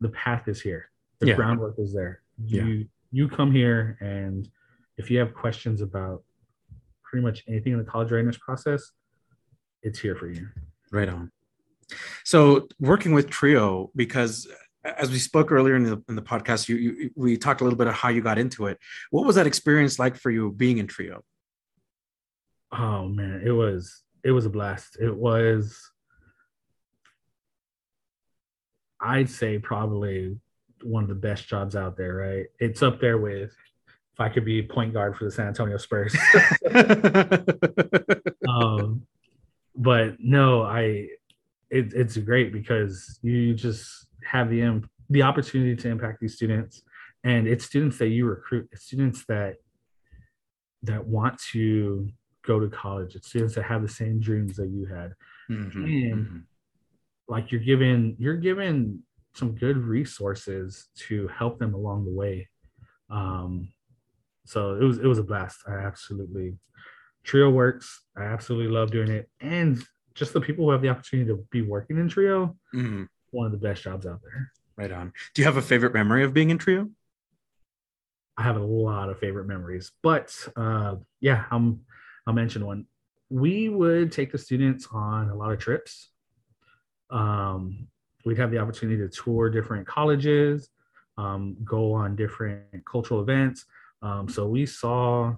the 0.00 0.10
path 0.10 0.46
is 0.48 0.60
here. 0.60 0.90
The 1.20 1.28
Yeah. 1.28 1.36
groundwork 1.36 1.78
is 1.78 1.92
there. 1.94 2.22
You 2.38 2.62
Yeah. 2.62 2.84
you 3.14 3.28
come 3.28 3.52
here 3.52 3.98
and 4.00 4.48
if 4.96 5.10
you 5.10 5.18
have 5.18 5.34
questions 5.34 5.80
about 5.82 6.24
pretty 7.02 7.22
much 7.22 7.44
anything 7.46 7.72
in 7.74 7.78
the 7.78 7.84
college 7.84 8.10
readiness 8.10 8.38
process, 8.38 8.92
it's 9.82 9.98
here 9.98 10.16
for 10.16 10.28
you. 10.28 10.48
Right 10.90 11.08
on. 11.08 11.30
So 12.24 12.68
working 12.80 13.12
with 13.12 13.28
Trio, 13.28 13.90
because 13.94 14.48
as 14.84 15.10
we 15.10 15.18
spoke 15.18 15.52
earlier 15.52 15.76
in 15.76 15.84
the 15.84 16.02
in 16.08 16.16
the 16.16 16.22
podcast, 16.22 16.68
you, 16.68 16.76
you 16.76 17.10
we 17.14 17.36
talked 17.36 17.60
a 17.60 17.64
little 17.64 17.76
bit 17.78 17.86
of 17.86 17.94
how 17.94 18.08
you 18.08 18.22
got 18.22 18.38
into 18.38 18.66
it. 18.66 18.78
What 19.10 19.26
was 19.26 19.36
that 19.36 19.46
experience 19.46 19.98
like 19.98 20.16
for 20.16 20.30
you 20.30 20.50
being 20.52 20.78
in 20.78 20.86
Trio? 20.86 21.22
Oh 22.72 23.08
man, 23.08 23.42
it 23.44 23.50
was 23.52 24.02
it 24.24 24.30
was 24.32 24.46
a 24.46 24.50
blast. 24.50 24.96
It 25.00 25.14
was 25.14 25.91
I'd 29.02 29.28
say 29.28 29.58
probably 29.58 30.38
one 30.82 31.02
of 31.02 31.08
the 31.08 31.14
best 31.14 31.48
jobs 31.48 31.76
out 31.76 31.96
there, 31.96 32.14
right? 32.14 32.46
It's 32.58 32.82
up 32.82 33.00
there 33.00 33.18
with 33.18 33.50
if 34.14 34.20
I 34.20 34.28
could 34.28 34.44
be 34.44 34.62
point 34.62 34.92
guard 34.92 35.16
for 35.16 35.24
the 35.24 35.30
San 35.30 35.48
Antonio 35.48 35.76
Spurs. 35.78 36.14
um, 38.48 39.06
but 39.74 40.16
no, 40.20 40.62
I 40.62 41.08
it, 41.70 41.94
it's 41.94 42.16
great 42.18 42.52
because 42.52 43.18
you 43.22 43.54
just 43.54 44.06
have 44.24 44.50
the 44.50 44.82
the 45.10 45.22
opportunity 45.22 45.74
to 45.76 45.88
impact 45.88 46.20
these 46.20 46.34
students, 46.34 46.82
and 47.24 47.46
it's 47.46 47.64
students 47.64 47.98
that 47.98 48.08
you 48.08 48.26
recruit, 48.26 48.68
it's 48.72 48.84
students 48.84 49.24
that 49.26 49.56
that 50.82 51.04
want 51.06 51.40
to 51.52 52.08
go 52.44 52.60
to 52.60 52.68
college. 52.68 53.14
It's 53.14 53.28
students 53.28 53.54
that 53.54 53.64
have 53.64 53.82
the 53.82 53.88
same 53.88 54.20
dreams 54.20 54.56
that 54.56 54.68
you 54.68 54.86
had. 54.86 55.14
Mhm, 55.50 55.74
And- 56.12 56.26
mhm. 56.26 56.42
Like 57.28 57.50
you're 57.52 57.60
given 57.62 58.16
you're 58.18 58.36
given 58.36 59.02
some 59.34 59.54
good 59.54 59.76
resources 59.78 60.88
to 60.96 61.28
help 61.28 61.58
them 61.58 61.74
along 61.74 62.04
the 62.04 62.12
way. 62.12 62.48
Um, 63.10 63.72
so 64.44 64.74
it 64.74 64.84
was 64.84 64.98
it 64.98 65.06
was 65.06 65.18
a 65.18 65.22
blast. 65.24 65.60
I 65.66 65.72
absolutely 65.74 66.56
Trio 67.24 67.50
works. 67.50 68.02
I 68.16 68.24
absolutely 68.24 68.72
love 68.72 68.90
doing 68.90 69.10
it, 69.10 69.30
and 69.40 69.82
just 70.14 70.32
the 70.32 70.40
people 70.40 70.64
who 70.64 70.72
have 70.72 70.82
the 70.82 70.88
opportunity 70.88 71.28
to 71.30 71.36
be 71.50 71.62
working 71.62 71.96
in 71.98 72.08
Trio, 72.08 72.56
Mhm. 72.74 73.08
one 73.30 73.46
of 73.46 73.52
the 73.52 73.58
best 73.58 73.82
jobs 73.82 74.04
out 74.06 74.20
there. 74.22 74.50
Right 74.76 74.90
on. 74.92 75.12
Do 75.34 75.40
you 75.42 75.46
have 75.46 75.56
a 75.56 75.62
favorite 75.62 75.94
memory 75.94 76.24
of 76.24 76.34
being 76.34 76.50
in 76.50 76.58
Trio? 76.58 76.90
I 78.36 78.42
have 78.42 78.56
a 78.56 78.64
lot 78.64 79.08
of 79.10 79.18
favorite 79.18 79.46
memories, 79.46 79.92
but 80.02 80.36
uh, 80.56 80.96
yeah, 81.20 81.44
I'm 81.50 81.84
I'll 82.26 82.34
mention 82.34 82.64
one. 82.66 82.86
We 83.30 83.68
would 83.68 84.12
take 84.12 84.32
the 84.32 84.38
students 84.38 84.86
on 84.92 85.30
a 85.30 85.34
lot 85.34 85.52
of 85.52 85.58
trips. 85.58 86.10
Um, 87.12 87.86
we'd 88.24 88.38
have 88.38 88.50
the 88.50 88.58
opportunity 88.58 88.98
to 88.98 89.08
tour 89.08 89.50
different 89.50 89.86
colleges, 89.86 90.70
um, 91.18 91.56
go 91.64 91.92
on 91.92 92.16
different 92.16 92.64
cultural 92.90 93.20
events. 93.20 93.66
Um, 94.00 94.28
so 94.28 94.48
we 94.48 94.66
saw 94.66 95.34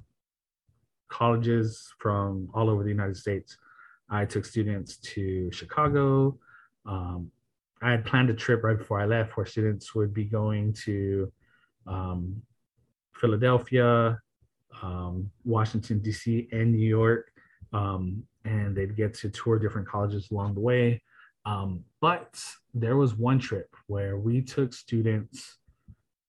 colleges 1.08 1.92
from 1.98 2.48
all 2.54 2.70
over 2.70 2.82
the 2.82 2.90
United 2.90 3.16
States. 3.16 3.58
I 4.08 4.24
took 4.24 4.44
students 4.44 4.96
to 4.98 5.50
Chicago. 5.52 6.38
Um, 6.86 7.30
I 7.82 7.90
had 7.90 8.04
planned 8.04 8.30
a 8.30 8.34
trip 8.34 8.62
right 8.62 8.78
before 8.78 9.00
I 9.00 9.06
left 9.06 9.36
where 9.36 9.46
students 9.46 9.94
would 9.94 10.14
be 10.14 10.24
going 10.24 10.72
to 10.84 11.32
um, 11.86 12.42
Philadelphia, 13.14 14.18
um, 14.82 15.30
Washington, 15.44 16.00
D.C., 16.00 16.48
and 16.52 16.72
New 16.72 16.86
York. 16.86 17.30
Um, 17.72 18.22
and 18.44 18.76
they'd 18.76 18.96
get 18.96 19.14
to 19.14 19.28
tour 19.30 19.58
different 19.58 19.88
colleges 19.88 20.30
along 20.30 20.54
the 20.54 20.60
way. 20.60 21.02
Um, 21.46 21.84
but 22.00 22.42
there 22.72 22.96
was 22.96 23.14
one 23.14 23.38
trip 23.38 23.68
where 23.86 24.16
we 24.16 24.40
took 24.40 24.72
students. 24.72 25.58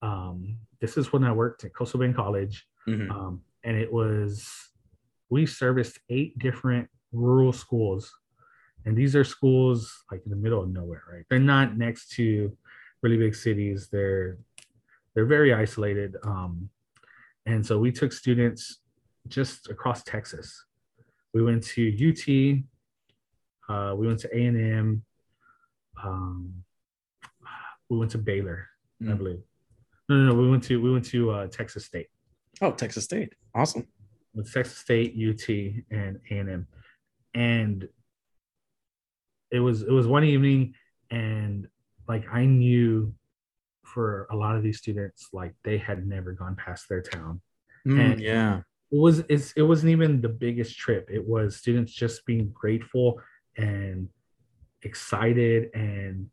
Um, 0.02 0.58
this 0.82 0.98
is 0.98 1.14
when 1.14 1.24
I 1.24 1.32
worked 1.32 1.64
at 1.64 1.74
Coastal 1.74 2.00
Bend 2.00 2.16
College. 2.16 2.68
Mhm. 2.88 3.10
Um, 3.10 3.42
and 3.64 3.78
it 3.78 3.92
was, 3.92 4.48
we 5.30 5.46
serviced 5.46 6.00
eight 6.10 6.38
different 6.38 6.90
rural 7.12 7.54
schools. 7.54 8.14
And 8.86 8.96
these 8.96 9.16
are 9.16 9.24
schools 9.24 10.04
like 10.12 10.22
in 10.26 10.30
the 10.30 10.36
middle 10.36 10.62
of 10.62 10.70
nowhere, 10.70 11.02
right? 11.12 11.26
They're 11.30 11.40
not 11.40 11.78
next 11.78 12.10
to 12.12 12.56
really 13.02 13.18
big 13.18 13.36
cities. 13.36 13.88
They're 13.92 14.38
they're 15.14 15.26
very 15.26 15.54
isolated. 15.54 16.18
Um, 16.24 16.70
and 17.46 17.66
so 17.66 17.80
we 17.80 17.92
took 17.92 18.12
students 18.12 18.80
just 19.30 19.70
across 19.70 20.04
Texas. 20.04 20.66
We 21.34 21.42
went 21.42 21.64
to 21.68 21.88
UT, 21.88 22.64
uh, 23.70 23.96
we 23.96 24.08
went 24.08 24.20
to 24.20 24.38
A 24.38 24.46
and 24.46 24.60
M, 24.60 25.05
um, 26.04 26.54
we 27.90 27.98
went 27.98 28.12
to 28.12 28.18
Baylor, 28.18 28.68
I 29.02 29.06
Mm. 29.06 29.18
believe. 29.18 29.44
No, 30.10 30.18
no, 30.18 30.34
no. 30.34 30.36
We 30.42 30.50
went 30.50 30.64
to 30.66 30.82
we 30.82 30.92
went 30.92 31.06
to 31.06 31.32
uh, 31.32 31.48
Texas 31.48 31.86
State. 31.86 32.08
Oh, 32.62 32.72
Texas 32.72 33.04
State. 33.06 33.34
Awesome. 33.54 33.88
with 34.34 34.52
Texas 34.52 34.78
State, 34.78 35.14
UT, 35.16 35.48
and 35.92 36.20
A 36.30 36.38
and 36.40 36.50
M, 36.50 36.68
and 37.34 37.88
it 39.52 39.60
was 39.60 39.82
it 39.84 39.92
was 39.92 40.08
one 40.08 40.24
evening, 40.24 40.74
and 41.10 41.68
like 42.08 42.26
I 42.32 42.46
knew 42.46 43.14
for 43.84 44.28
a 44.32 44.36
lot 44.36 44.56
of 44.58 44.64
these 44.64 44.78
students, 44.78 45.30
like 45.32 45.54
they 45.64 45.78
had 45.78 46.06
never 46.08 46.34
gone 46.34 46.56
past 46.56 46.90
their 46.90 47.02
town. 47.02 47.42
Mm, 47.88 48.00
And- 48.14 48.22
yeah. 48.22 48.62
It 48.92 49.00
was 49.00 49.24
it's, 49.30 49.52
it 49.54 49.64
wasn't 49.64 49.92
even 49.92 50.22
the 50.22 50.30
biggest 50.30 50.78
trip. 50.78 51.10
It 51.12 51.26
was 51.26 51.56
students 51.58 51.92
just 51.92 52.26
being 52.26 52.50
grateful 52.54 53.20
and 53.58 54.08
excited, 54.84 55.70
and 55.74 56.30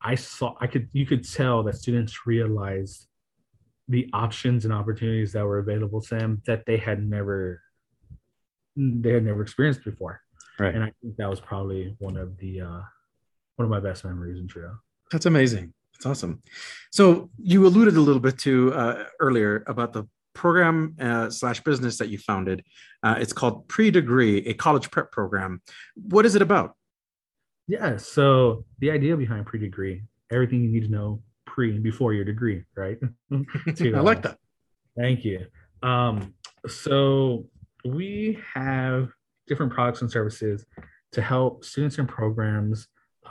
I 0.00 0.14
saw 0.16 0.54
I 0.60 0.66
could 0.66 0.88
you 0.92 1.06
could 1.06 1.28
tell 1.28 1.62
that 1.64 1.76
students 1.76 2.26
realized 2.26 3.06
the 3.88 4.08
options 4.12 4.64
and 4.64 4.72
opportunities 4.72 5.32
that 5.32 5.44
were 5.44 5.58
available 5.58 6.00
to 6.00 6.14
them 6.14 6.42
that 6.46 6.64
they 6.66 6.76
had 6.76 7.02
never 7.02 7.60
they 8.76 9.12
had 9.12 9.24
never 9.24 9.42
experienced 9.42 9.84
before 9.84 10.20
Right. 10.58 10.74
and 10.74 10.82
i 10.82 10.92
think 11.02 11.16
that 11.16 11.28
was 11.28 11.40
probably 11.40 11.94
one 11.98 12.16
of 12.16 12.38
the 12.38 12.60
uh 12.62 12.80
one 13.56 13.64
of 13.66 13.70
my 13.70 13.80
best 13.80 14.04
memories 14.04 14.38
in 14.38 14.48
Trio. 14.48 14.78
That's 15.10 15.26
amazing. 15.26 15.74
That's 15.92 16.06
awesome. 16.06 16.42
So 16.90 17.30
you 17.38 17.66
alluded 17.66 17.96
a 17.96 18.00
little 18.00 18.20
bit 18.20 18.38
to 18.38 18.72
uh, 18.72 19.04
earlier 19.20 19.62
about 19.66 19.92
the 19.92 20.04
program 20.34 20.96
uh, 20.98 21.28
slash 21.28 21.62
business 21.62 21.98
that 21.98 22.08
you 22.08 22.16
founded. 22.18 22.64
Uh, 23.02 23.16
it's 23.18 23.34
called 23.34 23.68
Pre 23.68 23.90
Degree, 23.90 24.38
a 24.46 24.54
college 24.54 24.90
prep 24.90 25.12
program. 25.12 25.60
What 25.94 26.24
is 26.24 26.34
it 26.34 26.40
about? 26.42 26.76
Yeah. 27.68 27.96
So 27.96 28.64
the 28.78 28.90
idea 28.90 29.16
behind 29.16 29.46
Pre 29.46 29.58
Degree, 29.58 30.02
everything 30.30 30.62
you 30.62 30.70
need 30.70 30.84
to 30.84 30.90
know 30.90 31.22
pre 31.46 31.74
and 31.74 31.82
before 31.82 32.14
your 32.14 32.24
degree, 32.24 32.64
right? 32.76 32.98
to, 33.76 33.94
I 33.94 34.00
like 34.00 34.18
uh, 34.18 34.20
that. 34.20 34.38
Thank 34.96 35.24
you. 35.24 35.46
Um, 35.82 36.34
so 36.66 37.46
we 37.84 38.38
have 38.54 39.10
different 39.46 39.72
products 39.72 40.02
and 40.02 40.10
services 40.10 40.64
to 41.12 41.22
help 41.22 41.64
students 41.64 41.98
and 41.98 42.08
programs 42.08 42.88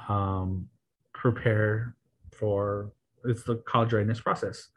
um, 0.07 0.67
prepare 1.13 1.95
for 2.31 2.91
it's 3.25 3.43
the 3.43 3.57
college 3.67 3.93
readiness 3.93 4.19
process. 4.19 4.69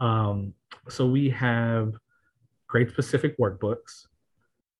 Um, 0.00 0.54
so 0.88 1.06
we 1.06 1.30
have 1.30 1.94
grade 2.66 2.90
specific 2.90 3.38
workbooks. 3.38 4.06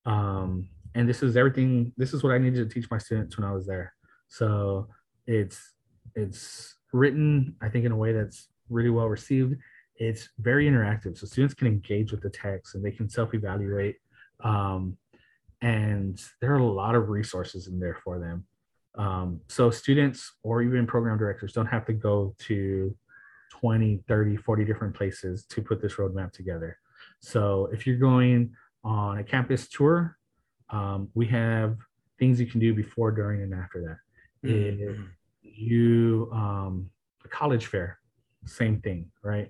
Um, 0.05 0.69
and 0.95 1.07
this 1.07 1.23
is 1.23 1.37
everything, 1.37 1.93
this 1.97 2.13
is 2.13 2.23
what 2.23 2.33
I 2.33 2.37
needed 2.37 2.67
to 2.67 2.73
teach 2.73 2.89
my 2.91 2.97
students 2.97 3.37
when 3.37 3.47
I 3.47 3.53
was 3.53 3.65
there. 3.65 3.93
So 4.33 4.87
it's 5.27 5.73
it's 6.15 6.77
written, 6.91 7.55
I 7.61 7.69
think, 7.69 7.85
in 7.85 7.91
a 7.91 7.95
way 7.95 8.13
that's 8.13 8.49
really 8.69 8.89
well 8.89 9.07
received. 9.07 9.55
It's 9.97 10.29
very 10.39 10.67
interactive. 10.67 11.19
So 11.19 11.27
students 11.27 11.53
can 11.53 11.67
engage 11.67 12.11
with 12.11 12.21
the 12.21 12.31
text 12.31 12.73
and 12.73 12.83
they 12.83 12.91
can 12.91 13.07
self-evaluate. 13.07 13.97
Um, 14.43 14.97
and 15.61 16.19
there 16.41 16.51
are 16.51 16.57
a 16.57 16.65
lot 16.65 16.95
of 16.95 17.09
resources 17.09 17.67
in 17.67 17.79
there 17.79 17.99
for 18.03 18.17
them. 18.17 18.45
Um, 18.95 19.39
so 19.49 19.69
students 19.69 20.33
or 20.41 20.63
even 20.63 20.87
program 20.87 21.17
directors 21.19 21.53
don't 21.53 21.67
have 21.67 21.85
to 21.85 21.93
go 21.93 22.35
to 22.39 22.95
20, 23.51 24.03
30, 24.07 24.37
40 24.37 24.65
different 24.65 24.95
places 24.95 25.45
to 25.45 25.61
put 25.61 25.79
this 25.79 25.93
roadmap 25.95 26.31
together. 26.31 26.79
So 27.19 27.69
if 27.71 27.85
you're 27.85 27.97
going 27.97 28.55
on 28.83 29.19
a 29.19 29.23
campus 29.23 29.67
tour, 29.67 30.17
um, 30.71 31.09
we 31.13 31.27
have 31.27 31.77
things 32.17 32.39
you 32.39 32.47
can 32.47 32.59
do 32.59 32.73
before, 32.73 33.11
during, 33.11 33.43
and 33.43 33.53
after 33.53 33.81
that. 33.81 33.97
Mm-hmm. 34.43 34.91
If 34.91 34.97
you, 35.41 36.29
um, 36.33 36.89
a 37.23 37.27
college 37.27 37.67
fair, 37.67 37.99
same 38.45 38.81
thing, 38.81 39.11
right? 39.23 39.49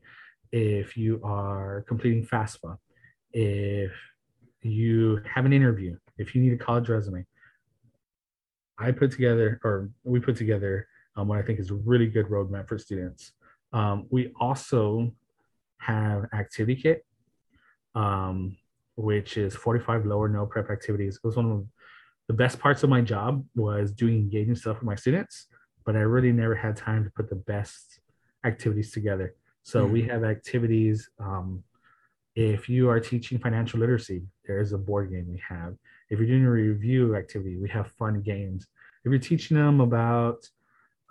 If 0.51 0.95
you 0.95 1.19
are 1.23 1.83
completing 1.87 2.25
FAFSA, 2.25 2.77
if 3.31 3.91
you 4.61 5.19
have 5.31 5.45
an 5.45 5.53
interview, 5.53 5.97
if 6.17 6.35
you 6.35 6.41
need 6.41 6.53
a 6.53 6.57
college 6.57 6.89
resume, 6.89 7.25
I 8.77 8.91
put 8.91 9.11
together, 9.11 9.59
or 9.63 9.89
we 10.03 10.19
put 10.19 10.35
together, 10.35 10.87
um, 11.15 11.27
what 11.27 11.39
I 11.39 11.41
think 11.41 11.59
is 11.59 11.71
a 11.71 11.75
really 11.75 12.07
good 12.07 12.27
roadmap 12.27 12.67
for 12.67 12.77
students. 12.77 13.33
Um, 13.71 14.07
we 14.09 14.31
also 14.39 15.11
have 15.77 16.25
activity 16.33 16.75
kit, 16.75 17.05
um, 17.95 18.57
which 18.95 19.37
is 19.37 19.55
45 19.55 20.05
lower 20.05 20.27
no 20.27 20.45
prep 20.45 20.69
activities. 20.69 21.17
It 21.17 21.27
was 21.27 21.35
one 21.35 21.51
of 21.51 21.65
the 22.27 22.33
best 22.33 22.59
parts 22.59 22.83
of 22.83 22.89
my 22.89 23.01
job 23.01 23.45
was 23.55 23.91
doing 23.91 24.15
engaging 24.15 24.55
stuff 24.55 24.77
with 24.77 24.85
my 24.85 24.95
students, 24.95 25.47
but 25.85 25.95
I 25.95 25.99
really 25.99 26.31
never 26.31 26.55
had 26.55 26.75
time 26.77 27.03
to 27.03 27.09
put 27.09 27.29
the 27.29 27.35
best 27.35 27.99
activities 28.45 28.91
together. 28.91 29.35
So 29.63 29.83
mm-hmm. 29.83 29.93
we 29.93 30.01
have 30.03 30.23
activities. 30.23 31.09
Um, 31.19 31.63
if 32.35 32.69
you 32.69 32.89
are 32.89 32.99
teaching 32.99 33.39
financial 33.39 33.79
literacy, 33.79 34.23
there 34.45 34.59
is 34.59 34.73
a 34.73 34.77
board 34.77 35.11
game 35.11 35.27
we 35.29 35.41
have. 35.47 35.75
If 36.09 36.19
you're 36.19 36.27
doing 36.27 36.45
a 36.45 36.51
review 36.51 37.15
activity, 37.15 37.57
we 37.57 37.69
have 37.69 37.91
fun 37.99 38.21
games. 38.21 38.67
If 39.03 39.11
you're 39.11 39.19
teaching 39.19 39.57
them 39.57 39.81
about 39.81 40.47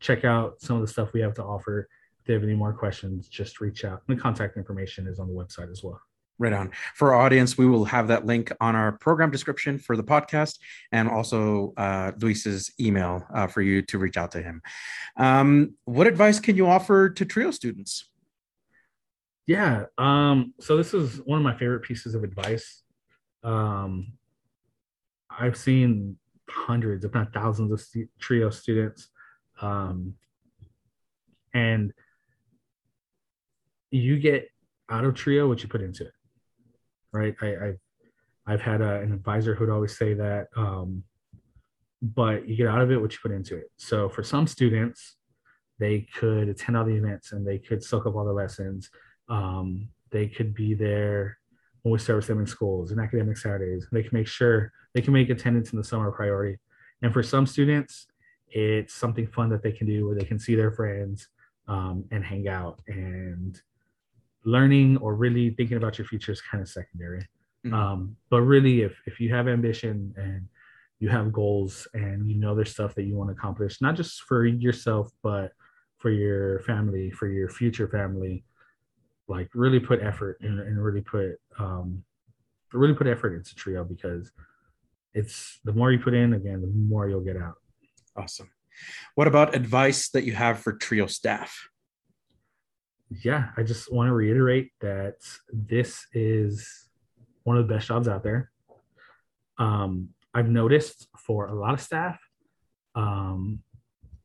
check 0.00 0.24
out 0.24 0.60
some 0.60 0.76
of 0.76 0.82
the 0.82 0.88
stuff 0.88 1.12
we 1.12 1.20
have 1.20 1.34
to 1.34 1.44
offer 1.44 1.88
If 2.20 2.26
they 2.26 2.32
have 2.34 2.42
any 2.42 2.54
more 2.54 2.72
questions, 2.72 3.28
just 3.28 3.60
reach 3.60 3.84
out. 3.84 4.02
The 4.06 4.16
contact 4.16 4.56
information 4.56 5.06
is 5.06 5.18
on 5.18 5.28
the 5.28 5.34
website 5.34 5.70
as 5.70 5.82
well. 5.82 6.00
Right 6.38 6.52
on. 6.52 6.70
For 6.94 7.14
our 7.14 7.22
audience, 7.22 7.56
we 7.56 7.66
will 7.66 7.86
have 7.86 8.08
that 8.08 8.26
link 8.26 8.52
on 8.60 8.76
our 8.76 8.92
program 8.92 9.30
description 9.30 9.78
for 9.78 9.96
the 9.96 10.02
podcast 10.02 10.58
and 10.92 11.08
also 11.08 11.72
uh, 11.78 12.12
Luis's 12.18 12.70
email 12.78 13.26
uh, 13.34 13.46
for 13.46 13.62
you 13.62 13.80
to 13.82 13.98
reach 13.98 14.18
out 14.18 14.32
to 14.32 14.42
him. 14.42 14.60
Um, 15.16 15.74
what 15.86 16.06
advice 16.06 16.38
can 16.38 16.56
you 16.56 16.66
offer 16.66 17.08
to 17.08 17.24
TRIO 17.24 17.52
students? 17.52 18.10
Yeah. 19.46 19.84
Um, 19.96 20.54
so, 20.60 20.76
this 20.76 20.92
is 20.94 21.18
one 21.24 21.38
of 21.38 21.44
my 21.44 21.56
favorite 21.56 21.82
pieces 21.82 22.14
of 22.14 22.24
advice. 22.24 22.82
Um, 23.44 24.12
I've 25.30 25.56
seen 25.56 26.16
hundreds, 26.48 27.04
if 27.04 27.14
not 27.14 27.32
thousands, 27.32 27.72
of 27.72 27.80
st- 27.80 28.10
TRIO 28.18 28.50
students. 28.50 29.08
Um, 29.60 30.14
and 31.54 31.92
you 33.90 34.18
get 34.18 34.48
out 34.90 35.04
of 35.04 35.14
trio 35.14 35.48
what 35.48 35.62
you 35.62 35.68
put 35.68 35.80
into 35.80 36.04
it 36.04 36.12
right 37.12 37.34
i 37.42 37.46
i've, 37.46 37.78
I've 38.46 38.60
had 38.60 38.80
a, 38.80 39.00
an 39.00 39.12
advisor 39.12 39.54
who'd 39.54 39.70
always 39.70 39.96
say 39.96 40.14
that 40.14 40.48
um, 40.56 41.02
but 42.02 42.46
you 42.46 42.56
get 42.56 42.68
out 42.68 42.82
of 42.82 42.90
it 42.92 43.00
what 43.00 43.12
you 43.12 43.18
put 43.22 43.32
into 43.32 43.56
it 43.56 43.70
so 43.76 44.08
for 44.08 44.22
some 44.22 44.46
students 44.46 45.16
they 45.78 46.06
could 46.14 46.48
attend 46.48 46.76
all 46.76 46.84
the 46.84 46.94
events 46.94 47.32
and 47.32 47.46
they 47.46 47.58
could 47.58 47.82
soak 47.82 48.06
up 48.06 48.14
all 48.14 48.24
the 48.24 48.32
lessons 48.32 48.90
um, 49.28 49.88
they 50.10 50.26
could 50.26 50.54
be 50.54 50.74
there 50.74 51.38
when 51.82 51.92
we 51.92 51.98
service 51.98 52.26
them 52.26 52.40
in 52.40 52.46
schools 52.46 52.90
and 52.90 53.00
academic 53.00 53.36
saturdays 53.36 53.86
they 53.92 54.02
can 54.02 54.10
make 54.12 54.26
sure 54.26 54.72
they 54.94 55.00
can 55.00 55.12
make 55.12 55.30
attendance 55.30 55.72
in 55.72 55.78
the 55.78 55.84
summer 55.84 56.08
a 56.08 56.12
priority 56.12 56.58
and 57.02 57.12
for 57.12 57.22
some 57.22 57.46
students 57.46 58.06
it's 58.48 58.94
something 58.94 59.26
fun 59.26 59.48
that 59.50 59.62
they 59.62 59.72
can 59.72 59.86
do 59.86 60.06
where 60.06 60.14
they 60.14 60.24
can 60.24 60.38
see 60.38 60.54
their 60.54 60.70
friends 60.70 61.28
um, 61.68 62.04
and 62.10 62.24
hang 62.24 62.48
out 62.48 62.80
and 62.86 63.60
learning 64.44 64.96
or 64.98 65.14
really 65.14 65.50
thinking 65.50 65.76
about 65.76 65.98
your 65.98 66.06
future 66.06 66.32
is 66.32 66.40
kind 66.40 66.62
of 66.62 66.68
secondary. 66.68 67.20
Mm-hmm. 67.66 67.74
Um, 67.74 68.16
but 68.30 68.42
really, 68.42 68.82
if 68.82 68.96
if 69.06 69.20
you 69.20 69.34
have 69.34 69.48
ambition 69.48 70.14
and 70.16 70.48
you 71.00 71.08
have 71.10 71.32
goals 71.32 71.86
and 71.92 72.26
you 72.26 72.36
know 72.36 72.54
there's 72.54 72.70
stuff 72.70 72.94
that 72.94 73.02
you 73.02 73.16
want 73.16 73.28
to 73.28 73.34
accomplish, 73.34 73.82
not 73.82 73.96
just 73.96 74.22
for 74.22 74.46
yourself, 74.46 75.10
but 75.22 75.52
for 75.98 76.10
your 76.10 76.60
family, 76.60 77.10
for 77.10 77.26
your 77.26 77.48
future 77.48 77.88
family. 77.88 78.44
Like 79.28 79.48
really 79.54 79.80
put 79.80 80.02
effort 80.02 80.38
and, 80.40 80.60
and 80.60 80.82
really 80.82 81.00
put 81.00 81.40
um, 81.58 82.04
really 82.72 82.94
put 82.94 83.06
effort 83.06 83.34
into 83.34 83.54
trio 83.54 83.84
because 83.84 84.30
it's 85.14 85.58
the 85.64 85.72
more 85.72 85.90
you 85.90 85.98
put 85.98 86.14
in 86.14 86.34
again 86.34 86.60
the 86.60 86.68
more 86.68 87.08
you'll 87.08 87.20
get 87.20 87.36
out. 87.36 87.56
Awesome. 88.16 88.50
What 89.14 89.26
about 89.26 89.54
advice 89.54 90.10
that 90.10 90.24
you 90.24 90.32
have 90.34 90.58
for 90.60 90.72
trio 90.72 91.06
staff? 91.06 91.68
Yeah 93.08 93.50
i 93.56 93.62
just 93.62 93.92
want 93.92 94.08
to 94.08 94.12
reiterate 94.12 94.72
that 94.80 95.16
this 95.52 96.06
is 96.12 96.88
one 97.44 97.56
of 97.56 97.68
the 97.68 97.74
best 97.74 97.86
jobs 97.86 98.08
out 98.08 98.22
there. 98.24 98.50
Um, 99.58 100.08
i've 100.34 100.50
noticed 100.50 101.08
for 101.16 101.46
a 101.46 101.54
lot 101.54 101.72
of 101.72 101.80
staff 101.80 102.18
um, 102.94 103.60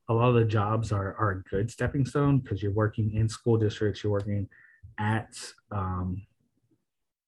a 0.10 0.14
lot 0.14 0.30
of 0.30 0.36
the 0.36 0.46
jobs 0.46 0.92
are, 0.92 1.16
are 1.16 1.32
a 1.32 1.44
good 1.50 1.70
stepping 1.70 2.06
stone 2.06 2.40
because 2.40 2.62
you're 2.62 2.74
working 2.74 3.14
in 3.14 3.30
school 3.30 3.58
districts 3.58 4.04
you're 4.04 4.12
working 4.12 4.50
at 5.02 5.36
um, 5.72 6.22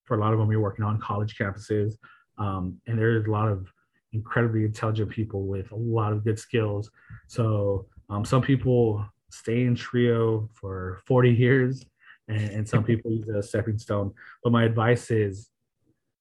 for 0.05 0.15
a 0.15 0.19
lot 0.19 0.33
of 0.33 0.39
them, 0.39 0.51
you're 0.51 0.61
working 0.61 0.85
on 0.85 0.99
college 0.99 1.35
campuses. 1.37 1.93
Um, 2.37 2.79
and 2.87 2.97
there's 2.97 3.25
a 3.25 3.31
lot 3.31 3.47
of 3.49 3.67
incredibly 4.11 4.63
intelligent 4.63 5.09
people 5.09 5.47
with 5.47 5.71
a 5.71 5.75
lot 5.75 6.13
of 6.13 6.23
good 6.23 6.37
skills. 6.37 6.89
So 7.27 7.87
um, 8.09 8.23
some 8.23 8.41
people 8.41 9.05
stay 9.31 9.63
in 9.63 9.75
trio 9.75 10.49
for 10.53 11.01
40 11.07 11.31
years 11.31 11.83
and, 12.27 12.49
and 12.51 12.69
some 12.69 12.83
people 12.83 13.11
use 13.11 13.27
a 13.27 13.41
stepping 13.41 13.77
stone. 13.79 14.13
But 14.43 14.51
my 14.51 14.63
advice 14.65 15.09
is 15.09 15.49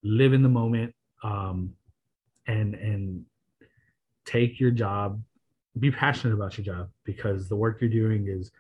live 0.03 0.33
in 0.33 0.43
the 0.43 0.49
moment 0.49 0.95
um, 1.23 1.75
and 2.47 2.75
and 2.75 3.25
take 4.25 4.59
your 4.59 4.71
job, 4.71 5.21
be 5.79 5.91
passionate 5.91 6.35
about 6.35 6.57
your 6.57 6.65
job 6.65 6.89
because 7.05 7.49
the 7.49 7.57
work 7.57 7.81
you're 7.81 7.91
doing 7.91 8.27
is 8.29 8.51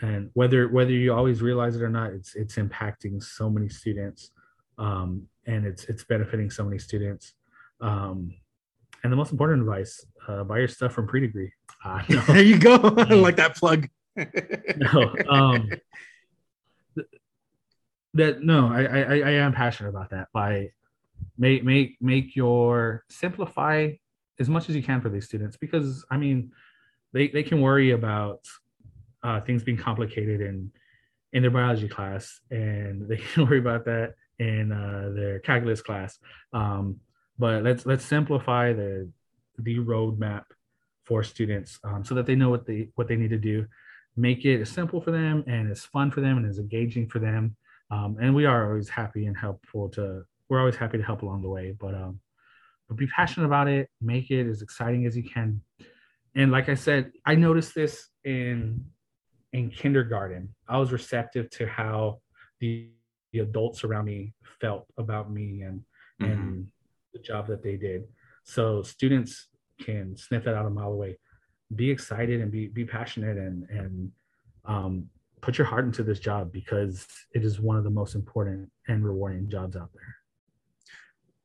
and 0.00 0.30
whether 0.34 0.68
whether 0.68 0.90
you 0.90 1.12
always 1.12 1.42
realize 1.42 1.76
it 1.76 1.82
or 1.82 1.88
not, 1.88 2.12
it's 2.12 2.34
it's 2.34 2.56
impacting 2.56 3.22
so 3.22 3.48
many 3.48 3.68
students 3.68 4.30
um, 4.78 5.26
and 5.46 5.66
it's 5.66 5.84
it's 5.84 6.04
benefiting 6.04 6.50
so 6.50 6.64
many 6.64 6.78
students. 6.78 7.34
Um, 7.80 8.34
and 9.02 9.12
the 9.12 9.16
most 9.16 9.32
important 9.32 9.60
advice: 9.60 10.04
uh, 10.28 10.44
buy 10.44 10.58
your 10.58 10.68
stuff 10.68 10.92
from 10.92 11.06
pre-degree. 11.06 11.52
Uh, 11.84 12.02
no. 12.08 12.20
there 12.22 12.42
you 12.42 12.58
go. 12.58 12.74
I 12.96 13.14
like 13.14 13.36
that 13.36 13.56
plug. 13.56 13.88
no, 14.16 15.14
um, 15.28 15.70
that 18.14 18.42
no, 18.42 18.68
I, 18.68 18.84
I 18.84 19.18
I 19.18 19.30
am 19.32 19.52
passionate 19.52 19.90
about 19.90 20.10
that. 20.10 20.28
By 20.32 20.70
make 21.38 21.64
make 21.64 21.96
make 22.00 22.36
your 22.36 23.04
simplify 23.08 23.92
as 24.38 24.48
much 24.48 24.68
as 24.68 24.76
you 24.76 24.82
can 24.82 25.00
for 25.00 25.08
these 25.08 25.24
students 25.24 25.56
because 25.56 26.04
I 26.10 26.16
mean 26.16 26.52
they 27.12 27.28
they 27.28 27.42
can 27.42 27.60
worry 27.60 27.92
about 27.92 28.40
uh, 29.22 29.40
things 29.40 29.62
being 29.62 29.78
complicated 29.78 30.40
in 30.40 30.70
in 31.32 31.42
their 31.42 31.50
biology 31.50 31.88
class 31.88 32.40
and 32.50 33.08
they 33.08 33.16
can 33.34 33.46
worry 33.46 33.58
about 33.58 33.84
that 33.84 34.14
in 34.38 34.72
uh, 34.72 35.10
their 35.14 35.38
calculus 35.40 35.82
class. 35.82 36.18
Um, 36.52 37.00
but 37.38 37.62
let's 37.62 37.84
let's 37.86 38.04
simplify 38.04 38.72
the 38.72 39.10
the 39.58 39.78
roadmap 39.78 40.44
for 41.04 41.22
students 41.22 41.78
um, 41.84 42.04
so 42.04 42.14
that 42.14 42.26
they 42.26 42.34
know 42.34 42.50
what 42.50 42.66
they 42.66 42.88
what 42.94 43.08
they 43.08 43.16
need 43.16 43.30
to 43.30 43.38
do. 43.38 43.66
Make 44.16 44.44
it 44.44 44.62
as 44.62 44.70
simple 44.70 45.00
for 45.00 45.10
them 45.10 45.44
and 45.46 45.70
as 45.70 45.84
fun 45.84 46.10
for 46.10 46.20
them 46.20 46.38
and 46.38 46.46
as 46.46 46.58
engaging 46.58 47.08
for 47.08 47.18
them. 47.18 47.56
Um, 47.90 48.16
and 48.20 48.34
we 48.34 48.46
are 48.46 48.70
always 48.70 48.88
happy 48.88 49.26
and 49.26 49.36
helpful 49.36 49.88
to. 49.90 50.24
We're 50.48 50.60
always 50.60 50.76
happy 50.76 50.96
to 50.96 51.04
help 51.04 51.22
along 51.22 51.42
the 51.42 51.48
way. 51.48 51.74
But 51.78 51.94
um, 51.94 52.20
but 52.88 52.96
be 52.96 53.06
passionate 53.08 53.46
about 53.46 53.68
it. 53.68 53.88
Make 54.00 54.30
it 54.30 54.48
as 54.48 54.62
exciting 54.62 55.06
as 55.06 55.16
you 55.16 55.24
can. 55.24 55.60
And 56.34 56.52
like 56.52 56.68
I 56.68 56.74
said, 56.74 57.12
I 57.24 57.34
noticed 57.34 57.74
this 57.74 58.08
in 58.24 58.84
in 59.56 59.70
kindergarten. 59.70 60.54
I 60.68 60.78
was 60.78 60.92
receptive 60.92 61.48
to 61.50 61.66
how 61.66 62.20
the 62.60 62.90
the 63.32 63.40
adults 63.40 63.84
around 63.84 64.04
me 64.04 64.34
felt 64.60 64.86
about 64.98 65.32
me 65.32 65.62
and 65.62 65.80
mm-hmm. 66.20 66.30
and 66.30 66.68
the 67.12 67.18
job 67.18 67.46
that 67.48 67.62
they 67.62 67.76
did. 67.76 68.04
So 68.44 68.82
students 68.82 69.48
can 69.80 70.16
sniff 70.16 70.44
that 70.44 70.54
out 70.54 70.66
a 70.66 70.70
mile 70.70 70.92
away. 70.92 71.18
Be 71.74 71.90
excited 71.90 72.40
and 72.40 72.52
be 72.52 72.68
be 72.68 72.84
passionate 72.84 73.38
and 73.38 73.68
and 73.70 74.12
um, 74.66 75.08
put 75.40 75.58
your 75.58 75.66
heart 75.66 75.86
into 75.86 76.02
this 76.02 76.20
job 76.20 76.52
because 76.52 77.06
it 77.34 77.44
is 77.44 77.58
one 77.58 77.76
of 77.76 77.84
the 77.84 77.90
most 77.90 78.14
important 78.14 78.70
and 78.88 79.04
rewarding 79.04 79.48
jobs 79.48 79.76
out 79.76 79.90
there. 79.94 80.16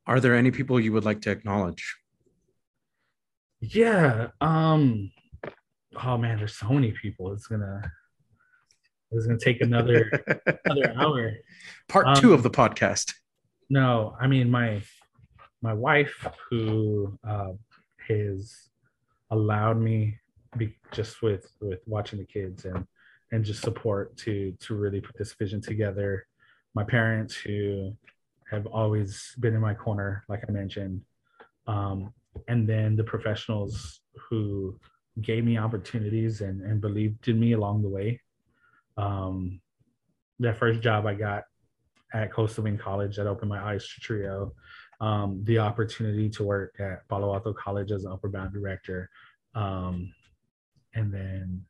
Are 0.05 0.19
there 0.19 0.35
any 0.35 0.51
people 0.51 0.79
you 0.79 0.91
would 0.91 1.05
like 1.05 1.21
to 1.21 1.31
acknowledge? 1.31 1.95
Yeah. 3.61 4.29
Um 4.41 5.11
oh 6.03 6.17
man, 6.17 6.37
there's 6.37 6.55
so 6.55 6.69
many 6.69 6.91
people. 6.91 7.31
It's 7.31 7.47
gonna 7.47 7.91
it's 9.11 9.25
gonna 9.25 9.37
take 9.37 9.61
another 9.61 10.09
another 10.65 10.93
hour. 10.99 11.33
Part 11.87 12.07
um, 12.07 12.15
two 12.15 12.33
of 12.33 12.43
the 12.43 12.49
podcast. 12.49 13.13
No, 13.69 14.15
I 14.19 14.27
mean 14.27 14.49
my 14.49 14.81
my 15.61 15.73
wife 15.73 16.27
who 16.49 17.17
uh, 17.27 17.53
has 18.07 18.69
allowed 19.29 19.79
me 19.79 20.17
be 20.57 20.75
just 20.91 21.21
with 21.21 21.51
with 21.61 21.79
watching 21.85 22.19
the 22.19 22.25
kids 22.25 22.65
and 22.65 22.85
and 23.31 23.43
just 23.43 23.61
support 23.61 24.15
to 24.17 24.55
to 24.59 24.75
really 24.75 25.01
put 25.01 25.17
this 25.17 25.33
vision 25.33 25.61
together. 25.61 26.25
My 26.73 26.83
parents 26.83 27.35
who 27.35 27.93
have 28.49 28.65
always 28.65 29.33
been 29.39 29.53
in 29.53 29.61
my 29.61 29.73
corner, 29.73 30.23
like 30.29 30.43
I 30.47 30.51
mentioned, 30.51 31.01
um, 31.67 32.13
and 32.47 32.67
then 32.67 32.95
the 32.95 33.03
professionals 33.03 34.01
who 34.29 34.79
gave 35.21 35.43
me 35.43 35.57
opportunities 35.57 36.41
and, 36.41 36.61
and 36.61 36.79
believed 36.79 37.27
in 37.27 37.39
me 37.39 37.53
along 37.53 37.81
the 37.81 37.89
way 37.89 38.19
um, 38.97 39.61
that 40.39 40.57
first 40.57 40.81
job 40.81 41.05
I 41.05 41.13
got 41.13 41.43
at 42.13 42.31
Coastal 42.31 42.63
Bend 42.63 42.79
College 42.79 43.15
that 43.15 43.27
opened 43.27 43.49
my 43.49 43.61
eyes 43.61 43.87
to 43.93 44.01
Trio. 44.01 44.53
Um, 44.99 45.41
the 45.43 45.59
opportunity 45.59 46.29
to 46.29 46.43
work 46.43 46.75
at 46.79 47.07
Palo 47.07 47.33
Alto 47.33 47.53
College 47.53 47.91
as 47.91 48.05
an 48.05 48.11
Upward 48.11 48.33
Bound 48.33 48.53
director. 48.53 49.09
Um, 49.55 50.13
and 50.93 51.11
then 51.13 51.63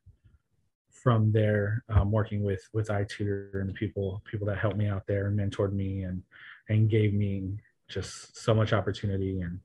from 0.90 1.32
there, 1.32 1.84
um, 1.88 2.12
working 2.12 2.44
with 2.44 2.62
with 2.72 2.88
iTutor 2.88 3.60
and 3.60 3.74
people 3.74 4.22
people 4.30 4.46
that 4.46 4.58
helped 4.58 4.76
me 4.76 4.86
out 4.86 5.06
there 5.06 5.26
and 5.26 5.38
mentored 5.38 5.72
me 5.72 6.02
and 6.02 6.22
and 6.68 6.90
gave 6.90 7.14
me 7.14 7.56
just 7.88 8.36
so 8.36 8.54
much 8.54 8.72
opportunity 8.72 9.40
and 9.40 9.60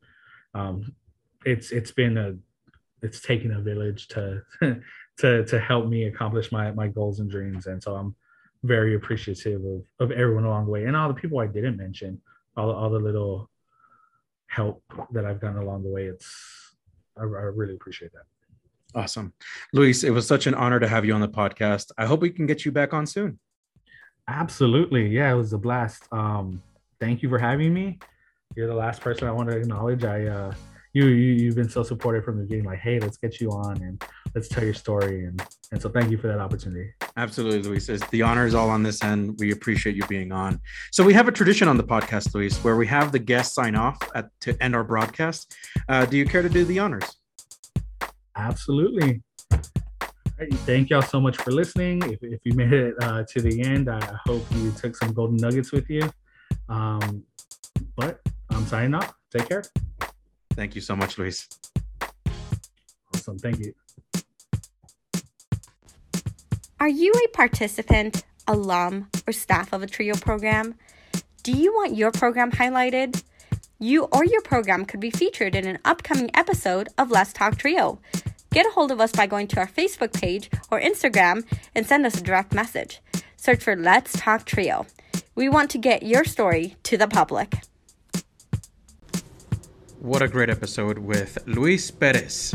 um, 0.54 0.96
it's 1.46 1.72
it's 1.72 1.92
been 1.92 2.18
a 2.18 2.36
it's 3.02 3.22
taken 3.22 3.52
a 3.52 3.62
village 3.62 4.08
to 4.08 4.42
to 5.18 5.46
to 5.46 5.60
help 5.60 5.88
me 5.88 6.06
accomplish 6.06 6.52
my 6.52 6.72
my 6.72 6.88
goals 6.88 7.20
and 7.20 7.30
dreams. 7.30 7.68
And 7.68 7.82
so 7.82 7.96
I'm 7.96 8.16
very 8.64 8.96
appreciative 8.96 9.64
of 9.64 9.84
of 10.00 10.12
everyone 10.12 10.46
along 10.46 10.66
the 10.66 10.72
way 10.72 10.86
and 10.86 10.96
all 10.96 11.08
the 11.08 11.14
people 11.14 11.40
I 11.40 11.48
didn't 11.48 11.78
mention, 11.78 12.22
all 12.56 12.72
all 12.72 12.90
the 12.90 13.00
little 13.00 13.50
help 14.48 14.84
that 15.12 15.26
I've 15.26 15.42
gotten 15.42 15.58
along 15.58 15.84
the 15.84 15.90
way. 15.90 16.06
It's 16.06 16.76
I, 17.18 17.22
I 17.22 17.26
really 17.26 17.76
appreciate 17.76 18.12
that. 18.14 18.24
Awesome, 18.96 19.34
Luis. 19.74 20.04
It 20.04 20.12
was 20.12 20.28
such 20.28 20.48
an 20.48 20.54
honor 20.54 20.80
to 20.80 20.88
have 20.88 21.06
you 21.06 21.14
on 21.14 21.22
the 21.22 21.28
podcast. 21.28 21.92
I 21.98 22.06
hope 22.06 22.22
we 22.22 22.30
can 22.30 22.46
get 22.46 22.66
you 22.66 22.72
back 22.72 22.94
on 22.94 23.06
soon. 23.06 23.40
Absolutely, 24.28 25.08
yeah, 25.08 25.32
it 25.32 25.36
was 25.36 25.54
a 25.54 25.58
blast. 25.58 26.08
Um, 26.12 26.62
thank 27.00 27.22
you 27.22 27.30
for 27.30 27.38
having 27.38 27.74
me. 27.74 28.00
You're 28.56 28.68
the 28.68 28.74
last 28.74 29.02
person 29.02 29.28
I 29.28 29.32
want 29.32 29.50
to 29.50 29.58
acknowledge. 29.58 30.04
I 30.04 30.26
uh, 30.26 30.54
you, 30.98 31.06
you 31.08 31.34
you've 31.34 31.56
been 31.56 31.70
so 31.70 31.84
supportive 31.84 32.24
from 32.24 32.38
the 32.38 32.44
beginning. 32.44 32.66
Like, 32.66 32.80
hey, 32.80 33.00
let's 33.00 33.18
get 33.18 33.40
you 33.40 33.52
on 33.52 33.82
and 33.82 34.04
let's 34.34 34.48
tell 34.48 34.64
your 34.64 34.74
story. 34.74 35.26
And 35.26 35.42
and 35.72 35.82
so 35.82 35.90
thank 35.90 36.10
you 36.10 36.18
for 36.18 36.28
that 36.28 36.40
opportunity. 36.40 36.92
Absolutely, 37.16 37.62
Luis. 37.62 37.88
The 38.10 38.22
honor 38.22 38.46
is 38.46 38.56
all 38.56 38.70
on 38.70 38.84
this 38.84 39.04
end. 39.04 39.36
We 39.40 39.52
appreciate 39.52 39.96
you 39.96 40.06
being 40.08 40.32
on. 40.32 40.60
So 40.92 41.04
we 41.04 41.14
have 41.14 41.28
a 41.28 41.32
tradition 41.32 41.68
on 41.68 41.78
the 41.78 41.84
podcast, 41.84 42.34
Luis, 42.34 42.58
where 42.64 42.76
we 42.76 42.88
have 42.88 43.12
the 43.12 43.20
guests 43.20 43.54
sign 43.54 43.76
off 43.76 43.98
at 44.16 44.30
to 44.42 44.58
end 44.62 44.76
our 44.76 44.84
broadcast. 44.84 45.56
Uh, 45.88 46.06
do 46.06 46.18
you 46.18 46.26
care 46.26 46.42
to 46.42 46.50
do 46.50 46.66
the 46.66 46.80
honors? 46.80 47.06
Absolutely. 48.36 49.22
Right, 50.40 50.54
thank 50.66 50.92
y'all 50.92 51.02
so 51.02 51.20
much 51.20 51.38
for 51.38 51.52
listening. 51.52 52.04
If, 52.04 52.20
if 52.22 52.40
you 52.44 52.54
made 52.54 52.72
it 52.72 52.94
uh, 53.02 53.24
to 53.30 53.42
the 53.42 53.62
end, 53.62 53.90
I 53.90 54.00
hope 54.26 54.44
you 54.52 54.72
took 54.72 54.96
some 54.96 55.12
golden 55.12 55.38
nuggets 55.38 55.72
with 55.72 55.90
you. 55.90 56.08
Um, 56.70 57.24
but 57.96 58.20
I'm 58.52 58.66
signing 58.68 58.94
off. 58.94 59.14
Take 59.32 59.50
care. 59.50 59.64
Thank 60.58 60.74
you 60.74 60.82
so 60.82 60.96
much, 60.96 61.20
Luis. 61.20 61.48
Awesome. 63.14 63.38
Thank 63.38 63.60
you. 63.60 63.74
Are 66.80 66.90
you 66.90 67.14
a 67.14 67.28
participant, 67.28 68.24
alum, 68.48 69.08
or 69.28 69.34
staff 69.34 69.72
of 69.72 69.84
a 69.84 69.88
TRIO 69.88 70.16
program? 70.16 70.74
Do 71.44 71.52
you 71.52 71.72
want 71.74 71.96
your 71.96 72.12
program 72.12 72.52
highlighted? 72.52 73.22
You 73.78 74.06
or 74.06 74.26
your 74.26 74.42
program 74.42 74.86
could 74.86 75.00
be 75.00 75.12
featured 75.12 75.54
in 75.54 75.68
an 75.68 75.78
upcoming 75.86 76.32
episode 76.34 76.90
of 76.98 77.12
Let's 77.12 77.34
Talk 77.34 77.60
Trio. 77.60 78.00
Get 78.52 78.66
a 78.66 78.72
hold 78.72 78.92
of 78.92 79.00
us 79.00 79.12
by 79.12 79.28
going 79.28 79.48
to 79.50 79.60
our 79.60 79.68
Facebook 79.68 80.12
page 80.12 80.50
or 80.72 80.82
Instagram 80.82 81.46
and 81.76 81.86
send 81.86 82.04
us 82.04 82.18
a 82.18 82.24
direct 82.24 82.52
message. 82.56 83.00
Search 83.36 83.64
for 83.64 83.76
Let's 83.76 84.20
Talk 84.20 84.46
Trio. 84.46 84.88
We 85.36 85.50
want 85.50 85.70
to 85.72 85.78
get 85.78 86.02
your 86.02 86.24
story 86.24 86.78
to 86.84 86.98
the 86.98 87.08
public. 87.08 87.58
What 90.00 90.22
a 90.22 90.28
great 90.28 90.52
episode 90.52 91.00
with 91.00 91.40
Luis 91.48 91.90
Perez, 91.90 92.54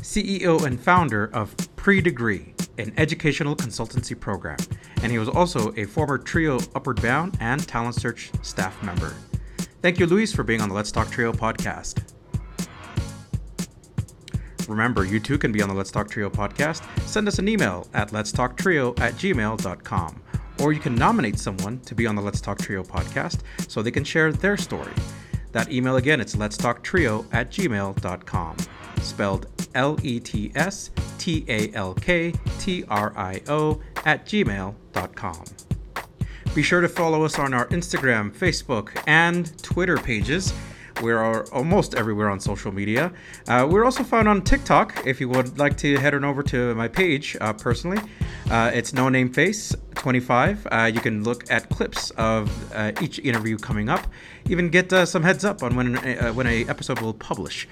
CEO 0.00 0.64
and 0.64 0.78
founder 0.78 1.30
of 1.32 1.54
Pre 1.76 2.00
Degree, 2.00 2.54
an 2.78 2.92
educational 2.96 3.54
consultancy 3.54 4.18
program. 4.18 4.56
And 5.02 5.12
he 5.12 5.18
was 5.18 5.28
also 5.28 5.72
a 5.76 5.84
former 5.84 6.18
Trio 6.18 6.58
Upward 6.74 7.00
Bound 7.00 7.36
and 7.38 7.66
Talent 7.66 7.94
Search 7.94 8.32
staff 8.42 8.82
member. 8.82 9.14
Thank 9.82 10.00
you, 10.00 10.06
Luis, 10.06 10.34
for 10.34 10.42
being 10.42 10.60
on 10.60 10.68
the 10.68 10.74
Let's 10.74 10.90
Talk 10.90 11.10
Trio 11.12 11.32
podcast. 11.32 12.02
Remember, 14.68 15.04
you 15.04 15.20
too 15.20 15.38
can 15.38 15.52
be 15.52 15.62
on 15.62 15.68
the 15.68 15.74
Let's 15.76 15.92
Talk 15.92 16.10
Trio 16.10 16.28
podcast. 16.28 16.82
Send 17.06 17.28
us 17.28 17.38
an 17.38 17.48
email 17.48 17.86
at 17.94 18.10
letstalktrio 18.10 18.98
at 18.98 19.14
gmail.com. 19.14 20.22
Or 20.60 20.72
you 20.72 20.80
can 20.80 20.96
nominate 20.96 21.38
someone 21.38 21.78
to 21.80 21.94
be 21.94 22.04
on 22.06 22.16
the 22.16 22.22
Let's 22.22 22.40
Talk 22.40 22.58
Trio 22.58 22.82
podcast 22.82 23.42
so 23.68 23.80
they 23.80 23.92
can 23.92 24.04
share 24.04 24.32
their 24.32 24.56
story. 24.56 24.92
That 25.52 25.70
email 25.70 25.96
again, 25.96 26.20
it's 26.20 26.34
letstalktrio 26.34 27.26
at 27.32 27.50
gmail.com. 27.50 28.56
Spelled 29.00 29.46
L 29.74 29.98
E 30.02 30.20
T 30.20 30.52
S 30.54 30.90
T 31.18 31.44
A 31.48 31.72
L 31.74 31.94
K 31.94 32.32
T 32.58 32.84
R 32.88 33.12
I 33.16 33.42
O 33.48 33.80
at 34.04 34.26
gmail.com. 34.26 35.44
Be 36.54 36.62
sure 36.62 36.80
to 36.80 36.88
follow 36.88 37.24
us 37.24 37.38
on 37.38 37.54
our 37.54 37.66
Instagram, 37.68 38.30
Facebook, 38.30 39.02
and 39.06 39.56
Twitter 39.62 39.96
pages. 39.96 40.52
We 41.02 41.10
are 41.10 41.44
almost 41.50 41.94
everywhere 41.94 42.28
on 42.28 42.38
social 42.38 42.70
media. 42.70 43.12
Uh, 43.48 43.66
we're 43.68 43.84
also 43.84 44.04
found 44.04 44.28
on 44.28 44.42
TikTok. 44.42 45.06
If 45.06 45.20
you 45.20 45.28
would 45.30 45.58
like 45.58 45.76
to 45.78 45.96
head 45.98 46.14
on 46.14 46.24
over 46.24 46.42
to 46.44 46.74
my 46.74 46.88
page 46.88 47.36
uh, 47.40 47.54
personally, 47.54 47.98
uh, 48.50 48.70
it's 48.74 48.92
No 48.92 49.08
Name 49.08 49.32
Face 49.32 49.74
25. 50.02 50.66
Uh, 50.70 50.90
you 50.92 51.00
can 51.00 51.22
look 51.22 51.50
at 51.50 51.68
clips 51.68 52.10
of 52.12 52.50
uh, 52.74 52.92
each 53.00 53.18
interview 53.20 53.56
coming 53.56 53.88
up. 53.88 54.06
Even 54.48 54.68
get 54.68 54.92
uh, 54.92 55.06
some 55.06 55.22
heads 55.22 55.44
up 55.44 55.62
on 55.62 55.76
when 55.76 55.94
when 56.34 56.46
a 56.46 56.64
episode 56.66 57.00
will 57.00 57.14
publish. 57.14 57.68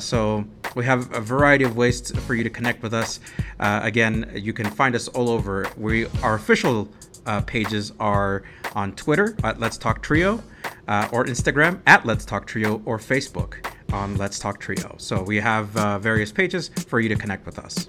so 0.00 0.44
we 0.74 0.84
have 0.84 1.12
a 1.14 1.20
variety 1.20 1.64
of 1.64 1.76
ways 1.76 2.10
for 2.26 2.34
you 2.34 2.42
to 2.42 2.50
connect 2.50 2.82
with 2.82 2.92
us. 2.92 3.20
again, 3.60 4.30
you 4.34 4.52
can 4.52 4.66
find 4.66 4.94
us 4.94 5.06
all 5.08 5.30
over. 5.30 5.66
We 5.76 6.06
our 6.22 6.34
official 6.34 6.88
uh, 7.26 7.40
pages 7.42 7.92
are 8.00 8.42
on 8.74 8.92
Twitter 8.94 9.36
at 9.44 9.60
Let's 9.60 9.78
Talk 9.78 10.02
Trio, 10.02 10.42
uh, 10.88 11.08
or 11.12 11.24
Instagram 11.24 11.80
at 11.86 12.04
Let's 12.06 12.24
Talk 12.24 12.46
Trio, 12.46 12.82
or 12.84 12.98
Facebook 12.98 13.66
on 13.92 14.16
Let's 14.16 14.38
Talk 14.38 14.60
Trio. 14.60 14.94
So 14.98 15.22
we 15.22 15.36
have 15.36 15.76
uh, 15.76 15.98
various 15.98 16.32
pages 16.32 16.68
for 16.88 17.00
you 17.00 17.08
to 17.08 17.16
connect 17.16 17.46
with 17.46 17.58
us. 17.58 17.86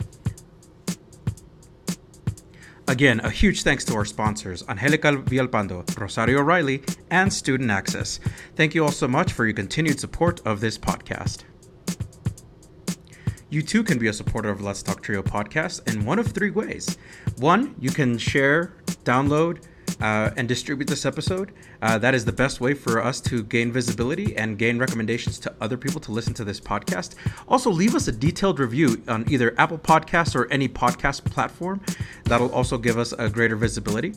Again, 2.91 3.21
a 3.21 3.29
huge 3.29 3.63
thanks 3.63 3.85
to 3.85 3.95
our 3.95 4.03
sponsors, 4.03 4.65
Angelica 4.67 5.13
Villalpando, 5.13 5.97
Rosario 5.97 6.41
Riley, 6.41 6.83
and 7.09 7.31
Student 7.31 7.71
Access. 7.71 8.19
Thank 8.57 8.75
you 8.75 8.83
all 8.83 8.91
so 8.91 9.07
much 9.07 9.31
for 9.31 9.45
your 9.45 9.53
continued 9.53 9.97
support 9.97 10.41
of 10.45 10.59
this 10.59 10.77
podcast. 10.77 11.45
You 13.49 13.61
too 13.61 13.85
can 13.85 13.97
be 13.97 14.07
a 14.07 14.13
supporter 14.13 14.49
of 14.49 14.61
Let's 14.61 14.83
Talk 14.83 15.01
Trio 15.01 15.23
podcast 15.23 15.87
in 15.89 16.03
one 16.03 16.19
of 16.19 16.27
three 16.33 16.49
ways. 16.51 16.97
One, 17.37 17.75
you 17.79 17.91
can 17.91 18.17
share, 18.17 18.73
download, 19.05 19.63
uh, 20.01 20.31
and 20.35 20.47
distribute 20.47 20.87
this 20.87 21.05
episode. 21.05 21.51
Uh, 21.81 21.97
that 21.97 22.13
is 22.13 22.25
the 22.25 22.31
best 22.31 22.59
way 22.59 22.73
for 22.73 23.03
us 23.03 23.21
to 23.21 23.43
gain 23.43 23.71
visibility 23.71 24.35
and 24.35 24.57
gain 24.57 24.77
recommendations 24.77 25.39
to 25.39 25.53
other 25.61 25.77
people 25.77 26.01
to 26.01 26.11
listen 26.11 26.33
to 26.33 26.43
this 26.43 26.59
podcast. 26.59 27.15
Also, 27.47 27.69
leave 27.69 27.95
us 27.95 28.07
a 28.07 28.11
detailed 28.11 28.59
review 28.59 29.01
on 29.07 29.25
either 29.29 29.53
Apple 29.57 29.77
Podcasts 29.77 30.35
or 30.35 30.51
any 30.51 30.67
podcast 30.67 31.23
platform. 31.25 31.81
That'll 32.25 32.53
also 32.53 32.77
give 32.77 32.97
us 32.97 33.13
a 33.13 33.29
greater 33.29 33.55
visibility. 33.55 34.13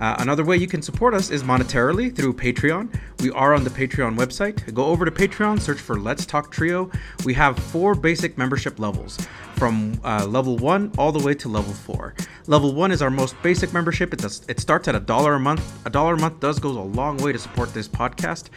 Uh, 0.00 0.16
another 0.18 0.44
way 0.44 0.56
you 0.56 0.66
can 0.66 0.82
support 0.82 1.14
us 1.14 1.30
is 1.30 1.42
monetarily 1.42 2.14
through 2.14 2.32
Patreon. 2.32 2.92
We 3.20 3.30
are 3.30 3.54
on 3.54 3.62
the 3.62 3.70
Patreon 3.70 4.16
website. 4.16 4.72
Go 4.74 4.86
over 4.86 5.04
to 5.04 5.10
Patreon, 5.10 5.60
search 5.60 5.78
for 5.78 5.98
Let's 5.98 6.26
Talk 6.26 6.50
Trio. 6.50 6.90
We 7.24 7.34
have 7.34 7.58
four 7.58 7.94
basic 7.94 8.36
membership 8.36 8.80
levels 8.80 9.18
from 9.62 10.00
uh, 10.02 10.26
level 10.26 10.56
one 10.56 10.90
all 10.98 11.12
the 11.12 11.24
way 11.24 11.32
to 11.32 11.48
level 11.48 11.72
four. 11.72 12.16
Level 12.48 12.74
one 12.74 12.90
is 12.90 13.00
our 13.00 13.10
most 13.10 13.40
basic 13.44 13.72
membership. 13.72 14.12
It, 14.12 14.18
does, 14.18 14.42
it 14.48 14.58
starts 14.58 14.88
at 14.88 14.96
a 14.96 14.98
dollar 14.98 15.34
a 15.34 15.38
month. 15.38 15.86
A 15.86 15.90
dollar 15.90 16.14
a 16.14 16.18
month 16.18 16.40
does 16.40 16.58
go 16.58 16.70
a 16.70 16.82
long 16.82 17.16
way 17.18 17.30
to 17.30 17.38
support 17.38 17.72
this 17.72 17.86
podcast. 17.86 18.48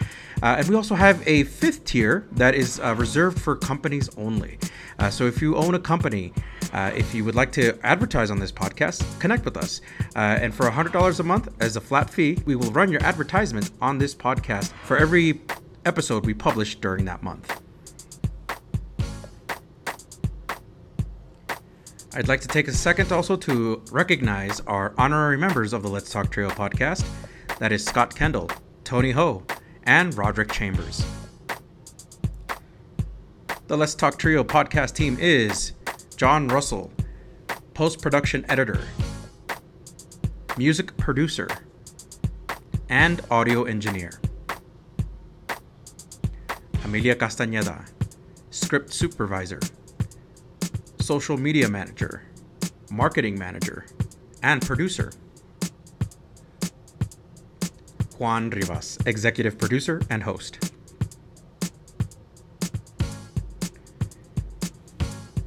Uh, 0.42 0.56
and 0.58 0.68
we 0.68 0.74
also 0.74 0.96
have 0.96 1.22
a 1.28 1.44
fifth 1.44 1.86
tier 1.86 2.28
that 2.32 2.56
is 2.56 2.80
uh, 2.80 2.96
reserved 2.96 3.40
for 3.40 3.56
companies 3.56 4.10
only. 4.18 4.58
Uh, 4.98 5.12
so 5.12 5.28
if 5.28 5.44
you 5.44 5.56
own 5.58 5.76
a 5.76 5.80
company, 5.80 6.34
uh, 6.74 6.90
if 6.96 7.14
you 7.14 7.24
would 7.24 7.36
like 7.36 7.52
to 7.52 7.78
advertise 7.86 8.32
on 8.32 8.40
this 8.40 8.52
podcast, 8.52 9.04
connect 9.20 9.46
with 9.46 9.58
us. 9.58 9.82
Uh, 10.16 10.40
and 10.42 10.56
for 10.56 10.68
$100 10.68 11.20
a 11.20 11.24
month 11.24 11.50
as 11.60 11.76
a 11.76 11.82
flat 11.82 12.10
fee, 12.10 12.40
we 12.48 12.56
will 12.56 12.72
run 12.72 12.92
your 12.92 13.04
advertisement 13.04 13.70
on 13.80 14.00
this 14.00 14.16
podcast 14.16 14.72
for 14.86 14.98
every 14.98 15.40
episode 15.86 16.26
we 16.26 16.34
publish 16.34 16.78
during 16.78 17.06
that 17.06 17.22
month. 17.22 17.62
I'd 22.18 22.30
like 22.30 22.40
to 22.42 22.48
take 22.48 22.70
a 22.70 22.72
second 22.72 23.12
also 23.12 23.36
to 23.36 23.84
recognize 23.92 24.62
our 24.62 24.94
honorary 24.98 25.38
members 25.38 25.74
of 25.74 25.84
the 25.84 25.90
Let's 25.90 26.10
Talk 26.10 26.32
Trio 26.32 26.50
podcast. 26.50 27.06
That 27.60 27.74
is 27.74 27.84
Scott 27.84 28.16
Kendall, 28.16 28.50
Tony 28.86 29.12
Ho, 29.12 29.44
and 29.84 30.18
Roderick 30.18 30.50
Chambers. 30.50 31.06
The 33.68 33.76
Let's 33.76 33.96
Talk 33.96 34.18
Trio 34.18 34.46
podcast 34.46 34.96
team 34.96 35.18
is 35.20 35.74
John 36.16 36.48
Russell, 36.48 36.90
post 37.74 38.02
production 38.02 38.46
editor, 38.48 38.80
music 40.58 40.96
producer, 40.96 41.50
and 42.88 43.20
audio 43.30 43.66
engineer. 43.66 44.22
Amelia 46.86 47.16
Castañeda, 47.16 47.86
script 48.52 48.94
supervisor, 48.94 49.60
social 51.06 51.38
media 51.38 51.70
manager, 51.70 52.24
marketing 52.90 53.38
manager, 53.38 53.86
and 54.42 54.66
producer. 54.66 55.12
Juan 58.18 58.50
Rivas, 58.50 58.98
executive 59.06 59.56
producer 59.60 60.02
and 60.10 60.24
host. 60.24 60.72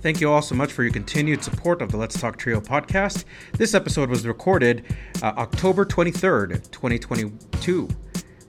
Thank 0.00 0.20
you 0.20 0.30
all 0.30 0.42
so 0.42 0.54
much 0.54 0.72
for 0.72 0.84
your 0.84 0.92
continued 0.92 1.42
support 1.42 1.82
of 1.82 1.90
the 1.90 1.96
Let's 1.96 2.20
Talk 2.20 2.38
Trio 2.38 2.60
podcast. 2.60 3.24
This 3.54 3.74
episode 3.74 4.10
was 4.10 4.28
recorded 4.28 4.84
uh, 5.22 5.32
October 5.38 5.84
23rd, 5.84 6.70
2022. 6.70 7.88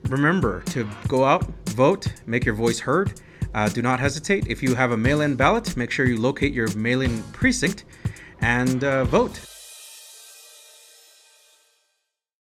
Remember 0.04 0.62
to 0.66 0.88
go 1.08 1.24
out, 1.24 1.44
vote, 1.70 2.06
make 2.26 2.44
your 2.44 2.54
voice 2.54 2.78
heard. 2.78 3.20
Uh, 3.54 3.68
do 3.68 3.82
not 3.82 4.00
hesitate. 4.00 4.46
If 4.46 4.62
you 4.62 4.74
have 4.74 4.92
a 4.92 4.96
mail 4.96 5.20
in 5.20 5.36
ballot, 5.36 5.76
make 5.76 5.90
sure 5.90 6.06
you 6.06 6.20
locate 6.20 6.52
your 6.52 6.72
mail 6.76 7.00
in 7.00 7.22
precinct 7.32 7.84
and 8.40 8.84
uh, 8.84 9.04
vote. 9.04 9.49